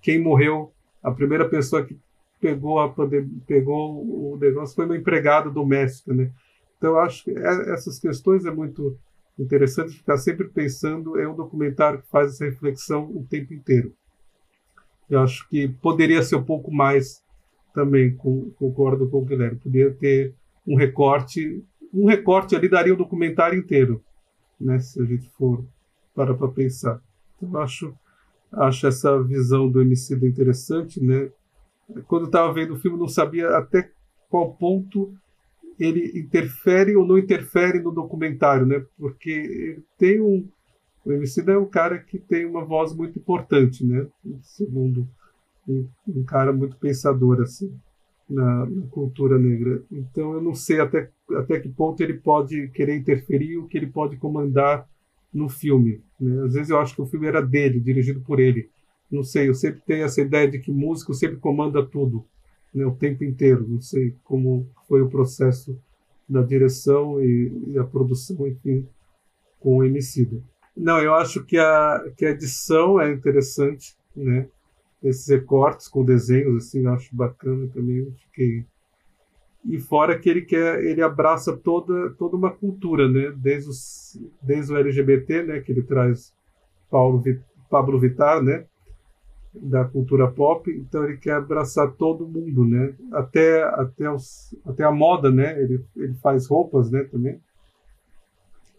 Quem 0.00 0.20
morreu, 0.20 0.72
a 1.02 1.10
primeira 1.10 1.48
pessoa 1.48 1.84
que 1.84 1.96
pegou 2.44 2.78
a 2.78 2.90
pandemia, 2.90 3.40
pegou 3.46 4.04
o 4.04 4.36
negócio 4.36 4.76
foi 4.76 4.84
uma 4.84 4.98
empregada 4.98 5.48
doméstica, 5.48 6.12
né? 6.12 6.30
Então 6.76 6.98
acho 6.98 7.24
que 7.24 7.30
é, 7.30 7.72
essas 7.72 7.98
questões 7.98 8.44
é 8.44 8.50
muito 8.50 8.98
interessante 9.38 9.96
ficar 9.96 10.18
sempre 10.18 10.46
pensando. 10.48 11.18
É 11.18 11.26
um 11.26 11.34
documentário 11.34 12.02
que 12.02 12.08
faz 12.10 12.34
essa 12.34 12.44
reflexão 12.44 13.04
o 13.04 13.26
tempo 13.30 13.54
inteiro. 13.54 13.94
Eu 15.08 15.20
acho 15.20 15.48
que 15.48 15.68
poderia 15.68 16.22
ser 16.22 16.36
um 16.36 16.44
pouco 16.44 16.70
mais 16.70 17.22
também, 17.72 18.14
com, 18.14 18.50
concordo 18.58 19.08
com 19.08 19.22
o 19.22 19.24
Guilherme. 19.24 19.58
Poderia 19.58 19.94
ter 19.94 20.34
um 20.66 20.76
recorte, 20.76 21.64
um 21.94 22.04
recorte 22.04 22.54
ali 22.54 22.68
daria 22.68 22.92
o 22.92 22.96
um 22.96 22.98
documentário 22.98 23.58
inteiro, 23.58 24.04
né, 24.60 24.78
se 24.80 25.00
a 25.00 25.04
gente 25.06 25.30
for 25.30 25.64
para 26.14 26.34
para 26.34 26.48
pensar. 26.48 27.00
Então, 27.38 27.58
acho, 27.58 27.94
acho 28.52 28.86
essa 28.86 29.22
visão 29.22 29.66
do 29.66 29.80
homicídio 29.80 30.28
interessante, 30.28 31.02
né? 31.02 31.30
Quando 32.06 32.26
estava 32.26 32.52
vendo 32.52 32.74
o 32.74 32.78
filme, 32.78 32.98
não 32.98 33.08
sabia 33.08 33.56
até 33.56 33.90
qual 34.28 34.54
ponto 34.54 35.12
ele 35.78 36.18
interfere 36.18 36.96
ou 36.96 37.06
não 37.06 37.18
interfere 37.18 37.80
no 37.80 37.90
documentário, 37.90 38.66
né? 38.66 38.84
Porque 38.96 39.30
ele 39.30 39.84
tem 39.98 40.20
um, 40.20 40.48
o 41.04 41.12
Emicida 41.12 41.52
é 41.52 41.58
um 41.58 41.66
cara 41.66 41.98
que 41.98 42.18
tem 42.18 42.46
uma 42.46 42.64
voz 42.64 42.94
muito 42.94 43.18
importante, 43.18 43.84
né? 43.84 44.06
Segundo 44.42 45.06
um, 45.68 45.86
um 46.08 46.24
cara 46.24 46.52
muito 46.52 46.76
pensador 46.76 47.42
assim 47.42 47.72
na, 48.28 48.66
na, 48.66 48.86
cultura 48.86 49.38
negra. 49.38 49.82
Então 49.90 50.32
eu 50.34 50.40
não 50.40 50.54
sei 50.54 50.80
até 50.80 51.10
até 51.36 51.60
que 51.60 51.68
ponto 51.68 52.02
ele 52.02 52.14
pode 52.14 52.68
querer 52.68 52.96
interferir, 52.96 53.58
o 53.58 53.66
que 53.66 53.76
ele 53.76 53.86
pode 53.86 54.16
comandar 54.16 54.88
no 55.32 55.48
filme. 55.48 56.00
Né? 56.20 56.44
Às 56.44 56.54
vezes 56.54 56.70
eu 56.70 56.78
acho 56.78 56.94
que 56.94 57.02
o 57.02 57.06
filme 57.06 57.26
era 57.26 57.42
dele, 57.42 57.80
dirigido 57.80 58.20
por 58.20 58.40
ele. 58.40 58.70
Não 59.10 59.22
sei, 59.22 59.48
eu 59.48 59.54
sempre 59.54 59.80
tenho 59.86 60.04
essa 60.04 60.20
ideia 60.20 60.50
de 60.50 60.58
que 60.58 60.72
músico 60.72 61.14
sempre 61.14 61.36
comanda 61.36 61.84
tudo, 61.84 62.24
né? 62.74 62.84
O 62.84 62.94
tempo 62.94 63.24
inteiro. 63.24 63.66
Não 63.68 63.80
sei 63.80 64.14
como 64.24 64.68
foi 64.88 65.02
o 65.02 65.08
processo 65.08 65.78
da 66.28 66.42
direção 66.42 67.22
e, 67.22 67.52
e 67.68 67.78
a 67.78 67.84
produção, 67.84 68.46
enfim, 68.46 68.86
com 69.60 69.76
o 69.76 69.84
Emicida. 69.84 70.42
Não, 70.76 70.98
eu 71.00 71.14
acho 71.14 71.44
que 71.44 71.56
a, 71.56 72.04
que 72.16 72.26
a 72.26 72.30
edição 72.30 73.00
é 73.00 73.12
interessante, 73.12 73.96
né? 74.16 74.48
Esses 75.02 75.28
recortes 75.28 75.86
com 75.86 76.04
desenhos, 76.04 76.64
assim, 76.64 76.84
eu 76.84 76.92
acho 76.92 77.14
bacana 77.14 77.68
também. 77.72 78.10
Fiquei... 78.12 78.64
E 79.66 79.78
fora 79.78 80.18
que 80.18 80.28
ele 80.28 80.42
quer, 80.42 80.82
ele 80.84 81.02
abraça 81.02 81.56
toda, 81.56 82.10
toda 82.10 82.36
uma 82.36 82.50
cultura, 82.50 83.08
né? 83.08 83.32
Desde, 83.36 83.70
os, 83.70 84.20
desde 84.42 84.72
o 84.72 84.76
LGBT, 84.76 85.42
né? 85.44 85.60
Que 85.60 85.72
ele 85.72 85.82
traz 85.82 86.34
Paulo, 86.90 87.22
Pablo 87.70 88.00
Vittar, 88.00 88.42
né? 88.42 88.66
Da 89.54 89.84
cultura 89.84 90.30
pop. 90.30 90.70
Então 90.70 91.04
ele 91.04 91.16
quer 91.16 91.34
abraçar 91.34 91.92
todo 91.92 92.26
mundo, 92.26 92.64
né? 92.64 92.94
Até, 93.12 93.62
até, 93.62 94.10
os, 94.10 94.54
até 94.66 94.82
a 94.84 94.90
moda, 94.90 95.30
né? 95.30 95.60
Ele, 95.62 95.84
ele 95.96 96.14
faz 96.14 96.46
roupas, 96.46 96.90
né? 96.90 97.04
Também 97.04 97.40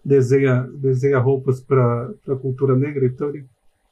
desenha, 0.06 0.62
desenha 0.74 1.18
roupas 1.18 1.60
para 1.60 2.14
a 2.28 2.36
cultura 2.36 2.76
negra, 2.76 3.08
então 3.08 3.30
ele 3.30 3.48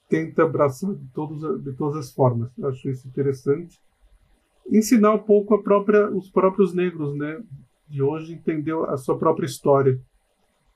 tenta 0.08 0.44
abraçar 0.44 0.94
de, 0.94 1.08
todos, 1.08 1.64
de 1.64 1.74
todas 1.74 1.98
as 1.98 2.14
formas. 2.14 2.52
Eu 2.56 2.70
acho 2.70 2.88
isso 2.88 3.08
interessante. 3.08 3.82
Ensinar 4.70 5.14
um 5.14 5.20
pouco 5.20 5.56
a 5.56 5.64
própria, 5.64 6.10
os 6.12 6.30
próprios 6.30 6.74
negros 6.74 7.18
né, 7.18 7.42
de 7.90 8.04
hoje 8.04 8.34
entender 8.34 8.76
a 8.90 8.96
sua 8.96 9.18
própria 9.18 9.48
história, 9.48 10.00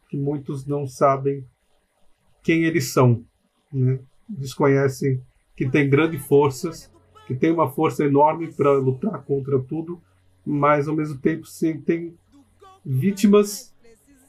que 0.10 0.18
muitos 0.18 0.66
não 0.66 0.88
sabem 0.88 1.46
quem 2.44 2.64
eles 2.64 2.92
são. 2.92 3.24
Né? 3.72 4.00
Desconhecem 4.28 5.22
que 5.58 5.70
tem 5.70 5.90
grandes 5.90 6.26
forças, 6.26 6.90
que 7.26 7.36
tem 7.36 7.52
uma 7.52 7.70
força 7.70 8.06
enorme 8.06 8.54
para 8.54 8.72
lutar 8.74 9.22
contra 9.24 9.60
tudo, 9.60 10.00
mas 10.46 10.88
ao 10.88 10.96
mesmo 10.96 11.18
tempo 11.18 11.46
sentem 11.46 12.14
vítimas 12.86 13.74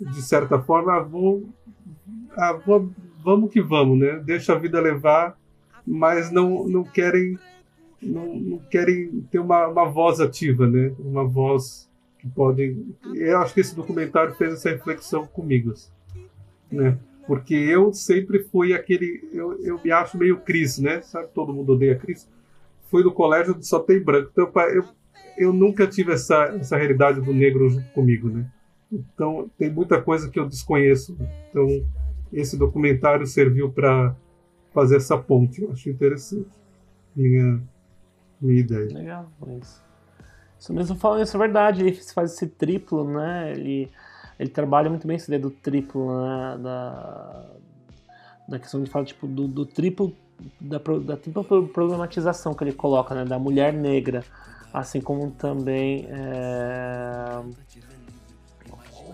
de 0.01 0.23
certa 0.23 0.59
forma, 0.59 0.97
ah, 0.97 1.01
vou, 1.01 1.49
ah, 2.33 2.53
vou, 2.55 2.91
vamos 3.23 3.53
que 3.53 3.61
vamos, 3.61 3.99
né? 3.99 4.21
Deixa 4.25 4.55
a 4.55 4.59
vida 4.59 4.81
levar, 4.81 5.39
mas 5.87 6.33
não, 6.33 6.67
não 6.67 6.83
querem 6.83 7.39
não, 8.01 8.37
não 8.37 8.59
querem 8.59 9.23
ter 9.31 9.39
uma, 9.39 9.67
uma 9.67 9.85
voz 9.85 10.21
ativa, 10.21 10.67
né? 10.67 10.93
Uma 10.99 11.25
voz 11.25 11.91
que 12.19 12.29
podem. 12.29 12.95
Eu 13.15 13.39
acho 13.39 13.55
que 13.55 13.61
esse 13.61 13.75
documentário 13.75 14.35
fez 14.35 14.55
essa 14.55 14.71
reflexão 14.71 15.27
comigo, 15.27 15.73
assim, 15.73 15.91
né? 16.71 16.99
Porque 17.29 17.55
eu 17.55 17.93
sempre 17.93 18.43
fui 18.45 18.73
aquele. 18.73 19.29
Eu, 19.35 19.63
eu 19.63 19.79
me 19.85 19.93
acho 19.93 20.17
meio 20.17 20.41
Cris, 20.41 20.79
né? 20.79 21.03
Sabe, 21.03 21.29
todo 21.35 21.53
mundo 21.53 21.75
odeia 21.75 21.95
Cris. 21.95 22.27
Fui 22.91 23.05
no 23.05 23.13
colégio 23.13 23.55
só 23.61 23.81
tem 23.81 24.03
branco. 24.03 24.31
Então, 24.33 24.51
eu, 24.71 24.85
eu 25.37 25.53
nunca 25.53 25.87
tive 25.87 26.15
essa, 26.15 26.45
essa 26.59 26.79
realidade 26.79 27.21
do 27.21 27.35
negro 27.35 27.69
junto 27.69 27.87
comigo, 27.91 28.31
né? 28.31 28.51
Então, 28.91 29.51
tem 29.59 29.71
muita 29.71 30.01
coisa 30.01 30.31
que 30.31 30.41
eu 30.41 30.49
desconheço. 30.49 31.19
Então, 31.51 31.85
esse 32.33 32.57
documentário 32.57 33.27
serviu 33.27 33.71
para 33.71 34.17
fazer 34.73 34.97
essa 34.97 35.19
ponte. 35.19 35.61
Eu 35.61 35.73
acho 35.73 35.91
interessante. 35.91 36.49
Minha, 37.15 37.61
minha 38.41 38.61
ideia. 38.61 38.89
Legal, 38.91 39.31
isso. 39.61 39.85
Isso 40.59 40.73
mesmo 40.73 40.97
falando, 40.97 41.23
isso 41.23 41.37
é 41.37 41.41
verdade, 41.41 41.83
ele 41.83 41.93
faz 41.93 42.33
esse 42.33 42.47
triplo, 42.47 43.05
né? 43.05 43.53
Ele, 43.53 43.91
ele 44.39 44.51
trabalha 44.51 44.89
muito 44.89 45.07
bem 45.07 45.17
esse 45.17 45.27
ideia 45.27 45.43
do 45.43 45.51
triplo, 45.51 46.23
né? 46.23 46.59
Da, 46.63 47.45
da 48.49 48.59
questão 48.59 48.83
de 48.83 48.89
falar, 48.89 49.05
tipo, 49.05 49.27
do, 49.27 49.49
do 49.49 49.67
triplo, 49.67 50.15
da, 50.61 50.79
da 50.79 51.17
tripla 51.17 51.45
problematização 51.45 52.55
que 52.55 52.63
ele 52.63 52.73
coloca, 52.73 53.15
né? 53.15 53.25
Da 53.25 53.39
mulher 53.39 53.73
negra, 53.73 54.23
assim 54.73 55.01
como 55.01 55.31
também 55.33 56.07
é, 56.09 57.43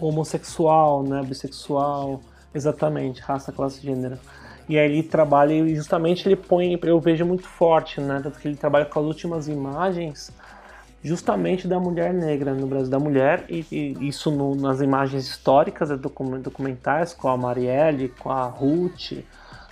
homossexual, 0.01 1.03
né? 1.03 1.23
Bissexual, 1.23 2.21
exatamente, 2.55 3.23
raça, 3.23 3.51
classe, 3.51 3.81
gênero. 3.81 4.19
E 4.69 4.79
aí 4.79 4.91
ele 4.91 5.03
trabalha 5.03 5.53
e 5.53 5.75
justamente 5.75 6.27
ele 6.27 6.37
põe, 6.37 6.79
eu 6.83 7.01
vejo 7.01 7.25
muito 7.25 7.47
forte, 7.47 8.01
né? 8.01 8.21
Tanto 8.23 8.39
que 8.39 8.49
ele 8.49 8.57
trabalha 8.57 8.85
com 8.85 9.01
as 9.01 9.07
últimas 9.07 9.49
imagens 9.49 10.33
justamente 11.05 11.69
da 11.69 11.79
mulher 11.79 12.15
negra 12.15 12.55
no 12.55 12.67
Brasil, 12.67 12.91
da 12.91 12.99
mulher, 12.99 13.45
e, 13.51 13.67
e 13.71 14.09
isso 14.09 14.31
no, 14.31 14.55
nas 14.55 14.81
imagens 14.81 15.29
históricas, 15.29 15.91
é 15.91 15.97
documentais, 15.99 17.13
com 17.13 17.29
a 17.29 17.37
Marielle, 17.37 18.09
com 18.09 18.31
a 18.31 18.47
Ruth, 18.47 19.13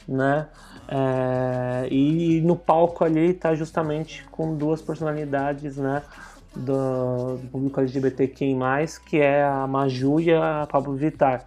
né? 0.06 0.46
É, 0.86 1.88
e 1.90 2.42
no 2.42 2.54
palco 2.54 3.02
ali 3.02 3.32
tá 3.32 3.54
justamente 3.54 4.24
com 4.30 4.54
duas 4.54 4.82
personalidades, 4.82 5.78
né? 5.78 6.02
Do, 6.54 7.38
do 7.38 7.48
público 7.48 7.80
LGBTQI+, 7.80 8.54
que 9.06 9.16
é 9.16 9.42
a 9.42 9.66
Maju 9.66 10.20
e 10.20 10.34
a 10.34 10.68
Pablo 10.70 10.94
Vittar. 10.94 11.46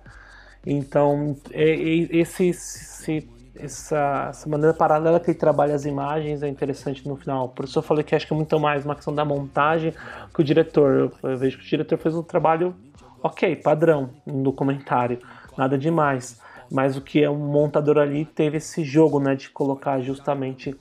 Então, 0.66 1.38
esse, 1.52 2.49
esse 2.49 3.30
essa, 3.57 4.27
essa 4.30 4.49
maneira 4.49 4.73
paralela 4.73 5.19
que 5.19 5.32
ele 5.32 5.38
trabalha 5.38 5.73
as 5.73 5.86
imagens 5.86 6.44
é 6.44 6.48
interessante 6.48 7.07
no 7.07 7.15
final. 7.15 7.49
Por 7.49 7.65
isso 7.65 7.77
eu 7.80 7.84
falei 7.84 8.03
que 8.03 8.15
acho 8.15 8.27
que 8.27 8.34
é 8.34 8.36
muito 8.36 8.60
mais 8.60 8.86
uma 8.86 8.95
questão 8.95 9.14
da 9.14 9.23
montagem 9.23 9.94
que 10.34 10.41
o 10.41 10.44
diretor. 10.44 11.11
Eu, 11.23 11.32
eu 11.32 11.38
vejo 11.38 11.57
que 11.57 11.65
o 11.65 11.68
diretor 11.68 11.98
fez 11.98 12.15
um 12.15 12.23
trabalho 12.23 12.76
ok, 13.23 13.56
padrão, 13.56 14.11
no 14.26 14.44
documentário, 14.44 15.19
nada 15.57 15.77
demais. 15.77 16.40
Mas 16.72 16.98
o 16.98 17.02
que 17.02 17.23
é 17.23 17.30
um 17.30 17.38
montador 17.38 17.98
ali 17.98 18.26
teve 18.26 18.57
esse 18.57 18.84
jogo, 18.84 19.19
né, 19.19 19.36
de 19.36 19.49
colocar 19.49 19.99
justamente 20.02 20.76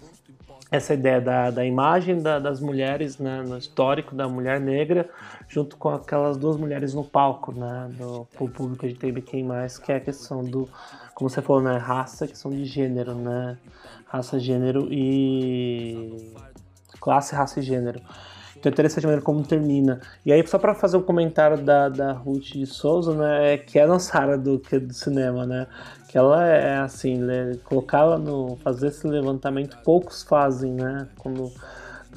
essa 0.71 0.95
ideia 0.95 1.21
da, 1.21 1.51
da 1.51 1.65
imagem 1.65 2.21
da, 2.21 2.39
das 2.39 2.61
mulheres, 2.61 3.19
né, 3.19 3.43
no 3.43 3.57
histórico 3.57 4.15
da 4.15 4.29
mulher 4.29 4.61
negra, 4.61 5.09
junto 5.49 5.77
com 5.77 5.89
aquelas 5.89 6.37
duas 6.37 6.57
mulheres 6.57 6.95
no 6.95 7.05
palco, 7.05 7.53
né, 7.53 7.91
do 7.97 8.27
público 8.49 8.87
de 8.87 8.95
TBK+, 8.95 9.45
que 9.85 9.93
é 9.93 9.97
a 9.97 10.01
questão 10.01 10.43
do, 10.43 10.69
como 11.15 11.31
você 11.31 11.41
falou, 11.41 11.63
né, 11.63 11.77
raça, 11.77 12.27
questão 12.27 12.51
de 12.51 12.65
gênero, 12.65 13.15
né, 13.15 13.57
raça, 14.07 14.39
gênero 14.39 14.89
e 14.91 16.35
classe, 17.01 17.35
raça 17.35 17.61
e 17.61 17.63
gênero. 17.63 18.01
Então 18.57 18.71
é 18.71 18.73
interessante 18.73 19.05
a 19.05 19.09
maneira 19.09 19.25
como 19.25 19.43
termina. 19.43 20.01
E 20.25 20.33
aí, 20.33 20.47
só 20.47 20.59
para 20.59 20.75
fazer 20.75 20.97
um 20.97 21.03
comentário 21.03 21.63
da, 21.63 21.89
da 21.89 22.13
Ruth 22.13 22.53
de 22.55 22.67
Souza, 22.67 23.15
né, 23.15 23.55
é 23.55 23.59
que 23.59 23.79
é 23.79 23.83
a 23.83 23.87
nossa 23.87 24.19
área 24.19 24.39
do, 24.39 24.59
do 24.59 24.93
cinema, 24.95 25.45
né, 25.45 25.67
que 26.09 26.19
ela 26.19 26.47
é 26.47 26.79
assim, 26.79 27.19
né, 27.19 27.59
colocá-la 27.65 28.17
no. 28.17 28.57
fazer 28.63 28.87
esse 28.87 29.07
levantamento, 29.07 29.77
poucos 29.85 30.23
fazem, 30.23 30.73
né? 30.73 31.09
Quando, 31.19 31.53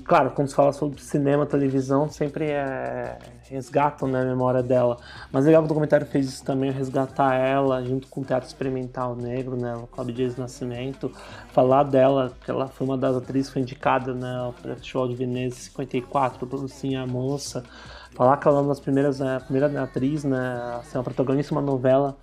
claro, 0.03 0.31
quando 0.31 0.47
se 0.47 0.55
fala 0.55 0.71
sobre 0.71 1.01
cinema, 1.01 1.45
televisão, 1.45 2.09
sempre 2.09 2.45
é, 2.45 3.17
resgatam 3.49 4.07
né, 4.07 4.21
a 4.21 4.25
memória 4.25 4.61
dela. 4.61 4.97
Mas 5.31 5.45
legal 5.45 5.61
que 5.61 5.65
o 5.65 5.69
documentário 5.69 6.05
fez 6.05 6.27
isso 6.27 6.43
também, 6.43 6.71
resgatar 6.71 7.35
ela 7.35 7.83
junto 7.83 8.07
com 8.07 8.21
o 8.21 8.23
Teatro 8.23 8.47
Experimental 8.47 9.15
Negro, 9.15 9.55
né? 9.55 9.75
O 9.75 9.87
Cláudio 9.87 10.13
Dias 10.13 10.37
Nascimento, 10.37 11.11
falar 11.51 11.83
dela, 11.83 12.33
que 12.43 12.49
ela 12.51 12.67
foi 12.67 12.85
uma 12.85 12.97
das 12.97 13.15
atrizes, 13.15 13.51
foi 13.51 13.61
indicada 13.61 14.13
né, 14.13 14.37
ao 14.37 14.53
Festival 14.53 15.07
de 15.07 15.15
Veneza 15.15 15.55
54 15.55 16.47
pelo 16.47 16.67
Sim 16.67 16.95
a 16.95 17.05
Moça. 17.05 17.63
Falar 18.13 18.37
que 18.37 18.47
ela 18.47 18.57
é 18.57 18.61
uma 18.61 18.69
das 18.69 18.79
primeiras, 18.79 19.19
né, 19.19 19.37
a 19.37 19.39
primeira 19.39 19.83
atriz, 19.83 20.23
né? 20.23 20.79
Assim, 20.79 20.97
uma 20.97 21.03
protagonista 21.03 21.53
de 21.53 21.59
uma 21.59 21.65
novela 21.65 22.17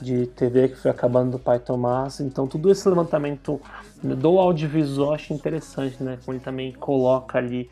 de 0.00 0.26
TV 0.26 0.68
que 0.68 0.76
foi 0.76 0.90
acabando 0.90 1.32
do 1.32 1.38
pai 1.38 1.58
Tomás. 1.58 2.20
Então 2.20 2.46
tudo 2.46 2.70
esse 2.70 2.88
levantamento 2.88 3.60
do 4.02 4.38
audiovisual 4.38 5.14
acho 5.14 5.32
interessante, 5.32 6.02
né? 6.02 6.18
Como 6.24 6.36
ele 6.36 6.44
também 6.44 6.72
coloca 6.72 7.38
ali 7.38 7.68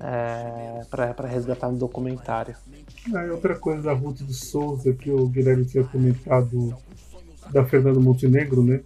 é, 0.00 0.82
para 0.90 1.28
resgatar 1.28 1.70
no 1.70 1.78
documentário. 1.78 2.54
Ah, 3.14 3.32
outra 3.32 3.56
coisa 3.58 3.82
da 3.82 3.92
Ruth 3.92 4.22
de 4.22 4.34
Souza 4.34 4.92
que 4.92 5.10
o 5.10 5.28
Guilherme 5.28 5.64
tinha 5.64 5.84
comentado 5.84 6.74
da 7.52 7.64
Fernanda 7.64 8.00
Montenegro, 8.00 8.62
né? 8.62 8.80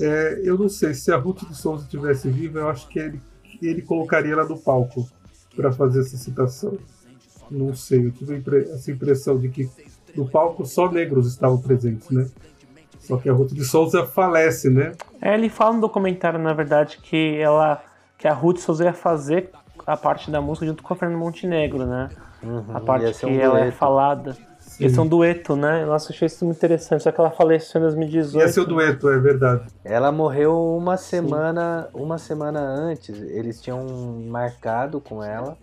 É, 0.00 0.40
eu 0.44 0.56
não 0.56 0.68
sei, 0.68 0.94
se 0.94 1.12
a 1.12 1.16
Ruth 1.16 1.46
de 1.46 1.54
Souza 1.54 1.84
estivesse 1.84 2.28
viva, 2.28 2.60
eu 2.60 2.68
acho 2.68 2.88
que 2.88 2.98
ele, 2.98 3.20
ele 3.60 3.82
colocaria 3.82 4.32
ela 4.32 4.48
no 4.48 4.58
palco 4.58 5.06
para 5.54 5.72
fazer 5.72 6.00
essa 6.00 6.16
citação. 6.16 6.78
Não 7.50 7.74
sei, 7.74 8.06
eu 8.06 8.12
tive 8.12 8.42
essa 8.72 8.90
impressão 8.90 9.38
de 9.38 9.48
que 9.48 9.68
no 10.16 10.28
palco 10.28 10.64
só 10.64 10.90
negros 10.90 11.26
estavam 11.26 11.58
presentes, 11.58 12.10
né? 12.10 12.28
Só 12.98 13.16
que 13.16 13.28
a 13.28 13.32
Ruth 13.32 13.52
de 13.52 13.64
Souza 13.64 14.04
falece, 14.06 14.70
né? 14.70 14.92
É, 15.20 15.34
ele 15.34 15.48
fala 15.48 15.74
no 15.74 15.80
documentário, 15.80 16.38
na 16.38 16.52
verdade, 16.52 16.98
que 17.02 17.38
ela 17.38 17.82
que 18.16 18.28
a 18.28 18.34
Ruth 18.34 18.58
Souza 18.58 18.84
ia 18.84 18.92
fazer 18.92 19.50
a 19.86 19.96
parte 19.96 20.30
da 20.30 20.40
música 20.40 20.66
junto 20.66 20.82
com 20.82 20.92
a 20.92 20.96
Fernanda 20.96 21.18
Montenegro, 21.18 21.86
né? 21.86 22.10
Uhum, 22.42 22.64
a 22.74 22.80
parte 22.80 23.12
que 23.18 23.26
um 23.26 23.40
ela 23.40 23.60
é 23.60 23.70
falada. 23.70 24.36
Sim. 24.60 24.84
Ia 24.84 24.90
ser 24.90 25.00
um 25.00 25.06
dueto, 25.06 25.56
né? 25.56 25.84
Nossa, 25.84 26.12
achei 26.12 26.26
isso 26.26 26.44
muito 26.44 26.58
interessante. 26.58 27.02
Só 27.02 27.10
que 27.10 27.20
ela 27.20 27.30
faleceu 27.30 27.80
em 27.80 27.84
2018. 27.84 28.38
Ia 28.38 28.52
ser 28.52 28.60
o 28.60 28.66
dueto, 28.66 29.08
é 29.08 29.18
verdade. 29.18 29.66
Ela 29.84 30.12
morreu 30.12 30.76
uma 30.76 30.96
semana, 30.96 31.88
Sim. 31.90 32.02
uma 32.02 32.18
semana 32.18 32.60
antes. 32.60 33.20
Eles 33.20 33.60
tinham 33.60 33.82
marcado 34.28 35.00
com 35.00 35.24
ela. 35.24 35.56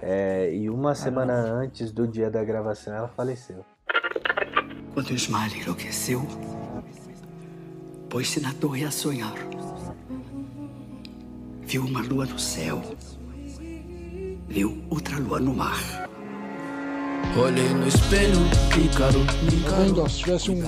É, 0.00 0.52
e 0.54 0.70
uma 0.70 0.94
semana 0.94 1.34
ah. 1.34 1.52
antes 1.52 1.92
do 1.92 2.08
dia 2.08 2.30
da 2.30 2.42
gravação 2.42 2.94
ela 2.94 3.08
faleceu. 3.08 3.64
Quando 5.00 5.14
Ismael 5.14 5.50
enlouqueceu, 5.56 6.28
pôs-se 8.10 8.38
na 8.38 8.52
torre 8.52 8.84
a 8.84 8.90
sonhar. 8.90 9.32
Viu 11.62 11.86
uma 11.86 12.02
lua 12.02 12.26
no 12.26 12.38
céu. 12.38 12.82
Viu 14.46 14.84
outra 14.90 15.18
lua 15.18 15.40
no 15.40 15.54
mar. 15.54 16.06
Olhei 17.34 17.70
no 17.70 17.88
espelho, 17.88 18.36
Ícaro, 18.78 19.24
Tá 19.64 19.76
vendo? 19.76 20.06
Se 20.06 20.18
tivesse 20.18 20.50
um 20.50 20.60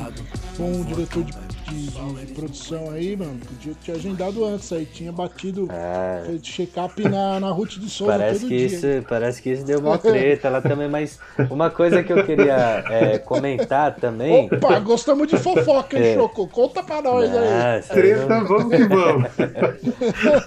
bom 0.56 0.82
diretor 0.86 1.24
de 1.24 1.36
de, 1.72 1.86
de, 1.88 2.26
de, 2.26 2.32
produção 2.34 2.90
aí, 2.90 3.16
mano, 3.16 3.38
podia 3.38 3.74
ter 3.84 3.92
agendado 3.92 4.44
antes 4.44 4.72
aí. 4.72 4.86
Tinha 4.86 5.12
batido 5.12 5.68
é. 5.70 6.38
check-up 6.42 7.02
na, 7.08 7.40
na 7.40 7.50
Ruth 7.50 7.78
de 7.78 7.88
Souza 7.88 8.12
parece 8.12 8.40
todo 8.40 8.48
que 8.48 8.56
dia. 8.56 8.66
Isso, 8.66 9.06
parece 9.08 9.42
que 9.42 9.50
isso 9.50 9.64
deu 9.64 9.80
uma 9.80 9.96
treta 9.98 10.48
lá 10.48 10.60
também, 10.60 10.88
mas 10.88 11.18
uma 11.50 11.70
coisa 11.70 12.02
que 12.02 12.12
eu 12.12 12.24
queria 12.24 12.84
é, 12.88 13.18
comentar 13.18 13.94
também... 13.96 14.48
Opa, 14.52 14.78
gostamos 14.80 15.28
de 15.28 15.38
fofoca, 15.38 15.98
hein, 15.98 16.04
é. 16.04 16.14
Choco? 16.14 16.46
Conta 16.48 16.82
pra 16.82 17.00
nós 17.00 17.30
aí. 17.34 17.82
Treta, 17.82 18.26
não... 18.26 18.46
vamos 18.46 18.76
que 18.76 18.84
vamos. 18.84 19.30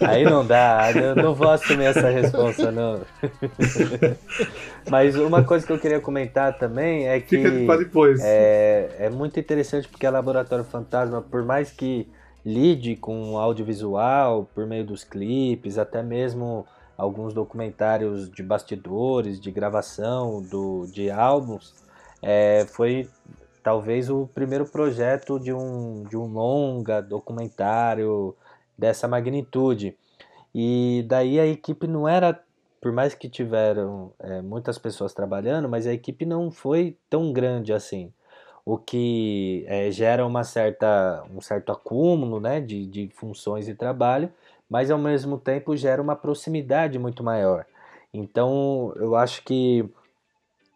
Aí 0.01 0.23
não 0.23 0.45
dá, 0.45 0.91
eu 0.91 1.15
não 1.15 1.33
vou 1.33 1.49
assumir 1.49 1.85
essa 1.85 2.09
responsa, 2.09 2.71
não. 2.71 3.01
Mas 4.89 5.15
uma 5.15 5.43
coisa 5.43 5.65
que 5.65 5.71
eu 5.73 5.79
queria 5.79 5.99
comentar 5.99 6.57
também 6.57 7.07
é 7.07 7.19
que 7.19 7.37
é, 8.21 8.95
é 8.99 9.09
muito 9.09 9.39
interessante 9.39 9.87
porque 9.87 10.05
a 10.05 10.11
Laboratório 10.11 10.63
Fantasma, 10.63 11.21
por 11.21 11.43
mais 11.43 11.71
que 11.71 12.07
lide 12.45 12.95
com 12.95 13.37
audiovisual 13.37 14.47
por 14.53 14.67
meio 14.67 14.85
dos 14.85 15.03
clipes, 15.03 15.79
até 15.79 16.03
mesmo 16.03 16.65
alguns 16.95 17.33
documentários 17.33 18.29
de 18.29 18.43
bastidores, 18.43 19.39
de 19.39 19.51
gravação 19.51 20.41
do, 20.43 20.85
de 20.87 21.09
álbuns, 21.09 21.73
é, 22.21 22.65
foi 22.69 23.09
talvez 23.63 24.09
o 24.09 24.29
primeiro 24.33 24.65
projeto 24.65 25.39
de 25.39 25.51
um, 25.51 26.03
de 26.03 26.15
um 26.15 26.27
longa 26.27 27.01
documentário 27.01 28.35
dessa 28.77 29.07
magnitude. 29.07 29.97
E 30.53 31.03
daí 31.07 31.39
a 31.39 31.47
equipe 31.47 31.87
não 31.87 32.07
era 32.07 32.39
por 32.85 32.91
mais 32.91 33.15
que 33.15 33.27
tiveram 33.27 34.13
é, 34.19 34.43
muitas 34.43 34.77
pessoas 34.77 35.11
trabalhando, 35.11 35.67
mas 35.67 35.87
a 35.87 35.93
equipe 35.93 36.23
não 36.23 36.51
foi 36.51 36.95
tão 37.09 37.33
grande 37.33 37.73
assim. 37.73 38.13
O 38.63 38.77
que 38.77 39.65
é, 39.67 39.89
gera 39.89 40.23
uma 40.23 40.43
certa, 40.43 41.25
um 41.35 41.41
certo 41.41 41.71
acúmulo 41.71 42.39
né, 42.39 42.61
de, 42.61 42.85
de 42.85 43.09
funções 43.15 43.67
e 43.67 43.73
trabalho, 43.73 44.31
mas 44.69 44.91
ao 44.91 44.99
mesmo 44.99 45.39
tempo 45.39 45.75
gera 45.75 45.99
uma 45.99 46.15
proximidade 46.15 46.99
muito 46.99 47.23
maior. 47.23 47.65
Então 48.13 48.93
eu 48.97 49.15
acho 49.15 49.43
que, 49.43 49.83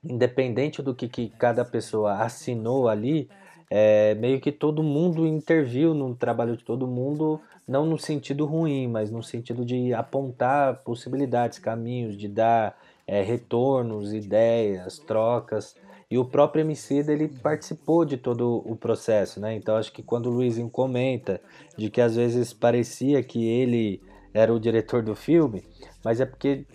independente 0.04 0.82
do 0.82 0.96
que, 0.96 1.08
que 1.08 1.30
cada 1.38 1.64
pessoa 1.64 2.24
assinou 2.24 2.90
ali, 2.90 3.30
é, 3.70 4.16
meio 4.16 4.42
que 4.42 4.52
todo 4.52 4.82
mundo 4.82 5.28
interviu 5.28 5.94
no 5.94 6.16
trabalho 6.16 6.58
de 6.58 6.64
todo 6.64 6.88
mundo 6.88 7.40
não 7.70 7.86
no 7.86 8.00
sentido 8.00 8.48
ruim, 8.48 8.88
mas 8.88 9.12
no 9.12 9.22
sentido 9.22 9.64
de 9.64 9.94
apontar 9.94 10.82
possibilidades, 10.84 11.60
caminhos, 11.60 12.18
de 12.18 12.28
dar 12.28 12.76
é, 13.06 13.22
retornos, 13.22 14.12
ideias, 14.12 14.98
trocas. 14.98 15.76
E 16.10 16.18
o 16.18 16.26
próprio 16.26 16.62
MC 16.62 16.96
ele 17.08 17.28
participou 17.28 18.04
de 18.04 18.18
todo 18.18 18.64
o 18.66 18.76
processo, 18.76 19.40
né? 19.40 19.54
Então 19.54 19.76
acho 19.76 19.94
que 19.94 20.02
quando 20.02 20.26
o 20.26 20.32
Luizinho 20.32 20.68
comenta 20.68 21.40
de 21.78 21.92
que 21.92 22.02
às 22.02 22.16
vezes 22.16 22.52
parecia 22.52 23.22
que 23.22 23.46
ele 23.46 24.02
era 24.34 24.52
o 24.52 24.60
diretor 24.60 25.04
do 25.04 25.16
filme, 25.16 25.64
mas 26.04 26.20
é 26.20 26.26
porque 26.26 26.66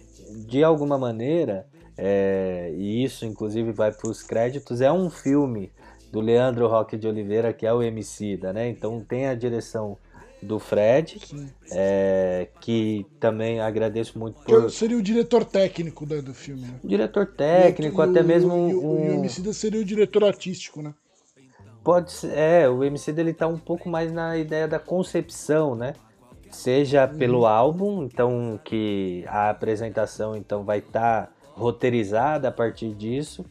de 0.46 0.62
alguma 0.62 0.96
maneira, 0.96 1.66
é, 1.98 2.72
e 2.76 3.02
isso 3.02 3.26
inclusive 3.26 3.72
vai 3.72 3.90
para 3.90 4.08
os 4.08 4.22
créditos, 4.22 4.80
é 4.80 4.92
um 4.92 5.10
filme 5.10 5.72
do 6.12 6.20
Leandro 6.20 6.68
Roque 6.68 6.96
de 6.96 7.08
Oliveira, 7.08 7.52
que 7.52 7.66
é 7.66 7.72
o 7.72 7.82
Emicida, 7.82 8.52
né? 8.52 8.68
Então 8.68 9.00
tem 9.00 9.26
a 9.26 9.34
direção 9.34 9.98
do 10.44 10.58
Fred, 10.58 11.18
é, 11.72 12.48
que 12.60 13.06
também 13.18 13.60
agradeço 13.60 14.18
muito 14.18 14.40
por... 14.42 14.64
Eu 14.64 14.70
seria 14.70 14.96
o 14.96 15.02
diretor 15.02 15.44
técnico 15.44 16.06
né, 16.06 16.20
do 16.20 16.34
filme. 16.34 16.62
Né? 16.62 16.80
Diretor 16.84 17.26
técnico, 17.26 18.00
e, 18.00 18.04
até 18.04 18.22
mesmo... 18.22 18.52
E, 18.52 18.74
um... 18.74 19.24
e 19.24 19.26
o 19.26 19.54
seria 19.54 19.80
o 19.80 19.84
diretor 19.84 20.24
artístico, 20.24 20.82
né? 20.82 20.94
Pode 21.82 22.12
ser, 22.12 22.32
é, 22.36 22.68
o 22.68 22.82
Emicida 22.82 23.20
ele 23.20 23.34
tá 23.34 23.46
um 23.46 23.58
pouco 23.58 23.88
mais 23.88 24.10
na 24.10 24.38
ideia 24.38 24.66
da 24.66 24.78
concepção, 24.78 25.74
né? 25.74 25.92
Seja 26.50 27.06
uhum. 27.06 27.18
pelo 27.18 27.46
álbum, 27.46 28.04
então 28.04 28.58
que 28.64 29.24
a 29.26 29.50
apresentação 29.50 30.34
então 30.34 30.64
vai 30.64 30.78
estar 30.78 31.26
tá 31.26 31.32
roteirizada 31.52 32.48
a 32.48 32.52
partir 32.52 32.94
disso, 32.94 33.44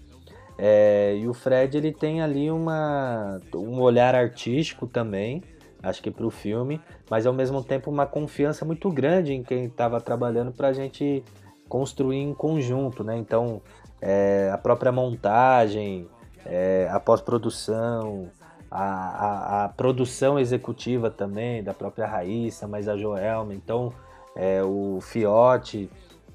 é, 0.58 1.16
e 1.18 1.28
o 1.28 1.34
Fred 1.34 1.78
ele 1.78 1.92
tem 1.92 2.22
ali 2.22 2.50
uma, 2.50 3.40
um 3.54 3.80
olhar 3.80 4.16
artístico 4.16 4.88
também, 4.88 5.44
acho 5.84 6.02
que 6.02 6.10
para 6.10 6.26
o 6.26 6.32
filme, 6.32 6.82
mas 7.10 7.28
ao 7.28 7.34
mesmo 7.34 7.62
tempo 7.62 7.92
uma 7.92 8.06
confiança 8.06 8.64
muito 8.64 8.90
grande 8.90 9.34
em 9.34 9.44
quem 9.44 9.66
estava 9.66 10.00
trabalhando 10.00 10.52
para 10.54 10.70
a 10.70 10.74
gente 10.74 11.24
construir 11.68 12.18
em 12.18 12.34
conjunto, 12.34 13.04
né? 13.04 13.18
Então 13.18 13.62
é, 14.02 14.50
a 14.52 14.58
própria 14.58 14.92
montagem, 14.92 16.08
é, 16.46 16.88
a 16.90 17.00
pós-produção, 17.00 18.30
a, 18.72 18.84
a, 18.84 19.66
a, 19.66 19.70
produção 19.70 20.40
executiva 20.40 21.12
também 21.12 21.62
da 21.62 21.74
própria 21.74 22.08
Raíssa, 22.08 22.68
mas 22.68 22.88
a 22.88 22.98
Joelma, 22.98 23.54
então 23.54 23.94
é, 24.36 24.64
o 24.64 25.00
Fiote, 25.02 25.90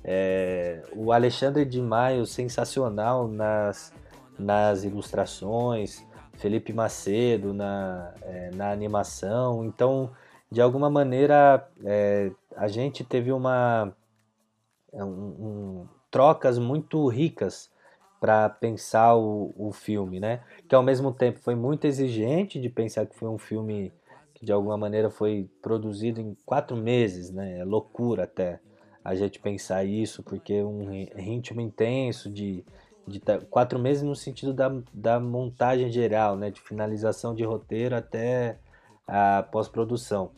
é, 0.05 0.83
o 0.95 1.11
Alexandre 1.11 1.65
de 1.65 1.81
Maio 1.81 2.27
sensacional 2.27 3.27
nas 3.27 3.93
nas 4.39 4.85
ilustrações, 4.85 6.07
Felipe 6.39 6.73
Macedo 6.73 7.53
na, 7.53 8.15
é, 8.23 8.51
na 8.55 8.71
animação. 8.71 9.65
Então, 9.65 10.11
de 10.51 10.61
alguma 10.61 10.89
maneira, 10.89 11.69
é, 11.85 12.31
a 12.57 12.69
gente 12.69 13.05
teve 13.05 13.31
uma 13.33 13.93
é, 14.93 15.05
um, 15.05 15.09
um, 15.09 15.89
trocas 16.11 16.59
muito 16.59 17.07
ricas 17.09 17.71
para 18.21 18.49
pensar 18.49 19.15
o, 19.15 19.55
o 19.57 19.73
filme, 19.73 20.19
né? 20.19 20.43
Que 20.69 20.75
ao 20.75 20.83
mesmo 20.83 21.13
tempo 21.13 21.39
foi 21.41 21.55
muito 21.55 21.87
exigente 21.87 22.61
de 22.61 22.69
pensar 22.69 23.07
que 23.07 23.17
foi 23.17 23.29
um 23.29 23.39
filme 23.39 23.93
que 24.35 24.47
de 24.47 24.53
alguma 24.53 24.77
maneira 24.77 25.11
foi 25.11 25.51
produzido 25.61 26.21
em 26.21 26.37
quatro 26.47 26.77
meses, 26.77 27.31
né? 27.31 27.59
É 27.59 27.65
loucura 27.65 28.25
até 28.25 28.61
a 29.05 29.15
gente 29.15 29.39
pensar 29.39 29.85
isso, 29.85 30.23
porque 30.23 30.55
é 30.55 30.65
um 30.65 30.89
ritmo 31.17 31.61
intenso 31.61 32.31
de 32.31 32.65
de 33.09 33.21
quatro 33.51 33.79
meses 33.79 34.03
no 34.03 34.15
sentido 34.15 34.53
da, 34.53 34.73
da 34.93 35.19
montagem 35.19 35.91
geral, 35.91 36.37
né, 36.37 36.51
de 36.51 36.61
finalização 36.61 37.35
de 37.35 37.43
roteiro 37.45 37.97
até 37.97 38.59
a 39.07 39.43
pós-produção. 39.51 40.31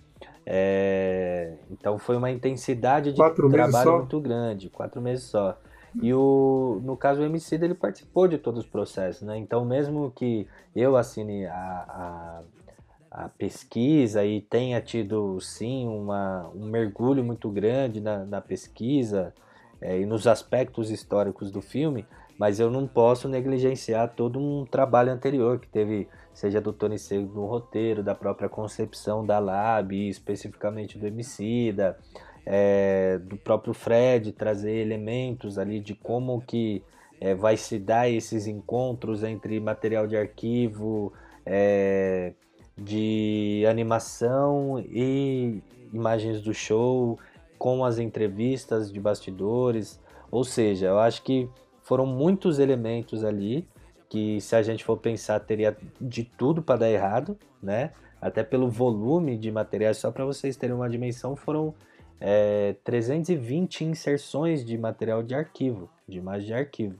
É, 0.46 1.54
então 1.70 1.98
foi 1.98 2.16
uma 2.16 2.30
intensidade 2.30 3.12
de 3.12 3.16
quatro 3.16 3.50
trabalho 3.50 3.98
muito 3.98 4.20
grande, 4.20 4.68
quatro 4.70 5.00
meses 5.00 5.24
só. 5.24 5.58
E 6.00 6.14
o, 6.14 6.80
no 6.84 6.96
caso 6.96 7.20
o 7.20 7.24
MC 7.24 7.56
ele 7.56 7.74
participou 7.74 8.28
de 8.28 8.38
todos 8.38 8.64
os 8.64 8.66
processos, 8.70 9.22
né? 9.22 9.36
Então 9.36 9.64
mesmo 9.64 10.12
que 10.14 10.46
eu 10.74 10.96
assine 10.96 11.46
a, 11.46 11.52
a, 11.52 13.22
a 13.24 13.28
pesquisa 13.28 14.24
e 14.24 14.40
tenha 14.40 14.80
tido 14.80 15.40
sim 15.40 15.86
uma, 15.88 16.48
um 16.54 16.66
mergulho 16.66 17.24
muito 17.24 17.50
grande 17.50 18.00
na, 18.00 18.24
na 18.24 18.40
pesquisa 18.40 19.34
é, 19.80 19.98
e 19.98 20.06
nos 20.06 20.26
aspectos 20.26 20.90
históricos 20.90 21.50
do 21.50 21.60
filme, 21.60 22.06
mas 22.40 22.58
eu 22.58 22.70
não 22.70 22.86
posso 22.86 23.28
negligenciar 23.28 24.14
todo 24.16 24.40
um 24.40 24.64
trabalho 24.64 25.12
anterior 25.12 25.60
que 25.60 25.68
teve, 25.68 26.08
seja 26.32 26.58
do 26.58 26.72
Tony 26.72 26.98
Seco 26.98 27.34
no 27.34 27.44
roteiro, 27.44 28.02
da 28.02 28.14
própria 28.14 28.48
concepção 28.48 29.26
da 29.26 29.38
Lab, 29.38 29.94
especificamente 30.08 30.96
do 30.96 31.06
Emicida, 31.06 31.98
é, 32.46 33.18
do 33.18 33.36
próprio 33.36 33.74
Fred 33.74 34.32
trazer 34.32 34.72
elementos 34.76 35.58
ali 35.58 35.80
de 35.80 35.94
como 35.94 36.40
que 36.40 36.82
é, 37.20 37.34
vai 37.34 37.58
se 37.58 37.78
dar 37.78 38.08
esses 38.08 38.46
encontros 38.46 39.22
entre 39.22 39.60
material 39.60 40.06
de 40.06 40.16
arquivo, 40.16 41.12
é, 41.44 42.32
de 42.74 43.66
animação 43.68 44.82
e 44.88 45.62
imagens 45.92 46.40
do 46.40 46.54
show, 46.54 47.18
com 47.58 47.84
as 47.84 47.98
entrevistas 47.98 48.90
de 48.90 48.98
bastidores. 48.98 50.00
Ou 50.30 50.42
seja, 50.42 50.86
eu 50.86 50.98
acho 50.98 51.22
que 51.22 51.46
foram 51.90 52.06
muitos 52.06 52.60
elementos 52.60 53.24
ali 53.24 53.66
que 54.08 54.40
se 54.40 54.54
a 54.54 54.62
gente 54.62 54.84
for 54.84 54.96
pensar 54.96 55.40
teria 55.40 55.76
de 56.00 56.22
tudo 56.22 56.62
para 56.62 56.78
dar 56.78 56.88
errado, 56.88 57.36
né? 57.60 57.90
Até 58.20 58.44
pelo 58.44 58.70
volume 58.70 59.36
de 59.36 59.50
materiais, 59.50 59.96
só 59.96 60.12
para 60.12 60.24
vocês 60.24 60.56
terem 60.56 60.76
uma 60.76 60.88
dimensão, 60.88 61.34
foram 61.34 61.74
é, 62.20 62.76
320 62.84 63.86
inserções 63.86 64.64
de 64.64 64.78
material 64.78 65.20
de 65.20 65.34
arquivo, 65.34 65.90
de 66.06 66.18
imagem 66.18 66.46
de 66.46 66.54
arquivo, 66.54 66.96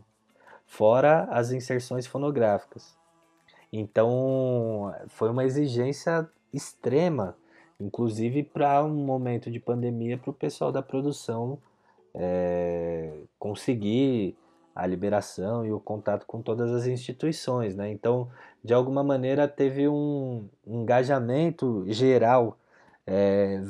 fora 0.67 1.23
as 1.31 1.53
inserções 1.53 2.05
fonográficas. 2.05 2.99
Então, 3.73 4.93
foi 5.07 5.31
uma 5.31 5.45
exigência 5.45 6.29
extrema, 6.53 7.37
inclusive 7.79 8.43
para 8.43 8.85
um 8.85 9.05
momento 9.05 9.53
de 9.53 9.61
pandemia, 9.61 10.19
para 10.19 10.31
o 10.31 10.35
pessoal 10.35 10.73
da 10.73 10.83
produção 10.83 11.61
é, 12.12 13.12
conseguir 13.39 14.37
a 14.75 14.87
liberação 14.87 15.65
e 15.65 15.73
o 15.73 15.81
contato 15.81 16.25
com 16.27 16.41
todas 16.41 16.73
as 16.73 16.87
instituições, 16.87 17.77
né? 17.77 17.91
Então, 17.91 18.29
de 18.63 18.73
alguma 18.73 19.03
maneira, 19.03 19.49
teve 19.49 19.89
um 19.89 20.49
engajamento 20.67 21.85
geral 21.89 22.59
é, 23.07 23.63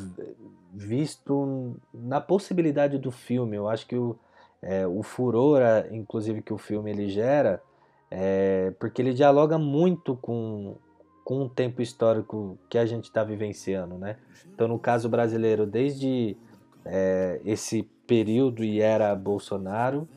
visto 0.73 1.77
na 1.93 2.21
possibilidade 2.21 2.99
do 2.99 3.11
filme. 3.11 3.57
Eu 3.57 3.69
acho 3.69 3.87
que 3.87 3.97
o, 3.97 4.17
é, 4.63 4.87
o 4.87 5.03
furor, 5.03 5.61
inclusive, 5.91 6.43
que 6.43 6.53
o 6.53 6.59
filme 6.59 6.91
ele 6.91 7.09
gera, 7.09 7.63
é, 8.11 8.73
porque 8.79 9.01
ele 9.01 9.15
dialoga 9.15 9.57
muito 9.59 10.17
com, 10.17 10.77
com 11.25 11.43
o 11.43 11.49
tempo 11.49 11.81
histórico 11.81 12.59
que 12.69 12.77
a 12.77 12.85
gente 12.85 13.05
está 13.05 13.25
vivenciando, 13.25 13.97
né? 13.97 14.17
Então, 14.53 14.69
no 14.69 14.79
caso 14.79 15.09
brasileiro, 15.09 15.67
desde 15.67 16.37
é, 16.85 17.41
esse 17.45 17.85
período 18.07 18.65
e 18.65 18.81
era 18.81 19.15
Bolsonaro, 19.15 20.09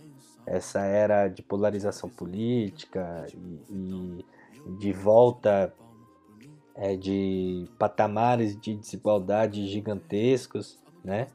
essa 0.46 0.82
era 0.82 1.28
de 1.28 1.42
polarização 1.42 2.10
política 2.10 3.26
e, 3.34 4.26
e 4.66 4.72
de 4.78 4.94
volta 4.94 5.74
é, 6.76 6.96
de 6.96 7.68
patamares 7.78 8.60
de 8.60 8.76
desigualdade 8.76 9.68
gigantescos, 9.68 10.80
né? 11.04 11.28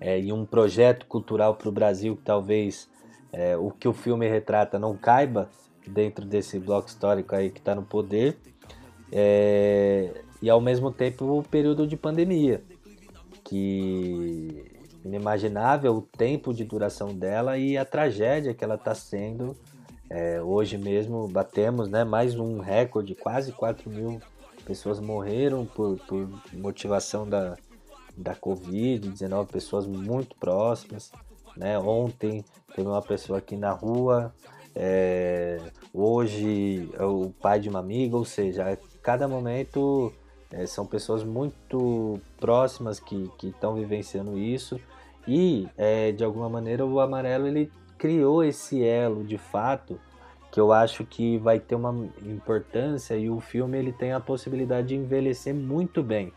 É, 0.00 0.18
e 0.18 0.32
um 0.32 0.46
projeto 0.46 1.06
cultural 1.06 1.54
para 1.54 1.68
o 1.68 1.72
Brasil 1.72 2.16
que 2.16 2.22
talvez 2.22 2.88
é, 3.32 3.56
o 3.56 3.70
que 3.70 3.86
o 3.86 3.92
filme 3.92 4.26
retrata 4.28 4.78
não 4.78 4.96
caiba 4.96 5.50
dentro 5.86 6.24
desse 6.24 6.58
bloco 6.58 6.88
histórico 6.88 7.34
aí 7.34 7.50
que 7.50 7.58
está 7.58 7.74
no 7.74 7.82
poder, 7.82 8.38
é, 9.12 10.22
e 10.40 10.48
ao 10.48 10.60
mesmo 10.60 10.90
tempo 10.90 11.38
o 11.38 11.42
período 11.42 11.86
de 11.86 11.96
pandemia, 11.96 12.62
que 13.44 14.69
inimaginável 15.04 15.94
o 15.94 16.02
tempo 16.02 16.52
de 16.52 16.64
duração 16.64 17.14
dela 17.14 17.58
e 17.58 17.76
a 17.76 17.84
tragédia 17.84 18.54
que 18.54 18.64
ela 18.64 18.74
está 18.74 18.94
sendo. 18.94 19.56
É, 20.08 20.42
hoje 20.42 20.76
mesmo 20.76 21.28
batemos 21.28 21.88
né, 21.88 22.02
mais 22.02 22.38
um 22.38 22.58
recorde, 22.58 23.14
quase 23.14 23.52
4 23.52 23.88
mil 23.88 24.20
pessoas 24.64 25.00
morreram 25.00 25.64
por, 25.64 25.98
por 26.06 26.28
motivação 26.52 27.28
da, 27.28 27.56
da 28.16 28.34
Covid-19, 28.34 29.46
pessoas 29.46 29.86
muito 29.86 30.36
próximas. 30.36 31.12
Né? 31.56 31.78
Ontem 31.78 32.44
teve 32.74 32.88
uma 32.88 33.02
pessoa 33.02 33.38
aqui 33.38 33.56
na 33.56 33.72
rua, 33.72 34.32
é, 34.74 35.58
hoje 35.92 36.88
é 36.94 37.04
o 37.04 37.30
pai 37.40 37.60
de 37.60 37.68
uma 37.68 37.80
amiga, 37.80 38.16
ou 38.16 38.24
seja, 38.24 38.72
a 38.72 38.76
cada 39.02 39.26
momento 39.26 40.12
é, 40.52 40.66
são 40.66 40.86
pessoas 40.86 41.22
muito 41.22 42.20
próximas 42.38 42.98
que 42.98 43.30
estão 43.42 43.74
vivenciando 43.74 44.38
isso 44.38 44.80
e 45.26 45.68
é, 45.76 46.12
de 46.12 46.24
alguma 46.24 46.48
maneira 46.48 46.84
o 46.84 47.00
amarelo 47.00 47.46
ele 47.46 47.70
criou 47.96 48.42
esse 48.42 48.82
elo 48.82 49.22
de 49.22 49.38
fato 49.38 50.00
que 50.50 50.58
eu 50.58 50.72
acho 50.72 51.04
que 51.04 51.38
vai 51.38 51.60
ter 51.60 51.74
uma 51.74 52.08
importância 52.22 53.14
e 53.14 53.30
o 53.30 53.38
filme 53.38 53.78
ele 53.78 53.92
tem 53.92 54.12
a 54.12 54.18
possibilidade 54.18 54.88
de 54.88 54.96
envelhecer 54.96 55.54
muito 55.54 56.02
bem. 56.02 56.32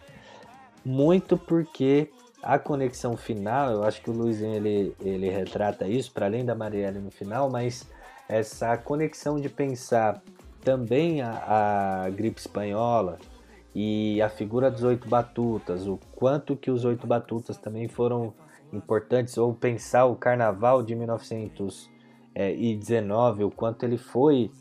Muito 0.86 1.36
porque 1.36 2.12
a 2.44 2.60
conexão 2.60 3.18
final, 3.18 3.72
eu 3.72 3.84
acho 3.84 4.02
que 4.02 4.10
o 4.10 4.14
Luizinho 4.14 4.54
ele, 4.54 4.96
ele 5.00 5.30
retrata 5.30 5.88
isso, 5.88 6.12
para 6.12 6.28
além 6.28 6.46
da 6.46 6.54
Marielle 6.54 7.00
no 7.00 7.10
final, 7.10 7.50
mas 7.50 7.88
essa 8.30 8.78
conexão 8.78 9.40
de 9.40 9.50
pensar 9.50 10.22
também 10.62 11.22
a, 11.22 12.04
a 12.06 12.10
gripe 12.10 12.40
espanhola, 12.40 13.18
e 13.76 14.22
a 14.22 14.30
figura 14.30 14.70
dos 14.70 14.84
oito 14.84 15.08
batutas, 15.08 15.88
o 15.88 15.98
quanto 16.16 16.56
que 16.56 16.70
os 16.70 16.86
oito 16.86 17.08
batutas 17.08 17.58
também 17.58 17.88
foram 17.88 18.32
importantes, 18.72 19.36
ou 19.38 19.52
pensar 19.54 20.06
o 20.06 20.16
carnaval 20.16 20.84
de 20.84 20.96
1919, 20.96 23.44
o 23.44 23.52
quanto 23.52 23.84
ele 23.84 23.98
foi 23.98 24.52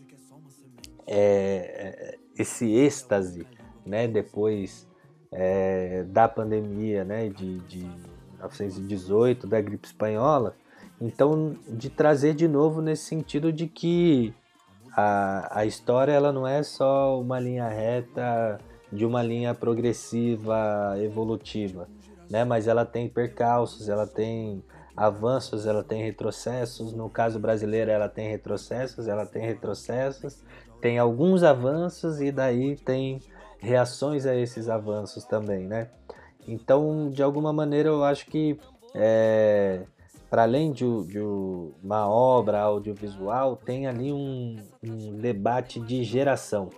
é, 1.07 2.19
esse 2.39 2.75
êxtase, 2.75 3.47
né, 3.85 4.09
depois 4.09 4.89
é, 5.31 6.05
da 6.05 6.27
pandemia, 6.29 7.05
né, 7.05 7.29
de, 7.29 7.59
de 7.61 7.85
1918, 8.35 9.47
da 9.47 9.61
gripe 9.61 9.87
espanhola, 9.87 10.57
então 11.01 11.57
de 11.69 11.89
trazer 11.91 12.35
de 12.35 12.49
novo 12.49 12.81
nesse 12.81 13.05
sentido 13.05 13.53
de 13.53 13.67
que 13.67 14.33
a, 14.97 15.61
a 15.61 15.67
história 15.67 16.13
ela 16.13 16.33
não 16.33 16.47
é 16.47 16.63
só 16.63 17.21
uma 17.21 17.41
linha 17.41 17.69
reta 17.69 18.61
de 18.93 19.07
uma 19.07 19.23
linha 19.23 19.55
progressiva, 19.55 20.95
evolutiva, 20.99 21.89
né? 22.31 22.45
Mas 22.45 22.69
ela 22.69 22.85
tem 22.85 23.09
percalços, 23.09 23.89
ela 23.89 24.07
tem 24.07 24.63
avanços, 24.97 25.67
ela 25.67 25.83
tem 25.83 26.03
retrocessos. 26.03 26.93
No 26.93 27.09
caso 27.09 27.39
brasileiro, 27.39 27.91
ela 27.91 28.09
tem 28.09 28.29
retrocessos, 28.29 29.09
ela 29.09 29.25
tem 29.25 29.43
retrocessos, 29.43 30.43
tem 30.81 30.99
alguns 30.99 31.43
avanços 31.43 32.21
e 32.21 32.31
daí 32.31 32.77
tem 32.77 33.21
reações 33.59 34.27
a 34.27 34.37
esses 34.37 34.69
avanços 34.69 35.25
também, 35.25 35.67
né? 35.67 35.89
Então, 36.47 37.09
de 37.09 37.23
alguma 37.23 37.53
maneira, 37.53 37.89
eu 37.89 38.03
acho 38.03 38.27
que 38.27 38.59
é, 38.95 39.85
para 40.33 40.43
além 40.43 40.73
de, 40.73 40.85
de, 41.05 41.21
uma 41.21 42.09
obra 42.09 42.61
audiovisual, 42.61 43.55
tem 43.55 43.87
ali 43.87 44.11
um, 44.11 44.57
um, 44.83 45.17
debate 45.19 45.79
de 45.79 46.03
geração. 46.03 46.71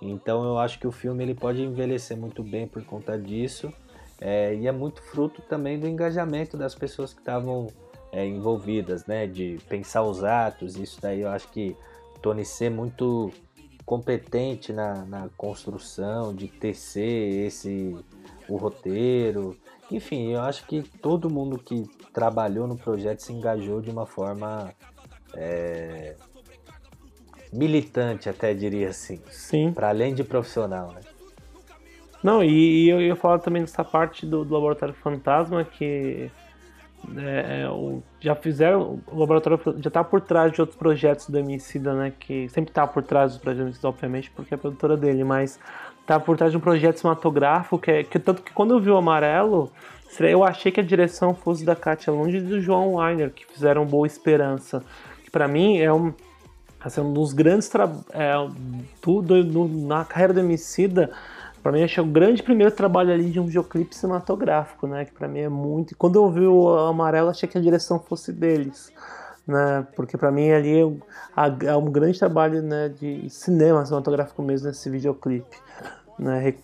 Então, 0.00 0.44
eu 0.44 0.58
acho 0.58 0.78
que 0.78 0.86
o 0.86 0.92
filme 0.92 1.22
ele 1.22 1.34
pode 1.34 1.62
envelhecer 1.62 2.16
muito 2.16 2.42
bem 2.42 2.66
por 2.66 2.82
conta 2.84 3.18
disso. 3.18 3.72
É, 4.20 4.54
e 4.54 4.66
é 4.66 4.72
muito 4.72 5.02
fruto 5.02 5.42
também 5.42 5.78
do 5.78 5.86
engajamento 5.86 6.56
das 6.56 6.74
pessoas 6.74 7.12
que 7.12 7.20
estavam 7.20 7.68
é, 8.12 8.26
envolvidas, 8.26 9.06
né? 9.06 9.26
De 9.26 9.58
pensar 9.68 10.02
os 10.02 10.22
atos. 10.24 10.76
Isso 10.76 11.00
daí 11.00 11.20
eu 11.20 11.28
acho 11.28 11.48
que 11.48 11.76
Tony 12.20 12.44
C 12.44 12.66
é 12.66 12.70
muito 12.70 13.30
competente 13.84 14.72
na, 14.72 15.04
na 15.04 15.28
construção, 15.36 16.34
de 16.34 16.48
tecer 16.48 17.46
esse 17.46 17.96
o 18.48 18.56
roteiro. 18.56 19.56
Enfim, 19.90 20.32
eu 20.32 20.40
acho 20.40 20.66
que 20.66 20.82
todo 20.82 21.30
mundo 21.30 21.58
que 21.58 21.88
trabalhou 22.12 22.66
no 22.66 22.76
projeto 22.76 23.20
se 23.20 23.32
engajou 23.32 23.80
de 23.80 23.90
uma 23.90 24.06
forma 24.06 24.72
é, 25.34 26.16
militante, 27.52 28.28
até 28.28 28.54
diria 28.54 28.88
assim. 28.90 29.20
Sim. 29.30 29.72
Para 29.72 29.88
além 29.88 30.14
de 30.14 30.24
profissional, 30.24 30.92
né? 30.92 31.00
Não, 32.22 32.44
e, 32.44 32.84
e 32.84 32.88
eu 32.90 33.00
ia 33.00 33.16
falar 33.16 33.38
também 33.38 33.62
dessa 33.62 33.82
parte 33.82 34.26
do, 34.26 34.44
do 34.44 34.52
Laboratório 34.52 34.94
Fantasma 34.94 35.64
que 35.64 36.30
é, 37.16 37.62
é, 37.62 37.68
o, 37.70 38.02
já 38.20 38.34
fizeram, 38.34 39.00
o 39.06 39.18
laboratório 39.18 39.58
já 39.78 39.88
está 39.88 40.04
por 40.04 40.20
trás 40.20 40.52
de 40.52 40.60
outros 40.60 40.78
projetos 40.78 41.28
do 41.28 41.38
Emicida, 41.38 41.94
né? 41.94 42.12
Que 42.18 42.48
sempre 42.50 42.70
está 42.70 42.86
por 42.86 43.02
trás 43.02 43.32
dos 43.32 43.40
projetos 43.40 43.64
do 43.64 43.68
Emicida, 43.68 43.88
obviamente, 43.88 44.30
porque 44.30 44.52
é 44.52 44.56
a 44.56 44.58
produtora 44.58 44.96
dele, 44.96 45.24
mas 45.24 45.58
está 46.00 46.20
por 46.20 46.36
trás 46.36 46.52
de 46.52 46.58
um 46.58 46.60
projeto 46.60 46.98
cinematográfico 46.98 47.78
que, 47.78 47.90
é, 47.90 48.04
que 48.04 48.18
tanto 48.18 48.42
que 48.42 48.52
quando 48.52 48.74
eu 48.74 48.80
vi 48.80 48.90
o 48.90 48.96
Amarelo, 48.96 49.72
eu 50.20 50.44
achei 50.44 50.70
que 50.70 50.80
a 50.80 50.82
direção 50.82 51.34
fosse 51.34 51.64
da 51.64 51.74
Katia 51.74 52.12
Lund 52.12 52.36
e 52.36 52.40
do 52.40 52.60
João 52.60 52.94
Weiner, 52.96 53.30
que 53.30 53.46
fizeram 53.46 53.86
Boa 53.86 54.06
Esperança. 54.06 54.82
Que 55.24 55.30
para 55.30 55.48
mim 55.48 55.78
é 55.78 55.92
um, 55.92 56.12
assim, 56.80 57.00
um 57.00 57.12
dos 57.12 57.32
grandes 57.32 57.70
é, 58.12 58.32
tudo 59.00 59.44
no, 59.44 59.68
na 59.86 60.04
carreira 60.04 60.34
do 60.34 60.40
Emicida 60.40 61.10
Pra 61.62 61.72
mim, 61.72 61.82
acho 61.82 62.00
é 62.00 62.02
o 62.02 62.06
grande 62.06 62.42
primeiro 62.42 62.74
trabalho 62.74 63.12
ali 63.12 63.30
de 63.30 63.38
um 63.38 63.44
videoclipe 63.44 63.94
cinematográfico, 63.94 64.86
né? 64.86 65.04
Que 65.04 65.12
pra 65.12 65.28
mim 65.28 65.40
é 65.40 65.48
muito. 65.48 65.94
Quando 65.94 66.16
eu 66.16 66.30
vi 66.30 66.46
o 66.46 66.68
amarelo, 66.78 67.28
achei 67.28 67.48
que 67.48 67.58
a 67.58 67.60
direção 67.60 68.00
fosse 68.00 68.32
deles, 68.32 68.90
né? 69.46 69.86
Porque 69.94 70.16
pra 70.16 70.30
mim 70.30 70.50
ali 70.50 70.80
é, 70.80 71.66
é 71.66 71.76
um 71.76 71.84
grande 71.84 72.18
trabalho 72.18 72.62
né, 72.62 72.88
de 72.88 73.28
cinema 73.28 73.84
cinematográfico 73.84 74.42
mesmo 74.42 74.68
nesse 74.68 74.88
videoclipe. 74.88 75.58
Né? 76.18 76.54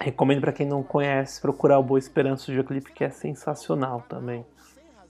Recomendo 0.00 0.42
para 0.42 0.52
quem 0.52 0.66
não 0.66 0.82
conhece 0.82 1.40
procurar 1.40 1.80
o 1.80 1.82
Boa 1.82 1.98
Esperança, 1.98 2.44
o 2.44 2.46
videoclipe 2.54 2.92
que 2.92 3.02
é 3.02 3.10
sensacional 3.10 4.04
também. 4.08 4.46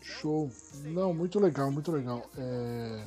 Show. 0.00 0.48
Não, 0.84 1.12
muito 1.12 1.38
legal, 1.38 1.70
muito 1.70 1.92
legal. 1.92 2.22
É... 2.38 3.00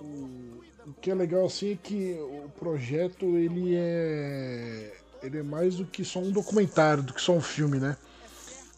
O 0.00 0.92
que 1.00 1.10
é 1.10 1.14
legal 1.14 1.46
assim 1.46 1.72
é 1.72 1.76
que 1.76 2.12
o 2.14 2.48
projeto 2.58 3.24
ele 3.36 3.74
é 3.76 4.96
ele 5.22 5.38
é 5.38 5.42
mais 5.42 5.76
do 5.76 5.84
que 5.84 6.04
só 6.04 6.18
um 6.18 6.30
documentário, 6.30 7.02
do 7.02 7.12
que 7.12 7.20
só 7.20 7.32
um 7.32 7.40
filme, 7.40 7.78
né? 7.78 7.96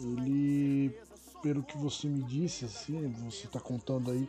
Ele, 0.00 0.92
pelo 1.42 1.62
que 1.62 1.78
você 1.78 2.08
me 2.08 2.22
disse, 2.22 2.64
assim, 2.64 3.14
você 3.24 3.46
está 3.46 3.60
contando 3.60 4.10
aí 4.10 4.28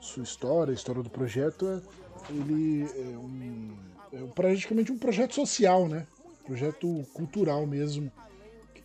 sua 0.00 0.22
história, 0.22 0.72
a 0.72 0.74
história 0.74 1.02
do 1.02 1.10
projeto, 1.10 1.66
é, 1.68 2.32
ele 2.32 2.84
é, 2.84 3.18
um, 3.18 3.76
é 4.12 4.22
praticamente 4.34 4.90
um 4.90 4.98
projeto 4.98 5.34
social, 5.34 5.86
né? 5.88 6.06
Projeto 6.46 7.06
cultural 7.12 7.66
mesmo, 7.66 8.10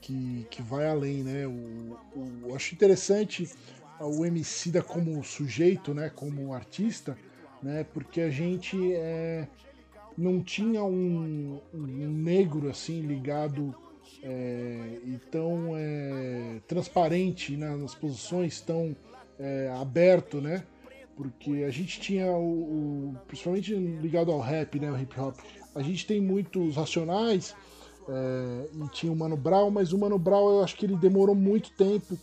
que, 0.05 0.45
que 0.51 0.61
vai 0.61 0.87
além, 0.87 1.23
né? 1.23 1.47
O, 1.47 1.97
o, 2.15 2.49
eu 2.49 2.55
acho 2.55 2.75
interessante 2.75 3.49
o 3.99 4.25
Emicida 4.25 4.83
como 4.83 5.23
sujeito, 5.23 5.93
né? 5.93 6.11
Como 6.13 6.53
artista, 6.53 7.17
né? 7.65 7.83
Porque 7.91 8.21
a 8.21 8.29
gente 8.29 8.93
é, 8.93 9.47
não 10.15 10.39
tinha 10.41 10.83
um, 10.83 11.59
um 11.73 12.09
negro 12.11 12.69
assim 12.69 13.01
ligado 13.01 13.75
é, 14.21 14.99
e 15.03 15.19
tão 15.31 15.75
é, 15.75 16.61
transparente 16.67 17.57
né, 17.57 17.75
nas 17.75 17.95
posições, 17.95 18.61
tão 18.61 18.95
é, 19.39 19.73
aberto, 19.81 20.39
né? 20.39 20.63
Porque 21.17 21.63
a 21.67 21.71
gente 21.71 21.99
tinha 21.99 22.31
o, 22.31 23.13
o, 23.13 23.15
principalmente 23.25 23.73
ligado 23.73 24.31
ao 24.31 24.39
rap, 24.39 24.79
né, 24.79 24.91
o 24.91 24.99
hip 24.99 25.19
hop. 25.19 25.35
A 25.73 25.81
gente 25.81 26.05
tem 26.05 26.21
muitos 26.21 26.75
racionais 26.75 27.55
é, 28.07 28.69
e 28.75 28.89
tinha 28.89 29.11
o 29.11 29.15
Mano 29.15 29.35
Brown, 29.35 29.71
mas 29.71 29.91
o 29.91 29.97
Mano 29.97 30.19
Brown 30.19 30.57
eu 30.57 30.63
acho 30.63 30.75
que 30.75 30.85
ele 30.85 30.95
demorou 30.95 31.33
muito 31.33 31.71
tempo 31.71 32.15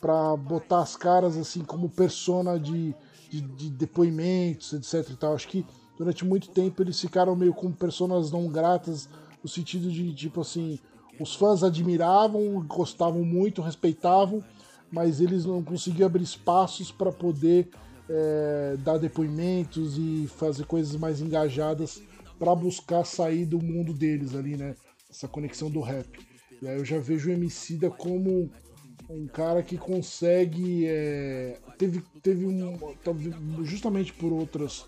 para 0.00 0.36
botar 0.36 0.80
as 0.80 0.94
caras 0.94 1.36
assim 1.36 1.64
como 1.64 1.88
persona 1.88 2.60
de, 2.60 2.94
de, 3.28 3.40
de 3.40 3.70
depoimentos, 3.70 4.72
etc. 4.72 5.10
E 5.10 5.16
tal. 5.16 5.34
Acho 5.34 5.48
que 5.48 5.64
durante 5.98 6.24
muito 6.24 6.48
tempo 6.48 6.82
eles 6.82 7.00
ficaram 7.00 7.34
meio 7.34 7.54
como 7.54 7.74
personas 7.74 8.30
não 8.30 8.48
gratas, 8.48 9.08
no 9.42 9.48
sentido 9.48 9.90
de, 9.90 10.12
tipo 10.14 10.40
assim, 10.40 10.78
os 11.20 11.34
fãs 11.34 11.62
admiravam, 11.62 12.64
gostavam 12.66 13.24
muito, 13.24 13.62
respeitavam, 13.62 14.42
mas 14.90 15.20
eles 15.20 15.44
não 15.44 15.62
conseguiam 15.62 16.06
abrir 16.06 16.22
espaços 16.22 16.92
para 16.92 17.10
poder 17.10 17.68
é, 18.08 18.76
dar 18.78 18.98
depoimentos 18.98 19.96
e 19.98 20.28
fazer 20.28 20.64
coisas 20.66 20.94
mais 20.96 21.20
engajadas 21.20 22.02
para 22.38 22.54
buscar 22.54 23.04
sair 23.04 23.46
do 23.46 23.60
mundo 23.60 23.92
deles 23.92 24.34
ali, 24.34 24.56
né? 24.56 24.74
Essa 25.10 25.26
conexão 25.26 25.70
do 25.70 25.80
rap. 25.80 26.06
E 26.60 26.68
aí 26.68 26.78
eu 26.78 26.84
já 26.84 26.98
vejo 26.98 27.28
o 27.28 27.32
Emicida 27.32 27.90
como 27.90 28.50
um 29.08 29.26
cara 29.26 29.62
que 29.62 29.76
consegue. 29.76 30.86
É, 30.86 31.58
teve, 31.78 32.02
teve 32.22 32.46
um. 32.46 32.78
Justamente 33.64 34.12
por 34.12 34.32
outras 34.32 34.86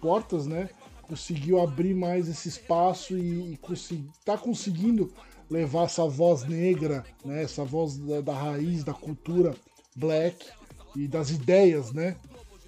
portas, 0.00 0.46
né? 0.46 0.68
Conseguiu 1.02 1.60
abrir 1.60 1.94
mais 1.94 2.28
esse 2.28 2.48
espaço 2.48 3.16
e, 3.16 3.52
e 3.52 3.56
consegui, 3.58 4.10
tá 4.24 4.36
conseguindo 4.36 5.12
levar 5.48 5.84
essa 5.84 6.06
voz 6.06 6.44
negra, 6.44 7.04
né? 7.24 7.42
Essa 7.42 7.64
voz 7.64 7.96
da, 7.96 8.20
da 8.20 8.34
raiz 8.34 8.82
da 8.82 8.92
cultura 8.92 9.54
black 9.94 10.46
e 10.94 11.06
das 11.06 11.30
ideias, 11.30 11.92
né? 11.92 12.16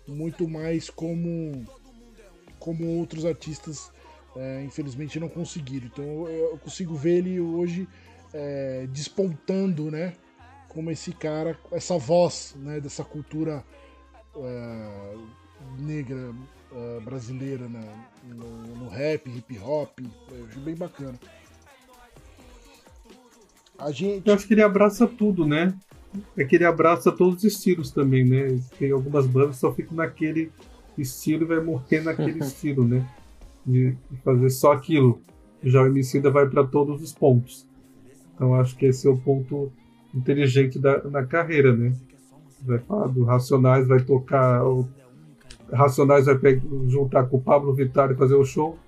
Muito 0.06 0.48
mais 0.48 0.88
como 0.88 1.66
como 2.58 2.98
outros 2.98 3.24
artistas 3.24 3.90
é, 4.36 4.62
infelizmente 4.64 5.18
não 5.18 5.28
conseguiram. 5.28 5.86
Então 5.86 6.28
eu 6.28 6.58
consigo 6.58 6.94
ver 6.94 7.18
ele 7.18 7.40
hoje 7.40 7.88
é, 8.32 8.86
despontando, 8.90 9.90
né? 9.90 10.14
Como 10.68 10.90
esse 10.90 11.12
cara, 11.12 11.58
essa 11.72 11.98
voz, 11.98 12.54
né? 12.58 12.80
Dessa 12.80 13.04
cultura 13.04 13.64
é, 14.36 15.16
negra 15.78 16.32
uh, 16.72 17.00
brasileira 17.00 17.68
na, 17.68 17.80
no, 18.24 18.76
no, 18.76 18.88
rap, 18.88 19.28
hip 19.28 19.58
hop. 19.58 19.98
Eu 20.30 20.46
acho 20.46 20.60
bem 20.60 20.74
bacana. 20.74 21.18
A 23.78 23.90
gente... 23.90 24.28
Eu 24.28 24.34
acho 24.34 24.46
que 24.46 24.54
ele 24.54 24.62
abraça 24.62 25.06
tudo, 25.06 25.46
né? 25.46 25.74
É 26.36 26.44
que 26.44 26.56
ele 26.56 26.64
abraça 26.64 27.12
todos 27.12 27.38
os 27.38 27.44
estilos 27.44 27.90
também, 27.90 28.24
né? 28.24 28.60
Tem 28.78 28.90
algumas 28.90 29.26
bandas 29.26 29.56
que 29.56 29.60
só 29.60 29.72
ficam 29.72 29.96
naquele 29.96 30.50
estilo 30.96 31.44
e 31.44 31.46
vai 31.46 31.60
morrer 31.60 32.00
naquele 32.00 32.38
estilo, 32.42 32.86
né? 32.86 33.06
De, 33.64 33.96
de, 34.10 34.16
fazer 34.24 34.50
só 34.50 34.72
aquilo. 34.72 35.20
Já 35.62 35.82
o 35.82 35.86
Emicida 35.86 36.30
vai 36.30 36.48
para 36.48 36.64
todos 36.64 37.02
os 37.02 37.12
pontos. 37.12 37.66
Então 38.34 38.54
acho 38.54 38.76
que 38.76 38.86
esse 38.86 39.06
é 39.06 39.10
o 39.10 39.18
ponto 39.18 39.72
inteligente 40.14 40.78
da, 40.78 41.02
na 41.04 41.24
carreira, 41.24 41.74
né? 41.76 41.92
Vai 42.62 42.78
falar 42.78 43.08
do 43.08 43.24
Racionais, 43.24 43.86
vai 43.86 44.00
tocar 44.00 44.64
o 44.64 44.88
Racionais 45.72 46.26
vai 46.26 46.60
juntar 46.86 47.24
com 47.26 47.36
o 47.36 47.40
Pablo 47.40 47.74
Vittar 47.74 48.10
e 48.10 48.14
fazer 48.16 48.34
o 48.34 48.44
show? 48.44 48.78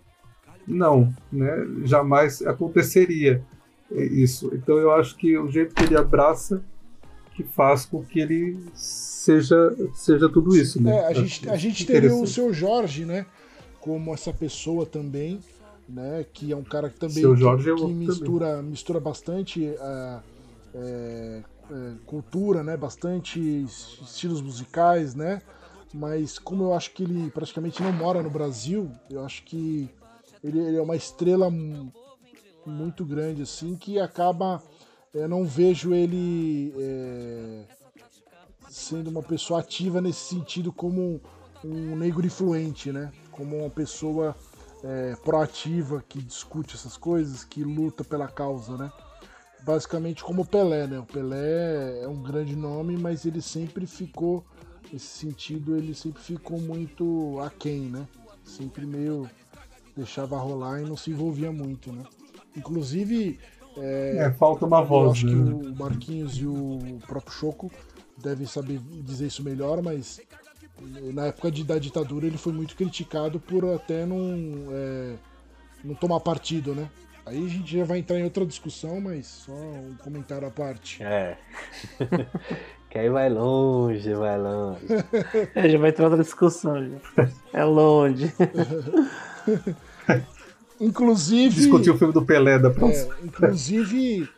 Não, 0.67 1.13
né? 1.31 1.67
Jamais 1.85 2.43
aconteceria 2.43 3.43
isso. 3.91 4.51
Então 4.55 4.79
eu 4.79 4.93
acho 4.93 5.17
que 5.17 5.37
o 5.37 5.51
jeito 5.51 5.75
que 5.75 5.85
ele 5.85 5.97
abraça, 5.97 6.63
que 7.35 7.43
faz 7.43 7.85
com 7.85 8.03
que 8.05 8.21
ele 8.21 8.59
seja, 8.75 9.75
seja 9.95 10.29
tudo 10.29 10.57
isso. 10.57 10.83
Né? 10.83 10.97
É, 10.97 11.07
a 11.07 11.13
gente, 11.13 11.49
a 11.49 11.57
gente 11.57 11.87
teria 11.87 12.15
o 12.15 12.27
seu 12.27 12.53
Jorge, 12.53 13.05
né? 13.05 13.27
Como 13.81 14.13
essa 14.13 14.33
pessoa 14.33 14.87
também, 14.87 15.41
né? 15.89 16.25
Que 16.33 16.53
é 16.53 16.57
um 16.57 16.63
cara 16.63 16.89
que 16.89 16.99
também 16.99 17.23
Jorge 17.23 17.65
que, 17.65 17.71
é 17.71 17.75
que 17.75 17.93
mistura, 17.93 18.63
mistura 18.63 19.01
bastante 19.01 19.65
uh, 19.65 20.21
é, 20.75 21.43
é, 21.71 21.95
cultura, 22.07 22.63
né? 22.63 22.77
Bastante 22.77 23.41
estilos 24.03 24.41
musicais, 24.41 25.15
né? 25.15 25.43
Mas 25.93 26.39
como 26.39 26.65
eu 26.65 26.75
acho 26.75 26.93
que 26.93 27.03
ele 27.03 27.31
praticamente 27.31 27.83
não 27.83 27.93
mora 27.93 28.23
no 28.23 28.31
Brasil, 28.31 28.91
eu 29.11 29.25
acho 29.25 29.43
que 29.45 29.91
ele, 30.43 30.59
ele 30.61 30.77
é 30.77 30.83
uma 30.83 30.97
estrela 30.97 31.51
muito 32.65 33.05
grande 33.05 33.43
assim 33.43 33.75
que 33.75 33.99
acaba 33.99 34.63
eu 35.13 35.29
não 35.29 35.45
vejo 35.45 35.93
ele 35.93 36.73
é, 36.79 37.65
sendo 38.69 39.11
uma 39.11 39.23
pessoa 39.23 39.59
ativa 39.59 40.01
nesse 40.01 40.21
sentido 40.21 40.73
como 40.73 41.21
um 41.65 41.97
negro 41.97 42.25
influente, 42.25 42.93
né? 42.93 43.13
Como 43.33 43.57
uma 43.59 43.71
pessoa 43.71 44.37
é, 44.85 45.17
proativa 45.17 46.03
que 46.09 46.23
discute 46.23 46.77
essas 46.77 46.97
coisas, 46.97 47.43
que 47.43 47.65
luta 47.65 48.05
pela 48.05 48.29
causa, 48.29 48.77
né? 48.77 48.93
Basicamente 49.65 50.25
como 50.25 50.43
o 50.43 50.47
Pelé, 50.47 50.87
né? 50.87 50.99
O 50.99 51.05
Pelé 51.05 52.03
é 52.03 52.09
um 52.09 52.23
grande 52.23 52.57
nome, 52.57 52.97
mas 52.97 53.25
ele 53.25 53.43
sempre 53.43 53.87
ficou, 53.87 54.45
nesse 54.93 55.07
sentido, 55.07 55.77
ele 55.77 55.95
sempre 55.95 56.23
ficou 56.23 56.59
muito 56.61 57.39
aquém, 57.41 57.83
né? 57.83 58.07
Sempre 58.45 58.87
meio 58.87 59.29
deixava 59.97 60.37
rolar 60.39 60.81
e 60.81 60.85
não 60.85 60.97
se 60.97 61.11
envolvia 61.11 61.53
muito, 61.53 61.93
né? 61.93 62.05
Inclusive. 62.57 63.39
É, 63.77 64.27
é 64.27 64.31
falta 64.33 64.67
uma 64.67 64.83
voz. 64.83 65.05
Eu 65.05 65.11
acho 65.13 65.27
né? 65.27 65.33
que 65.33 65.69
o 65.69 65.77
Marquinhos 65.77 66.37
e 66.37 66.47
o 66.47 66.99
próprio 67.07 67.33
Choco 67.33 67.71
devem 68.17 68.47
saber 68.47 68.79
dizer 69.03 69.27
isso 69.27 69.43
melhor, 69.43 69.83
mas 69.83 70.21
na 71.15 71.27
época 71.27 71.51
de, 71.51 71.65
da 71.65 71.79
ditadura 71.79 72.27
ele 72.27 72.39
foi 72.39 72.53
muito 72.53 72.75
criticado 72.77 73.39
por 73.39 73.65
até 73.75 74.05
não, 74.07 74.19
é, 74.71 75.15
não 75.85 75.95
tomar 75.95 76.21
partido, 76.21 76.75
né? 76.75 76.91
Aí 77.31 77.47
a 77.47 77.49
gente 77.49 77.79
já 77.79 77.85
vai 77.85 77.99
entrar 77.99 78.19
em 78.19 78.25
outra 78.25 78.45
discussão, 78.45 79.01
mas 79.01 79.25
só 79.25 79.53
um 79.53 79.95
comentário 80.03 80.49
à 80.49 80.51
parte. 80.51 81.01
É. 81.01 81.39
que 82.91 82.99
aí 82.99 83.09
vai 83.09 83.31
longe, 83.31 84.13
vai 84.15 84.37
longe. 84.37 84.85
É, 85.55 85.69
já 85.69 85.79
vai 85.79 85.91
entrar 85.91 86.07
outra 86.07 86.25
discussão. 86.25 86.91
Já. 86.91 87.31
É 87.53 87.63
longe. 87.63 88.33
inclusive. 90.81 91.55
Discutir 91.55 91.91
o 91.91 91.99
filme 91.99 92.13
do 92.13 92.27
Pelé 92.27 92.59
da 92.59 92.69
próxima. 92.69 93.15
É, 93.15 93.25
inclusive, 93.25 94.29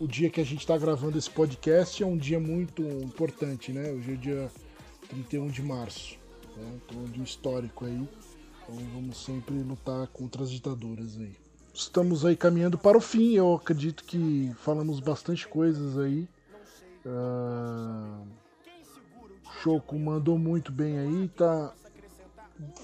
o 0.00 0.06
dia 0.06 0.30
que 0.30 0.40
a 0.40 0.44
gente 0.44 0.60
está 0.60 0.78
gravando 0.78 1.18
esse 1.18 1.28
podcast 1.28 2.02
é 2.02 2.06
um 2.06 2.16
dia 2.16 2.40
muito 2.40 2.80
importante, 2.80 3.72
né? 3.72 3.90
Hoje 3.90 4.14
é 4.14 4.16
dia 4.16 4.50
31 5.10 5.48
de 5.48 5.62
março. 5.62 6.16
Né? 6.56 6.64
Então, 6.76 6.98
é 6.98 7.04
um 7.04 7.10
dia 7.10 7.24
histórico 7.24 7.84
aí. 7.84 8.08
Então 8.62 8.74
vamos 8.94 9.22
sempre 9.22 9.54
lutar 9.54 10.06
contra 10.06 10.42
as 10.42 10.50
ditaduras 10.50 11.18
aí. 11.18 11.47
Estamos 11.78 12.26
aí 12.26 12.34
caminhando 12.34 12.76
para 12.76 12.98
o 12.98 13.00
fim. 13.00 13.34
Eu 13.34 13.54
acredito 13.54 14.02
que 14.02 14.52
falamos 14.64 14.98
bastante 14.98 15.46
coisas 15.46 15.96
aí. 15.96 16.28
Uh... 17.06 18.26
Choco 19.62 19.96
mandou 19.96 20.36
muito 20.36 20.72
bem 20.72 20.98
aí, 20.98 21.28
tá 21.28 21.72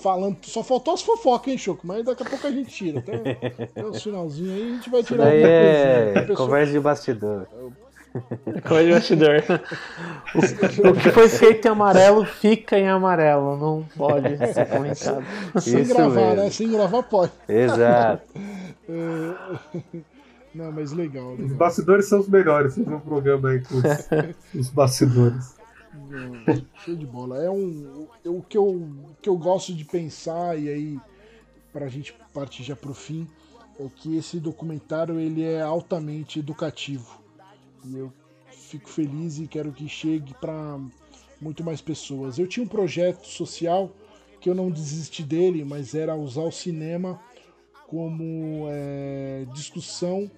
falando. 0.01 0.39
Só 0.43 0.63
faltou 0.63 0.95
as 0.95 1.03
fofocas, 1.03 1.49
hein, 1.53 1.59
Choco? 1.59 1.85
Mas 1.85 2.05
daqui 2.05 2.23
a 2.23 2.27
pouco 2.27 2.47
a 2.47 2.53
gente 2.53 2.71
tira. 2.71 3.01
Até, 3.01 3.65
até 3.65 3.85
os 3.85 3.99
finalzinho 4.03 4.55
aí 4.55 4.63
a 4.63 4.75
gente 4.77 4.89
vai 4.89 5.03
tirar 5.03 5.25
alguma 5.25 5.49
é 5.49 6.13
coisa. 6.15 6.35
Conversa 6.37 6.73
de 6.73 6.81
bastidor. 6.81 7.49
Conversa 8.63 8.85
de 8.85 8.93
bastidor. 8.93 9.45
O, 10.35 10.89
o, 10.89 10.95
que 10.95 11.11
foi 11.11 11.29
feito 11.29 11.67
em 11.67 11.71
amarelo 11.71 12.25
fica 12.25 12.79
em 12.79 12.89
amarelo. 12.89 13.57
Não 13.57 13.85
pode 13.97 14.37
ser 14.53 14.69
comentado. 14.69 15.25
Sem 15.61 15.83
Isso 15.83 15.95
gravar, 15.95 16.15
mesmo. 16.15 16.43
né? 16.43 16.51
Sem 16.51 16.71
gravar 16.71 17.03
pode. 17.03 17.33
Exato. 17.49 18.23
É... 18.89 19.95
Não, 20.55 20.71
mas 20.71 20.93
legal, 20.93 21.33
legal. 21.33 21.47
Os 21.47 21.53
bastidores 21.55 22.07
são 22.07 22.21
os 22.21 22.29
melhores. 22.29 22.75
Vocês 22.75 22.87
vão 22.87 23.01
programa 23.01 23.51
aí 23.51 23.63
com 23.63 23.75
os, 23.75 23.83
os 24.55 24.71
bastidores. 24.71 25.57
Show 26.85 26.95
de 26.95 27.07
bola. 27.07 27.43
É 27.43 27.51
um. 27.51 28.07
O 28.25 28.43
que 28.43 28.57
eu, 28.57 28.89
que 29.21 29.29
eu 29.29 29.37
gosto 29.37 29.75
de 29.75 29.85
pensar, 29.85 30.57
e 30.57 30.69
aí, 30.69 31.01
para 31.73 31.87
a 31.87 31.89
gente 31.89 32.15
partir 32.33 32.63
já 32.63 32.77
pro 32.77 32.95
fim, 32.95 33.27
é 33.81 33.87
que 33.97 34.17
esse 34.17 34.39
documentário 34.39 35.19
ele 35.19 35.43
é 35.43 35.61
altamente 35.61 36.39
educativo. 36.39 37.24
Eu 37.93 38.13
fico 38.51 38.89
feliz 38.89 39.39
e 39.39 39.47
quero 39.47 39.73
que 39.73 39.89
chegue 39.89 40.35
para 40.35 40.79
muito 41.41 41.63
mais 41.63 41.81
pessoas. 41.81 42.39
Eu 42.39 42.47
tinha 42.47 42.65
um 42.65 42.69
projeto 42.69 43.27
social 43.27 43.93
que 44.41 44.49
eu 44.49 44.55
não 44.55 44.71
desisti 44.71 45.23
dele, 45.23 45.65
mas 45.65 45.95
era 45.95 46.15
usar 46.15 46.43
o 46.43 46.53
cinema 46.53 47.21
como 47.87 48.67
é, 48.69 49.47
discussão 49.55 50.31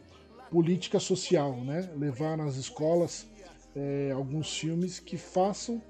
política 0.50 0.98
social, 1.00 1.56
né? 1.56 1.90
Levar 1.96 2.36
nas 2.36 2.56
escolas 2.56 3.26
é, 3.74 4.12
alguns 4.12 4.56
filmes 4.56 4.98
que 4.98 5.16
façam 5.16 5.82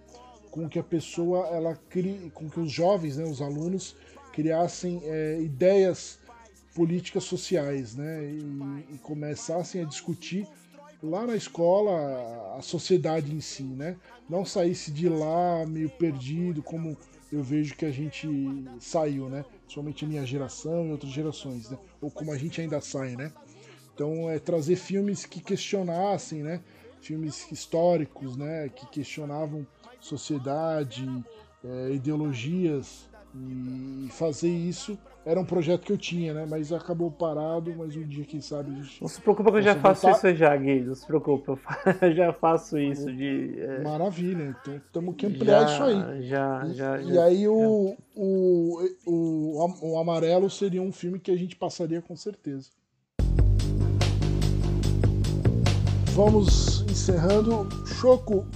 com 0.51 0.69
que 0.69 0.79
a 0.79 0.83
pessoa 0.83 1.47
ela 1.49 1.77
crie, 1.91 2.31
com 2.35 2.49
que 2.49 2.59
os 2.59 2.73
jovens, 2.73 3.19
né, 3.19 3.25
os 3.25 3.43
alunos 3.43 3.95
criassem 4.33 5.03
é, 5.05 5.39
ideias 5.41 6.19
políticas 6.75 7.25
sociais, 7.25 7.95
né, 7.95 8.25
e, 8.25 8.95
e, 8.95 8.99
começassem 8.99 9.83
a 9.83 9.85
discutir 9.85 10.47
lá 11.03 11.27
na 11.27 11.37
escola 11.37 12.57
a 12.57 12.63
sociedade 12.63 13.35
em 13.35 13.41
si, 13.41 13.63
né, 13.63 13.97
não 14.29 14.45
saísse 14.45 14.91
de 14.91 15.09
lá 15.09 15.65
meio 15.67 15.91
perdido 15.91 16.63
como 16.63 16.97
eu 17.31 17.43
vejo 17.43 17.75
que 17.75 17.85
a 17.85 17.91
gente 17.91 18.29
saiu, 18.81 19.29
né, 19.29 19.45
somente 19.69 20.05
a 20.05 20.09
minha 20.09 20.25
geração 20.25 20.87
e 20.87 20.93
outras 20.93 21.13
gerações, 21.13 21.71
né, 21.71 21.79
ou 22.01 22.11
como 22.11 22.33
a 22.33 22.39
gente 22.39 22.61
ainda 22.61 22.81
sai, 22.81 23.17
né. 23.17 23.33
Então 23.95 24.31
é 24.31 24.39
trazer 24.39 24.77
filmes 24.77 25.25
que 25.25 25.41
questionassem, 25.41 26.43
né, 26.43 26.61
filmes 27.01 27.51
históricos, 27.51 28.37
né, 28.37 28.69
que 28.69 28.87
questionavam 28.87 29.67
sociedade, 30.01 31.07
é, 31.65 31.93
ideologias 31.93 33.09
e 33.35 34.09
fazer 34.11 34.51
isso 34.51 34.99
era 35.27 35.41
um 35.41 35.45
projeto 35.45 35.85
que 35.85 35.93
eu 35.93 35.99
tinha, 35.99 36.33
né, 36.33 36.47
mas 36.49 36.73
acabou 36.73 37.11
parado, 37.11 37.75
mas 37.77 37.97
um 37.97 38.07
dia 38.07 38.25
quem 38.25 38.41
sabe 38.41 38.71
a 38.71 38.75
gente 38.81 39.03
Não 39.03 39.09
se 39.09 39.21
preocupa 39.21 39.51
que 39.51 39.59
eu 39.59 39.63
já 39.63 39.75
faço 39.75 40.03
voltar. 40.03 40.29
isso 40.29 40.39
já, 40.39 40.57
Gui, 40.57 40.81
não 40.83 40.95
se 40.95 41.05
preocupa, 41.05 41.59
eu 42.01 42.15
já 42.15 42.33
faço 42.33 42.79
isso 42.79 43.13
de 43.13 43.57
é... 43.59 43.83
Maravilha, 43.83 44.57
então 44.63 44.81
temos 44.93 45.17
que 45.17 45.27
ampliar 45.27 45.67
já, 45.67 45.75
isso 45.75 45.83
aí. 45.83 46.29
Já, 46.29 46.65
já, 46.67 47.01
e, 47.03 47.13
já, 47.13 47.25
aí 47.25 47.49
o, 47.49 47.97
o, 48.15 48.89
o, 49.05 49.93
o 49.93 49.99
Amarelo 49.99 50.49
seria 50.49 50.81
um 50.81 50.93
filme 50.93 51.19
que 51.19 51.33
a 51.33 51.37
gente 51.37 51.57
passaria 51.57 52.01
com 52.01 52.15
certeza. 52.15 52.71
vamos 56.17 56.81
encerrando. 56.91 57.69
Choco, 57.85 58.47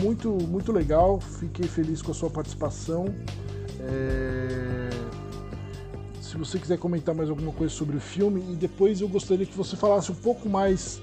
muito, 0.00 0.30
muito 0.48 0.72
legal. 0.72 1.20
Fiquei 1.20 1.68
feliz 1.68 2.00
com 2.00 2.12
a 2.12 2.14
sua 2.14 2.30
participação. 2.30 3.04
É... 3.78 4.79
Se 6.30 6.38
você 6.38 6.60
quiser 6.60 6.78
comentar 6.78 7.12
mais 7.12 7.28
alguma 7.28 7.52
coisa 7.52 7.74
sobre 7.74 7.96
o 7.96 8.00
filme, 8.00 8.40
e 8.52 8.54
depois 8.54 9.00
eu 9.00 9.08
gostaria 9.08 9.44
que 9.44 9.56
você 9.56 9.74
falasse 9.74 10.12
um 10.12 10.14
pouco 10.14 10.48
mais 10.48 11.02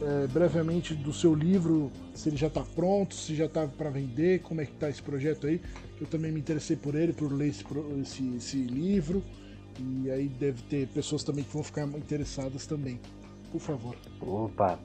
é, 0.00 0.28
brevemente 0.28 0.94
do 0.94 1.12
seu 1.12 1.34
livro, 1.34 1.90
se 2.14 2.28
ele 2.28 2.36
já 2.36 2.46
está 2.46 2.62
pronto, 2.62 3.16
se 3.16 3.34
já 3.34 3.46
está 3.46 3.66
para 3.66 3.90
vender, 3.90 4.42
como 4.42 4.60
é 4.60 4.66
que 4.66 4.70
está 4.70 4.88
esse 4.88 5.02
projeto 5.02 5.48
aí. 5.48 5.60
Eu 6.00 6.06
também 6.06 6.30
me 6.30 6.38
interessei 6.38 6.76
por 6.76 6.94
ele, 6.94 7.12
por 7.12 7.32
ler 7.32 7.48
esse, 7.48 7.64
esse, 8.00 8.36
esse 8.36 8.56
livro. 8.58 9.24
E 9.76 10.08
aí 10.08 10.28
deve 10.28 10.62
ter 10.62 10.86
pessoas 10.86 11.24
também 11.24 11.42
que 11.42 11.52
vão 11.52 11.64
ficar 11.64 11.84
interessadas 11.88 12.64
também. 12.64 13.00
Por 13.50 13.60
favor. 13.60 13.96
Opa! 14.20 14.78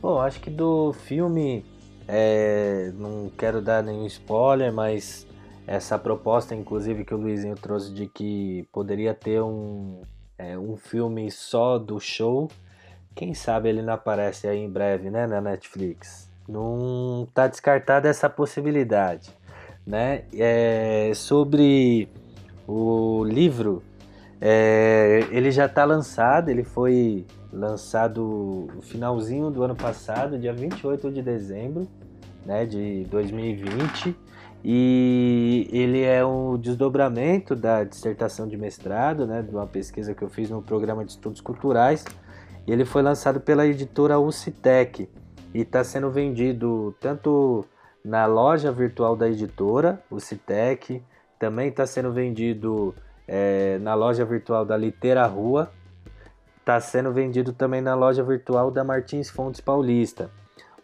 Bom, 0.00 0.18
acho 0.18 0.40
que 0.40 0.48
do 0.48 0.94
filme, 0.94 1.62
é, 2.08 2.90
não 2.96 3.30
quero 3.36 3.60
dar 3.60 3.82
nenhum 3.82 4.06
spoiler, 4.06 4.72
mas 4.72 5.26
essa 5.66 5.98
proposta, 5.98 6.54
inclusive, 6.54 7.04
que 7.04 7.14
o 7.14 7.18
Luizinho 7.18 7.56
trouxe 7.56 7.92
de 7.92 8.06
que 8.06 8.68
poderia 8.72 9.12
ter 9.12 9.42
um, 9.42 10.00
é, 10.38 10.56
um 10.56 10.76
filme 10.76 11.30
só 11.30 11.78
do 11.78 11.98
show, 11.98 12.48
quem 13.14 13.34
sabe 13.34 13.68
ele 13.68 13.82
não 13.82 13.94
aparece 13.94 14.46
aí 14.46 14.58
em 14.58 14.70
breve, 14.70 15.10
né, 15.10 15.26
na 15.26 15.40
Netflix. 15.40 16.30
Não 16.48 17.24
está 17.28 17.48
descartada 17.48 18.08
essa 18.08 18.30
possibilidade, 18.30 19.30
né? 19.84 20.24
É, 20.32 21.10
sobre 21.14 22.08
o 22.68 23.24
livro, 23.24 23.82
é, 24.40 25.26
ele 25.30 25.50
já 25.50 25.66
está 25.66 25.84
lançado, 25.84 26.50
ele 26.50 26.62
foi 26.62 27.26
lançado 27.52 28.68
no 28.74 28.82
finalzinho 28.82 29.50
do 29.50 29.62
ano 29.64 29.74
passado, 29.74 30.38
dia 30.38 30.52
28 30.52 31.10
de 31.10 31.22
dezembro 31.22 31.88
né, 32.44 32.64
de 32.64 33.04
2020. 33.10 34.14
E 34.68 35.68
ele 35.70 36.02
é 36.02 36.26
um 36.26 36.58
desdobramento 36.58 37.54
da 37.54 37.84
dissertação 37.84 38.48
de 38.48 38.56
mestrado, 38.56 39.24
né, 39.24 39.40
de 39.40 39.50
uma 39.54 39.64
pesquisa 39.64 40.12
que 40.12 40.22
eu 40.22 40.28
fiz 40.28 40.50
no 40.50 40.60
programa 40.60 41.04
de 41.04 41.12
estudos 41.12 41.40
culturais. 41.40 42.04
Ele 42.66 42.84
foi 42.84 43.00
lançado 43.00 43.40
pela 43.40 43.64
editora 43.64 44.18
UCITEC. 44.18 45.08
e 45.54 45.60
está 45.60 45.84
sendo 45.84 46.10
vendido 46.10 46.96
tanto 47.00 47.64
na 48.04 48.26
loja 48.26 48.72
virtual 48.72 49.16
da 49.16 49.28
editora, 49.28 50.02
o 50.10 50.20
Citec, 50.20 51.02
também 51.38 51.68
está 51.68 51.86
sendo 51.86 52.12
vendido 52.12 52.94
é, 53.26 53.78
na 53.78 53.94
loja 53.94 54.24
virtual 54.24 54.64
da 54.64 54.76
Litera 54.76 55.26
Rua, 55.26 55.70
está 56.58 56.80
sendo 56.80 57.12
vendido 57.12 57.52
também 57.52 57.80
na 57.80 57.94
loja 57.94 58.22
virtual 58.22 58.70
da 58.70 58.84
Martins 58.84 59.30
Fontes 59.30 59.60
Paulista. 59.60 60.28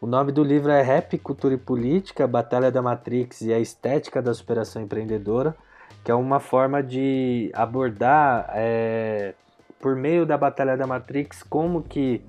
O 0.03 0.07
nome 0.09 0.33
do 0.33 0.43
livro 0.43 0.73
é 0.73 0.83
Rap, 0.83 1.17
Cultura 1.19 1.55
e 1.55 1.57
Política, 1.57 2.27
Batalha 2.27 2.73
da 2.73 2.83
Matrix 2.83 3.41
e 3.43 3.53
a 3.53 3.61
Estética 3.61 4.21
da 4.21 4.35
Superação 4.35 4.83
Empreendedora, 4.83 5.55
que 6.03 6.11
é 6.11 6.15
uma 6.15 6.41
forma 6.41 6.83
de 6.83 7.53
abordar, 7.55 8.51
é, 8.53 9.33
por 9.79 9.95
meio 9.95 10.27
da 10.27 10.37
Batalha 10.37 10.77
da 10.77 10.89
Matrix, 10.89 11.45
como 11.45 11.85
que 11.85 12.21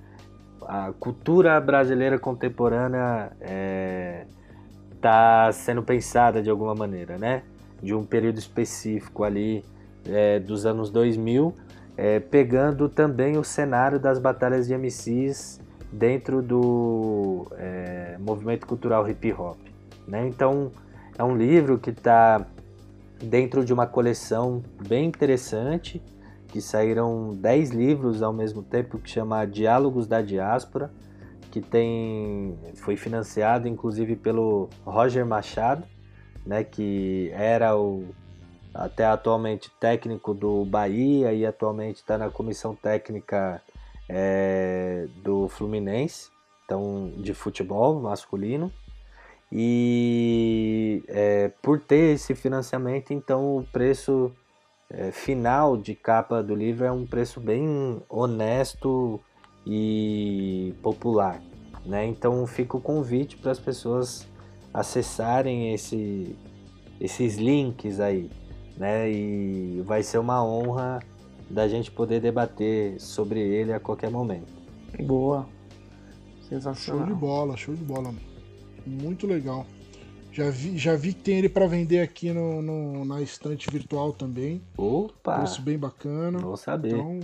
a 0.68 0.94
cultura 1.00 1.60
brasileira 1.60 2.20
contemporânea 2.20 3.32
está 4.96 5.48
é, 5.50 5.52
sendo 5.52 5.82
pensada 5.82 6.44
de 6.44 6.52
alguma 6.52 6.76
maneira, 6.76 7.18
né? 7.18 7.42
De 7.82 7.96
um 7.96 8.04
período 8.04 8.38
específico 8.38 9.24
ali 9.24 9.66
é, 10.08 10.40
dos 10.40 10.68
anos 10.68 10.92
2000, 10.92 11.56
é, 11.98 12.20
pegando 12.20 12.88
também 12.88 13.36
o 13.36 13.44
cenário 13.44 14.00
das 14.00 14.20
batalhas 14.20 14.68
de 14.68 14.78
MCs 14.78 15.63
dentro 15.94 16.42
do 16.42 17.48
é, 17.52 18.18
movimento 18.20 18.66
cultural 18.66 19.08
hip 19.08 19.32
hop. 19.34 19.58
Né? 20.08 20.28
Então, 20.28 20.72
é 21.18 21.24
um 21.24 21.38
livro 21.38 21.78
que 21.78 21.92
está 21.92 22.46
dentro 23.22 23.64
de 23.64 23.72
uma 23.72 23.86
coleção 23.86 24.64
bem 24.88 25.06
interessante, 25.06 26.02
que 26.48 26.60
saíram 26.60 27.34
10 27.36 27.70
livros 27.70 28.22
ao 28.22 28.34
mesmo 28.34 28.64
tempo, 28.64 28.98
que 28.98 29.10
chama 29.10 29.46
Diálogos 29.46 30.08
da 30.08 30.22
Diáspora, 30.22 30.92
que 31.52 31.62
tem 31.62 32.58
foi 32.76 32.96
financiado 32.96 33.68
inclusive 33.68 34.16
pelo 34.16 34.70
Roger 34.84 35.26
Machado, 35.26 35.84
né, 36.46 36.64
que 36.64 37.30
era 37.34 37.78
o 37.78 38.06
até 38.74 39.06
atualmente 39.06 39.70
técnico 39.80 40.34
do 40.34 40.66
Bahia 40.66 41.32
e 41.32 41.46
atualmente 41.46 41.98
está 41.98 42.18
na 42.18 42.32
comissão 42.32 42.76
técnica 42.76 43.62
é, 44.10 45.08
do 45.24 45.48
Fluminense, 45.48 46.30
então 46.66 47.14
de 47.18 47.34
futebol 47.34 48.00
masculino. 48.00 48.72
E 49.52 51.04
é, 51.08 51.52
por 51.62 51.80
ter 51.80 52.16
esse 52.16 52.34
financiamento, 52.34 53.14
então 53.14 53.58
o 53.58 53.64
preço 53.64 54.32
é, 54.90 55.12
final 55.12 55.78
de 55.78 55.94
capa 55.94 56.42
do 56.42 56.56
livro 56.56 56.86
é 56.86 56.92
um 56.92 57.06
preço 57.06 57.40
bem 57.40 58.02
honesto 58.10 59.20
e 59.66 60.74
popular. 60.82 61.42
Né? 61.86 62.06
Então 62.06 62.46
fica 62.48 62.78
o 62.78 62.82
convite 62.82 63.38
para 63.38 63.52
as 63.52 63.60
pessoas 63.60 64.28
acessarem 64.74 65.74
esse, 65.74 66.36
esses 67.00 67.38
links 67.38 68.00
aí. 68.00 68.30
Né? 68.78 69.12
E 69.12 69.82
vai 69.86 70.02
ser 70.02 70.18
uma 70.18 70.44
honra 70.44 71.00
da 71.54 71.68
gente 71.68 71.92
poder 71.92 72.20
debater 72.20 73.00
sobre 73.00 73.40
ele 73.40 73.72
a 73.72 73.80
qualquer 73.80 74.10
momento. 74.10 74.52
Boa. 75.02 75.48
Sensacional. 76.50 77.06
Show 77.06 77.14
de 77.14 77.20
bola, 77.20 77.58
show 77.58 77.76
de 77.76 77.84
bola. 77.84 78.14
Muito 78.86 79.26
legal. 79.28 79.66
Já 80.32 80.50
vi, 80.50 80.78
já 80.78 80.96
vi 80.96 81.14
que 81.14 81.22
tem 81.22 81.38
ele 81.38 81.50
para 81.50 81.68
vender 81.68 82.00
aqui 82.00 82.32
no, 82.32 82.62
no, 82.62 83.06
na 83.06 83.22
estante 83.22 83.70
virtual 83.70 84.12
também. 84.12 84.64
Opa! 84.76 85.38
Preço 85.38 85.62
bem 85.62 85.78
bacana. 85.78 86.40
Vou 86.40 86.58
saber. 86.58 86.94
Então, 86.94 87.20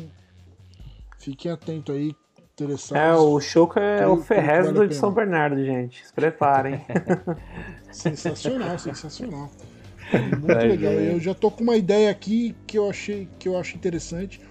fiquem 1.17 1.51
atentos 1.51 1.95
aí, 1.95 2.15
interessados. 2.53 2.95
É, 2.95 3.15
o 3.15 3.39
Choco 3.41 3.79
é 3.79 4.07
o 4.07 4.17
Ferrez 4.17 4.71
vale 4.71 4.89
de 4.89 4.95
São 4.95 5.11
Bernardo, 5.11 5.63
gente. 5.65 6.05
Se 6.05 6.13
preparem. 6.13 6.85
sensacional, 7.91 8.77
sensacional. 8.77 9.49
Muito 10.39 10.47
legal. 10.47 10.93
Eu 10.93 11.19
já 11.19 11.33
tô 11.33 11.51
com 11.51 11.63
uma 11.63 11.77
ideia 11.77 12.09
aqui 12.09 12.55
que 12.65 12.77
eu 12.77 12.89
achei 12.89 13.27
que 13.37 13.47
eu 13.47 13.57
acho 13.57 13.75
interessante. 13.75 14.41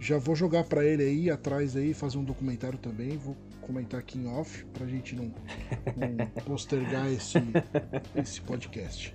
Já 0.00 0.18
vou 0.18 0.34
jogar 0.34 0.64
para 0.64 0.84
ele 0.84 1.02
aí 1.02 1.30
atrás 1.30 1.76
aí, 1.76 1.94
fazer 1.94 2.18
um 2.18 2.24
documentário 2.24 2.78
também. 2.78 3.16
Vou 3.16 3.36
comentar 3.62 4.00
aqui 4.00 4.18
em 4.18 4.26
off 4.26 4.64
pra 4.74 4.86
gente 4.86 5.14
não, 5.14 5.32
não 5.96 6.26
postergar 6.44 7.10
esse, 7.10 7.38
esse 8.14 8.40
podcast. 8.40 9.14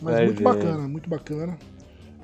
Mas 0.00 0.14
Vai 0.14 0.24
muito 0.26 0.42
bacana, 0.42 0.88
muito 0.88 1.10
bacana. 1.10 1.58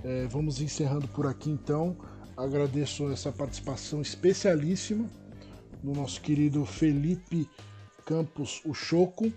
É, 0.05 0.27
vamos 0.27 0.61
encerrando 0.61 1.07
por 1.09 1.27
aqui 1.27 1.51
então. 1.51 1.97
Agradeço 2.36 3.11
essa 3.11 3.32
participação 3.32 4.01
especialíssima 4.01 5.07
do 5.82 5.93
nosso 5.93 6.20
querido 6.20 6.65
Felipe 6.65 7.49
Campos 8.05 8.62
o 8.65 8.73
Choco. 8.73 9.32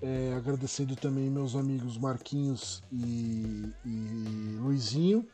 É, 0.00 0.32
agradecendo 0.36 0.94
também 0.94 1.28
meus 1.28 1.56
amigos 1.56 1.98
Marquinhos 1.98 2.82
e, 2.92 3.64
e 3.84 4.56
Luizinho. 4.60 5.26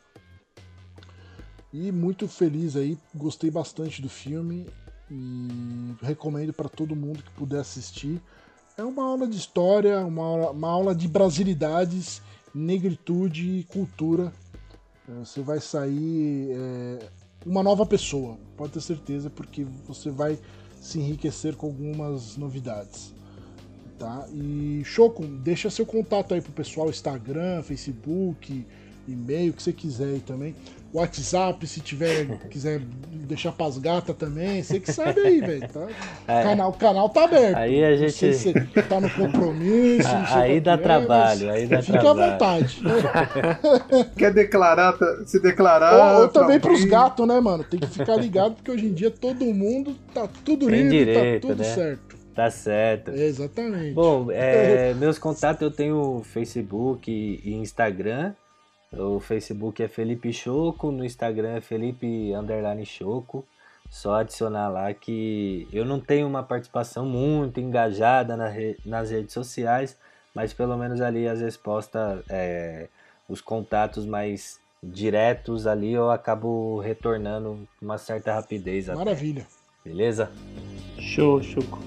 E 1.73 1.93
muito 1.93 2.27
feliz 2.27 2.77
aí, 2.77 2.97
gostei 3.15 3.51
bastante 3.51 4.01
do 4.01 4.09
filme 4.09 4.67
e 5.11 5.95
recomendo 6.01 6.53
para 6.53 6.69
todo 6.69 6.97
mundo 6.97 7.23
que 7.23 7.31
puder 7.33 7.61
assistir. 7.61 8.23
É 8.77 8.83
uma 8.83 9.05
aula 9.05 9.27
de 9.27 9.37
história, 9.37 9.99
uma 10.05 10.25
aula, 10.25 10.51
uma 10.51 10.71
aula 10.71 10.95
de 10.95 11.09
brasilidades, 11.09 12.23
negritude 12.55 13.59
e 13.59 13.65
cultura. 13.65 14.33
É, 15.09 15.25
você 15.25 15.43
vai 15.43 15.61
sair 15.61 16.53
é, 16.53 17.11
uma 17.45 17.63
nova 17.63 17.85
pessoa, 17.85 18.39
pode 18.57 18.73
ter 18.73 18.81
certeza, 18.81 19.29
porque 19.29 19.65
você 19.87 20.11
vai 20.11 20.39
se 20.81 20.99
enriquecer 20.99 21.55
com 21.55 21.67
algumas 21.67 22.37
novidades 22.37 23.14
tá? 23.99 24.27
E 24.33 24.83
Choco, 24.85 25.25
deixa 25.25 25.71
seu 25.71 25.87
contato 25.87 26.35
aí 26.35 26.41
pro 26.41 26.53
pessoal, 26.53 26.89
Instagram, 26.89 27.63
Facebook, 27.63 28.67
e-mail, 29.07 29.51
o 29.51 29.55
que 29.55 29.63
você 29.63 29.73
quiser 29.73 30.07
aí 30.07 30.21
também. 30.21 30.55
WhatsApp, 30.93 31.67
se 31.67 31.81
tiver, 31.81 32.39
quiser 32.49 32.81
deixar 33.27 33.51
pras 33.51 33.79
gatas 33.79 34.15
também, 34.17 34.63
você 34.63 34.79
que 34.79 34.93
sabe 34.93 35.21
aí, 35.21 35.41
velho. 35.41 35.69
Tá? 35.69 35.89
É. 36.27 36.43
Canal, 36.43 36.71
o 36.71 36.73
canal 36.73 37.09
tá 37.11 37.25
aberto. 37.25 37.57
Aí 37.57 37.85
a 37.85 37.97
gente. 37.97 38.33
Você 38.33 38.53
tá 38.89 38.99
no 38.99 39.11
compromisso. 39.11 40.09
aí 40.33 40.59
dá 40.59 40.79
trabalho, 40.79 41.51
aí 41.51 41.67
dá 41.67 41.83
fica 41.83 41.99
trabalho. 41.99 42.23
à 42.23 42.33
vontade. 42.33 42.81
Quer 44.17 44.33
declarar, 44.33 44.97
se 45.27 45.39
declarar. 45.39 46.15
Ou, 46.15 46.23
ou 46.23 46.29
também 46.29 46.59
pros 46.59 46.83
gatos, 46.85 47.29
né, 47.29 47.39
mano? 47.41 47.63
Tem 47.63 47.79
que 47.79 47.89
ficar 47.89 48.17
ligado, 48.17 48.55
porque 48.55 48.71
hoje 48.71 48.87
em 48.87 48.95
dia 48.95 49.11
todo 49.11 49.45
mundo 49.45 49.95
tá 50.15 50.27
tudo 50.45 50.67
livre, 50.67 51.05
direito, 51.05 51.43
tá 51.43 51.49
tudo 51.49 51.63
né? 51.63 51.75
certo. 51.75 52.14
Tá 52.35 52.51
certo. 52.51 53.11
Exatamente. 53.11 53.95
Bom, 53.95 54.31
é, 54.33 54.93
meus 54.95 55.19
contatos 55.19 55.63
eu 55.63 55.71
tenho 55.71 56.23
Facebook 56.25 57.11
e 57.11 57.55
Instagram. 57.55 58.35
O 58.93 59.19
Facebook 59.21 59.83
é 59.83 59.89
Felipe 59.89 60.33
Choco, 60.33 60.91
no 60.91 61.05
Instagram 61.05 61.57
é 61.57 61.61
Felipe 61.61 62.33
Underline 62.33 62.85
Choco. 62.85 63.45
Só 63.91 64.15
adicionar 64.15 64.69
lá 64.69 64.93
que 64.93 65.69
eu 65.73 65.85
não 65.85 66.01
tenho 66.01 66.27
uma 66.27 66.43
participação 66.43 67.07
muito 67.07 67.61
engajada 67.61 68.37
na 68.37 68.49
re, 68.49 68.77
nas 68.85 69.11
redes 69.11 69.33
sociais, 69.33 69.97
mas 70.35 70.53
pelo 70.53 70.77
menos 70.77 71.01
ali 71.01 71.29
as 71.29 71.41
respostas, 71.41 72.23
é, 72.29 72.89
os 73.29 73.41
contatos 73.41 74.05
mais 74.05 74.59
diretos 74.83 75.67
ali 75.67 75.93
eu 75.93 76.11
acabo 76.11 76.81
retornando 76.81 77.69
com 77.79 77.85
uma 77.85 77.99
certa 77.99 78.35
rapidez. 78.35 78.89
Maravilha. 78.89 79.43
Até. 79.43 79.91
Beleza? 79.91 80.31
Show, 80.99 81.43
Choco. 81.43 81.79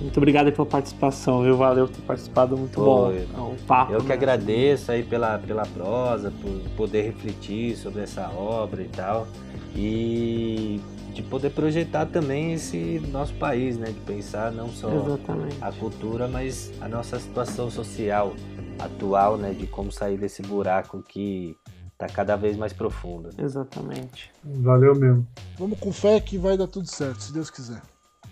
Muito 0.00 0.16
obrigado 0.16 0.52
pela 0.52 0.66
participação, 0.66 1.42
viu? 1.42 1.56
Valeu 1.56 1.86
por 1.86 1.96
ter 1.96 2.02
participado, 2.02 2.56
muito 2.56 2.74
Pô, 2.74 2.84
bom. 2.84 3.12
É 3.12 3.40
um 3.40 3.56
papo, 3.66 3.92
eu 3.92 4.00
que 4.00 4.08
né? 4.08 4.14
agradeço 4.14 4.92
aí 4.92 5.02
pela, 5.02 5.38
pela 5.38 5.62
prosa, 5.66 6.32
por 6.42 6.52
poder 6.76 7.02
refletir 7.02 7.76
sobre 7.76 8.02
essa 8.02 8.28
obra 8.30 8.82
e 8.82 8.88
tal. 8.88 9.26
E 9.74 10.80
de 11.12 11.22
poder 11.22 11.50
projetar 11.50 12.06
também 12.06 12.54
esse 12.54 13.00
nosso 13.10 13.34
país, 13.34 13.76
né? 13.76 13.86
De 13.86 14.00
pensar 14.00 14.52
não 14.52 14.68
só 14.68 14.92
Exatamente. 14.92 15.56
a 15.60 15.72
cultura, 15.72 16.28
mas 16.28 16.72
a 16.80 16.88
nossa 16.88 17.18
situação 17.18 17.70
social 17.70 18.34
atual, 18.78 19.36
né? 19.36 19.52
De 19.52 19.66
como 19.66 19.90
sair 19.90 20.16
desse 20.16 20.42
buraco 20.42 21.02
que 21.02 21.56
tá 21.98 22.06
cada 22.06 22.36
vez 22.36 22.56
mais 22.56 22.72
profundo. 22.72 23.30
Exatamente. 23.36 24.30
Valeu 24.42 24.94
mesmo. 24.94 25.26
Vamos 25.58 25.78
com 25.78 25.92
fé 25.92 26.18
que 26.20 26.38
vai 26.38 26.56
dar 26.56 26.66
tudo 26.66 26.88
certo, 26.88 27.22
se 27.22 27.32
Deus 27.32 27.50
quiser. 27.50 27.82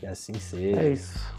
Que 0.00 0.06
assim 0.06 0.34
seja. 0.34 0.80
É 0.80 0.92
isso. 0.92 1.37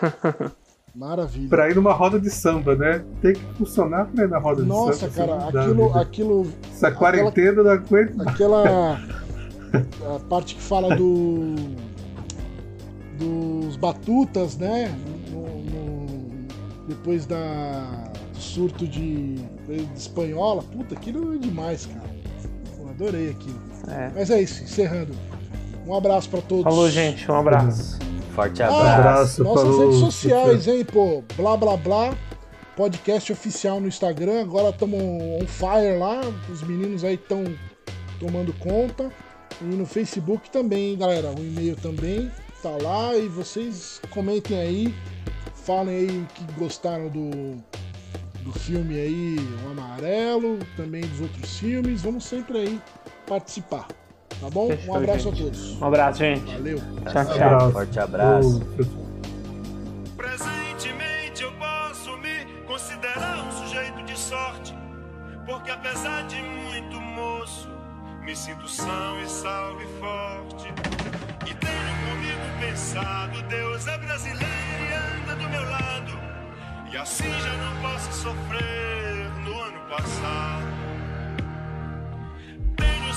Maravilha. 0.96 1.48
Pra 1.50 1.68
ir 1.68 1.76
numa 1.76 1.92
roda 1.92 2.18
de 2.18 2.30
samba, 2.30 2.74
né? 2.74 3.04
Tem 3.20 3.34
que 3.34 3.44
funcionar 3.58 4.06
pra 4.06 4.24
ir 4.24 4.28
na 4.28 4.38
roda 4.38 4.62
Nossa, 4.62 5.06
de 5.06 5.14
samba. 5.14 5.34
Nossa, 5.34 5.52
cara, 5.52 5.64
aquilo, 5.64 5.98
aquilo. 5.98 6.52
Essa 6.72 6.90
quarentena 6.90 7.62
não 7.62 7.70
aguenta. 7.70 8.30
Aquela. 8.30 8.98
a 10.16 10.18
parte 10.26 10.54
que 10.54 10.62
fala 10.62 10.96
do. 10.96 11.54
dos 13.18 13.76
batutas, 13.76 14.56
né? 14.56 14.88
No, 15.30 15.42
no, 15.42 16.46
depois 16.88 17.26
da. 17.26 17.84
do 18.32 18.40
surto 18.40 18.88
de, 18.88 19.34
de 19.34 19.88
espanhola. 19.94 20.62
Puta, 20.62 20.94
aquilo 20.94 21.34
é 21.34 21.36
demais, 21.38 21.84
cara. 21.84 22.08
Eu 22.80 22.88
adorei 22.88 23.30
aquilo. 23.30 23.60
É. 23.88 24.10
Mas 24.14 24.30
é 24.30 24.40
isso, 24.40 24.64
encerrando. 24.64 25.12
Um 25.86 25.94
abraço 25.94 26.30
para 26.30 26.40
todos. 26.40 26.64
Falou, 26.64 26.88
gente. 26.88 27.30
Um 27.30 27.34
abraço. 27.34 27.98
Forte 28.36 28.62
Ah, 28.62 28.96
abraço. 28.96 29.42
nossas 29.42 29.62
falou, 29.62 29.80
redes 29.86 30.00
sociais, 30.00 30.68
hein, 30.68 30.84
pô. 30.84 31.24
Blá 31.36 31.56
blá 31.56 31.74
blá. 31.74 32.14
Podcast 32.76 33.32
oficial 33.32 33.80
no 33.80 33.88
Instagram. 33.88 34.42
Agora 34.42 34.68
estamos 34.68 35.00
on 35.00 35.46
fire 35.46 35.98
lá. 35.98 36.20
Os 36.50 36.62
meninos 36.62 37.02
aí 37.02 37.14
estão 37.14 37.44
tomando 38.20 38.52
conta. 38.58 39.10
E 39.62 39.64
no 39.64 39.86
Facebook 39.86 40.50
também, 40.50 40.98
galera. 40.98 41.30
O 41.30 41.38
e-mail 41.42 41.76
também 41.76 42.30
tá 42.62 42.76
lá. 42.82 43.16
E 43.16 43.26
vocês 43.26 44.02
comentem 44.10 44.58
aí. 44.58 44.94
Falem 45.54 45.96
aí 45.96 46.06
o 46.18 46.26
que 46.34 46.44
gostaram 46.58 47.08
do, 47.08 47.30
do 48.42 48.52
filme 48.52 49.00
aí, 49.00 49.36
O 49.66 49.70
Amarelo. 49.70 50.58
Também 50.76 51.00
dos 51.00 51.22
outros 51.22 51.58
filmes. 51.58 52.02
Vamos 52.02 52.24
sempre 52.26 52.58
aí 52.58 52.80
participar. 53.26 53.88
Tá 54.40 54.50
bom? 54.50 54.68
Fechou, 54.68 54.94
um 54.94 54.96
abraço 54.96 55.18
gente. 55.20 55.40
a 55.40 55.44
todos. 55.44 55.80
Um 55.80 55.84
abraço, 55.86 56.18
gente. 56.18 56.52
Valeu. 56.52 56.78
Tchau, 56.78 57.24
tchau. 57.36 57.72
Forte 57.72 57.98
abraço. 57.98 58.60
Presentemente 60.16 61.42
eu 61.42 61.52
posso 61.52 62.16
me 62.18 62.44
considerar 62.66 63.46
um 63.46 63.52
sujeito 63.52 64.02
de 64.04 64.18
sorte, 64.18 64.74
porque 65.46 65.70
apesar 65.70 66.26
de 66.26 66.36
muito 66.42 67.00
moço, 67.00 67.68
me 68.22 68.36
sinto 68.36 68.68
são 68.68 69.22
e 69.22 69.28
salve 69.28 69.86
forte. 70.00 70.66
E 71.48 71.54
tenho 71.54 71.96
comigo 72.10 72.60
pensado, 72.60 73.42
Deus 73.44 73.86
é 73.86 73.98
brasileiro 73.98 74.46
e 74.46 75.22
anda 75.22 75.36
do 75.36 75.48
meu 75.48 75.62
lado, 75.62 76.12
e 76.92 76.96
assim 76.96 77.24
já 77.24 77.56
não 77.56 77.80
posso 77.82 78.12
sofrer 78.12 79.30
no 79.44 79.60
ano 79.60 79.80
passado. 79.88 80.85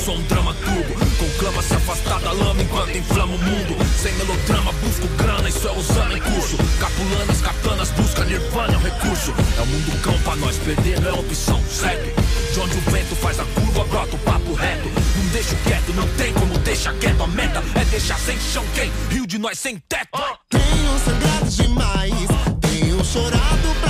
sou 0.00 0.16
um 0.16 0.22
drama 0.22 0.54
turbo. 0.54 0.94
Conclama 1.18 1.62
se 1.62 1.74
afastar 1.74 2.20
da 2.20 2.32
lama 2.32 2.62
enquanto 2.62 2.96
inflama 2.96 3.34
o 3.34 3.38
mundo. 3.38 3.76
Sem 4.00 4.12
melodrama, 4.14 4.72
busco 4.72 5.06
grana, 5.16 5.48
isso 5.48 5.68
é 5.68 5.72
usando 5.72 6.16
em 6.16 6.20
curso. 6.20 6.56
Capulanas, 6.78 7.40
katanas, 7.40 7.90
busca 7.90 8.24
nirvana, 8.24 8.74
é 8.74 8.76
um 8.76 8.80
recurso. 8.80 9.34
É 9.58 9.60
o 9.60 9.66
mundo 9.66 10.02
cão 10.02 10.18
pra 10.20 10.36
nós, 10.36 10.56
perder 10.58 11.00
não 11.00 11.10
é 11.10 11.12
opção, 11.12 11.62
segue. 11.68 12.14
De 12.52 12.60
onde 12.60 12.76
o 12.76 12.80
vento 12.90 13.14
faz 13.16 13.38
a 13.38 13.44
curva, 13.44 13.84
brota 13.84 14.16
o 14.16 14.18
papo 14.20 14.54
reto. 14.54 14.88
Não 15.16 15.26
deixo 15.32 15.54
quieto, 15.64 15.92
não 15.94 16.08
tem 16.16 16.32
como 16.32 16.58
deixar 16.58 16.94
quieto. 16.94 17.22
A 17.22 17.26
meta 17.26 17.62
é 17.74 17.84
deixar 17.84 18.18
sem 18.18 18.38
chão 18.40 18.64
quem? 18.74 18.90
Rio 19.10 19.26
de 19.26 19.38
nós 19.38 19.58
sem 19.58 19.78
teto. 19.88 20.18
Tenho 20.48 20.98
sangrado 21.04 21.50
demais, 21.50 22.14
tenho 22.60 23.04
chorado 23.04 23.74
pra 23.80 23.89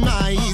demais, 0.00 0.49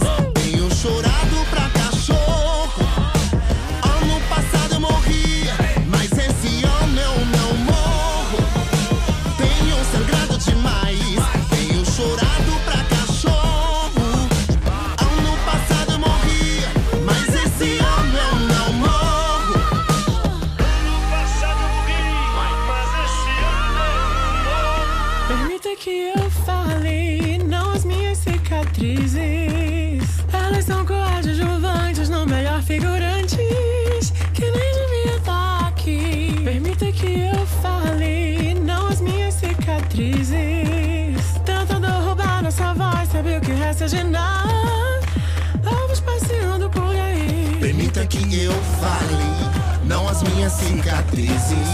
minhas 50.46 50.52
cicatrizes. 50.52 51.68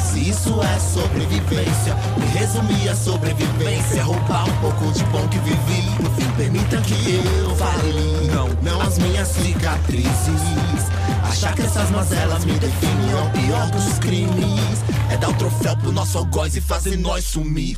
Se 0.00 0.30
isso 0.30 0.62
é 0.62 0.78
sobrevivência, 0.78 1.94
me 2.16 2.26
resumir 2.38 2.88
a 2.88 2.94
sobrevivência. 2.94 4.04
Roubar 4.04 4.48
um 4.48 4.60
pouco 4.60 4.92
de 4.92 5.04
bom 5.04 5.26
que 5.28 5.38
vivi. 5.38 5.90
No 6.00 6.10
fim, 6.10 6.30
permita 6.36 6.80
que 6.82 7.16
eu 7.16 7.56
fale, 7.56 8.28
não, 8.32 8.48
não 8.62 8.80
as 8.80 8.98
minhas 8.98 9.28
cicatrizes. 9.28 10.86
Achar 11.28 11.54
que 11.54 11.62
essas 11.62 11.90
mazelas 11.90 12.44
me 12.44 12.52
definem 12.58 13.10
é 13.10 13.16
o 13.16 13.30
pior 13.30 13.70
dos 13.70 13.98
crimes. 13.98 14.84
É 15.10 15.16
dar 15.16 15.30
o 15.30 15.34
troféu 15.34 15.76
pro 15.76 15.92
nosso 15.92 16.18
algoz 16.18 16.56
e 16.56 16.60
fazer 16.60 16.96
nós 16.96 17.24
sumir. 17.24 17.76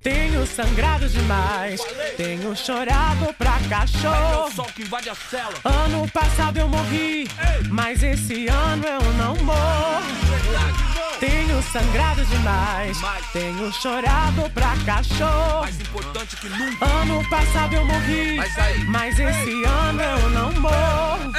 Tenho 0.00 0.46
sangrado 0.46 1.08
demais, 1.08 1.80
tenho 2.18 2.54
chorado 2.54 3.32
pra 3.38 3.43
cachorro. 3.68 4.50
Sol 4.54 4.66
que 4.74 4.82
invade 4.82 5.10
a 5.10 5.14
cela. 5.14 5.54
Ano 5.64 6.08
passado 6.10 6.56
eu 6.56 6.68
morri, 6.68 7.28
mas 7.70 8.02
esse 8.02 8.48
ano 8.48 8.84
eu 8.84 9.12
não 9.14 9.36
morro. 9.44 10.94
Tenho 11.20 11.62
sangrado 11.62 12.24
demais. 12.26 12.98
Tenho 13.32 13.72
chorado 13.72 14.50
pra 14.50 14.74
cachorro. 14.84 15.60
Mais 15.62 15.80
importante 15.80 16.36
que 16.36 16.48
nunca. 16.48 16.84
Ano 16.84 17.28
passado 17.28 17.74
eu 17.74 17.84
morri, 17.86 18.36
Mas 18.36 18.54
mas 18.86 19.18
esse 19.18 19.64
ano 19.64 20.02
eu 20.02 20.30
não 20.30 20.52
morro. 20.60 21.32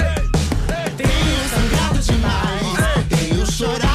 Tenho 0.98 1.50
sangrado 1.50 2.00
demais. 2.00 3.08
Tenho 3.10 3.46
chorado 3.52 3.95